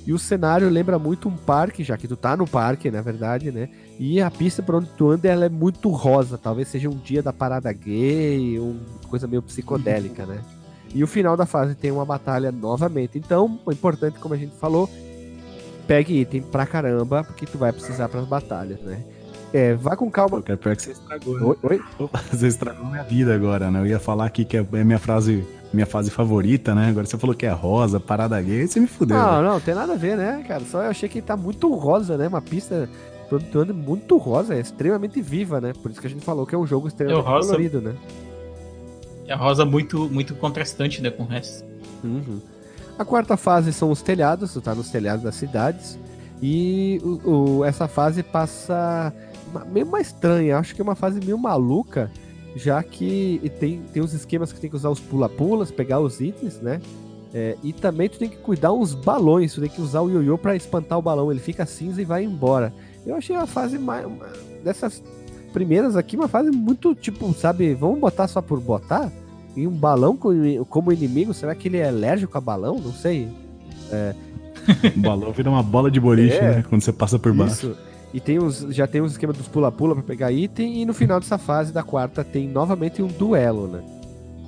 e 0.05 0.13
o 0.13 0.19
cenário 0.19 0.69
lembra 0.69 0.99
muito 0.99 1.27
um 1.27 1.35
parque, 1.35 1.83
já 1.83 1.97
que 1.97 2.07
tu 2.07 2.15
tá 2.15 2.37
no 2.37 2.45
parque, 2.45 2.91
na 2.91 3.01
verdade, 3.01 3.51
né? 3.51 3.69
E 3.99 4.21
a 4.21 4.29
pista 4.29 4.61
por 4.61 4.75
onde 4.75 4.89
tu 4.89 5.09
anda 5.09 5.27
ela 5.27 5.45
é 5.45 5.49
muito 5.49 5.89
rosa. 5.89 6.37
Talvez 6.37 6.67
seja 6.67 6.89
um 6.89 6.97
dia 6.97 7.23
da 7.23 7.33
parada 7.33 7.71
gay, 7.73 8.59
uma 8.59 9.09
coisa 9.09 9.27
meio 9.27 9.41
psicodélica, 9.41 10.25
né? 10.25 10.41
E 10.95 11.03
o 11.03 11.07
final 11.07 11.35
da 11.35 11.45
fase 11.45 11.75
tem 11.75 11.91
uma 11.91 12.05
batalha 12.05 12.53
novamente. 12.53 13.17
Então, 13.17 13.59
o 13.65 13.71
importante, 13.71 14.17
como 14.17 14.33
a 14.33 14.37
gente 14.37 14.55
falou, 14.55 14.89
pegue 15.85 16.21
item 16.21 16.41
pra 16.41 16.65
caramba, 16.65 17.21
porque 17.21 17.45
tu 17.45 17.57
vai 17.57 17.73
precisar 17.73 18.07
para 18.07 18.21
as 18.21 18.25
batalhas, 18.25 18.79
né? 18.79 19.03
É, 19.51 19.73
vá 19.73 19.97
com 19.97 20.09
calma. 20.09 20.41
Cara, 20.41 20.57
pior 20.57 20.73
que 20.73 20.83
você 20.83 20.91
estragou. 20.91 21.37
Né? 21.37 21.45
Oi? 21.45 21.81
Oi? 21.99 22.09
Você 22.31 22.47
estragou 22.47 22.85
minha 22.85 23.03
vida 23.03 23.33
agora, 23.33 23.69
né? 23.69 23.79
Eu 23.79 23.87
ia 23.87 23.99
falar 23.99 24.25
aqui 24.25 24.43
que 24.43 24.57
é 24.57 24.63
minha 24.83 24.99
frase 24.99 25.45
minha 25.73 25.85
fase 25.85 26.09
favorita, 26.09 26.73
né? 26.73 26.87
Agora 26.89 27.05
você 27.05 27.17
falou 27.17 27.35
que 27.35 27.45
é 27.45 27.51
rosa, 27.51 27.99
parada 27.99 28.41
gay, 28.41 28.65
você 28.65 28.79
me 28.79 28.87
fudeu. 28.87 29.17
Não, 29.17 29.41
né? 29.41 29.49
não, 29.49 29.59
tem 29.59 29.75
nada 29.75 29.93
a 29.93 29.97
ver, 29.97 30.15
né, 30.15 30.43
cara? 30.47 30.63
Só 30.63 30.81
eu 30.81 30.89
achei 30.89 31.09
que 31.09 31.21
tá 31.21 31.35
muito 31.35 31.73
rosa, 31.73 32.17
né? 32.17 32.27
Uma 32.27 32.41
pista 32.41 32.89
produtora 33.27 33.73
muito 33.73 34.17
rosa, 34.17 34.55
é 34.55 34.59
extremamente 34.59 35.21
viva, 35.21 35.59
né? 35.59 35.73
Por 35.81 35.91
isso 35.91 35.99
que 35.99 36.07
a 36.07 36.09
gente 36.09 36.23
falou 36.23 36.45
que 36.45 36.55
é 36.55 36.57
um 36.57 36.65
jogo 36.65 36.87
extremamente 36.87 37.25
é 37.25 37.29
rosa, 37.29 37.47
colorido, 37.47 37.81
né? 37.81 37.93
É 39.27 39.33
a 39.33 39.37
rosa 39.37 39.65
muito, 39.65 40.09
muito 40.09 40.35
contrastante, 40.35 41.01
né, 41.01 41.09
com 41.09 41.23
o 41.23 41.27
resto. 41.27 41.65
Uhum. 42.03 42.39
A 42.97 43.03
quarta 43.03 43.35
fase 43.35 43.73
são 43.73 43.91
os 43.91 44.01
telhados, 44.01 44.53
tu 44.53 44.61
tá 44.61 44.73
nos 44.73 44.89
telhados 44.89 45.23
das 45.23 45.35
cidades. 45.35 45.97
E 46.41 47.01
o, 47.03 47.29
o, 47.29 47.65
essa 47.65 47.87
fase 47.87 48.23
passa 48.23 49.13
meio 49.71 49.85
mais 49.85 50.07
estranha, 50.07 50.57
acho 50.57 50.75
que 50.75 50.81
é 50.81 50.83
uma 50.83 50.95
fase 50.95 51.19
meio 51.19 51.37
maluca 51.37 52.11
já 52.55 52.81
que 52.81 53.51
tem, 53.59 53.81
tem 53.93 54.01
os 54.01 54.13
esquemas 54.13 54.53
que 54.53 54.59
tem 54.59 54.69
que 54.69 54.75
usar 54.75 54.89
os 54.89 54.99
pula-pulas, 54.99 55.71
pegar 55.71 55.99
os 55.99 56.21
itens, 56.21 56.61
né? 56.61 56.79
É, 57.33 57.57
e 57.61 57.73
também 57.73 58.07
tu 58.07 58.17
tem 58.17 58.29
que 58.29 58.37
cuidar 58.37 58.71
uns 58.71 58.95
balões, 58.95 59.53
tu 59.53 59.59
tem 59.59 59.69
que 59.69 59.81
usar 59.81 60.01
o 60.01 60.09
ioiô 60.09 60.37
para 60.37 60.55
espantar 60.55 60.97
o 60.97 61.01
balão, 61.01 61.29
ele 61.29 61.41
fica 61.41 61.65
cinza 61.65 62.01
e 62.01 62.05
vai 62.05 62.23
embora. 62.23 62.73
Eu 63.05 63.15
achei 63.15 63.35
a 63.35 63.45
fase 63.45 63.77
mais. 63.77 64.05
Uma, 64.05 64.25
dessas 64.63 65.03
primeiras 65.55 65.95
aqui, 65.95 66.17
uma 66.17 66.27
fase 66.27 66.51
muito 66.51 66.93
tipo, 66.93 67.33
sabe, 67.33 67.73
vamos 67.73 67.97
botar 67.97 68.27
só 68.27 68.41
por 68.41 68.59
botar? 68.59 69.09
E 69.55 69.65
um 69.65 69.71
balão 69.71 70.19
como 70.69 70.91
inimigo, 70.91 71.33
será 71.33 71.55
que 71.55 71.69
ele 71.69 71.77
é 71.77 71.87
alérgico 71.87 72.37
a 72.37 72.41
balão? 72.41 72.77
Não 72.77 72.91
sei. 72.91 73.29
É... 73.89 74.13
o 74.97 74.99
balão 74.99 75.31
vira 75.31 75.49
uma 75.49 75.63
bola 75.63 75.89
de 75.89 75.97
boliche, 75.97 76.35
é, 76.35 76.57
né? 76.57 76.65
Quando 76.67 76.81
você 76.81 76.91
passa 76.91 77.17
por 77.17 77.33
baixo. 77.33 77.67
Isso. 77.67 77.77
E 78.13 78.19
tem 78.19 78.37
os, 78.37 78.67
já 78.69 78.85
tem 78.85 78.99
os 78.99 79.13
esquema 79.13 79.31
dos 79.31 79.47
pula-pula 79.47 79.95
para 79.95 80.03
pegar 80.03 80.29
item. 80.29 80.81
E 80.81 80.85
no 80.85 80.93
final 80.93 81.21
dessa 81.21 81.37
fase, 81.37 81.71
da 81.71 81.83
quarta, 81.83 82.21
tem 82.21 82.49
novamente 82.49 83.01
um 83.01 83.07
duelo, 83.07 83.67
né? 83.67 83.81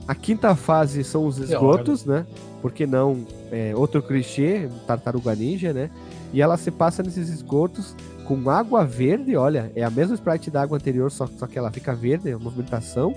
A 0.05 0.13
quinta 0.13 0.55
fase 0.55 1.05
são 1.05 1.25
os 1.25 1.37
esgotos, 1.37 2.03
né? 2.03 2.25
Porque 2.61 2.85
não 2.85 3.25
é, 3.49 3.73
outro 3.75 4.01
clichê, 4.01 4.67
tartaruga 4.85 5.33
ninja, 5.35 5.71
né? 5.71 5.89
E 6.33 6.41
ela 6.41 6.57
se 6.57 6.69
passa 6.69 7.01
nesses 7.01 7.29
esgotos 7.29 7.95
com 8.27 8.49
água 8.49 8.83
verde, 8.83 9.37
olha, 9.37 9.71
é 9.73 9.83
a 9.83 9.89
mesma 9.89 10.13
sprite 10.13 10.51
da 10.51 10.61
água 10.61 10.77
anterior, 10.77 11.09
só, 11.09 11.25
só 11.25 11.47
que 11.47 11.57
ela 11.57 11.71
fica 11.71 11.95
verde, 11.95 12.29
a 12.29 12.37
movimentação. 12.37 13.15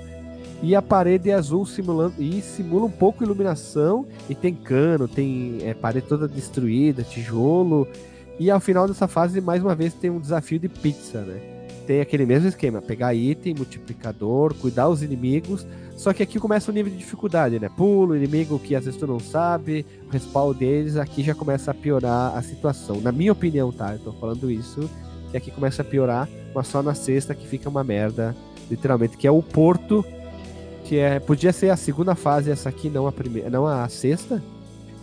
E 0.63 0.77
a 0.77 0.81
parede 0.81 1.31
é 1.31 1.35
azul 1.35 1.67
simulando 1.67 2.15
e 2.23 2.41
simula 2.41 2.87
um 2.87 2.91
pouco 2.91 3.25
iluminação. 3.25 4.07
E 4.29 4.37
tem 4.37 4.55
cano, 4.55 5.09
tem 5.09 5.59
é, 5.63 5.75
parede 5.75 6.07
toda 6.07 6.29
destruída, 6.29 7.03
tijolo. 7.03 7.89
E 8.39 8.51
ao 8.51 8.61
final 8.61 8.87
dessa 8.87 9.09
fase, 9.09 9.41
mais 9.41 9.61
uma 9.61 9.75
vez, 9.75 9.93
tem 9.95 10.11
um 10.11 10.21
desafio 10.21 10.61
de 10.61 10.69
pizza, 10.69 11.23
né? 11.23 11.41
Tem 11.89 12.01
aquele 12.01 12.25
mesmo 12.25 12.49
esquema, 12.49 12.81
pegar 12.81 13.13
item, 13.13 13.55
multiplicador, 13.57 14.55
cuidar 14.55 14.89
os 14.89 15.03
inimigos. 15.03 15.67
Só 16.01 16.15
que 16.15 16.23
aqui 16.23 16.41
começa 16.41 16.71
o 16.71 16.75
nível 16.75 16.91
de 16.91 16.97
dificuldade, 16.97 17.61
né? 17.61 17.69
Pulo, 17.69 18.17
inimigo 18.17 18.59
que 18.59 18.75
às 18.75 18.87
vezes 18.87 18.99
tu 18.99 19.07
não 19.07 19.21
sabe, 19.21 19.85
o 20.09 20.11
respawn 20.11 20.55
deles, 20.55 20.97
aqui 20.97 21.23
já 21.23 21.35
começa 21.35 21.73
a 21.73 21.75
piorar 21.75 22.35
a 22.35 22.41
situação. 22.41 23.03
Na 23.03 23.13
minha 23.13 23.33
opinião, 23.33 23.71
tá? 23.71 23.93
Eu 23.93 23.99
tô 23.99 24.13
falando 24.13 24.51
isso, 24.51 24.89
e 25.31 25.37
aqui 25.37 25.51
começa 25.51 25.83
a 25.83 25.85
piorar, 25.85 26.27
mas 26.55 26.69
só 26.69 26.83
na 26.83 26.95
sexta 26.95 27.35
que 27.35 27.47
fica 27.47 27.69
uma 27.69 27.85
merda, 27.85 28.35
literalmente, 28.71 29.19
que 29.19 29.27
é 29.27 29.31
o 29.31 29.43
porto, 29.43 30.03
que 30.87 30.97
é 30.97 31.21
podia 31.21 31.53
ser 31.53 31.69
a 31.69 31.77
segunda 31.77 32.15
fase 32.15 32.51
essa 32.51 32.71
aqui, 32.71 32.89
não 32.89 33.07
a 33.07 33.13
primeira, 33.13 33.51
não 33.51 33.67
a 33.67 33.87
sexta, 33.87 34.43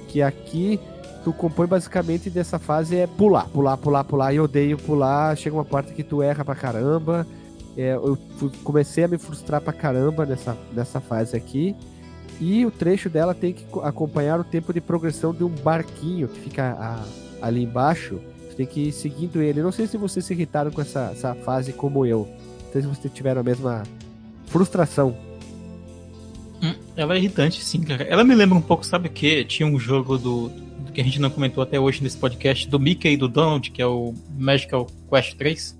que 0.07 0.19
aqui 0.19 0.79
tu 1.23 1.31
compõe 1.31 1.67
basicamente 1.67 2.27
dessa 2.31 2.57
fase 2.57 2.95
é 2.95 3.05
pular, 3.05 3.47
pular, 3.49 3.77
pular, 3.77 4.03
pular. 4.03 4.33
E 4.33 4.39
odeio 4.39 4.77
pular. 4.77 5.35
Chega 5.35 5.55
uma 5.55 5.65
parte 5.65 5.93
que 5.93 6.01
tu 6.01 6.23
erra 6.23 6.43
pra 6.43 6.55
caramba. 6.55 7.27
É, 7.78 7.93
eu 7.93 8.17
comecei 8.63 9.03
a 9.03 9.07
me 9.07 9.19
frustrar 9.19 9.61
pra 9.61 9.71
caramba 9.71 10.25
nessa, 10.25 10.57
nessa 10.73 10.99
fase 10.99 11.38
aqui. 11.38 11.75
E 12.41 12.65
o 12.65 12.71
trecho 12.71 13.09
dela 13.09 13.34
tem 13.34 13.53
que 13.53 13.65
acompanhar 13.84 14.39
o 14.39 14.43
tempo 14.43 14.73
de 14.73 14.82
progressão 14.82 15.34
de 15.34 15.43
um 15.43 15.49
barquinho 15.49 16.28
que 16.28 16.39
fica 16.39 16.75
a, 16.80 17.05
ali 17.45 17.63
embaixo. 17.63 18.19
Tu 18.49 18.55
tem 18.55 18.65
que 18.65 18.88
ir 18.88 18.91
seguindo 18.91 19.41
ele. 19.41 19.61
Não 19.61 19.71
sei 19.71 19.86
se 19.86 19.95
vocês 19.95 20.25
se 20.25 20.34
irritaram 20.34 20.71
com 20.71 20.82
essa, 20.82 21.11
essa 21.11 21.36
fase 21.36 21.71
como 21.71 22.05
eu. 22.05 22.28
Não 22.65 22.71
sei 22.71 22.82
se 22.82 22.88
vocês 22.88 23.13
tiveram 23.13 23.41
a 23.41 23.43
mesma 23.43 23.84
frustração. 24.47 25.15
Hum, 26.61 26.73
Ela 26.95 27.15
é 27.15 27.17
irritante, 27.17 27.63
sim, 27.63 27.82
cara. 27.82 28.03
Ela 28.03 28.23
me 28.23 28.34
lembra 28.34 28.57
um 28.57 28.61
pouco, 28.61 28.86
sabe 28.86 29.07
o 29.07 29.11
que? 29.11 29.43
Tinha 29.45 29.67
um 29.67 29.80
jogo 29.80 30.17
do, 30.17 30.49
do, 30.49 30.91
que 30.91 30.99
a 30.99 31.03
gente 31.03 31.19
não 31.21 31.30
comentou 31.30 31.61
até 31.61 31.80
hoje 31.80 32.01
nesse 32.03 32.17
podcast, 32.17 32.67
do 32.67 32.80
Mickey 32.80 33.13
e 33.13 33.17
do 33.17 33.28
Donald, 33.28 33.69
que 33.69 33.82
é 33.82 33.86
o 33.86 34.13
Magical 34.36 34.88
Quest 35.09 35.36
3, 35.38 35.78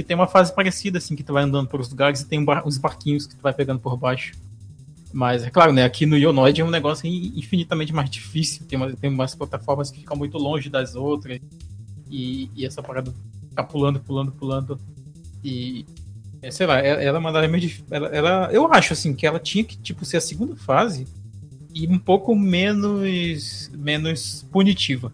que 0.00 0.04
tem 0.04 0.16
uma 0.16 0.26
fase 0.26 0.54
parecida, 0.54 0.96
assim, 0.96 1.14
que 1.14 1.22
tu 1.22 1.34
vai 1.34 1.44
andando 1.44 1.68
por 1.68 1.78
os 1.78 1.90
lugares 1.90 2.22
e 2.22 2.26
tem 2.26 2.44
uns 2.64 2.78
barquinhos 2.78 3.26
que 3.26 3.36
tu 3.36 3.42
vai 3.42 3.52
pegando 3.52 3.80
por 3.80 3.96
baixo. 3.98 4.32
Mas, 5.12 5.42
é 5.42 5.50
claro, 5.50 5.72
né, 5.72 5.84
aqui 5.84 6.06
no 6.06 6.16
Ionoid 6.16 6.60
é 6.60 6.64
um 6.64 6.70
negócio 6.70 7.06
infinitamente 7.06 7.92
mais 7.92 8.08
difícil. 8.08 8.64
Tem, 8.66 8.78
uma, 8.78 8.92
tem 8.92 9.10
umas 9.10 9.34
plataformas 9.34 9.90
que 9.90 10.00
ficam 10.00 10.16
muito 10.16 10.38
longe 10.38 10.70
das 10.70 10.94
outras. 10.94 11.38
E, 12.08 12.48
e 12.56 12.64
essa 12.64 12.82
parada 12.82 13.12
tá 13.54 13.62
pulando, 13.62 14.00
pulando, 14.00 14.32
pulando. 14.32 14.80
E, 15.44 15.84
é, 16.40 16.50
sei 16.50 16.66
lá, 16.66 16.78
ela, 16.78 17.02
ela 17.02 17.20
mandaria 17.20 17.48
meio 17.48 17.60
difícil. 17.60 17.84
Ela, 17.90 18.08
ela, 18.08 18.48
eu 18.52 18.72
acho, 18.72 18.94
assim, 18.94 19.12
que 19.12 19.26
ela 19.26 19.38
tinha 19.38 19.64
que, 19.64 19.76
tipo, 19.76 20.04
ser 20.04 20.16
a 20.16 20.20
segunda 20.20 20.56
fase 20.56 21.06
e 21.74 21.86
um 21.86 21.98
pouco 21.98 22.34
menos, 22.34 23.70
menos 23.74 24.46
punitiva. 24.50 25.12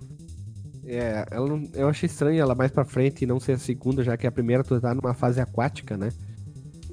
É, 0.87 1.27
ela 1.31 1.49
não, 1.49 1.63
eu 1.75 1.89
achei 1.89 2.07
estranho 2.07 2.41
ela 2.41 2.55
mais 2.55 2.71
pra 2.71 2.85
frente 2.85 3.25
e 3.25 3.27
não 3.27 3.41
ser 3.41 3.53
a 3.53 3.59
segunda, 3.59 4.05
já 4.05 4.17
que 4.17 4.27
a 4.27 4.33
primeira 4.33 4.63
tu 4.63 4.81
tá 4.81 4.95
numa 4.95 5.15
fase 5.15 5.41
aquática, 5.41 5.97
né? 5.97 6.11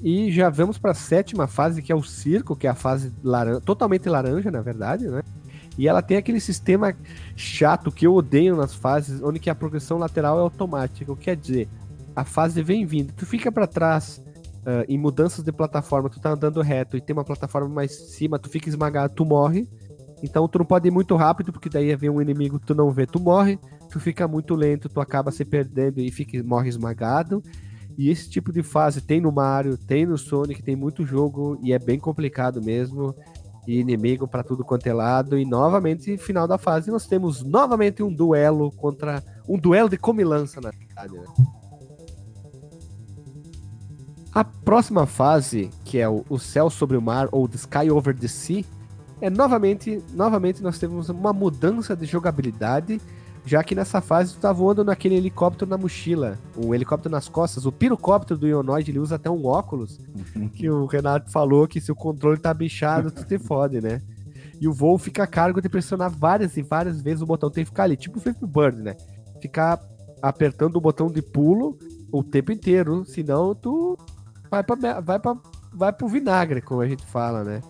E 0.01 0.31
já 0.31 0.49
vamos 0.49 0.77
para 0.77 0.91
a 0.91 0.95
sétima 0.95 1.47
fase, 1.47 1.81
que 1.81 1.91
é 1.91 1.95
o 1.95 2.03
circo, 2.03 2.55
que 2.55 2.67
é 2.67 2.69
a 2.69 2.75
fase 2.75 3.13
laranja, 3.23 3.61
totalmente 3.61 4.09
laranja, 4.09 4.51
na 4.51 4.61
verdade, 4.61 5.07
né? 5.07 5.21
E 5.77 5.87
ela 5.87 6.01
tem 6.01 6.17
aquele 6.17 6.39
sistema 6.39 6.93
chato 7.35 7.91
que 7.91 8.05
eu 8.05 8.13
odeio 8.13 8.55
nas 8.55 8.73
fases, 8.73 9.21
onde 9.21 9.39
que 9.39 9.49
a 9.49 9.55
progressão 9.55 9.97
lateral 9.97 10.37
é 10.37 10.41
automática. 10.41 11.11
O 11.11 11.15
que 11.15 11.25
quer 11.25 11.35
dizer, 11.35 11.69
a 12.15 12.23
fase 12.23 12.61
vem 12.61 12.85
vindo, 12.85 13.13
tu 13.13 13.25
fica 13.25 13.51
para 13.51 13.65
trás 13.65 14.21
uh, 14.63 14.85
em 14.87 14.97
mudanças 14.97 15.43
de 15.43 15.51
plataforma, 15.51 16.09
tu 16.09 16.19
tá 16.19 16.31
andando 16.31 16.61
reto 16.61 16.97
e 16.97 17.01
tem 17.01 17.15
uma 17.15 17.23
plataforma 17.23 17.69
mais 17.69 17.91
cima, 17.91 18.37
tu 18.37 18.49
fica 18.49 18.69
esmagado, 18.69 19.13
tu 19.15 19.25
morre. 19.25 19.67
Então 20.21 20.47
tu 20.47 20.59
não 20.59 20.65
pode 20.65 20.87
ir 20.87 20.91
muito 20.91 21.15
rápido, 21.15 21.51
porque 21.51 21.69
daí 21.69 21.93
vem 21.95 22.09
um 22.09 22.21
inimigo 22.21 22.59
tu 22.59 22.73
não 22.73 22.91
vê, 22.91 23.05
tu 23.05 23.19
morre. 23.19 23.59
Tu 23.93 23.99
fica 23.99 24.27
muito 24.27 24.55
lento, 24.55 24.89
tu 24.89 24.99
acaba 24.99 25.29
se 25.29 25.45
perdendo 25.45 25.99
e 25.99 26.09
fica, 26.09 26.41
morre 26.43 26.67
esmagado. 26.67 27.43
E 27.95 28.09
esse 28.09 28.27
tipo 28.27 28.51
de 28.51 28.63
fase 28.63 29.01
tem 29.01 29.21
no 29.21 29.31
Mario, 29.31 29.77
tem 29.77 30.03
no 30.03 30.17
Sonic, 30.17 30.63
tem 30.63 30.75
muito 30.75 31.05
jogo 31.05 31.59
e 31.61 31.71
é 31.73 31.77
bem 31.77 31.99
complicado 31.99 32.59
mesmo. 32.59 33.15
E 33.67 33.79
inimigo 33.79 34.27
para 34.27 34.41
tudo 34.41 34.65
quanto 34.65 34.87
é 34.87 34.93
lado. 34.93 35.37
E 35.37 35.45
novamente, 35.45 36.17
final 36.17 36.47
da 36.47 36.57
fase, 36.57 36.89
nós 36.89 37.05
temos 37.05 37.43
novamente 37.43 38.01
um 38.01 38.11
duelo 38.11 38.71
contra. 38.71 39.23
Um 39.47 39.59
duelo 39.59 39.87
de 39.87 39.97
comilança, 39.97 40.59
na 40.59 40.71
verdade. 40.71 41.13
Né? 41.13 41.25
A 44.33 44.43
próxima 44.43 45.05
fase, 45.05 45.69
que 45.85 45.99
é 45.99 46.09
o, 46.09 46.39
Céu 46.39 46.67
sobre 46.71 46.97
o 46.97 47.01
Mar, 47.01 47.29
ou 47.31 47.47
The 47.47 47.57
Sky 47.57 47.91
Over 47.91 48.17
the 48.17 48.27
Sea, 48.27 48.65
é 49.21 49.29
novamente, 49.29 50.03
novamente 50.15 50.63
nós 50.63 50.79
temos 50.79 51.09
uma 51.09 51.31
mudança 51.31 51.95
de 51.95 52.05
jogabilidade 52.05 52.99
já 53.45 53.63
que 53.63 53.75
nessa 53.75 53.99
fase 53.99 54.33
tu 54.33 54.39
tá 54.39 54.53
voando 54.53 54.83
naquele 54.83 55.15
helicóptero 55.15 55.69
na 55.69 55.77
mochila, 55.77 56.39
um 56.57 56.73
helicóptero 56.73 57.11
nas 57.11 57.27
costas. 57.27 57.65
O 57.65 57.71
pirocóptero 57.71 58.39
do 58.39 58.47
Ionoid, 58.47 58.89
ele 58.89 58.99
usa 58.99 59.15
até 59.15 59.29
um 59.29 59.45
óculos, 59.45 59.99
que 60.55 60.69
o 60.69 60.85
Renato 60.85 61.29
falou 61.29 61.67
que 61.67 61.81
se 61.81 61.91
o 61.91 61.95
controle 61.95 62.39
tá 62.39 62.53
bichado, 62.53 63.11
tu 63.11 63.25
te 63.25 63.37
fode, 63.37 63.81
né? 63.81 64.01
E 64.61 64.67
o 64.67 64.73
voo 64.73 64.97
fica 64.97 65.23
a 65.23 65.27
cargo 65.27 65.61
de 65.61 65.67
pressionar 65.67 66.09
várias 66.09 66.55
e 66.55 66.61
várias 66.61 67.01
vezes 67.01 67.21
o 67.21 67.25
botão. 67.25 67.49
Tem 67.49 67.65
que 67.65 67.69
ficar 67.69 67.83
ali, 67.83 67.97
tipo 67.97 68.17
o 68.17 68.21
Flippy 68.21 68.45
Bird, 68.45 68.81
né? 68.81 68.95
Ficar 69.41 69.81
apertando 70.21 70.77
o 70.77 70.81
botão 70.81 71.07
de 71.07 71.21
pulo 71.21 71.77
o 72.09 72.23
tempo 72.23 72.51
inteiro, 72.51 73.03
senão 73.03 73.53
tu 73.53 73.97
vai, 74.49 74.63
pra, 74.63 75.01
vai, 75.01 75.19
pra, 75.19 75.35
vai 75.73 75.91
pro 75.91 76.07
vinagre, 76.07 76.61
como 76.61 76.79
a 76.79 76.87
gente 76.87 77.03
fala, 77.05 77.43
né? 77.43 77.61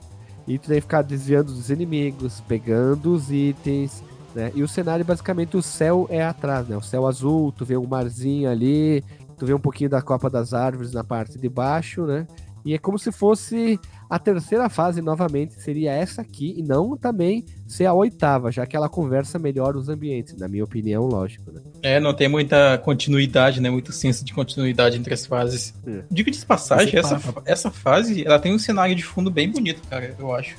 E 0.45 0.59
tu 0.59 0.67
tem 0.67 0.75
que 0.75 0.81
ficar 0.81 1.01
desviando 1.01 1.51
dos 1.53 1.69
inimigos, 1.69 2.41
pegando 2.41 3.13
os 3.13 3.31
itens, 3.31 4.03
né? 4.35 4.51
E 4.55 4.63
o 4.63 4.67
cenário, 4.67 5.05
basicamente, 5.05 5.57
o 5.57 5.61
céu 5.61 6.07
é 6.09 6.23
atrás, 6.23 6.67
né? 6.67 6.77
O 6.77 6.81
céu 6.81 7.07
azul, 7.07 7.51
tu 7.51 7.65
vê 7.65 7.77
um 7.77 7.87
marzinho 7.87 8.49
ali, 8.49 9.03
tu 9.37 9.45
vê 9.45 9.53
um 9.53 9.59
pouquinho 9.59 9.89
da 9.89 10.01
copa 10.01 10.29
das 10.29 10.53
árvores 10.53 10.91
na 10.93 11.03
parte 11.03 11.37
de 11.37 11.49
baixo, 11.49 12.05
né? 12.05 12.27
E 12.65 12.73
é 12.73 12.77
como 12.77 12.97
se 12.97 13.11
fosse 13.11 13.77
a 14.09 14.17
terceira 14.17 14.69
fase 14.69 15.01
novamente, 15.01 15.55
seria 15.55 15.91
essa 15.91 16.21
aqui, 16.21 16.53
e 16.57 16.63
não 16.63 16.95
também 16.95 17.43
ser 17.67 17.85
a 17.85 17.93
oitava, 17.93 18.51
já 18.51 18.65
que 18.65 18.75
ela 18.75 18.87
conversa 18.87 19.37
melhor 19.37 19.75
os 19.75 19.89
ambientes, 19.89 20.37
na 20.37 20.47
minha 20.47 20.63
opinião, 20.63 21.05
lógico, 21.05 21.51
né? 21.51 21.61
É, 21.81 21.99
não 21.99 22.13
tem 22.13 22.29
muita 22.29 22.77
continuidade, 22.77 23.59
né? 23.59 23.69
Muito 23.69 23.91
senso 23.91 24.23
de 24.23 24.33
continuidade 24.33 24.97
entre 24.97 25.13
as 25.13 25.25
fases. 25.25 25.73
É. 25.85 26.03
Digo 26.09 26.31
de 26.31 26.45
passagem, 26.45 26.97
essa, 26.97 27.19
essa 27.45 27.71
fase, 27.71 28.25
ela 28.25 28.39
tem 28.39 28.53
um 28.53 28.59
cenário 28.59 28.95
de 28.95 29.03
fundo 29.03 29.29
bem 29.29 29.49
bonito, 29.49 29.81
cara, 29.89 30.15
eu 30.17 30.33
acho 30.33 30.55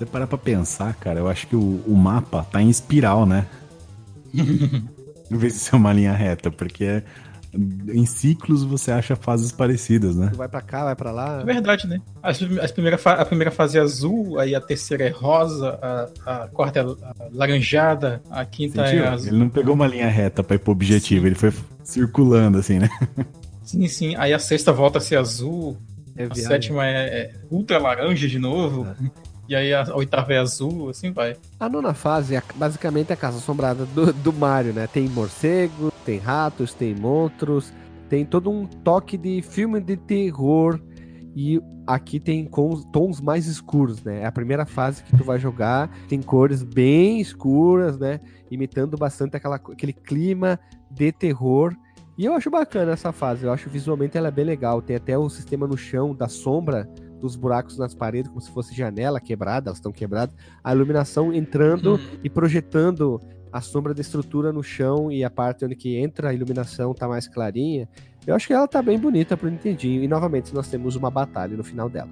você 0.00 0.06
parar 0.06 0.26
pra 0.26 0.38
pensar, 0.38 0.94
cara, 0.94 1.18
eu 1.18 1.28
acho 1.28 1.46
que 1.46 1.54
o, 1.54 1.82
o 1.86 1.94
mapa 1.94 2.42
tá 2.50 2.62
em 2.62 2.70
espiral, 2.70 3.26
né? 3.26 3.46
em 4.32 5.36
vez 5.36 5.52
de 5.52 5.58
ser 5.58 5.76
uma 5.76 5.92
linha 5.92 6.12
reta, 6.12 6.50
porque 6.50 7.02
em 7.52 8.06
ciclos 8.06 8.62
você 8.62 8.92
acha 8.92 9.14
fases 9.14 9.52
parecidas, 9.52 10.16
né? 10.16 10.30
vai 10.34 10.48
pra 10.48 10.62
cá, 10.62 10.84
vai 10.84 10.96
pra 10.96 11.10
lá. 11.10 11.40
É 11.40 11.44
verdade, 11.44 11.86
né? 11.86 12.00
A, 12.22 12.30
a, 12.30 12.68
primeira, 12.68 12.98
a 13.04 13.24
primeira 13.26 13.50
fase 13.50 13.76
é 13.76 13.80
azul, 13.82 14.38
aí 14.38 14.54
a 14.54 14.60
terceira 14.60 15.04
é 15.04 15.10
rosa, 15.10 15.78
a, 15.82 16.44
a 16.44 16.48
quarta 16.48 16.80
é 16.80 16.84
laranjada, 17.32 18.22
a 18.30 18.44
quinta 18.46 18.86
Sentiu? 18.86 19.04
é 19.04 19.08
azul. 19.08 19.28
Ele 19.28 19.38
não 19.38 19.50
pegou 19.50 19.74
uma 19.74 19.86
linha 19.86 20.08
reta 20.08 20.42
pra 20.42 20.56
ir 20.56 20.60
pro 20.60 20.72
objetivo, 20.72 21.22
sim. 21.22 21.26
ele 21.26 21.34
foi 21.34 21.52
circulando 21.84 22.56
assim, 22.56 22.78
né? 22.78 22.88
Sim, 23.62 23.86
sim. 23.86 24.16
Aí 24.16 24.32
a 24.32 24.38
sexta 24.38 24.72
volta 24.72 24.98
a 24.98 25.00
ser 25.00 25.16
azul, 25.16 25.76
é 26.16 26.24
a 26.24 26.34
sétima 26.34 26.86
é, 26.86 27.04
é, 27.04 27.34
ultra 27.50 27.78
laranja 27.78 28.26
de 28.26 28.38
novo. 28.38 28.86
É. 28.86 29.29
E 29.50 29.56
aí 29.56 29.74
a 29.74 29.84
oitava 29.96 30.32
é 30.32 30.38
azul, 30.38 30.88
assim 30.90 31.10
vai. 31.10 31.36
A 31.58 31.68
nona 31.68 31.92
fase 31.92 32.36
é 32.36 32.42
basicamente 32.54 33.12
a 33.12 33.16
casa 33.16 33.38
assombrada 33.38 33.84
do, 33.84 34.12
do 34.12 34.32
Mario, 34.32 34.72
né? 34.72 34.86
Tem 34.86 35.08
morcego, 35.08 35.92
tem 36.06 36.18
ratos, 36.18 36.72
tem 36.72 36.94
monstros, 36.94 37.72
tem 38.08 38.24
todo 38.24 38.48
um 38.48 38.64
toque 38.64 39.18
de 39.18 39.42
filme 39.42 39.80
de 39.80 39.96
terror. 39.96 40.80
E 41.34 41.60
aqui 41.84 42.20
tem 42.20 42.48
tons 42.92 43.20
mais 43.20 43.48
escuros, 43.48 44.00
né? 44.04 44.20
É 44.20 44.26
a 44.26 44.30
primeira 44.30 44.64
fase 44.64 45.02
que 45.02 45.16
tu 45.16 45.24
vai 45.24 45.40
jogar, 45.40 45.90
tem 46.08 46.22
cores 46.22 46.62
bem 46.62 47.20
escuras, 47.20 47.98
né? 47.98 48.20
Imitando 48.52 48.96
bastante 48.96 49.36
aquela, 49.36 49.56
aquele 49.56 49.92
clima 49.92 50.60
de 50.88 51.10
terror. 51.10 51.74
E 52.16 52.24
eu 52.24 52.34
acho 52.34 52.50
bacana 52.50 52.92
essa 52.92 53.10
fase, 53.10 53.46
eu 53.46 53.52
acho 53.52 53.68
visualmente 53.68 54.16
ela 54.16 54.28
é 54.28 54.30
bem 54.30 54.44
legal. 54.44 54.80
Tem 54.80 54.94
até 54.94 55.18
o 55.18 55.28
sistema 55.28 55.66
no 55.66 55.76
chão 55.76 56.14
da 56.14 56.28
sombra 56.28 56.88
dos 57.20 57.36
buracos 57.36 57.76
nas 57.78 57.94
paredes, 57.94 58.28
como 58.28 58.40
se 58.40 58.50
fosse 58.50 58.74
janela 58.74 59.20
quebrada, 59.20 59.68
elas 59.68 59.78
estão 59.78 59.92
quebradas, 59.92 60.34
a 60.62 60.74
iluminação 60.74 61.32
entrando 61.32 61.92
uhum. 61.92 62.18
e 62.24 62.30
projetando 62.30 63.20
a 63.52 63.60
sombra 63.60 63.92
da 63.92 64.00
estrutura 64.00 64.52
no 64.52 64.62
chão 64.62 65.10
e 65.10 65.24
a 65.24 65.30
parte 65.30 65.64
onde 65.64 65.74
que 65.74 65.96
entra 65.96 66.30
a 66.30 66.34
iluminação 66.34 66.94
tá 66.94 67.08
mais 67.08 67.26
clarinha. 67.26 67.88
Eu 68.26 68.34
acho 68.34 68.46
que 68.46 68.52
ela 68.52 68.68
tá 68.68 68.80
bem 68.80 68.98
bonita 68.98 69.36
pro 69.36 69.50
Nintendinho. 69.50 70.02
E 70.02 70.08
novamente 70.08 70.54
nós 70.54 70.68
temos 70.68 70.94
uma 70.94 71.10
batalha 71.10 71.56
no 71.56 71.64
final 71.64 71.88
dela. 71.88 72.10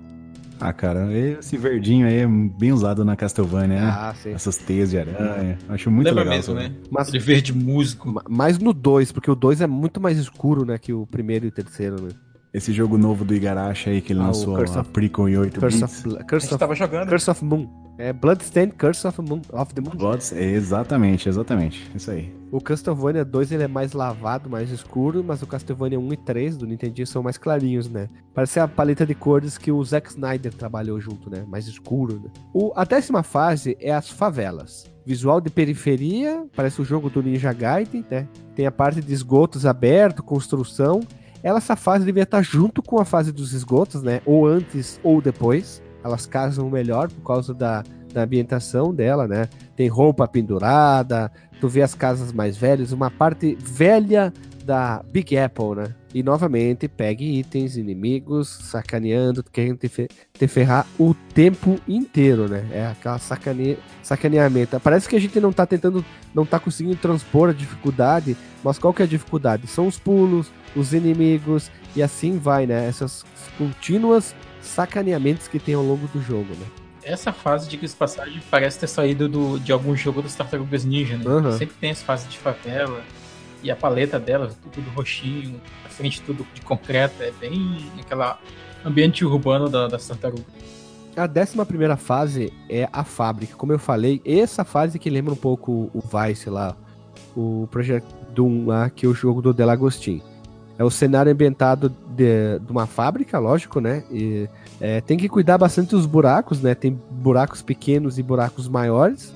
Ah, 0.61 0.73
cara, 0.73 1.13
esse 1.17 1.57
verdinho 1.57 2.07
aí 2.07 2.17
é 2.17 2.27
bem 2.27 2.73
usado 2.73 3.05
na 3.05 3.15
Castlevania, 3.15 3.81
né? 3.81 3.91
Ah, 3.95 4.13
sim. 4.15 4.33
Essas 4.33 4.57
teias 4.57 4.91
de 4.91 4.99
aranha. 4.99 5.57
Acho 5.69 5.89
muito 5.89 6.07
Lembra 6.07 6.25
legal. 6.25 6.37
mesmo, 6.37 6.55
né? 6.55 6.73
Mas, 6.91 7.13
de 7.13 7.19
verde 7.21 7.53
músico. 7.55 8.13
Mas 8.29 8.59
no 8.59 8.73
2, 8.73 9.13
porque 9.13 9.31
o 9.31 9.37
2 9.37 9.61
é 9.61 9.69
muito 9.69 10.01
mais 10.01 10.19
escuro, 10.19 10.65
né, 10.65 10.77
que 10.77 10.93
o 10.93 11.07
primeiro 11.07 11.45
e 11.45 11.49
o 11.49 11.53
terceiro, 11.53 12.03
né? 12.03 12.09
Esse 12.53 12.73
jogo 12.73 12.97
novo 12.97 13.25
do 13.25 13.35
Igarashi 13.35 13.91
aí 13.91 14.01
que 14.01 14.13
ele 14.13 14.21
ah, 14.21 14.27
lançou, 14.27 14.57
a 14.57 14.63
of, 14.63 14.91
Prequel 14.91 15.29
em 15.29 15.37
8 15.37 15.61
Curse 15.61 15.81
bits. 15.81 16.05
Of, 16.07 16.25
Curse 16.25 16.47
of, 16.47 16.59
tava 16.59 16.75
jogando. 16.75 17.09
Curse 17.09 17.31
of 17.31 17.45
Moon. 17.45 17.69
É 17.99 18.13
Bloodstained 18.13 18.75
Curse 18.77 19.07
of, 19.07 19.21
Moon, 19.21 19.43
of 19.53 19.75
the 19.75 19.81
Moon. 19.81 19.91
Bloods, 19.97 20.33
é, 20.33 20.45
exatamente, 20.45 21.29
exatamente. 21.29 21.91
Isso 21.95 22.11
aí. 22.11 22.33
O 22.51 22.61
Castlevania 22.61 23.25
2 23.25 23.53
ele 23.53 23.65
é 23.65 23.69
mais 23.69 23.93
lavado, 23.93 24.49
mais 24.49 24.71
escuro, 24.71 25.23
mas 25.23 25.43
o 25.43 25.47
Castlevania 25.47 26.01
1 26.01 26.13
e 26.13 26.17
3 26.17 26.57
do 26.57 26.67
Nintendo 26.67 27.05
são 27.07 27.23
mais 27.23 27.37
clarinhos, 27.37 27.91
né? 27.91 28.09
Parece 28.33 28.61
a 28.61 28.67
paleta 28.69 29.05
de 29.05 29.15
cores 29.15 29.59
que 29.59 29.71
o 29.71 29.85
Zack 29.85 30.09
Snyder 30.11 30.55
trabalhou 30.55 30.99
junto, 31.01 31.29
né? 31.29 31.45
Mais 31.47 31.67
escuro, 31.67 32.21
né? 32.23 32.31
O, 32.55 32.73
a 32.75 32.85
décima 32.85 33.23
fase 33.23 33.77
é 33.81 33.93
as 33.93 34.09
favelas. 34.09 34.87
Visual 35.05 35.41
de 35.41 35.51
periferia, 35.51 36.47
parece 36.55 36.81
o 36.81 36.85
jogo 36.85 37.11
do 37.11 37.23
Ninja 37.23 37.53
Gaiden, 37.53 38.05
né? 38.09 38.29
Tem 38.55 38.65
a 38.65 38.73
parte 38.73 39.03
de 39.03 39.13
esgotos 39.13 39.67
aberto, 39.67 40.23
construção 40.23 41.01
ela, 41.43 41.59
essa 41.59 41.77
fase 41.77 42.05
devia 42.05 42.25
estar 42.25 42.43
junto 42.43 42.83
com 42.83 42.99
a 42.99 43.05
fase 43.05 43.33
dos 43.33 43.53
esgotos, 43.53 44.03
né? 44.03 44.21
Ou 44.25 44.47
antes 44.47 45.01
ou 45.03 45.21
depois. 45.21 45.83
Elas 46.03 46.27
casam 46.27 46.71
melhor 46.71 47.11
por 47.11 47.23
causa 47.23 47.53
da, 47.53 47.83
da 48.13 48.23
ambientação 48.23 48.95
dela, 48.95 49.27
né? 49.27 49.49
Tem 49.77 49.89
roupa 49.89 50.27
pendurada, 50.27 51.31
tu 51.61 51.69
vê 51.69 51.83
as 51.83 51.95
casas 51.95 52.33
mais 52.33 52.57
velhas, 52.57 52.93
uma 52.93 53.11
parte 53.11 53.57
velha 53.61 54.33
da 54.65 55.03
Big 55.11 55.37
Apple, 55.37 55.77
né? 55.77 55.95
E 56.15 56.23
novamente 56.23 56.89
pegue 56.89 57.39
itens, 57.39 57.77
inimigos, 57.77 58.49
sacaneando, 58.49 59.43
querendo 59.43 59.79
te, 59.79 59.89
fe 59.89 60.09
te 60.33 60.47
ferrar 60.47 60.87
o 60.99 61.15
tempo 61.35 61.79
inteiro, 61.89 62.49
né? 62.49 62.67
É 62.71 62.87
aquela 62.87 63.19
sacane 63.19 63.79
sacaneamento. 64.03 64.79
Parece 64.81 65.09
que 65.09 65.17
a 65.17 65.21
gente 65.21 65.41
não 65.41 65.53
tá 65.53 65.65
tentando, 65.65 66.05
não 66.35 66.45
tá 66.45 66.59
conseguindo 66.59 66.97
transpor 66.97 67.51
a 67.51 67.53
dificuldade, 67.53 68.37
mas 68.63 68.79
qual 68.79 68.93
que 68.93 69.03
é 69.03 69.05
a 69.05 69.09
dificuldade? 69.09 69.67
São 69.67 69.87
os 69.87 69.99
pulos, 69.99 70.51
os 70.75 70.93
inimigos 70.93 71.71
e 71.95 72.03
assim 72.03 72.39
vai, 72.39 72.67
né? 72.67 72.87
Essas 72.87 73.25
contínuas 73.57 74.35
sacaneamentos 74.61 75.49
que 75.49 75.59
tem 75.59 75.75
ao 75.75 75.83
longo 75.83 76.07
do 76.09 76.21
jogo, 76.23 76.55
né? 76.55 76.67
Essa 77.03 77.33
fase, 77.33 77.69
de 77.69 77.79
passagem, 77.89 78.43
parece 78.51 78.79
ter 78.79 78.87
saído 78.87 79.29
do, 79.29 79.59
de 79.59 79.73
algum 79.73 79.97
jogo 79.97 80.21
das 80.21 80.35
Tartarugas 80.35 80.85
Ninja, 80.85 81.17
né? 81.17 81.25
Uhum. 81.25 81.53
Sempre 81.53 81.75
tem 81.81 81.91
as 81.91 82.03
fases 82.03 82.31
de 82.31 82.39
favela 82.39 83.03
e 83.63 83.71
a 83.71 83.77
paleta 83.77 84.19
dela, 84.19 84.51
tudo 84.73 84.89
roxinho, 84.91 85.61
a 85.85 85.89
frente 85.89 86.21
tudo 86.23 86.47
de 86.53 86.61
concreto, 86.61 87.23
é 87.23 87.31
bem 87.31 87.79
aquela 87.99 88.39
ambiente 88.85 89.25
urbano 89.25 89.69
da, 89.69 89.89
das 89.89 90.07
tartarugas. 90.07 90.45
A 91.17 91.27
décima 91.27 91.67
primeira 91.67 91.97
fase 91.97 92.53
é 92.69 92.89
a 92.93 93.03
fábrica. 93.03 93.57
Como 93.57 93.73
eu 93.73 93.79
falei, 93.79 94.23
essa 94.25 94.65
fase 94.65 94.99
que 94.99 95.11
lembra 95.11 95.33
um 95.33 95.37
pouco 95.37 95.91
o 95.93 96.01
Vice 96.01 96.49
lá, 96.49 96.77
o 97.37 97.67
Project 97.71 98.09
Doom 98.33 98.67
lá, 98.67 98.89
que 98.89 99.05
é 99.05 99.09
o 99.09 99.15
jogo 99.15 99.43
do 99.43 99.53
Delagostin. 99.53 100.23
É 100.79 100.85
o 100.85 100.91
cenário 100.91 101.33
ambientado 101.33 101.93
de, 102.15 102.59
de 102.61 102.71
uma 102.71 102.87
fábrica, 102.87 103.39
lógico, 103.39 103.81
né? 103.81 104.05
E, 104.11 104.49
é, 104.81 105.01
tem 105.01 105.19
que 105.19 105.29
cuidar 105.29 105.59
bastante 105.59 105.91
dos 105.91 106.07
buracos, 106.07 106.63
né? 106.63 106.75
Tem 106.75 106.97
buracos 107.11 107.61
pequenos 107.61 108.19
e 108.19 108.23
buracos 108.23 108.69
maiores. 108.69 109.35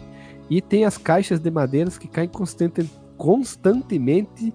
E 0.49 0.61
tem 0.61 0.85
as 0.85 0.97
caixas 0.97 1.41
de 1.41 1.51
madeiras 1.51 1.99
que 1.99 2.07
caem 2.07 2.29
constante, 2.29 2.89
constantemente 3.17 4.55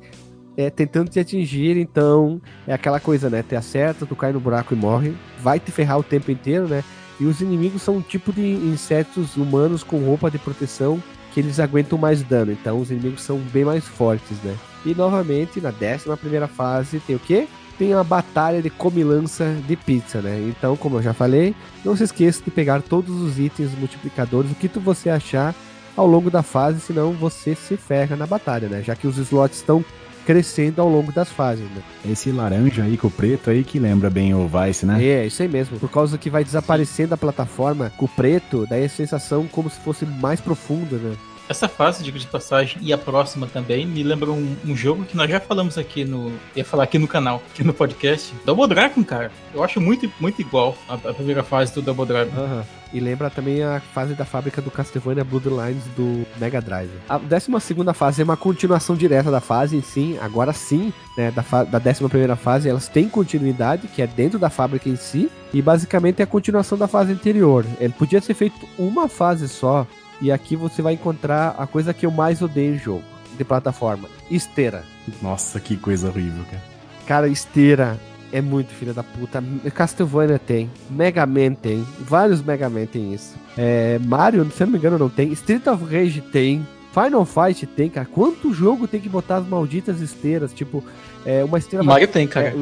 é, 0.56 0.70
tentando 0.70 1.10
te 1.10 1.20
atingir. 1.20 1.76
Então, 1.78 2.42
é 2.66 2.74
aquela 2.74 3.00
coisa, 3.00 3.30
né? 3.30 3.44
Te 3.44 3.56
acerta, 3.56 4.06
tu 4.06 4.16
cai 4.16 4.32
no 4.32 4.40
buraco 4.40 4.74
e 4.74 4.78
morre. 4.78 5.14
Vai 5.42 5.60
te 5.60 5.72
ferrar 5.72 6.00
o 6.00 6.04
tempo 6.04 6.32
inteiro, 6.32 6.68
né? 6.68 6.84
E 7.20 7.26
os 7.26 7.42
inimigos 7.42 7.82
são 7.82 7.98
um 7.98 8.02
tipo 8.02 8.32
de 8.32 8.42
insetos 8.42 9.36
humanos 9.36 9.84
com 9.84 9.98
roupa 10.06 10.32
de 10.32 10.38
proteção 10.38 11.02
que 11.34 11.40
eles 11.40 11.60
aguentam 11.60 11.98
mais 11.98 12.24
dano. 12.24 12.52
Então, 12.52 12.80
os 12.80 12.92
inimigos 12.92 13.22
são 13.22 13.38
bem 13.38 13.66
mais 13.66 13.86
fortes, 13.86 14.42
né? 14.44 14.56
E 14.88 14.96
novamente, 14.96 15.60
na 15.60 15.70
décima 15.70 16.16
primeira 16.16 16.48
fase, 16.48 17.02
tem 17.02 17.14
o 17.14 17.20
quê? 17.20 17.46
Tem 17.78 17.94
a 17.94 18.02
batalha 18.06 18.62
de 18.62 18.70
comilança 18.70 19.54
de 19.68 19.76
pizza, 19.76 20.22
né? 20.22 20.48
Então, 20.48 20.78
como 20.78 20.98
eu 20.98 21.04
já 21.04 21.14
falei, 21.14 21.54
não 21.84 21.94
se 21.94 22.06
esqueça 22.06 22.42
de 22.42 22.50
pegar 22.50 22.82
todos 22.82 23.22
os 23.22 23.38
itens 23.38 23.78
multiplicadores, 23.78 24.50
o 24.50 24.56
que 24.56 24.70
tu 24.70 24.80
você 24.80 25.10
achar 25.10 25.54
ao 25.94 26.08
longo 26.08 26.32
da 26.32 26.42
fase, 26.42 26.80
senão 26.80 27.12
você 27.12 27.54
se 27.54 27.76
ferra 27.76 28.16
na 28.16 28.26
batalha, 28.26 28.70
né? 28.70 28.82
Já 28.82 28.96
que 28.96 29.08
os 29.08 29.18
slots 29.18 29.58
estão 29.58 29.84
crescendo 30.26 30.82
ao 30.82 30.90
longo 30.90 31.12
das 31.12 31.30
fases, 31.30 31.66
né? 31.72 31.82
Esse 32.10 32.32
laranja 32.32 32.84
aí 32.84 32.98
com 32.98 33.08
o 33.08 33.12
preto 33.12 33.50
aí 33.50 33.64
que 33.64 33.80
lembra 33.80 34.10
bem 34.10 34.34
o 34.34 34.48
Vice, 34.48 34.86
né? 34.86 35.04
É, 35.04 35.26
isso 35.26 35.42
aí 35.42 35.50
mesmo. 35.50 35.78
Por 35.80 35.90
causa 35.90 36.18
que 36.18 36.30
vai 36.30 36.46
desaparecendo 36.46 37.14
a 37.14 37.18
plataforma 37.18 37.92
com 37.98 38.06
o 38.06 38.10
preto, 38.10 38.66
daí 38.70 38.86
a 38.86 38.90
sensação 38.90 39.48
como 39.48 39.70
se 39.70 39.80
fosse 39.82 40.06
mais 40.06 40.40
profunda, 40.40 40.98
né? 40.98 41.16
Essa 41.50 41.68
fase, 41.68 42.04
digo 42.04 42.20
de 42.20 42.28
passagem, 42.28 42.78
e 42.82 42.92
a 42.92 42.98
próxima 42.98 43.48
também, 43.48 43.86
me 43.86 44.04
lembra 44.04 44.32
um, 44.32 44.56
um, 44.66 44.76
jogo 44.76 45.06
que 45.06 45.16
nós 45.16 45.30
já 45.30 45.40
falamos 45.40 45.78
aqui 45.78 46.04
no. 46.04 46.32
ia 46.56 46.66
falar 46.66 46.84
aqui 46.84 47.00
no 47.00 47.08
canal, 47.08 47.42
aqui 47.52 47.64
no 47.64 47.74
podcast. 47.74 48.34
Double 48.46 48.68
Dragon, 48.68 49.04
cara. 49.04 49.32
Eu 49.54 49.64
acho 49.64 49.80
muito, 49.80 50.12
muito 50.20 50.42
igual 50.42 50.78
a, 50.90 50.96
a 50.96 51.14
primeira 51.14 51.44
fase 51.44 51.74
do 51.74 51.82
Double 51.82 52.06
Dragon. 52.06 52.32
Uhum. 52.38 52.64
E 52.94 53.00
lembra 53.00 53.30
também 53.30 53.64
a 53.64 53.80
fase 53.80 54.14
da 54.14 54.26
fábrica 54.26 54.62
do 54.62 54.72
Castlevania 54.72 55.24
Bloodlines 55.24 55.84
do 55.96 56.26
Mega 56.38 56.62
Drive. 56.62 56.92
A 57.08 57.18
12 57.18 57.50
fase 57.94 58.22
é 58.22 58.24
uma 58.24 58.38
continuação 58.38 58.96
direta 58.96 59.30
da 59.30 59.42
fase, 59.42 59.82
sim. 59.82 60.18
Agora 60.20 60.54
sim, 60.54 60.94
né? 61.18 61.32
Da, 61.32 61.64
da 61.64 61.80
11 61.80 62.36
fase, 62.42 62.70
elas 62.70 62.88
têm 62.88 63.10
continuidade, 63.10 63.88
que 63.88 64.02
é 64.02 64.08
dentro 64.08 64.40
da 64.40 64.50
fábrica 64.50 64.88
em 64.88 64.96
si. 64.96 65.30
E 65.54 65.62
basicamente 65.62 66.20
é 66.22 66.24
a 66.24 66.28
continuação 66.28 66.78
da 66.78 66.88
fase 66.88 67.12
anterior. 67.12 67.66
Ele 67.80 67.94
podia 67.94 68.22
ser 68.22 68.34
feito 68.34 68.68
uma 68.78 69.08
fase 69.08 69.48
só, 69.48 69.88
e 70.22 70.32
aqui 70.32 70.56
você 70.56 70.82
vai 70.82 70.94
encontrar 70.94 71.56
a 71.58 71.68
coisa 71.68 71.94
que 71.94 72.06
eu 72.06 72.12
mais 72.12 72.42
odeio 72.42 72.76
em 72.76 72.80
jogo 72.80 73.04
de 73.38 73.44
plataforma: 73.44 74.10
esteira. 74.30 74.84
Nossa, 75.22 75.60
que 75.60 75.78
coisa 75.78 76.08
horrível, 76.08 76.44
cara. 76.46 76.64
Cara, 77.06 77.28
esteira 77.28 77.98
é 78.32 78.42
muito 78.42 78.74
filha 78.74 78.94
da 78.94 79.04
puta. 79.04 79.44
Castlevania 79.74 80.40
tem, 80.40 80.70
Mega 80.90 81.26
Man 81.26 81.54
tem, 81.54 81.86
vários 82.02 82.42
Mega 82.42 82.70
Man 82.70 82.86
tem 82.86 83.14
isso. 83.14 83.36
É, 83.58 84.00
Mario, 84.00 84.50
se 84.52 84.62
eu 84.62 84.68
não 84.68 84.74
me 84.74 84.80
engano, 84.80 84.98
não 84.98 85.10
tem. 85.10 85.32
Street 85.32 85.66
of 85.68 85.84
Rage 85.84 86.22
tem. 86.22 86.66
Final 86.94 87.26
Fight 87.26 87.68
tem, 87.68 87.92
cara. 87.92 88.08
Quanto 88.08 88.52
jogo 88.52 88.88
tem 88.88 89.00
que 89.00 89.08
botar 89.08 89.38
as 89.38 89.48
malditas 89.48 90.02
esteiras? 90.02 90.52
Tipo, 90.52 90.84
é, 91.24 91.44
uma 91.44 91.60
esteira. 91.60 91.84
Mario 91.84 92.08
vai, 92.08 92.14
tem, 92.14 92.28
cara. 92.28 92.48
É, 92.48 92.56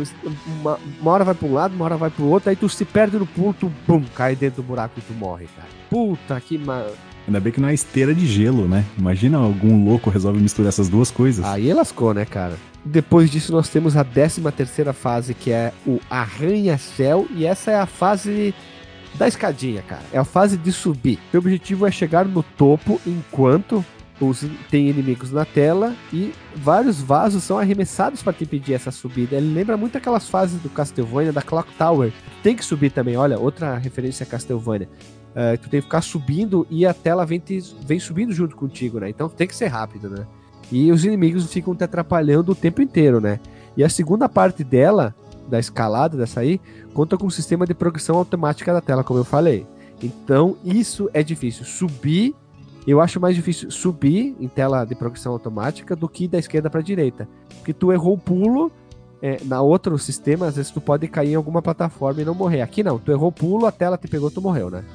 uma, 0.45 0.77
uma, 0.99 1.11
hora 1.11 1.23
vai 1.23 1.33
pra 1.33 1.47
um 1.47 1.53
lado, 1.53 1.73
uma 1.73 1.85
hora 1.85 1.95
vai 1.95 2.09
pro 2.09 2.25
outro, 2.25 2.49
aí 2.49 2.55
tu 2.55 2.67
se 2.67 2.83
perde 2.83 3.17
no 3.17 3.25
pulo, 3.25 3.55
tu 3.57 3.71
bum, 3.87 4.03
cai 4.13 4.35
dentro 4.35 4.61
do 4.61 4.67
buraco 4.67 4.99
e 4.99 5.01
tu 5.01 5.13
morre, 5.13 5.47
cara. 5.55 5.69
Puta 5.89 6.39
que 6.41 6.57
mal. 6.57 6.91
Ainda 7.27 7.39
bem 7.39 7.51
que 7.51 7.59
não 7.59 7.69
é 7.69 7.73
esteira 7.73 8.13
de 8.13 8.25
gelo, 8.27 8.67
né? 8.67 8.85
Imagina 8.97 9.37
algum 9.37 9.83
louco 9.83 10.09
resolve 10.09 10.39
misturar 10.39 10.69
essas 10.69 10.87
duas 10.89 11.09
coisas. 11.09 11.43
Aí 11.45 11.73
lascou, 11.73 12.13
né, 12.13 12.25
cara? 12.25 12.55
Depois 12.83 13.31
disso, 13.31 13.51
nós 13.51 13.67
temos 13.67 13.97
a 13.97 14.03
13 14.03 14.41
terceira 14.51 14.93
fase, 14.93 15.33
que 15.33 15.51
é 15.51 15.73
o 15.87 15.99
Arranha-Céu. 16.07 17.25
E 17.31 17.45
essa 17.45 17.71
é 17.71 17.79
a 17.79 17.87
fase 17.87 18.53
da 19.15 19.27
escadinha, 19.27 19.81
cara. 19.81 20.03
É 20.13 20.19
a 20.19 20.23
fase 20.23 20.55
de 20.55 20.71
subir. 20.71 21.17
O 21.33 21.37
objetivo 21.37 21.87
é 21.87 21.91
chegar 21.91 22.25
no 22.25 22.43
topo 22.43 23.01
enquanto 23.07 23.83
os, 24.19 24.45
tem 24.69 24.87
inimigos 24.89 25.31
na 25.31 25.43
tela 25.45 25.93
e 26.13 26.33
vários 26.55 27.01
vasos 27.01 27.43
são 27.43 27.57
arremessados 27.57 28.23
para 28.23 28.33
te 28.33 28.43
impedir 28.43 28.73
essa 28.73 28.91
subida. 28.91 29.35
Ele 29.35 29.53
lembra 29.53 29.75
muito 29.75 29.97
aquelas 29.97 30.29
fases 30.29 30.61
do 30.61 30.69
Castlevania, 30.69 31.33
da 31.33 31.41
Clock 31.41 31.71
Tower. 31.77 32.13
Tem 32.41 32.55
que 32.55 32.63
subir 32.63 32.91
também, 32.91 33.17
olha, 33.17 33.39
outra 33.39 33.77
referência 33.77 34.23
a 34.23 34.27
Castlevania. 34.27 34.87
Uh, 35.35 35.57
tu 35.57 35.69
tem 35.69 35.81
que 35.81 35.85
ficar 35.85 36.01
subindo 36.01 36.65
e 36.69 36.85
a 36.85 36.93
tela 36.93 37.25
vem, 37.25 37.39
te, 37.39 37.59
vem 37.85 37.99
subindo 37.99 38.31
junto 38.31 38.55
contigo, 38.55 38.99
né? 38.99 39.09
Então 39.09 39.27
tem 39.27 39.45
que 39.45 39.55
ser 39.55 39.67
rápido, 39.67 40.09
né? 40.09 40.25
E 40.71 40.89
os 40.91 41.03
inimigos 41.03 41.51
ficam 41.51 41.75
te 41.75 41.83
atrapalhando 41.83 42.53
o 42.53 42.55
tempo 42.55 42.81
inteiro, 42.81 43.19
né? 43.19 43.39
E 43.75 43.83
a 43.83 43.89
segunda 43.89 44.29
parte 44.29 44.63
dela, 44.63 45.13
da 45.49 45.59
escalada 45.59 46.17
dessa 46.17 46.39
aí, 46.39 46.59
conta 46.93 47.17
com 47.17 47.27
um 47.27 47.29
sistema 47.29 47.65
de 47.65 47.73
progressão 47.73 48.15
automática 48.15 48.71
da 48.71 48.79
tela, 48.79 49.03
como 49.03 49.19
eu 49.19 49.25
falei. 49.25 49.67
Então 50.01 50.55
isso 50.63 51.09
é 51.13 51.21
difícil. 51.21 51.65
Subir, 51.65 52.33
eu 52.87 53.01
acho 53.01 53.19
mais 53.19 53.35
difícil 53.35 53.69
subir 53.69 54.37
em 54.39 54.47
tela 54.47 54.85
de 54.85 54.95
progressão 54.95 55.33
automática 55.33 55.97
do 55.97 56.07
que 56.07 56.29
da 56.29 56.39
esquerda 56.39 56.69
para 56.69 56.79
direita. 56.79 57.27
Porque 57.57 57.73
tu 57.73 57.91
errou 57.91 58.13
o 58.13 58.17
pulo, 58.17 58.71
é, 59.21 59.39
na 59.43 59.61
outro 59.61 59.97
sistema, 59.97 60.47
às 60.47 60.55
vezes 60.55 60.71
tu 60.71 60.79
pode 60.79 61.07
cair 61.07 61.31
em 61.31 61.35
alguma 61.35 61.61
plataforma 61.61 62.21
e 62.21 62.25
não 62.25 62.35
morrer. 62.35 62.61
Aqui 62.61 62.83
não, 62.83 62.97
tu 62.99 63.11
errou 63.11 63.29
o 63.29 63.31
pulo, 63.31 63.65
a 63.65 63.71
tela 63.71 63.97
te 63.97 64.07
pegou, 64.07 64.31
tu 64.31 64.41
morreu, 64.41 64.69
né? 64.69 64.85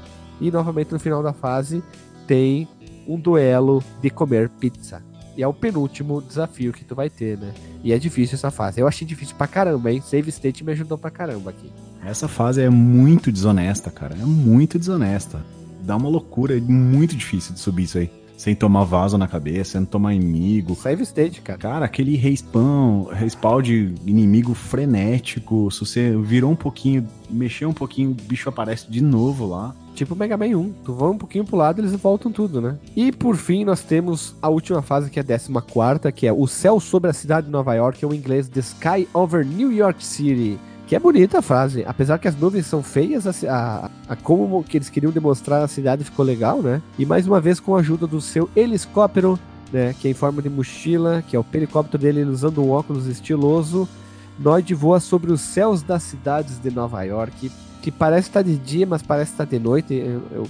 E 0.40 0.50
novamente 0.50 0.92
no 0.92 0.98
final 0.98 1.22
da 1.22 1.32
fase 1.32 1.82
tem 2.26 2.68
um 3.06 3.18
duelo 3.18 3.82
de 4.00 4.10
comer 4.10 4.48
pizza. 4.48 5.02
E 5.36 5.42
é 5.42 5.46
o 5.46 5.54
penúltimo 5.54 6.20
desafio 6.20 6.72
que 6.72 6.84
tu 6.84 6.94
vai 6.94 7.08
ter, 7.08 7.38
né? 7.38 7.52
E 7.82 7.92
é 7.92 7.98
difícil 7.98 8.34
essa 8.34 8.50
fase. 8.50 8.80
Eu 8.80 8.88
achei 8.88 9.06
difícil 9.06 9.36
pra 9.36 9.46
caramba, 9.46 9.90
hein? 9.90 10.00
Save 10.00 10.28
State 10.28 10.64
me 10.64 10.72
ajudou 10.72 10.98
pra 10.98 11.10
caramba 11.10 11.50
aqui. 11.50 11.70
Essa 12.04 12.28
fase 12.28 12.60
é 12.62 12.68
muito 12.68 13.30
desonesta, 13.30 13.90
cara. 13.90 14.14
É 14.14 14.24
muito 14.24 14.78
desonesta. 14.78 15.44
Dá 15.82 15.96
uma 15.96 16.08
loucura, 16.08 16.56
é 16.56 16.60
muito 16.60 17.16
difícil 17.16 17.54
de 17.54 17.60
subir 17.60 17.84
isso 17.84 17.98
aí 17.98 18.10
sem 18.40 18.54
tomar 18.54 18.84
vaso 18.84 19.18
na 19.18 19.28
cabeça, 19.28 19.72
sem 19.72 19.84
tomar 19.84 20.14
inimigo. 20.14 20.74
Save 20.74 21.02
state, 21.02 21.42
cara. 21.42 21.58
Cara, 21.58 21.84
aquele 21.84 22.16
respawn, 22.16 23.04
respawn 23.12 23.60
de 23.60 23.94
inimigo 24.06 24.54
frenético, 24.54 25.70
se 25.70 25.80
você 25.80 26.16
virou 26.16 26.50
um 26.50 26.56
pouquinho, 26.56 27.06
mexeu 27.28 27.68
um 27.68 27.74
pouquinho, 27.74 28.12
o 28.12 28.14
bicho 28.14 28.48
aparece 28.48 28.90
de 28.90 29.02
novo 29.02 29.46
lá. 29.46 29.74
Tipo 29.94 30.14
o 30.14 30.16
Mega 30.16 30.38
Man 30.38 30.56
1, 30.56 30.72
tu 30.82 30.94
vai 30.94 31.10
um 31.10 31.18
pouquinho 31.18 31.44
pro 31.44 31.56
lado 31.56 31.82
eles 31.82 31.92
voltam 31.92 32.32
tudo, 32.32 32.62
né? 32.62 32.78
E 32.96 33.12
por 33.12 33.36
fim 33.36 33.62
nós 33.62 33.82
temos 33.82 34.34
a 34.40 34.48
última 34.48 34.80
fase 34.80 35.10
que 35.10 35.18
é 35.18 35.22
a 35.22 35.24
14 35.26 36.10
que 36.14 36.26
é 36.26 36.32
o 36.32 36.46
céu 36.46 36.80
sobre 36.80 37.10
a 37.10 37.12
cidade 37.12 37.46
de 37.46 37.52
Nova 37.52 37.74
York, 37.74 38.02
ou 38.06 38.14
em 38.14 38.16
inglês 38.16 38.48
The 38.48 38.60
Sky 38.60 39.06
Over 39.12 39.44
New 39.44 39.70
York 39.70 40.02
City. 40.02 40.58
Que 40.90 40.96
é 40.96 40.98
bonita 40.98 41.38
a 41.38 41.42
frase. 41.42 41.84
Apesar 41.86 42.18
que 42.18 42.26
as 42.26 42.34
nuvens 42.34 42.66
são 42.66 42.82
feias, 42.82 43.24
a, 43.24 43.30
a, 43.48 43.90
a, 44.08 44.16
como 44.16 44.64
que 44.64 44.76
eles 44.76 44.90
queriam 44.90 45.12
demonstrar 45.12 45.62
a 45.62 45.68
cidade 45.68 46.02
ficou 46.02 46.24
legal, 46.24 46.60
né? 46.60 46.82
E 46.98 47.06
mais 47.06 47.28
uma 47.28 47.40
vez 47.40 47.60
com 47.60 47.76
a 47.76 47.78
ajuda 47.78 48.08
do 48.08 48.20
seu 48.20 48.50
helicóptero, 48.56 49.38
né? 49.72 49.94
Que 50.00 50.08
é 50.08 50.10
em 50.10 50.14
forma 50.14 50.42
de 50.42 50.50
mochila, 50.50 51.22
que 51.22 51.36
é 51.36 51.38
o 51.38 51.46
helicóptero 51.54 52.02
dele 52.02 52.24
usando 52.24 52.60
um 52.60 52.72
óculos 52.72 53.06
estiloso. 53.06 53.88
Noid 54.36 54.74
voa 54.74 54.98
sobre 54.98 55.30
os 55.30 55.40
céus 55.40 55.80
das 55.80 56.02
cidades 56.02 56.58
de 56.58 56.72
Nova 56.72 57.04
York, 57.04 57.52
que 57.80 57.92
parece 57.92 58.28
estar 58.28 58.42
de 58.42 58.56
dia, 58.56 58.84
mas 58.84 59.00
parece 59.00 59.30
estar 59.30 59.44
de 59.44 59.60
noite. 59.60 59.94
Eu, 59.94 60.22
eu 60.32 60.46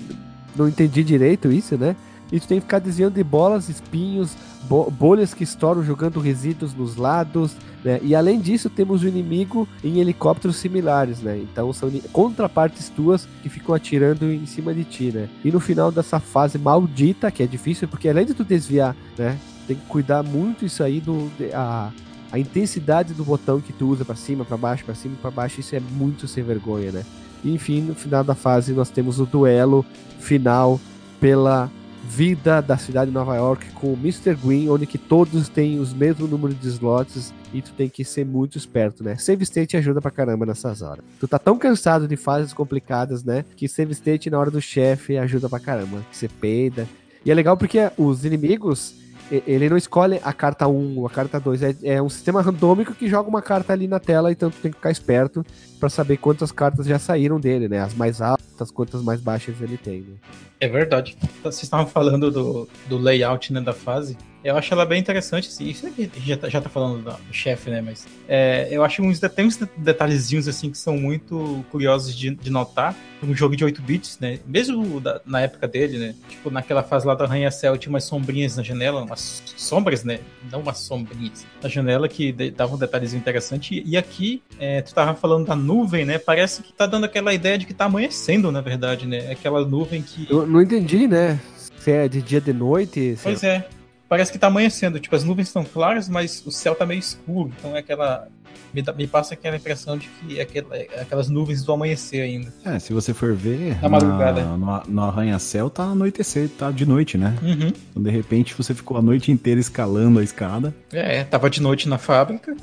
não 0.56 0.66
entendi 0.66 1.04
direito 1.04 1.52
isso, 1.52 1.76
né? 1.76 1.94
E 2.32 2.40
tu 2.40 2.48
tem 2.48 2.60
que 2.60 2.64
ficar 2.64 2.78
desviando 2.78 3.16
de 3.16 3.22
bolas, 3.22 3.68
espinhos, 3.68 4.34
bo 4.66 4.90
bolhas 4.90 5.34
que 5.34 5.44
estouram 5.44 5.82
jogando 5.82 6.18
resíduos 6.18 6.72
nos 6.72 6.96
lados, 6.96 7.54
né? 7.84 8.00
E 8.02 8.14
além 8.14 8.40
disso, 8.40 8.68
temos 8.68 9.02
o 9.02 9.08
inimigo 9.08 9.66
em 9.82 10.00
helicópteros 10.00 10.56
similares, 10.56 11.20
né? 11.20 11.38
Então 11.38 11.72
são 11.72 11.90
contrapartes 12.12 12.88
tuas 12.88 13.26
que 13.42 13.48
ficam 13.48 13.74
atirando 13.74 14.30
em 14.30 14.46
cima 14.46 14.74
de 14.74 14.84
ti, 14.84 15.10
né? 15.12 15.28
E 15.44 15.50
no 15.50 15.60
final 15.60 15.90
dessa 15.90 16.20
fase 16.20 16.58
maldita, 16.58 17.30
que 17.30 17.42
é 17.42 17.46
difícil, 17.46 17.88
porque 17.88 18.08
além 18.08 18.26
de 18.26 18.34
tu 18.34 18.44
desviar, 18.44 18.94
né? 19.16 19.38
Tem 19.66 19.76
que 19.76 19.86
cuidar 19.86 20.22
muito 20.22 20.64
isso 20.64 20.82
aí 20.82 21.00
do. 21.00 21.30
A, 21.54 21.90
a 22.32 22.38
intensidade 22.38 23.12
do 23.14 23.24
botão 23.24 23.60
que 23.60 23.72
tu 23.72 23.88
usa 23.88 24.04
para 24.04 24.14
cima, 24.14 24.44
para 24.44 24.56
baixo, 24.56 24.84
para 24.84 24.94
cima, 24.94 25.16
para 25.20 25.30
baixo, 25.30 25.60
isso 25.60 25.74
é 25.74 25.80
muito 25.80 26.28
sem 26.28 26.44
vergonha, 26.44 26.92
né? 26.92 27.04
E, 27.42 27.52
enfim, 27.54 27.80
no 27.80 27.94
final 27.94 28.22
da 28.22 28.34
fase 28.34 28.72
nós 28.72 28.90
temos 28.90 29.18
o 29.18 29.26
duelo 29.26 29.84
final 30.18 30.80
pela 31.20 31.70
vida 32.10 32.60
da 32.60 32.76
cidade 32.76 33.10
de 33.10 33.14
Nova 33.14 33.36
York 33.36 33.70
com 33.70 33.92
o 33.92 33.96
Mr. 33.96 34.34
Green, 34.34 34.68
onde 34.68 34.84
que 34.84 34.98
todos 34.98 35.48
têm 35.48 35.78
os 35.78 35.94
mesmos 35.94 36.28
números 36.28 36.60
de 36.60 36.68
slots 36.68 37.32
e 37.54 37.62
tu 37.62 37.72
tem 37.72 37.88
que 37.88 38.04
ser 38.04 38.26
muito 38.26 38.58
esperto, 38.58 39.04
né? 39.04 39.16
Save 39.16 39.44
State 39.44 39.76
ajuda 39.76 40.00
pra 40.00 40.10
caramba 40.10 40.44
nessas 40.44 40.82
horas. 40.82 41.04
Tu 41.20 41.28
tá 41.28 41.38
tão 41.38 41.56
cansado 41.56 42.08
de 42.08 42.16
fases 42.16 42.52
complicadas, 42.52 43.22
né? 43.22 43.44
Que 43.56 43.68
Save 43.68 43.92
State 43.92 44.28
na 44.28 44.40
hora 44.40 44.50
do 44.50 44.60
chefe 44.60 45.16
ajuda 45.16 45.48
pra 45.48 45.60
caramba. 45.60 46.04
Você 46.10 46.28
peida. 46.28 46.86
E 47.24 47.30
é 47.30 47.34
legal 47.34 47.56
porque 47.56 47.78
os 47.96 48.24
inimigos, 48.24 48.96
ele 49.30 49.68
não 49.68 49.76
escolhe 49.76 50.20
a 50.22 50.32
carta 50.32 50.66
1 50.66 50.98
ou 50.98 51.06
a 51.06 51.10
carta 51.10 51.38
2, 51.38 51.62
é, 51.62 51.76
é, 51.82 52.02
um 52.02 52.08
sistema 52.08 52.42
randômico 52.42 52.94
que 52.94 53.08
joga 53.08 53.28
uma 53.28 53.40
carta 53.40 53.72
ali 53.72 53.86
na 53.86 54.00
tela, 54.00 54.32
então 54.32 54.50
tu 54.50 54.56
tem 54.58 54.70
que 54.70 54.76
ficar 54.76 54.90
esperto 54.90 55.44
para 55.78 55.88
saber 55.88 56.16
quantas 56.16 56.50
cartas 56.50 56.86
já 56.86 56.98
saíram 56.98 57.38
dele, 57.38 57.68
né? 57.68 57.80
As 57.80 57.94
mais 57.94 58.20
altas, 58.20 58.70
quantas 58.70 59.02
mais 59.02 59.20
baixas 59.20 59.60
ele 59.60 59.76
tem, 59.76 60.00
né? 60.00 60.16
É 60.58 60.68
verdade. 60.68 61.16
Vocês 61.42 61.62
estavam 61.62 61.86
falando 61.86 62.30
do, 62.30 62.68
do 62.86 62.98
layout 62.98 63.52
né, 63.52 63.60
da 63.60 63.72
fase. 63.72 64.16
Eu 64.42 64.56
acho 64.56 64.72
ela 64.72 64.86
bem 64.86 64.98
interessante, 64.98 65.48
assim. 65.48 65.68
Isso 65.68 65.86
aqui 65.86 66.10
já 66.24 66.36
tá, 66.36 66.48
já 66.48 66.60
tá 66.60 66.68
falando 66.68 67.02
do 67.02 67.34
chefe, 67.34 67.70
né? 67.70 67.82
Mas 67.82 68.06
é, 68.26 68.68
eu 68.70 68.82
acho 68.82 69.02
uns, 69.02 69.20
tem 69.20 69.46
uns 69.46 69.58
detalhezinhos, 69.76 70.48
assim, 70.48 70.70
que 70.70 70.78
são 70.78 70.96
muito 70.96 71.64
curiosos 71.70 72.16
de, 72.16 72.30
de 72.30 72.50
notar. 72.50 72.94
Um 73.22 73.34
jogo 73.34 73.54
de 73.54 73.62
8 73.62 73.82
bits, 73.82 74.18
né? 74.18 74.38
Mesmo 74.46 74.98
da, 74.98 75.20
na 75.26 75.42
época 75.42 75.68
dele, 75.68 75.98
né? 75.98 76.14
Tipo, 76.28 76.50
naquela 76.50 76.82
fase 76.82 77.06
lá 77.06 77.14
do 77.14 77.22
Arranha-Céu 77.22 77.76
tinha 77.76 77.90
umas 77.90 78.04
sombrinhas 78.04 78.56
na 78.56 78.62
janela, 78.62 79.02
umas 79.02 79.42
sombras, 79.56 80.04
né? 80.04 80.20
Não 80.50 80.60
umas 80.60 80.78
sombrinhas. 80.78 81.44
Na 81.62 81.68
janela 81.68 82.08
que 82.08 82.32
davam 82.32 82.76
um 82.76 82.78
detalhezinho 82.78 83.20
interessante. 83.20 83.82
E, 83.84 83.96
aqui, 83.96 84.42
é, 84.58 84.80
tu 84.80 84.94
tava 84.94 85.14
falando 85.14 85.46
da 85.46 85.54
nuvem, 85.54 86.06
né? 86.06 86.18
Parece 86.18 86.62
que 86.62 86.72
tá 86.72 86.86
dando 86.86 87.04
aquela 87.04 87.34
ideia 87.34 87.58
de 87.58 87.66
que 87.66 87.74
tá 87.74 87.84
amanhecendo, 87.84 88.50
na 88.50 88.62
verdade, 88.62 89.06
né? 89.06 89.30
Aquela 89.30 89.66
nuvem 89.66 90.00
que. 90.00 90.26
Eu 90.30 90.46
não 90.46 90.62
entendi, 90.62 91.06
né? 91.06 91.38
Se 91.78 91.90
é 91.90 92.08
de 92.08 92.22
dia 92.22 92.40
de 92.40 92.54
noite. 92.54 93.18
Pois 93.22 93.42
é 93.42 93.68
parece 94.10 94.32
que 94.32 94.38
tá 94.38 94.48
amanhecendo. 94.48 94.98
Tipo, 94.98 95.14
as 95.14 95.22
nuvens 95.22 95.46
estão 95.46 95.64
claras, 95.64 96.08
mas 96.08 96.44
o 96.44 96.50
céu 96.50 96.74
tá 96.74 96.84
meio 96.84 96.98
escuro. 96.98 97.52
Então 97.56 97.76
é 97.76 97.78
aquela. 97.78 98.26
Me, 98.74 98.84
me 98.96 99.06
passa 99.06 99.34
aquela 99.34 99.56
impressão 99.56 99.96
de 99.96 100.08
que 100.08 100.38
é 100.38 100.42
aquela, 100.42 100.76
é 100.76 101.00
aquelas 101.00 101.28
nuvens 101.28 101.62
do 101.64 101.72
amanhecer 101.72 102.20
ainda. 102.22 102.52
É, 102.64 102.78
se 102.80 102.92
você 102.92 103.14
for 103.14 103.34
ver. 103.34 103.80
Na 103.80 103.88
madrugada. 103.88 104.42
No, 104.42 104.82
no 104.88 105.02
arranha-céu 105.02 105.70
tá 105.70 105.84
anoitecer, 105.84 106.48
tá 106.48 106.72
de 106.72 106.84
noite, 106.84 107.16
né? 107.16 107.36
Uhum. 107.40 107.72
Então, 107.90 108.02
de 108.02 108.10
repente, 108.10 108.54
você 108.54 108.74
ficou 108.74 108.96
a 108.96 109.02
noite 109.02 109.30
inteira 109.30 109.60
escalando 109.60 110.18
a 110.18 110.24
escada. 110.24 110.74
É, 110.92 111.22
tava 111.22 111.48
de 111.48 111.62
noite 111.62 111.88
na 111.88 111.96
fábrica. 111.96 112.56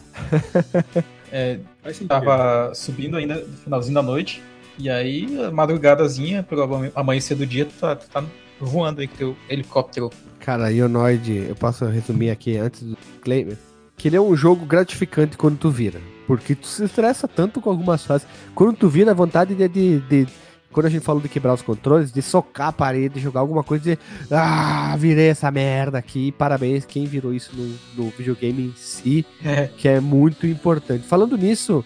é, 1.31 1.59
tava 2.07 2.73
subindo 2.75 3.15
ainda 3.15 3.35
no 3.35 3.57
finalzinho 3.57 3.95
da 3.95 4.03
noite. 4.03 4.43
E 4.77 4.89
aí, 4.89 5.27
madrugadazinha, 5.51 6.43
pro 6.43 6.91
amanhecer 6.93 7.35
do 7.35 7.45
dia, 7.45 7.67
tá, 7.79 7.95
tá 7.95 8.23
voando 8.59 9.07
com 9.07 9.15
teu 9.15 9.37
helicóptero 9.49 10.09
Cara, 10.39 10.71
Ionoid, 10.71 11.45
eu 11.49 11.55
posso 11.57 11.85
resumir 11.85 12.29
aqui 12.29 12.55
antes 12.55 12.81
do 12.81 12.95
disclaimer, 12.95 13.57
que 13.97 14.07
ele 14.07 14.15
é 14.15 14.21
um 14.21 14.33
jogo 14.33 14.65
gratificante 14.65 15.35
quando 15.35 15.57
tu 15.57 15.69
vira. 15.69 15.99
Porque 16.25 16.55
tu 16.55 16.67
se 16.67 16.85
estressa 16.85 17.27
tanto 17.27 17.59
com 17.59 17.69
algumas 17.69 18.05
fases. 18.05 18.27
Quando 18.55 18.73
tu 18.77 18.87
vira, 18.87 19.11
a 19.11 19.13
vontade 19.13 19.55
de, 19.55 19.67
de, 19.67 19.99
de 19.99 20.27
quando 20.71 20.85
a 20.85 20.89
gente 20.89 21.03
falou 21.03 21.21
de 21.21 21.27
quebrar 21.27 21.53
os 21.53 21.61
controles, 21.61 22.13
de 22.13 22.21
socar 22.21 22.67
a 22.69 22.71
parede, 22.71 23.19
jogar 23.19 23.41
alguma 23.41 23.61
coisa 23.61 23.91
e 23.91 23.95
dizer, 23.95 23.99
ah, 24.31 24.95
virei 24.97 25.27
essa 25.27 25.51
merda 25.51 25.97
aqui. 25.97 26.31
Parabéns 26.31 26.85
quem 26.85 27.05
virou 27.05 27.33
isso 27.33 27.51
no, 27.53 28.03
no 28.05 28.09
videogame 28.11 28.67
em 28.67 28.73
si, 28.77 29.25
é. 29.43 29.67
que 29.75 29.87
é 29.87 29.99
muito 29.99 30.47
importante. 30.47 31.05
Falando 31.05 31.37
nisso, 31.37 31.83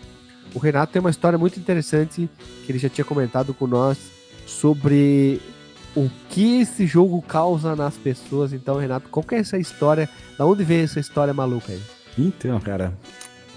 o 0.54 0.60
Renato 0.60 0.94
tem 0.94 1.00
uma 1.00 1.10
história 1.10 1.38
muito 1.38 1.60
interessante 1.60 2.30
que 2.66 2.72
ele 2.72 2.78
já 2.80 2.90
tinha 2.90 3.06
comentado 3.06 3.56
com 3.56 3.66
nós 3.66 3.98
sobre 4.46 5.42
o 5.96 6.10
que 6.30 6.62
esse 6.62 6.86
jogo 6.86 7.22
causa 7.22 7.76
nas 7.76 7.96
pessoas. 7.96 8.54
Então, 8.54 8.78
Renato, 8.78 9.10
qual 9.10 9.24
que 9.24 9.36
é 9.36 9.40
essa 9.40 9.58
história? 9.58 10.10
Da 10.38 10.46
onde 10.46 10.64
veio 10.64 10.84
essa 10.84 11.00
história 11.00 11.34
maluca 11.34 11.72
aí? 11.72 11.82
Então, 12.18 12.60
cara, 12.60 12.94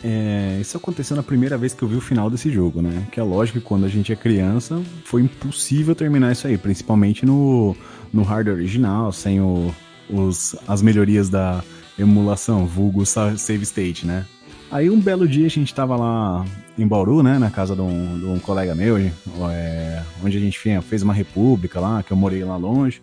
é, 0.03 0.59
isso 0.61 0.77
aconteceu 0.77 1.17
na 1.17 1.23
primeira 1.23 1.57
vez 1.57 1.73
que 1.73 1.83
eu 1.83 1.89
vi 1.89 1.97
o 1.97 2.01
final 2.01 2.29
desse 2.29 2.51
jogo, 2.51 2.83
né? 2.83 3.07
Que 3.11 3.19
é 3.19 3.23
lógico 3.23 3.59
que 3.59 3.65
quando 3.65 3.85
a 3.85 3.89
gente 3.89 4.13
é 4.13 4.17
criança 4.17 4.83
foi 5.05 5.23
impossível 5.23 5.95
terminar 5.95 6.33
isso 6.33 6.47
aí, 6.47 6.59
principalmente 6.59 7.25
no, 7.25 7.75
no 8.13 8.23
hardware 8.23 8.57
original, 8.57 9.11
sem 9.13 9.41
o, 9.41 9.75
os, 10.11 10.55
as 10.69 10.83
melhorias 10.83 11.31
da 11.31 11.63
emulação, 11.99 12.67
vulgo 12.67 13.05
save 13.07 13.63
state, 13.63 14.07
né? 14.07 14.27
Aí 14.75 14.91
um 14.91 14.99
belo 14.99 15.29
dia 15.29 15.47
a 15.47 15.49
gente 15.49 15.73
tava 15.73 15.95
lá 15.95 16.45
em 16.77 16.85
Bauru, 16.85 17.23
né, 17.23 17.39
na 17.39 17.49
casa 17.49 17.77
de 17.77 17.81
um, 17.81 18.19
de 18.19 18.25
um 18.25 18.41
colega 18.41 18.75
meu, 18.75 18.97
é, 18.99 20.03
onde 20.21 20.37
a 20.37 20.41
gente 20.41 20.59
fez 20.59 21.01
uma 21.01 21.15
república 21.15 21.79
lá, 21.79 22.03
que 22.03 22.13
eu 22.13 22.17
morei 22.17 22.43
lá 22.43 22.57
longe. 22.57 23.01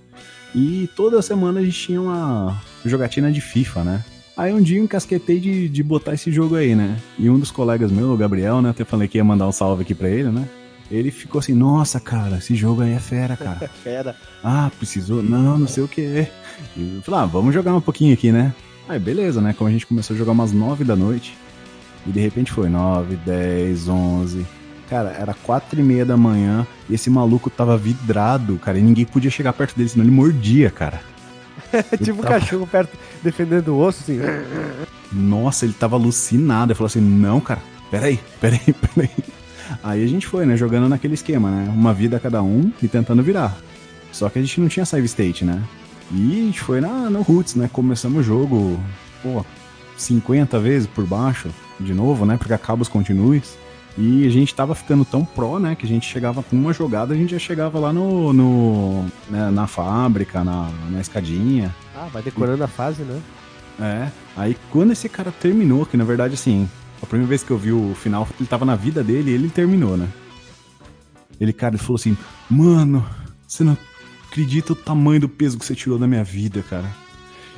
E 0.53 0.89
toda 0.98 1.22
semana 1.22 1.61
a 1.61 1.64
gente 1.64 1.80
tinha 1.80 2.02
uma 2.02 2.61
jogatina 2.84 3.31
de 3.31 3.39
FIFA, 3.39 3.85
né? 3.85 4.03
Aí 4.35 4.52
um 4.52 4.61
dia 4.61 4.80
eu 4.80 4.84
encasquetei 4.84 5.39
de, 5.39 5.69
de 5.69 5.81
botar 5.81 6.14
esse 6.14 6.30
jogo 6.30 6.56
aí, 6.56 6.76
né? 6.76 6.98
E 7.18 7.30
um 7.30 7.39
dos 7.39 7.52
colegas 7.52 7.89
meus, 7.89 8.10
o 8.10 8.18
Gabriel, 8.18 8.61
né? 8.61 8.72
Até 8.72 8.84
falei 8.84 9.07
que 9.07 9.18
ia 9.18 9.23
mandar 9.23 9.48
um 9.48 9.53
salve 9.53 9.84
aqui 9.84 9.95
pra 9.95 10.10
ele, 10.10 10.27
né? 10.27 10.49
Ele 10.91 11.10
ficou 11.10 11.39
assim, 11.39 11.53
nossa, 11.53 12.02
cara, 12.02 12.39
esse 12.39 12.53
jogo 12.53 12.81
aí 12.81 12.91
é 12.91 12.99
fera, 12.99 13.38
cara. 13.38 13.69
fera. 13.81 14.14
Ah, 14.43 14.69
precisou? 14.77 15.23
Não, 15.23 15.57
não 15.57 15.68
sei 15.69 15.84
o 15.84 15.88
que. 15.88 16.27
E 16.76 16.95
eu 16.98 17.02
falei, 17.02 17.22
ah, 17.22 17.26
vamos 17.26 17.53
jogar 17.53 17.73
um 17.73 17.80
pouquinho 17.80 18.14
aqui, 18.14 18.30
né? 18.30 18.53
Aí 18.89 18.99
beleza, 18.99 19.39
né? 19.39 19.53
Como 19.57 19.69
a 19.69 19.72
gente 19.72 19.88
começou 19.88 20.14
a 20.14 20.19
jogar 20.19 20.34
umas 20.34 20.52
nove 20.52 20.84
da 20.84 20.98
noite, 20.98 21.34
e 22.06 22.11
de 22.11 22.19
repente 22.19 22.52
foi 22.52 22.69
9, 22.69 23.15
10, 23.18 23.88
11. 23.88 24.45
Cara, 24.90 25.15
era 25.18 25.34
4 25.34 25.80
e 25.80 25.84
meia 25.84 26.06
da 26.06 26.18
manhã 26.18 26.68
e 26.90 26.95
esse 26.95 27.10
maluco 27.10 27.49
tava 27.49 27.78
vidrado, 27.78 28.57
cara, 28.57 28.78
e 28.78 28.82
ninguém 28.82 29.06
podia 29.06 29.32
chegar 29.32 29.53
perto 29.53 29.76
dele, 29.76 29.90
senão 29.90 30.03
ele 30.03 30.14
mordia, 30.14 30.69
cara. 30.69 31.02
tipo 32.03 32.19
um 32.19 32.23
tava... 32.23 32.40
cachorro 32.40 32.68
perto 32.68 32.98
defendendo 33.23 33.69
o 33.69 33.80
osso, 33.80 34.02
assim. 34.02 34.19
Nossa, 35.11 35.65
ele 35.65 35.73
tava 35.73 35.95
alucinado. 35.95 36.72
Ele 36.72 36.78
falou 36.78 36.88
assim: 36.88 36.99
Não, 36.99 37.40
cara, 37.40 37.61
peraí, 37.90 38.19
peraí, 38.40 38.60
peraí. 38.94 39.10
Aí 39.82 40.03
a 40.03 40.07
gente 40.07 40.28
foi, 40.28 40.45
né, 40.45 40.57
jogando 40.57 40.90
naquele 40.90 41.14
esquema, 41.14 41.49
né? 41.49 41.72
Uma 41.73 41.94
vida 41.94 42.19
cada 42.19 42.44
um 42.44 42.72
e 42.82 42.88
tentando 42.88 43.23
virar. 43.23 43.57
Só 44.11 44.30
que 44.30 44.40
a 44.40 44.41
gente 44.41 44.60
não 44.60 44.68
tinha 44.68 44.86
save 44.86 45.06
state, 45.06 45.45
né? 45.45 45.61
E 46.11 46.41
a 46.41 46.45
gente 46.45 46.60
foi 46.60 46.82
na, 46.82 47.10
no 47.10 47.22
Roots, 47.22 47.56
né? 47.56 47.69
Começamos 47.72 48.19
o 48.19 48.23
jogo, 48.23 48.78
pô, 49.23 49.45
50 49.95 50.60
vezes 50.60 50.88
por 50.88 51.06
baixo 51.06 51.49
de 51.82 51.94
novo, 51.94 52.26
né? 52.26 52.38
Porque 52.38 52.53
acaba 52.53 52.82
os 52.82 52.88
continues. 52.88 53.58
E 53.98 54.26
a 54.26 54.30
gente 54.30 54.56
tava 54.56 54.74
ficando 54.74 55.03
tão 55.03 55.26
pró, 55.26 55.60
né? 55.60 55.76
Que 55.76 55.86
a 55.86 55.90
gente 55.90 56.08
chegava 56.08 56.41
com 56.41 56.56
uma 56.56 56.72
jogada, 56.72 57.14
a 57.14 57.18
gente 57.18 57.32
já 57.32 57.40
chegava 57.40 57.78
lá 57.80 57.91
no. 57.91 58.32
no 58.32 59.06
né, 59.30 59.52
na 59.52 59.68
fábrica, 59.68 60.44
na, 60.44 60.70
na 60.90 61.02
escadinha. 61.02 61.76
Ah, 61.95 62.08
vai 62.12 62.22
decorando 62.22 62.62
e, 62.62 62.64
a 62.64 62.68
fase, 62.68 63.03
né? 63.03 63.22
É. 63.80 64.08
Aí 64.38 64.56
quando 64.70 64.91
esse 64.91 65.10
cara 65.10 65.32
terminou, 65.32 65.86
que 65.86 65.98
na 65.98 66.03
verdade, 66.03 66.36
assim, 66.36 66.70
a 67.02 67.06
primeira 67.06 67.30
vez 67.30 67.44
que 67.44 67.52
eu 67.52 67.58
vi 67.58 67.72
o 67.72 67.94
final, 67.95 68.28
ele 68.40 68.48
tava 68.48 68.64
na 68.64 68.76
vida 68.76 69.03
dele 69.03 69.32
e 69.32 69.34
ele 69.34 69.49
terminou, 69.49 69.98
né? 69.98 70.08
Ele, 71.40 71.52
cara, 71.52 71.76
ele 71.76 71.84
falou 71.84 71.95
assim: 71.95 72.18
Mano, 72.49 73.06
você 73.45 73.64
não 73.64 73.78
acredita 74.30 74.72
o 74.72 74.76
tamanho 74.76 75.20
do 75.20 75.30
peso 75.30 75.60
que 75.60 75.66
você 75.66 75.76
tirou 75.76 75.99
da 75.99 76.08
minha 76.08 76.24
vida, 76.24 76.64
cara. 76.70 76.90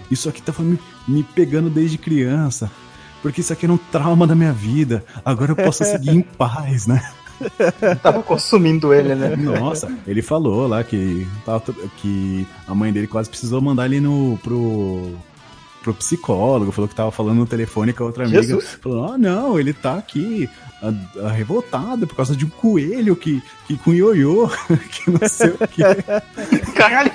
Isso 0.10 0.28
aqui 0.28 0.42
tava 0.42 0.64
me, 0.64 0.80
me 1.08 1.24
pegando 1.24 1.70
desde 1.70 1.98
criança 1.98 2.72
porque 3.24 3.40
isso 3.40 3.54
aqui 3.54 3.66
era 3.66 3.74
um 3.74 3.78
trauma 3.78 4.28
da 4.28 4.36
minha 4.36 4.52
vida. 4.52 5.04
Agora 5.24 5.54
eu 5.54 5.56
posso 5.56 5.86
seguir 5.86 6.12
em 6.12 6.22
paz, 6.38 6.86
né? 6.86 7.02
Tava 8.04 8.22
consumindo 8.22 8.94
ele, 8.94 9.16
né? 9.16 9.36
Nossa, 9.38 9.92
ele 10.06 10.22
falou 10.22 10.68
lá 10.68 10.84
que, 10.84 11.26
que 11.98 12.46
a 12.68 12.76
mãe 12.76 12.92
dele 12.92 13.08
quase 13.08 13.30
precisou 13.30 13.62
mandar 13.62 13.86
ele 13.86 14.02
no, 14.02 14.38
pro, 14.44 15.16
pro 15.82 15.94
psicólogo, 15.94 16.72
falou 16.72 16.88
que 16.88 16.96
tava 16.96 17.12
falando 17.12 17.38
no 17.38 17.46
telefone 17.46 17.94
com 17.94 18.04
a 18.04 18.08
outra 18.08 18.26
amiga. 18.26 18.44
Jesus. 18.44 18.78
Falou, 18.82 19.14
ah, 19.14 19.18
não, 19.18 19.58
ele 19.58 19.74
tá 19.74 19.98
aqui 19.98 20.50
a, 20.82 21.28
a 21.28 21.32
revoltado 21.32 22.06
por 22.06 22.16
causa 22.16 22.36
de 22.36 22.46
um 22.46 22.50
coelho 22.50 23.16
que, 23.16 23.42
que 23.66 23.78
com 23.78 23.94
ioiô, 23.94 24.50
que 24.92 25.10
não 25.10 25.28
sei 25.28 25.50
o 25.50 25.68
que. 25.68 25.82
Caralho! 26.76 27.12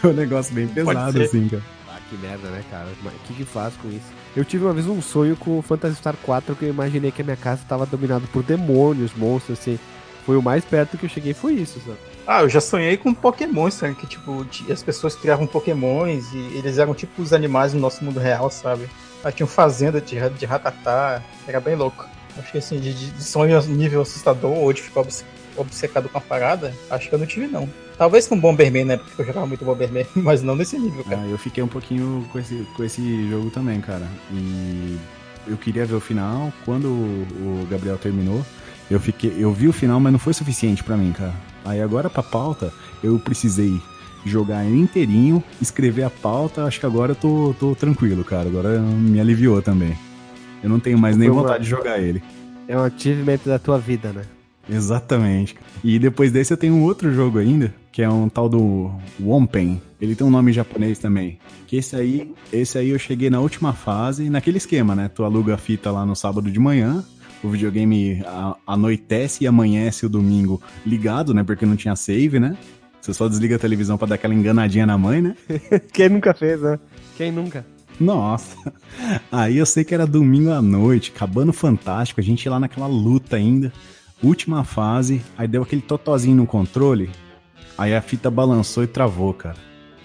Foi 0.00 0.12
um 0.12 0.16
negócio 0.16 0.54
bem 0.54 0.68
pesado, 0.68 1.22
assim, 1.22 1.48
cara. 1.48 1.62
Ah, 1.88 1.98
que 2.08 2.16
merda, 2.18 2.50
né, 2.50 2.62
cara? 2.70 2.86
O 3.02 3.26
que 3.26 3.34
que 3.34 3.44
faz 3.44 3.74
com 3.76 3.88
isso? 3.88 4.25
Eu 4.36 4.44
tive 4.44 4.64
uma 4.64 4.74
vez 4.74 4.86
um 4.86 5.00
sonho 5.00 5.34
com 5.34 5.58
o 5.58 5.62
Phantasy 5.62 5.96
Star 5.96 6.14
4 6.14 6.54
que 6.54 6.66
eu 6.66 6.68
imaginei 6.68 7.10
que 7.10 7.22
a 7.22 7.24
minha 7.24 7.38
casa 7.38 7.62
estava 7.62 7.86
dominada 7.86 8.26
por 8.30 8.42
demônios, 8.42 9.14
monstros, 9.16 9.58
assim. 9.58 9.78
Foi 10.26 10.36
o 10.36 10.42
mais 10.42 10.62
perto 10.62 10.98
que 10.98 11.06
eu 11.06 11.08
cheguei, 11.08 11.32
foi 11.32 11.54
isso, 11.54 11.80
sabe? 11.80 11.96
Ah, 12.26 12.42
eu 12.42 12.48
já 12.48 12.60
sonhei 12.60 12.98
com 12.98 13.14
Pokémon, 13.14 13.70
sabe? 13.70 13.94
Que, 13.94 14.06
tipo, 14.06 14.44
as 14.70 14.82
pessoas 14.82 15.14
criavam 15.14 15.46
Pokémons 15.46 16.30
e 16.34 16.58
eles 16.58 16.76
eram, 16.76 16.92
tipo, 16.94 17.22
os 17.22 17.32
animais 17.32 17.72
no 17.72 17.80
nosso 17.80 18.04
mundo 18.04 18.20
real, 18.20 18.50
sabe? 18.50 18.90
Aí 19.24 19.32
tinham 19.32 19.46
fazenda 19.46 20.00
de, 20.02 20.16
de 20.30 20.44
ratatá, 20.44 21.22
era 21.48 21.58
bem 21.58 21.74
louco. 21.74 22.04
Acho 22.36 22.52
que, 22.52 22.58
assim, 22.58 22.78
de, 22.78 22.92
de 22.92 23.24
sonho 23.24 23.58
nível 23.62 24.02
assustador 24.02 24.50
ou 24.50 24.70
de 24.70 24.82
ficar 24.82 25.02
obcecado 25.56 26.10
com 26.10 26.18
a 26.18 26.20
parada, 26.20 26.74
acho 26.90 27.08
que 27.08 27.14
eu 27.14 27.18
não 27.18 27.26
tive, 27.26 27.46
não. 27.46 27.66
Talvez 27.98 28.26
com 28.26 28.38
Bomberman, 28.38 28.84
né? 28.84 28.96
Porque 28.98 29.22
eu 29.22 29.26
jogava 29.26 29.46
muito 29.46 29.64
Bomberman, 29.64 30.06
mas 30.14 30.42
não 30.42 30.54
nesse 30.54 30.78
nível, 30.78 31.02
cara. 31.04 31.22
Ah, 31.22 31.26
eu 31.26 31.38
fiquei 31.38 31.62
um 31.62 31.68
pouquinho 31.68 32.26
com 32.30 32.38
esse, 32.38 32.66
com 32.76 32.84
esse 32.84 33.28
jogo 33.28 33.50
também, 33.50 33.80
cara. 33.80 34.06
E 34.30 34.98
eu 35.46 35.56
queria 35.56 35.86
ver 35.86 35.94
o 35.94 36.00
final. 36.00 36.52
Quando 36.64 36.88
o 36.88 37.66
Gabriel 37.70 37.96
terminou, 37.96 38.44
eu 38.90 39.00
fiquei, 39.00 39.34
eu 39.38 39.52
vi 39.52 39.66
o 39.66 39.72
final, 39.72 39.98
mas 39.98 40.12
não 40.12 40.18
foi 40.18 40.34
suficiente 40.34 40.84
para 40.84 40.96
mim, 40.96 41.12
cara. 41.12 41.34
Aí 41.64 41.80
agora 41.80 42.10
pra 42.10 42.22
pauta, 42.22 42.72
eu 43.02 43.18
precisei 43.18 43.80
jogar 44.24 44.64
ele 44.64 44.78
inteirinho, 44.78 45.42
escrever 45.60 46.02
a 46.02 46.10
pauta, 46.10 46.64
acho 46.64 46.80
que 46.80 46.86
agora 46.86 47.12
eu 47.12 47.16
tô, 47.16 47.54
tô 47.58 47.74
tranquilo, 47.74 48.24
cara. 48.24 48.48
Agora 48.48 48.78
me 48.78 49.20
aliviou 49.20 49.62
também. 49.62 49.96
Eu 50.62 50.68
não 50.68 50.80
tenho 50.80 50.98
mais 50.98 51.16
nem 51.16 51.30
vontade 51.30 51.64
de 51.64 51.70
jogar 51.70 51.98
ele. 51.98 52.22
É 52.68 52.76
um 52.76 52.82
achievement 52.82 53.38
da 53.44 53.58
tua 53.58 53.78
vida, 53.78 54.12
né? 54.12 54.22
Exatamente. 54.68 55.56
E 55.82 55.98
depois 55.98 56.32
desse 56.32 56.52
eu 56.52 56.56
tenho 56.56 56.74
um 56.74 56.82
outro 56.82 57.12
jogo 57.12 57.38
ainda, 57.38 57.72
que 57.92 58.02
é 58.02 58.08
um 58.08 58.28
tal 58.28 58.48
do 58.48 58.90
Wompen. 59.20 59.80
Ele 60.00 60.14
tem 60.14 60.26
um 60.26 60.30
nome 60.30 60.52
japonês 60.52 60.98
também. 60.98 61.38
Que 61.66 61.76
esse 61.76 61.96
aí, 61.96 62.34
esse 62.52 62.76
aí 62.76 62.90
eu 62.90 62.98
cheguei 62.98 63.30
na 63.30 63.40
última 63.40 63.72
fase, 63.72 64.28
naquele 64.28 64.58
esquema, 64.58 64.94
né? 64.94 65.08
Tu 65.08 65.24
aluga 65.24 65.54
a 65.54 65.58
fita 65.58 65.90
lá 65.90 66.04
no 66.04 66.14
sábado 66.14 66.50
de 66.50 66.58
manhã, 66.58 67.04
o 67.42 67.48
videogame 67.48 68.22
anoitece 68.66 69.44
e 69.44 69.46
amanhece 69.46 70.04
o 70.04 70.08
domingo 70.08 70.60
ligado, 70.84 71.32
né? 71.32 71.42
Porque 71.42 71.64
não 71.64 71.76
tinha 71.76 71.94
save, 71.96 72.40
né? 72.40 72.56
Você 73.00 73.14
só 73.14 73.28
desliga 73.28 73.56
a 73.56 73.58
televisão 73.58 73.96
para 73.96 74.08
dar 74.08 74.14
aquela 74.16 74.34
enganadinha 74.34 74.84
na 74.84 74.98
mãe, 74.98 75.22
né? 75.22 75.36
Quem 75.92 76.08
nunca 76.08 76.34
fez, 76.34 76.60
né? 76.60 76.78
Quem 77.16 77.30
nunca? 77.30 77.64
Nossa. 78.00 78.56
Aí 79.30 79.56
eu 79.56 79.64
sei 79.64 79.84
que 79.84 79.94
era 79.94 80.06
domingo 80.06 80.50
à 80.50 80.60
noite, 80.60 81.12
acabando 81.14 81.52
fantástico, 81.52 82.20
a 82.20 82.24
gente 82.24 82.48
lá 82.48 82.58
naquela 82.58 82.86
luta 82.86 83.36
ainda. 83.36 83.72
Última 84.22 84.64
fase, 84.64 85.20
aí 85.36 85.46
deu 85.46 85.62
aquele 85.62 85.82
totozinho 85.82 86.36
no 86.36 86.46
controle, 86.46 87.10
aí 87.76 87.94
a 87.94 88.00
fita 88.00 88.30
balançou 88.30 88.82
e 88.82 88.86
travou, 88.86 89.34
cara. 89.34 89.56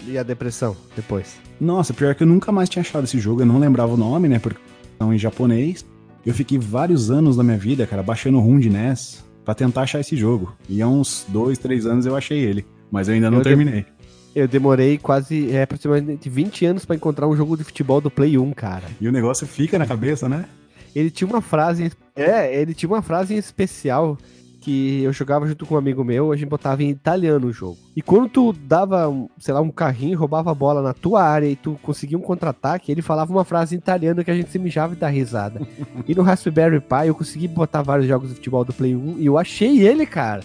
E 0.06 0.18
a 0.18 0.22
depressão 0.22 0.76
depois? 0.94 1.40
Nossa, 1.60 1.94
pior 1.94 2.14
que 2.14 2.22
eu 2.22 2.26
nunca 2.26 2.52
mais 2.52 2.68
tinha 2.68 2.80
achado 2.82 3.04
esse 3.04 3.18
jogo, 3.18 3.42
eu 3.42 3.46
não 3.46 3.58
lembrava 3.58 3.94
o 3.94 3.96
nome, 3.96 4.28
né, 4.28 4.38
porque 4.38 4.60
não 5.00 5.14
em 5.14 5.18
japonês. 5.18 5.84
Eu 6.24 6.34
fiquei 6.34 6.58
vários 6.58 7.10
anos 7.10 7.36
da 7.36 7.42
minha 7.42 7.56
vida, 7.56 7.86
cara, 7.86 8.02
baixando 8.02 8.38
ROM 8.38 8.58
de 8.58 8.70
NES 8.70 9.24
pra 9.44 9.54
tentar 9.54 9.82
achar 9.82 10.00
esse 10.00 10.16
jogo. 10.16 10.54
E 10.68 10.80
há 10.80 10.86
uns 10.86 11.26
dois, 11.28 11.58
três 11.58 11.86
anos 11.86 12.06
eu 12.06 12.14
achei 12.14 12.38
ele, 12.38 12.64
mas 12.90 13.08
eu 13.08 13.14
ainda 13.14 13.30
não 13.30 13.38
eu 13.38 13.44
terminei. 13.44 13.82
De... 13.82 13.86
Eu 14.34 14.48
demorei 14.48 14.98
quase, 14.98 15.50
é, 15.50 15.62
aproximadamente 15.62 16.28
20 16.28 16.64
anos 16.64 16.84
para 16.84 16.96
encontrar 16.96 17.28
um 17.28 17.36
jogo 17.36 17.56
de 17.56 17.64
futebol 17.64 18.00
do 18.00 18.10
Play 18.10 18.38
1, 18.38 18.52
cara. 18.52 18.84
E 19.00 19.08
o 19.08 19.12
negócio 19.12 19.46
fica 19.46 19.78
na 19.78 19.86
cabeça, 19.86 20.28
né? 20.28 20.46
Ele 20.94 21.10
tinha 21.10 21.28
uma 21.28 21.42
frase. 21.42 21.92
É, 22.14 22.54
ele 22.54 22.74
tinha 22.74 22.90
uma 22.90 23.02
frase 23.02 23.34
em 23.34 23.38
especial 23.38 24.18
que 24.62 25.02
eu 25.02 25.12
jogava 25.12 25.46
junto 25.46 25.66
com 25.66 25.74
um 25.74 25.78
amigo 25.78 26.04
meu, 26.04 26.30
a 26.30 26.36
gente 26.36 26.48
botava 26.48 26.82
em 26.84 26.90
italiano 26.90 27.48
o 27.48 27.52
jogo. 27.52 27.76
E 27.96 28.00
quando 28.00 28.28
tu 28.28 28.52
dava, 28.52 29.12
sei 29.38 29.52
lá, 29.52 29.60
um 29.60 29.70
carrinho, 29.70 30.16
roubava 30.16 30.52
a 30.52 30.54
bola 30.54 30.80
na 30.80 30.94
tua 30.94 31.20
área 31.22 31.48
e 31.48 31.56
tu 31.56 31.76
conseguia 31.82 32.16
um 32.16 32.20
contra-ataque, 32.20 32.92
ele 32.92 33.02
falava 33.02 33.32
uma 33.32 33.44
frase 33.44 33.74
em 33.74 33.78
italiano 33.78 34.24
que 34.24 34.30
a 34.30 34.34
gente 34.34 34.50
se 34.50 34.60
mijava 34.60 34.94
e 34.94 34.96
dá 34.96 35.08
risada. 35.08 35.60
e 36.06 36.14
no 36.14 36.22
Raspberry 36.22 36.80
Pi 36.80 37.08
eu 37.08 37.14
consegui 37.14 37.48
botar 37.48 37.82
vários 37.82 38.06
jogos 38.06 38.28
de 38.28 38.36
futebol 38.36 38.64
do 38.64 38.72
Play 38.72 38.94
1 38.94 39.16
e 39.18 39.26
eu 39.26 39.36
achei 39.36 39.84
ele, 39.84 40.06
cara. 40.06 40.44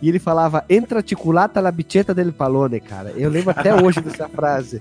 E 0.00 0.08
ele 0.08 0.20
falava, 0.20 0.64
entraticulata 0.70 1.60
la 1.60 1.72
biceta 1.72 2.14
del 2.14 2.32
palone, 2.32 2.78
cara. 2.78 3.12
Eu 3.16 3.30
lembro 3.30 3.50
até 3.50 3.74
hoje 3.82 4.00
dessa 4.00 4.28
frase. 4.28 4.80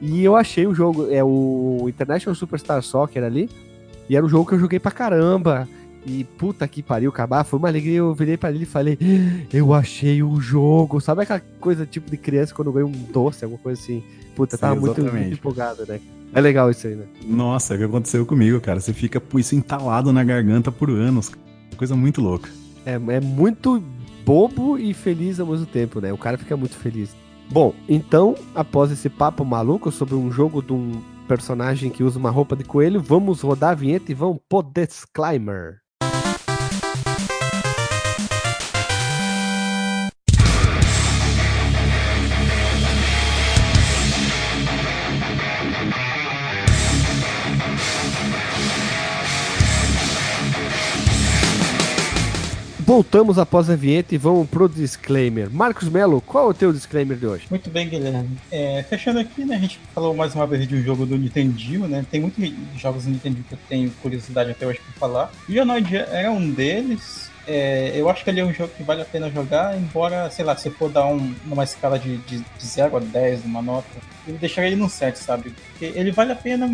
E 0.00 0.22
eu 0.22 0.36
achei 0.36 0.66
o 0.66 0.74
jogo, 0.74 1.10
é 1.10 1.24
o 1.24 1.86
International 1.88 2.34
Superstar 2.34 2.82
Soccer 2.82 3.24
ali, 3.24 3.48
e 4.08 4.16
era 4.16 4.24
um 4.24 4.28
jogo 4.28 4.48
que 4.48 4.54
eu 4.54 4.58
joguei 4.58 4.78
pra 4.78 4.90
caramba. 4.90 5.68
E 6.06 6.24
puta 6.24 6.66
que 6.66 6.82
pariu, 6.82 7.10
acabar. 7.10 7.44
Foi 7.44 7.58
uma 7.58 7.68
alegria. 7.68 7.98
Eu 7.98 8.14
virei 8.14 8.36
pra 8.36 8.50
ele 8.50 8.62
e 8.62 8.66
falei: 8.66 8.98
Eu 9.52 9.74
achei 9.74 10.22
o 10.22 10.40
jogo. 10.40 11.00
Sabe 11.00 11.22
aquela 11.22 11.42
coisa 11.60 11.84
tipo 11.84 12.10
de 12.10 12.16
criança 12.16 12.54
quando 12.54 12.72
ganha 12.72 12.86
um 12.86 12.90
doce, 12.90 13.44
alguma 13.44 13.60
coisa 13.60 13.80
assim? 13.80 14.02
Puta, 14.34 14.56
Sim, 14.56 14.60
tava 14.60 14.80
muito, 14.80 15.02
muito 15.02 15.34
empolgado, 15.34 15.84
né? 15.86 16.00
É 16.32 16.40
legal 16.40 16.70
isso 16.70 16.86
aí, 16.86 16.94
né? 16.94 17.04
Nossa, 17.26 17.74
é 17.74 17.76
o 17.76 17.78
que 17.78 17.84
aconteceu 17.84 18.24
comigo, 18.24 18.60
cara. 18.60 18.80
Você 18.80 18.92
fica 18.92 19.18
com 19.18 19.38
isso 19.38 19.54
entalado 19.54 20.12
na 20.12 20.22
garganta 20.22 20.70
por 20.70 20.88
anos. 20.90 21.32
Coisa 21.76 21.96
muito 21.96 22.20
louca. 22.20 22.48
É, 22.86 22.94
é 22.94 23.20
muito 23.20 23.82
bobo 24.24 24.78
e 24.78 24.92
feliz 24.94 25.40
ao 25.40 25.46
mesmo 25.46 25.66
tempo, 25.66 26.00
né? 26.00 26.12
O 26.12 26.18
cara 26.18 26.38
fica 26.38 26.56
muito 26.56 26.76
feliz. 26.76 27.14
Bom, 27.50 27.74
então, 27.88 28.34
após 28.54 28.90
esse 28.90 29.08
papo 29.08 29.44
maluco 29.44 29.90
sobre 29.90 30.14
um 30.14 30.30
jogo 30.30 30.62
de 30.62 30.72
um 30.72 31.00
personagem 31.28 31.90
que 31.90 32.02
usa 32.02 32.18
uma 32.18 32.30
roupa 32.30 32.56
de 32.56 32.64
coelho, 32.64 33.00
vamos 33.00 33.42
rodar 33.42 33.70
a 33.70 33.74
vinheta 33.74 34.10
e 34.10 34.14
vamos 34.14 34.40
pro 34.48 34.62
Disclaimer. 34.62 35.82
Voltamos 52.88 53.38
após 53.38 53.68
a 53.68 53.76
vinheta 53.76 54.14
e 54.14 54.18
vamos 54.18 54.48
pro 54.48 54.66
disclaimer. 54.66 55.50
Marcos 55.50 55.90
Melo, 55.90 56.22
qual 56.22 56.46
é 56.46 56.48
o 56.48 56.54
teu 56.54 56.72
disclaimer 56.72 57.18
de 57.18 57.26
hoje? 57.26 57.46
Muito 57.50 57.68
bem, 57.68 57.86
Guilherme. 57.86 58.38
É, 58.50 58.82
fechando 58.82 59.18
aqui, 59.18 59.44
né, 59.44 59.56
a 59.56 59.58
gente 59.58 59.78
falou 59.94 60.16
mais 60.16 60.34
uma 60.34 60.46
vez 60.46 60.66
de 60.66 60.74
um 60.74 60.82
jogo 60.82 61.04
do 61.04 61.18
Nintendo, 61.18 61.86
né? 61.86 62.06
Tem 62.10 62.18
muitos 62.18 62.42
jogos 62.78 63.04
do 63.04 63.10
Nintendo 63.10 63.44
que 63.46 63.52
eu 63.52 63.58
tenho 63.68 63.90
curiosidade 64.00 64.52
até 64.52 64.66
hoje 64.66 64.80
para 64.80 64.94
falar. 64.94 65.30
O 65.46 65.52
Jonoid 65.52 65.96
era 65.96 66.32
um 66.32 66.50
deles. 66.50 67.30
É, 67.46 67.92
eu 67.94 68.08
acho 68.08 68.24
que 68.24 68.30
ele 68.30 68.40
é 68.40 68.44
um 68.46 68.54
jogo 68.54 68.72
que 68.74 68.82
vale 68.82 69.02
a 69.02 69.04
pena 69.04 69.30
jogar, 69.30 69.76
embora, 69.76 70.30
sei 70.30 70.46
lá, 70.46 70.56
se 70.56 70.70
for 70.70 70.90
dar 70.90 71.04
um, 71.08 71.34
uma 71.44 71.64
escala 71.64 71.98
de, 71.98 72.16
de, 72.16 72.38
de 72.38 72.66
0 72.66 72.96
a 72.96 73.00
10, 73.00 73.44
uma 73.44 73.60
nota, 73.60 73.86
eu 74.26 74.32
deixaria 74.36 74.70
ele 74.70 74.80
no 74.80 74.88
7, 74.88 75.18
sabe? 75.18 75.50
Porque 75.50 75.84
ele 75.94 76.10
vale 76.10 76.32
a 76.32 76.36
pena, 76.36 76.70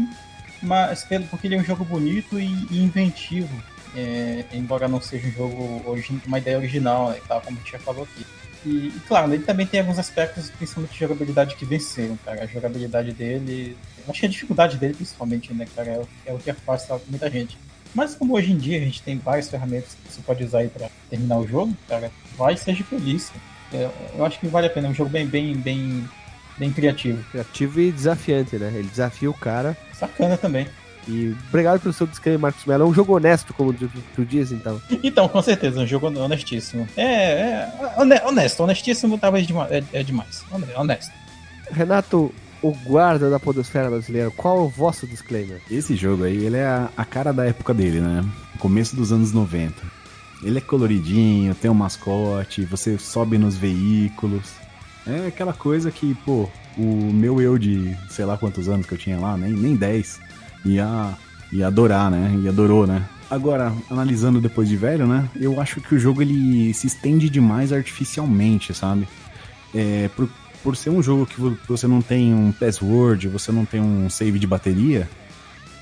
mas, 0.62 1.04
porque 1.28 1.48
ele 1.48 1.56
é 1.56 1.58
um 1.58 1.64
jogo 1.64 1.84
bonito 1.84 2.38
e, 2.38 2.46
e 2.70 2.84
inventivo 2.84 3.73
é, 3.96 4.44
embora 4.52 4.88
não 4.88 5.00
seja 5.00 5.28
um 5.28 5.32
jogo 5.32 5.96
uma 6.26 6.38
ideia 6.38 6.58
original, 6.58 7.10
né, 7.10 7.20
tal, 7.26 7.40
como 7.40 7.56
a 7.56 7.60
gente 7.60 7.72
já 7.72 7.78
falou 7.78 8.04
aqui. 8.04 8.26
E, 8.66 8.88
e, 8.88 9.00
claro, 9.06 9.32
ele 9.32 9.44
também 9.44 9.66
tem 9.66 9.80
alguns 9.80 9.98
aspectos, 9.98 10.50
principalmente 10.50 10.92
de 10.92 10.98
jogabilidade, 10.98 11.54
que 11.54 11.64
venceram, 11.64 12.16
cara. 12.24 12.44
A 12.44 12.46
jogabilidade 12.46 13.12
dele. 13.12 13.76
Acho 14.08 14.20
que 14.20 14.26
a 14.26 14.28
dificuldade 14.28 14.76
dele, 14.78 14.94
principalmente, 14.94 15.52
né, 15.52 15.66
cara, 15.74 15.90
é 15.90 15.98
o, 15.98 16.08
é 16.26 16.32
o 16.32 16.38
que 16.38 16.50
afasta 16.50 17.00
muita 17.08 17.30
gente. 17.30 17.58
Mas 17.94 18.14
como 18.14 18.34
hoje 18.34 18.52
em 18.52 18.56
dia 18.56 18.78
a 18.78 18.80
gente 18.80 19.02
tem 19.02 19.18
várias 19.18 19.48
ferramentas 19.48 19.94
que 19.94 20.12
você 20.12 20.20
pode 20.22 20.42
usar 20.42 20.58
aí 20.58 20.68
pra 20.68 20.88
terminar 21.08 21.38
o 21.38 21.46
jogo, 21.46 21.76
cara, 21.88 22.10
vai 22.36 22.56
seja 22.56 22.82
feliz. 22.82 23.30
É, 23.72 23.88
eu 24.16 24.24
acho 24.24 24.40
que 24.40 24.48
vale 24.48 24.66
a 24.66 24.70
pena, 24.70 24.88
é 24.88 24.90
um 24.90 24.94
jogo 24.94 25.10
bem, 25.10 25.26
bem, 25.26 25.54
bem, 25.54 26.08
bem 26.58 26.72
criativo. 26.72 27.22
Criativo 27.30 27.80
e 27.80 27.92
desafiante, 27.92 28.56
né? 28.56 28.72
Ele 28.74 28.88
desafia 28.88 29.30
o 29.30 29.34
cara. 29.34 29.76
Sacana 29.92 30.36
também. 30.36 30.66
E 31.08 31.34
obrigado 31.48 31.80
pelo 31.80 31.92
seu 31.92 32.06
disclaimer, 32.06 32.40
Marcos 32.40 32.64
Mello. 32.64 32.84
É 32.84 32.86
um 32.86 32.94
jogo 32.94 33.14
honesto, 33.16 33.52
como 33.52 33.72
tu, 33.72 33.90
tu 34.14 34.24
diz, 34.24 34.52
então. 34.52 34.80
Então, 35.02 35.28
com 35.28 35.42
certeza, 35.42 35.80
um 35.80 35.86
jogo 35.86 36.06
honestíssimo. 36.06 36.88
É, 36.96 37.68
é 37.96 38.22
honesto, 38.26 38.60
honestíssimo 38.62 39.18
talvez 39.18 39.46
é, 39.70 39.84
é 39.92 40.02
demais. 40.02 40.44
Honesto. 40.76 41.12
Renato, 41.70 42.32
o 42.62 42.72
guarda 42.72 43.28
da 43.28 43.38
podosfera 43.38 43.90
brasileira, 43.90 44.30
qual 44.30 44.58
é 44.58 44.60
o 44.62 44.68
vosso 44.68 45.06
disclaimer? 45.06 45.60
Esse 45.70 45.94
jogo 45.94 46.24
aí, 46.24 46.46
ele 46.46 46.56
é 46.56 46.64
a, 46.64 46.88
a 46.96 47.04
cara 47.04 47.32
da 47.32 47.44
época 47.44 47.74
dele, 47.74 48.00
né? 48.00 48.24
Começo 48.58 48.96
dos 48.96 49.12
anos 49.12 49.32
90. 49.32 49.74
Ele 50.42 50.58
é 50.58 50.60
coloridinho, 50.60 51.54
tem 51.54 51.70
um 51.70 51.74
mascote, 51.74 52.64
você 52.64 52.98
sobe 52.98 53.38
nos 53.38 53.56
veículos. 53.56 54.52
É 55.06 55.26
aquela 55.26 55.52
coisa 55.52 55.90
que, 55.90 56.14
pô, 56.24 56.48
o 56.76 57.12
meu 57.12 57.40
eu 57.40 57.58
de 57.58 57.96
sei 58.08 58.24
lá 58.24 58.36
quantos 58.36 58.68
anos 58.68 58.86
que 58.86 58.94
eu 58.94 58.98
tinha 58.98 59.18
lá, 59.18 59.36
nem, 59.36 59.52
nem 59.52 59.76
10, 59.76 60.20
ia, 60.64 61.14
ia 61.52 61.66
adorar, 61.66 62.10
né? 62.10 62.38
E 62.42 62.48
adorou, 62.48 62.86
né? 62.86 63.04
Agora, 63.30 63.72
analisando 63.90 64.40
depois 64.40 64.68
de 64.68 64.76
velho, 64.76 65.06
né? 65.06 65.28
Eu 65.34 65.60
acho 65.60 65.80
que 65.80 65.94
o 65.94 65.98
jogo 65.98 66.22
ele 66.22 66.72
se 66.74 66.86
estende 66.86 67.28
demais 67.28 67.72
artificialmente, 67.72 68.74
sabe? 68.74 69.08
É, 69.74 70.08
por, 70.14 70.28
por 70.62 70.76
ser 70.76 70.90
um 70.90 71.02
jogo 71.02 71.26
que 71.26 71.40
você 71.66 71.86
não 71.86 72.00
tem 72.00 72.34
um 72.34 72.52
password, 72.52 73.28
você 73.28 73.50
não 73.50 73.64
tem 73.64 73.80
um 73.80 74.08
save 74.08 74.38
de 74.38 74.46
bateria, 74.46 75.08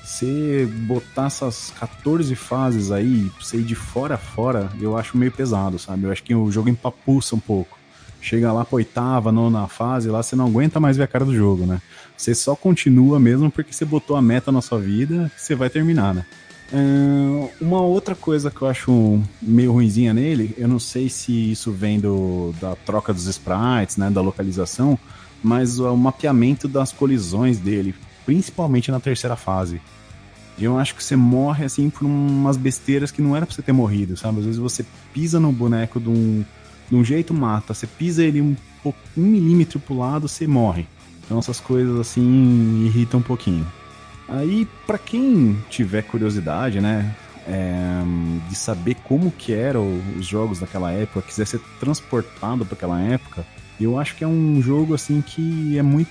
você 0.03 0.65
botar 0.65 1.27
essas 1.27 1.73
14 1.79 2.35
fases 2.35 2.91
aí, 2.91 3.31
você 3.39 3.57
ir 3.57 3.63
de 3.63 3.75
fora 3.75 4.15
a 4.15 4.17
fora, 4.17 4.69
eu 4.81 4.97
acho 4.97 5.17
meio 5.17 5.31
pesado, 5.31 5.77
sabe? 5.77 6.03
Eu 6.03 6.11
acho 6.11 6.23
que 6.23 6.33
o 6.33 6.51
jogo 6.51 6.69
empapuça 6.69 7.35
um 7.35 7.39
pouco 7.39 7.82
chega 8.23 8.51
lá 8.53 8.63
pra 8.63 8.77
oitava, 8.77 9.31
nona 9.31 9.67
fase, 9.67 10.09
lá 10.09 10.23
você 10.23 10.35
não 10.35 10.47
aguenta 10.47 10.79
mais 10.79 10.95
ver 10.95 11.03
a 11.03 11.07
cara 11.07 11.25
do 11.25 11.35
jogo, 11.35 11.65
né? 11.65 11.81
Você 12.15 12.33
só 12.33 12.55
continua 12.55 13.19
mesmo 13.19 13.51
porque 13.51 13.73
você 13.73 13.83
botou 13.83 14.15
a 14.15 14.21
meta 14.21 14.51
na 14.51 14.61
sua 14.61 14.79
vida 14.79 15.29
que 15.35 15.41
você 15.41 15.53
vai 15.53 15.69
terminar, 15.69 16.15
né? 16.15 16.25
Uh, 16.71 17.49
uma 17.61 17.81
outra 17.81 18.15
coisa 18.15 18.49
que 18.49 18.61
eu 18.61 18.67
acho 18.67 19.21
meio 19.41 19.73
ruinzinha 19.73 20.13
nele, 20.13 20.55
eu 20.57 20.67
não 20.67 20.79
sei 20.79 21.09
se 21.09 21.51
isso 21.51 21.71
vem 21.71 21.99
do, 21.99 22.53
da 22.59 22.75
troca 22.75 23.13
dos 23.13 23.27
sprites, 23.27 23.97
né, 23.97 24.09
da 24.09 24.21
localização, 24.21 24.97
mas 25.43 25.77
o 25.77 25.95
mapeamento 25.95 26.67
das 26.67 26.91
colisões 26.91 27.59
dele, 27.59 27.93
principalmente 28.25 28.89
na 28.89 28.99
terceira 28.99 29.35
fase. 29.35 29.81
Eu 30.57 30.77
acho 30.79 30.95
que 30.95 31.03
você 31.03 31.15
morre 31.15 31.65
assim 31.65 31.89
por 31.89 32.05
umas 32.05 32.55
besteiras 32.55 33.11
que 33.11 33.21
não 33.21 33.35
era 33.35 33.45
pra 33.45 33.53
você 33.53 33.61
ter 33.61 33.73
morrido, 33.73 34.15
sabe? 34.15 34.39
Às 34.39 34.45
vezes 34.45 34.59
você 34.59 34.85
pisa 35.13 35.39
no 35.39 35.51
boneco 35.51 35.99
de 35.99 36.09
um, 36.09 36.45
de 36.93 36.99
um 36.99 37.03
jeito 37.03 37.33
mata, 37.33 37.73
você 37.73 37.87
pisa 37.87 38.23
ele 38.23 38.39
um, 38.39 38.55
um 38.85 38.93
milímetro 39.21 39.79
pro 39.79 39.97
lado, 39.97 40.27
você 40.27 40.45
morre. 40.45 40.85
Então 41.25 41.39
essas 41.39 41.59
coisas 41.59 41.99
assim 41.99 42.85
irritam 42.85 43.19
um 43.19 43.23
pouquinho. 43.23 43.65
Aí, 44.29 44.67
para 44.85 44.99
quem 44.99 45.57
tiver 45.69 46.03
curiosidade, 46.03 46.79
né, 46.79 47.15
é, 47.47 48.03
de 48.47 48.55
saber 48.55 48.95
como 49.03 49.31
que 49.31 49.53
eram 49.53 49.99
os 50.17 50.25
jogos 50.25 50.59
daquela 50.59 50.91
época, 50.91 51.23
quiser 51.23 51.47
ser 51.47 51.59
transportado 51.79 52.63
para 52.63 52.75
aquela 52.75 53.01
época, 53.01 53.43
Eu 53.81 53.99
acho 53.99 54.15
que 54.15 54.23
é 54.23 54.27
um 54.27 54.61
jogo 54.61 54.93
assim 54.93 55.19
que 55.19 55.77
é 55.79 55.81
muito. 55.81 56.09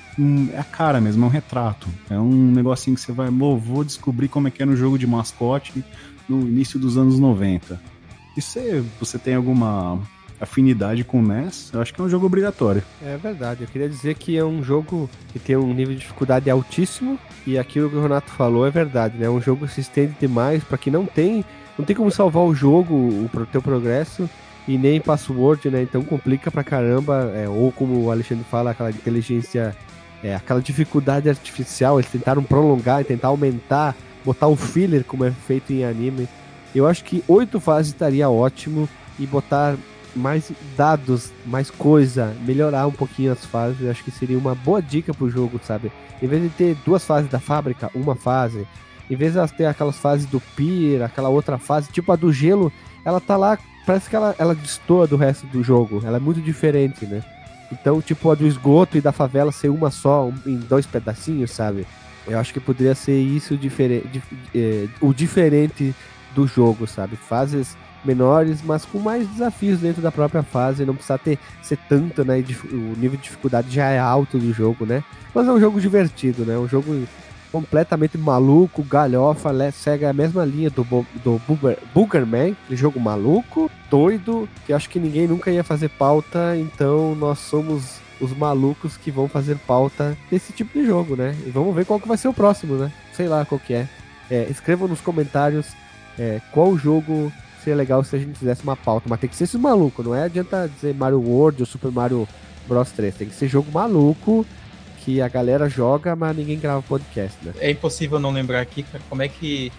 É 0.53 0.59
a 0.59 0.65
cara 0.65 1.01
mesmo, 1.01 1.25
é 1.25 1.29
um 1.29 1.31
retrato. 1.31 1.87
É 2.11 2.19
um 2.19 2.51
negocinho 2.51 2.97
que 2.97 3.01
você 3.01 3.13
vai. 3.13 3.29
Oh, 3.29 3.57
vou 3.57 3.85
descobrir 3.85 4.27
como 4.27 4.49
é 4.49 4.51
que 4.51 4.61
era 4.61 4.71
um 4.71 4.77
jogo 4.77 4.99
de 4.99 5.07
mascote 5.07 5.73
no 6.29 6.41
início 6.41 6.79
dos 6.79 6.99
anos 6.99 7.21
90. 7.21 7.81
E 8.37 8.43
se 8.43 8.83
você 8.99 9.17
tem 9.17 9.37
alguma 9.37 10.01
afinidade 10.43 11.05
com 11.05 11.21
o 11.21 11.23
NES, 11.23 11.71
eu 11.73 11.81
acho 11.81 11.95
que 11.95 12.01
é 12.01 12.05
um 12.05 12.09
jogo 12.09 12.27
obrigatório. 12.27 12.83
É 13.01 13.17
verdade, 13.17 13.63
eu 13.63 13.69
queria 13.69 13.89
dizer 13.89 14.15
que 14.17 14.37
é 14.37 14.45
um 14.45 14.63
jogo 14.63 15.09
que 15.33 15.39
tem 15.39 15.57
um 15.57 15.73
nível 15.73 15.95
de 15.95 16.01
dificuldade 16.01 16.51
altíssimo 16.51 17.19
e 17.47 17.57
aquilo 17.57 17.89
que 17.89 17.97
o 17.97 18.03
Renato 18.03 18.31
falou 18.33 18.67
é 18.67 18.71
verdade, 18.71 19.17
né? 19.17 19.27
É 19.27 19.31
um 19.31 19.41
jogo 19.41 19.67
que 19.67 19.75
se 19.75 19.81
estende 19.81 20.17
demais 20.21 20.65
para 20.65 20.77
que 20.77 20.91
não 20.91 21.07
tem, 21.07 21.45
não 21.79 21.85
tem 21.85 21.95
como 21.95 22.11
salvar 22.11 22.43
o 22.43 22.55
jogo, 22.55 22.95
o 22.95 23.47
teu 23.51 23.63
progresso 23.63 24.29
e 24.67 24.77
nem 24.77 25.01
password, 25.01 25.71
né? 25.71 25.83
Então 25.83 26.03
complica 26.03 26.51
pra 26.51 26.65
caramba, 26.65 27.33
é, 27.35 27.49
ou 27.49 27.71
como 27.71 28.05
o 28.05 28.11
Alexandre 28.11 28.45
fala, 28.51 28.73
aquela 28.73 28.91
inteligência, 28.91 29.77
é, 30.25 30.35
aquela 30.35 30.61
dificuldade 30.61 31.29
artificial, 31.29 32.01
eles 32.01 32.11
tentaram 32.11 32.43
prolongar 32.43 33.05
tentar 33.05 33.29
aumentar, 33.29 33.95
botar 34.25 34.49
o 34.49 34.57
filler 34.57 35.05
como 35.05 35.25
é 35.25 35.31
feito 35.31 35.73
em 35.73 35.85
anime. 35.85 36.29
Eu 36.75 36.87
acho 36.87 37.05
que 37.05 37.23
oito 37.29 37.61
fases 37.61 37.93
estaria 37.93 38.29
ótimo 38.29 38.89
e 39.19 39.27
botar 39.27 39.77
mais 40.15 40.51
dados, 40.77 41.33
mais 41.47 41.71
coisa, 41.71 42.35
melhorar 42.45 42.87
um 42.87 42.93
pouquinho 42.93 43.33
as 43.33 43.45
fases, 43.45 43.89
acho 43.89 44.05
que 44.05 44.11
seria 44.11 44.39
uma 44.39 44.55
boa 44.55 44.83
dica 44.83 45.13
pro 45.15 45.31
jogo, 45.31 45.61
sabe? 45.63 45.91
Em 46.23 46.27
vez 46.27 46.43
de 46.43 46.49
ter 46.51 46.77
duas 46.85 47.05
fases 47.05 47.31
da 47.31 47.41
fábrica, 47.41 47.91
uma 47.95 48.15
fase, 48.15 48.67
em 49.11 49.17
vez 49.17 49.33
de 49.33 49.39
elas 49.39 49.51
ter 49.51 49.67
aquelas 49.67 49.97
fases 49.97 50.27
do 50.27 50.41
pier, 50.41 51.03
aquela 51.03 51.29
outra 51.29 51.59
fase, 51.59 51.91
tipo 51.91 52.13
a 52.13 52.17
do 52.17 52.33
gelo, 52.33 52.73
ela 53.05 53.21
tá 53.21 53.37
lá, 53.37 53.59
parece 53.87 54.09
que 54.09 54.17
ela, 54.17 54.35
ela 54.39 54.55
destoa 54.55 55.07
do 55.07 55.17
resto 55.17 55.47
do 55.47 55.63
jogo, 55.63 56.03
ela 56.05 56.17
é 56.17 56.21
muito 56.21 56.41
diferente, 56.41 57.05
né? 57.07 57.23
Então, 57.73 58.03
tipo, 58.03 58.31
a 58.31 58.35
do 58.35 58.47
esgoto 58.47 58.99
e 58.99 59.01
da 59.01 59.13
favela 59.13 59.51
ser 59.51 59.71
uma 59.71 59.91
só, 59.91 60.27
um, 60.27 60.35
em 60.45 60.59
dois 60.59 60.85
pedacinhos, 60.85 61.51
sabe? 61.51 61.87
Eu 62.27 62.39
acho 62.39 62.53
que 62.53 62.61
poderia 62.61 62.95
ser 62.95 63.19
isso 63.19 63.57
diferente, 63.57 64.23
é, 64.55 64.87
o 65.01 65.13
diferente 65.15 65.95
do 66.35 66.47
jogo, 66.47 66.87
sabe? 66.87 67.17
Fases 67.17 67.77
menores, 68.05 68.61
mas 68.63 68.85
com 68.85 68.99
mais 68.99 69.27
desafios 69.29 69.81
dentro 69.81 70.03
da 70.03 70.11
própria 70.11 70.43
fase, 70.43 70.85
não 70.85 70.95
precisa 70.95 71.19
ter 71.19 71.39
ser 71.63 71.79
tanto, 71.89 72.25
né? 72.25 72.45
O 72.71 72.99
nível 72.99 73.17
de 73.17 73.25
dificuldade 73.25 73.75
já 73.75 73.89
é 73.89 73.99
alto 73.99 74.39
do 74.39 74.53
jogo, 74.53 74.85
né? 74.85 75.03
Mas 75.35 75.47
é 75.47 75.53
um 75.53 75.61
jogo 75.61 75.81
divertido, 75.81 76.45
né? 76.45 76.57
Um 76.59 76.69
jogo 76.69 77.07
completamente 77.53 78.17
maluco, 78.17 78.83
galhofa, 78.83 79.51
segue 79.73 80.07
a 80.07 80.13
mesma 80.13 80.43
linha 80.45 80.71
do, 80.71 80.83
do 81.23 81.41
Booger, 81.47 81.79
Boogerman, 81.95 82.57
aquele 82.65 82.77
jogo 82.77 82.99
maluco, 82.99 83.71
doido, 83.91 84.49
que 84.65 84.73
acho 84.73 84.89
que 84.89 84.99
ninguém 84.99 85.29
nunca 85.29 85.51
ia 85.51 85.63
fazer 85.63 85.91
pauta, 85.91 86.57
então 86.57 87.15
nós 87.15 87.39
somos 87.39 88.01
os 88.19 88.35
malucos 88.35 88.97
que 88.97 89.11
vão 89.11 89.29
fazer 89.29 89.59
pauta 89.59 90.17
desse 90.31 90.53
tipo 90.53 90.79
de 90.79 90.87
jogo, 90.87 91.15
né? 91.15 91.37
E 91.47 91.51
vamos 91.51 91.75
ver 91.75 91.85
qual 91.85 92.01
que 92.01 92.09
vai 92.09 92.17
ser 92.17 92.29
o 92.29 92.33
próximo, 92.33 92.77
né? 92.77 92.91
Sei 93.13 93.29
lá 93.29 93.45
qual 93.45 93.59
que 93.59 93.75
é. 93.75 93.89
é 94.31 94.47
escrevam 94.49 94.89
nos 94.89 95.01
comentários 95.01 95.67
é, 96.19 96.41
qual 96.53 96.77
jogo 96.79 97.31
seria 97.63 97.77
legal 97.77 98.03
se 98.05 98.17
a 98.17 98.19
gente 98.19 98.39
fizesse 98.39 98.63
uma 98.63 98.77
pauta, 98.77 99.07
mas 99.09 99.21
tem 99.21 99.29
que 99.29 99.37
ser 99.37 99.45
esse 99.45 99.59
maluco, 99.59 100.03
não 100.03 100.15
é 100.15 100.25
adianta 100.25 100.69
dizer 100.69 100.95
Mario 100.95 101.21
World 101.21 101.63
ou 101.63 101.67
Super 101.67 101.91
Mario 101.91 102.29
Bros 102.67 102.91
3, 102.93 103.15
tem 103.15 103.29
que 103.29 103.35
ser 103.35 103.49
jogo 103.49 103.71
maluco 103.73 104.47
que 105.05 105.21
a 105.21 105.29
galera 105.29 105.69
joga, 105.69 106.15
mas 106.15 106.37
ninguém 106.37 106.59
grava 106.59 106.81
podcast, 106.83 107.37
né? 107.43 107.53
É 107.59 107.71
impossível 107.71 108.21
não 108.21 108.31
lembrar 108.31 108.61
aqui, 108.61 108.85
cara, 108.85 109.03
como 109.09 109.23
é 109.23 109.29
que 109.29 109.73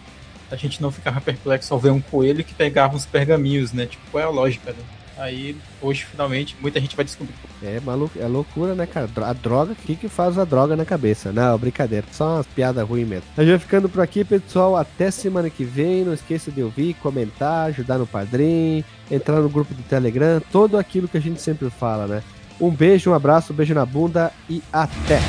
a 0.51 0.55
gente 0.55 0.81
não 0.81 0.91
ficava 0.91 1.21
perplexo 1.21 1.73
ao 1.73 1.79
ver 1.79 1.91
um 1.91 2.01
coelho 2.01 2.43
que 2.43 2.53
pegava 2.53 2.95
uns 2.95 3.05
pergaminhos, 3.05 3.71
né? 3.71 3.85
Tipo, 3.85 4.03
qual 4.11 4.21
é 4.21 4.25
a 4.25 4.29
lógica, 4.29 4.71
né? 4.71 4.83
Aí, 5.17 5.55
hoje, 5.81 6.05
finalmente, 6.05 6.55
muita 6.59 6.79
gente 6.79 6.95
vai 6.95 7.05
descobrir. 7.05 7.35
É 7.61 7.79
maluco, 7.79 8.17
é 8.19 8.27
loucura, 8.27 8.73
né, 8.73 8.85
cara? 8.85 9.07
A 9.21 9.33
droga, 9.33 9.73
o 9.73 9.75
que 9.75 9.95
que 9.95 10.09
faz 10.09 10.37
a 10.37 10.45
droga 10.45 10.75
na 10.75 10.85
cabeça? 10.85 11.31
Não, 11.31 11.57
brincadeira, 11.57 12.05
só 12.11 12.35
umas 12.35 12.47
piadas 12.47 12.87
ruins 12.87 13.07
mesmo. 13.07 13.25
A 13.37 13.41
gente 13.41 13.51
vai 13.51 13.59
ficando 13.59 13.87
por 13.87 14.01
aqui, 14.01 14.23
pessoal. 14.23 14.75
Até 14.75 15.11
semana 15.11 15.49
que 15.49 15.63
vem. 15.63 16.03
Não 16.03 16.13
esqueça 16.13 16.51
de 16.51 16.63
ouvir, 16.63 16.95
comentar, 16.95 17.67
ajudar 17.67 17.97
no 17.97 18.07
padrinho, 18.07 18.83
entrar 19.09 19.39
no 19.39 19.49
grupo 19.49 19.73
do 19.73 19.83
Telegram, 19.83 20.41
todo 20.51 20.77
aquilo 20.77 21.07
que 21.07 21.17
a 21.17 21.21
gente 21.21 21.41
sempre 21.41 21.69
fala, 21.69 22.07
né? 22.07 22.23
Um 22.59 22.69
beijo, 22.69 23.11
um 23.11 23.13
abraço, 23.13 23.53
um 23.53 23.55
beijo 23.55 23.73
na 23.73 23.85
bunda 23.85 24.31
e 24.49 24.61
até! 24.71 25.19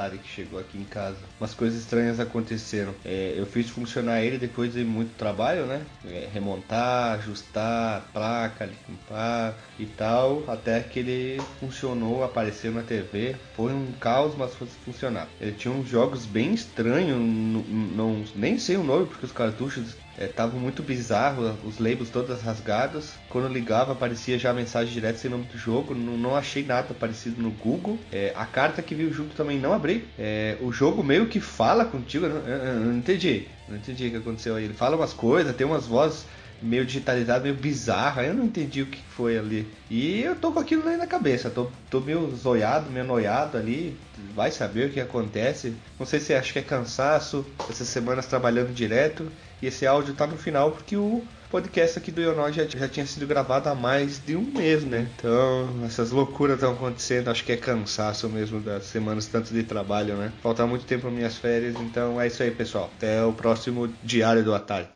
Atari 0.00 0.18
que 0.18 0.28
chegou 0.28 0.58
aqui 0.58 0.78
em 0.78 0.84
casa. 0.84 1.18
Umas 1.38 1.52
coisas 1.52 1.78
estranhas 1.80 2.18
aconteceram. 2.18 2.94
É, 3.04 3.34
eu 3.36 3.44
fiz 3.44 3.68
funcionar 3.68 4.22
ele 4.22 4.38
depois 4.38 4.72
de 4.72 4.82
muito 4.82 5.14
trabalho, 5.16 5.66
né? 5.66 5.84
É, 6.06 6.28
remontar, 6.32 7.18
ajustar 7.18 7.98
a 7.98 8.00
placa, 8.00 8.70
limpar 8.88 9.54
e 9.78 9.84
tal, 9.84 10.44
até 10.48 10.80
que 10.80 11.00
ele 11.00 11.42
funcionou, 11.58 12.24
apareceu 12.24 12.72
na 12.72 12.82
TV. 12.82 13.36
Foi 13.54 13.72
um 13.72 13.92
caos, 14.00 14.34
mas 14.36 14.54
foi 14.54 14.66
funcionar. 14.84 15.28
Ele 15.40 15.52
tinha 15.52 15.72
uns 15.72 15.88
jogos 15.88 16.24
bem 16.24 16.54
estranhos, 16.54 17.18
não, 17.18 18.24
nem 18.34 18.58
sei 18.58 18.76
o 18.76 18.84
nome 18.84 19.06
porque 19.06 19.26
os 19.26 19.32
cartuchos 19.32 19.96
estavam 20.20 20.58
é, 20.58 20.62
muito 20.62 20.82
bizarros, 20.82 21.54
os 21.64 21.78
labels 21.78 22.10
todos 22.10 22.40
rasgados. 22.42 23.12
Quando 23.28 23.48
ligava 23.48 23.92
aparecia 23.92 24.38
já 24.38 24.50
a 24.50 24.54
mensagem 24.54 24.92
direta 24.92 25.18
sem 25.18 25.30
nome 25.30 25.44
do 25.44 25.56
jogo. 25.56 25.94
Não, 25.94 26.16
não 26.16 26.36
achei 26.36 26.64
nada 26.64 26.94
parecido 26.94 27.40
no 27.40 27.50
Google. 27.50 27.98
É, 28.12 28.32
a 28.36 28.44
carta 28.44 28.82
que 28.82 28.94
veio 28.94 29.12
junto 29.12 29.34
também 29.34 29.58
não 29.58 29.72
abri. 29.72 30.06
É, 30.18 30.56
o 30.60 30.72
jogo 30.72 31.02
meio 31.02 31.26
que 31.26 31.40
fala 31.40 31.84
contigo. 31.84 32.26
Eu, 32.26 32.46
eu 32.46 32.80
não 32.80 32.96
entendi. 32.96 33.48
Não 33.68 33.76
entendi 33.76 34.08
o 34.08 34.10
que 34.10 34.16
aconteceu 34.16 34.56
aí. 34.56 34.64
Ele 34.64 34.74
fala 34.74 34.96
umas 34.96 35.12
coisas, 35.12 35.54
tem 35.54 35.66
umas 35.66 35.86
vozes 35.86 36.26
meio 36.62 36.84
digitalizado, 36.84 37.44
meio 37.44 37.54
bizarra. 37.54 38.22
Eu 38.22 38.34
não 38.34 38.44
entendi 38.44 38.82
o 38.82 38.86
que 38.86 39.02
foi 39.02 39.38
ali. 39.38 39.66
E 39.90 40.20
eu 40.22 40.36
tô 40.36 40.52
com 40.52 40.58
aquilo 40.58 40.88
aí 40.88 40.96
na 40.96 41.06
cabeça. 41.06 41.50
Tô, 41.50 41.68
tô 41.88 42.00
meio 42.00 42.34
zoiado, 42.36 42.90
meio 42.90 43.04
noiado 43.04 43.56
ali. 43.56 43.96
Vai 44.34 44.50
saber 44.50 44.88
o 44.88 44.92
que 44.92 45.00
acontece. 45.00 45.74
Não 45.98 46.06
sei 46.06 46.20
se 46.20 46.34
acho 46.34 46.52
que 46.52 46.58
é 46.58 46.62
cansaço. 46.62 47.44
Essas 47.68 47.88
semanas 47.88 48.26
trabalhando 48.26 48.72
direto. 48.72 49.30
E 49.62 49.66
esse 49.66 49.86
áudio 49.86 50.14
tá 50.14 50.26
no 50.26 50.36
final 50.36 50.72
porque 50.72 50.96
o 50.96 51.22
podcast 51.50 51.98
aqui 51.98 52.10
do 52.10 52.20
Ionó 52.20 52.50
já, 52.50 52.64
já 52.64 52.88
tinha 52.88 53.04
sido 53.04 53.26
gravado 53.26 53.68
há 53.68 53.74
mais 53.74 54.22
de 54.24 54.36
um 54.36 54.42
mês, 54.42 54.84
né? 54.84 55.08
Então, 55.16 55.68
essas 55.84 56.10
loucuras 56.12 56.54
estão 56.54 56.72
acontecendo. 56.72 57.28
Acho 57.28 57.44
que 57.44 57.52
é 57.52 57.56
cansaço 57.56 58.28
mesmo 58.28 58.60
das 58.60 58.84
semanas 58.84 59.26
tanto 59.26 59.52
de 59.52 59.62
trabalho, 59.62 60.14
né? 60.14 60.32
Falta 60.42 60.66
muito 60.66 60.84
tempo 60.86 61.02
para 61.02 61.10
minhas 61.10 61.36
férias. 61.36 61.74
Então 61.80 62.20
é 62.20 62.26
isso 62.26 62.42
aí, 62.42 62.50
pessoal. 62.50 62.90
Até 62.96 63.22
o 63.24 63.32
próximo 63.32 63.88
Diário 64.02 64.44
do 64.44 64.54
Atalho. 64.54 64.88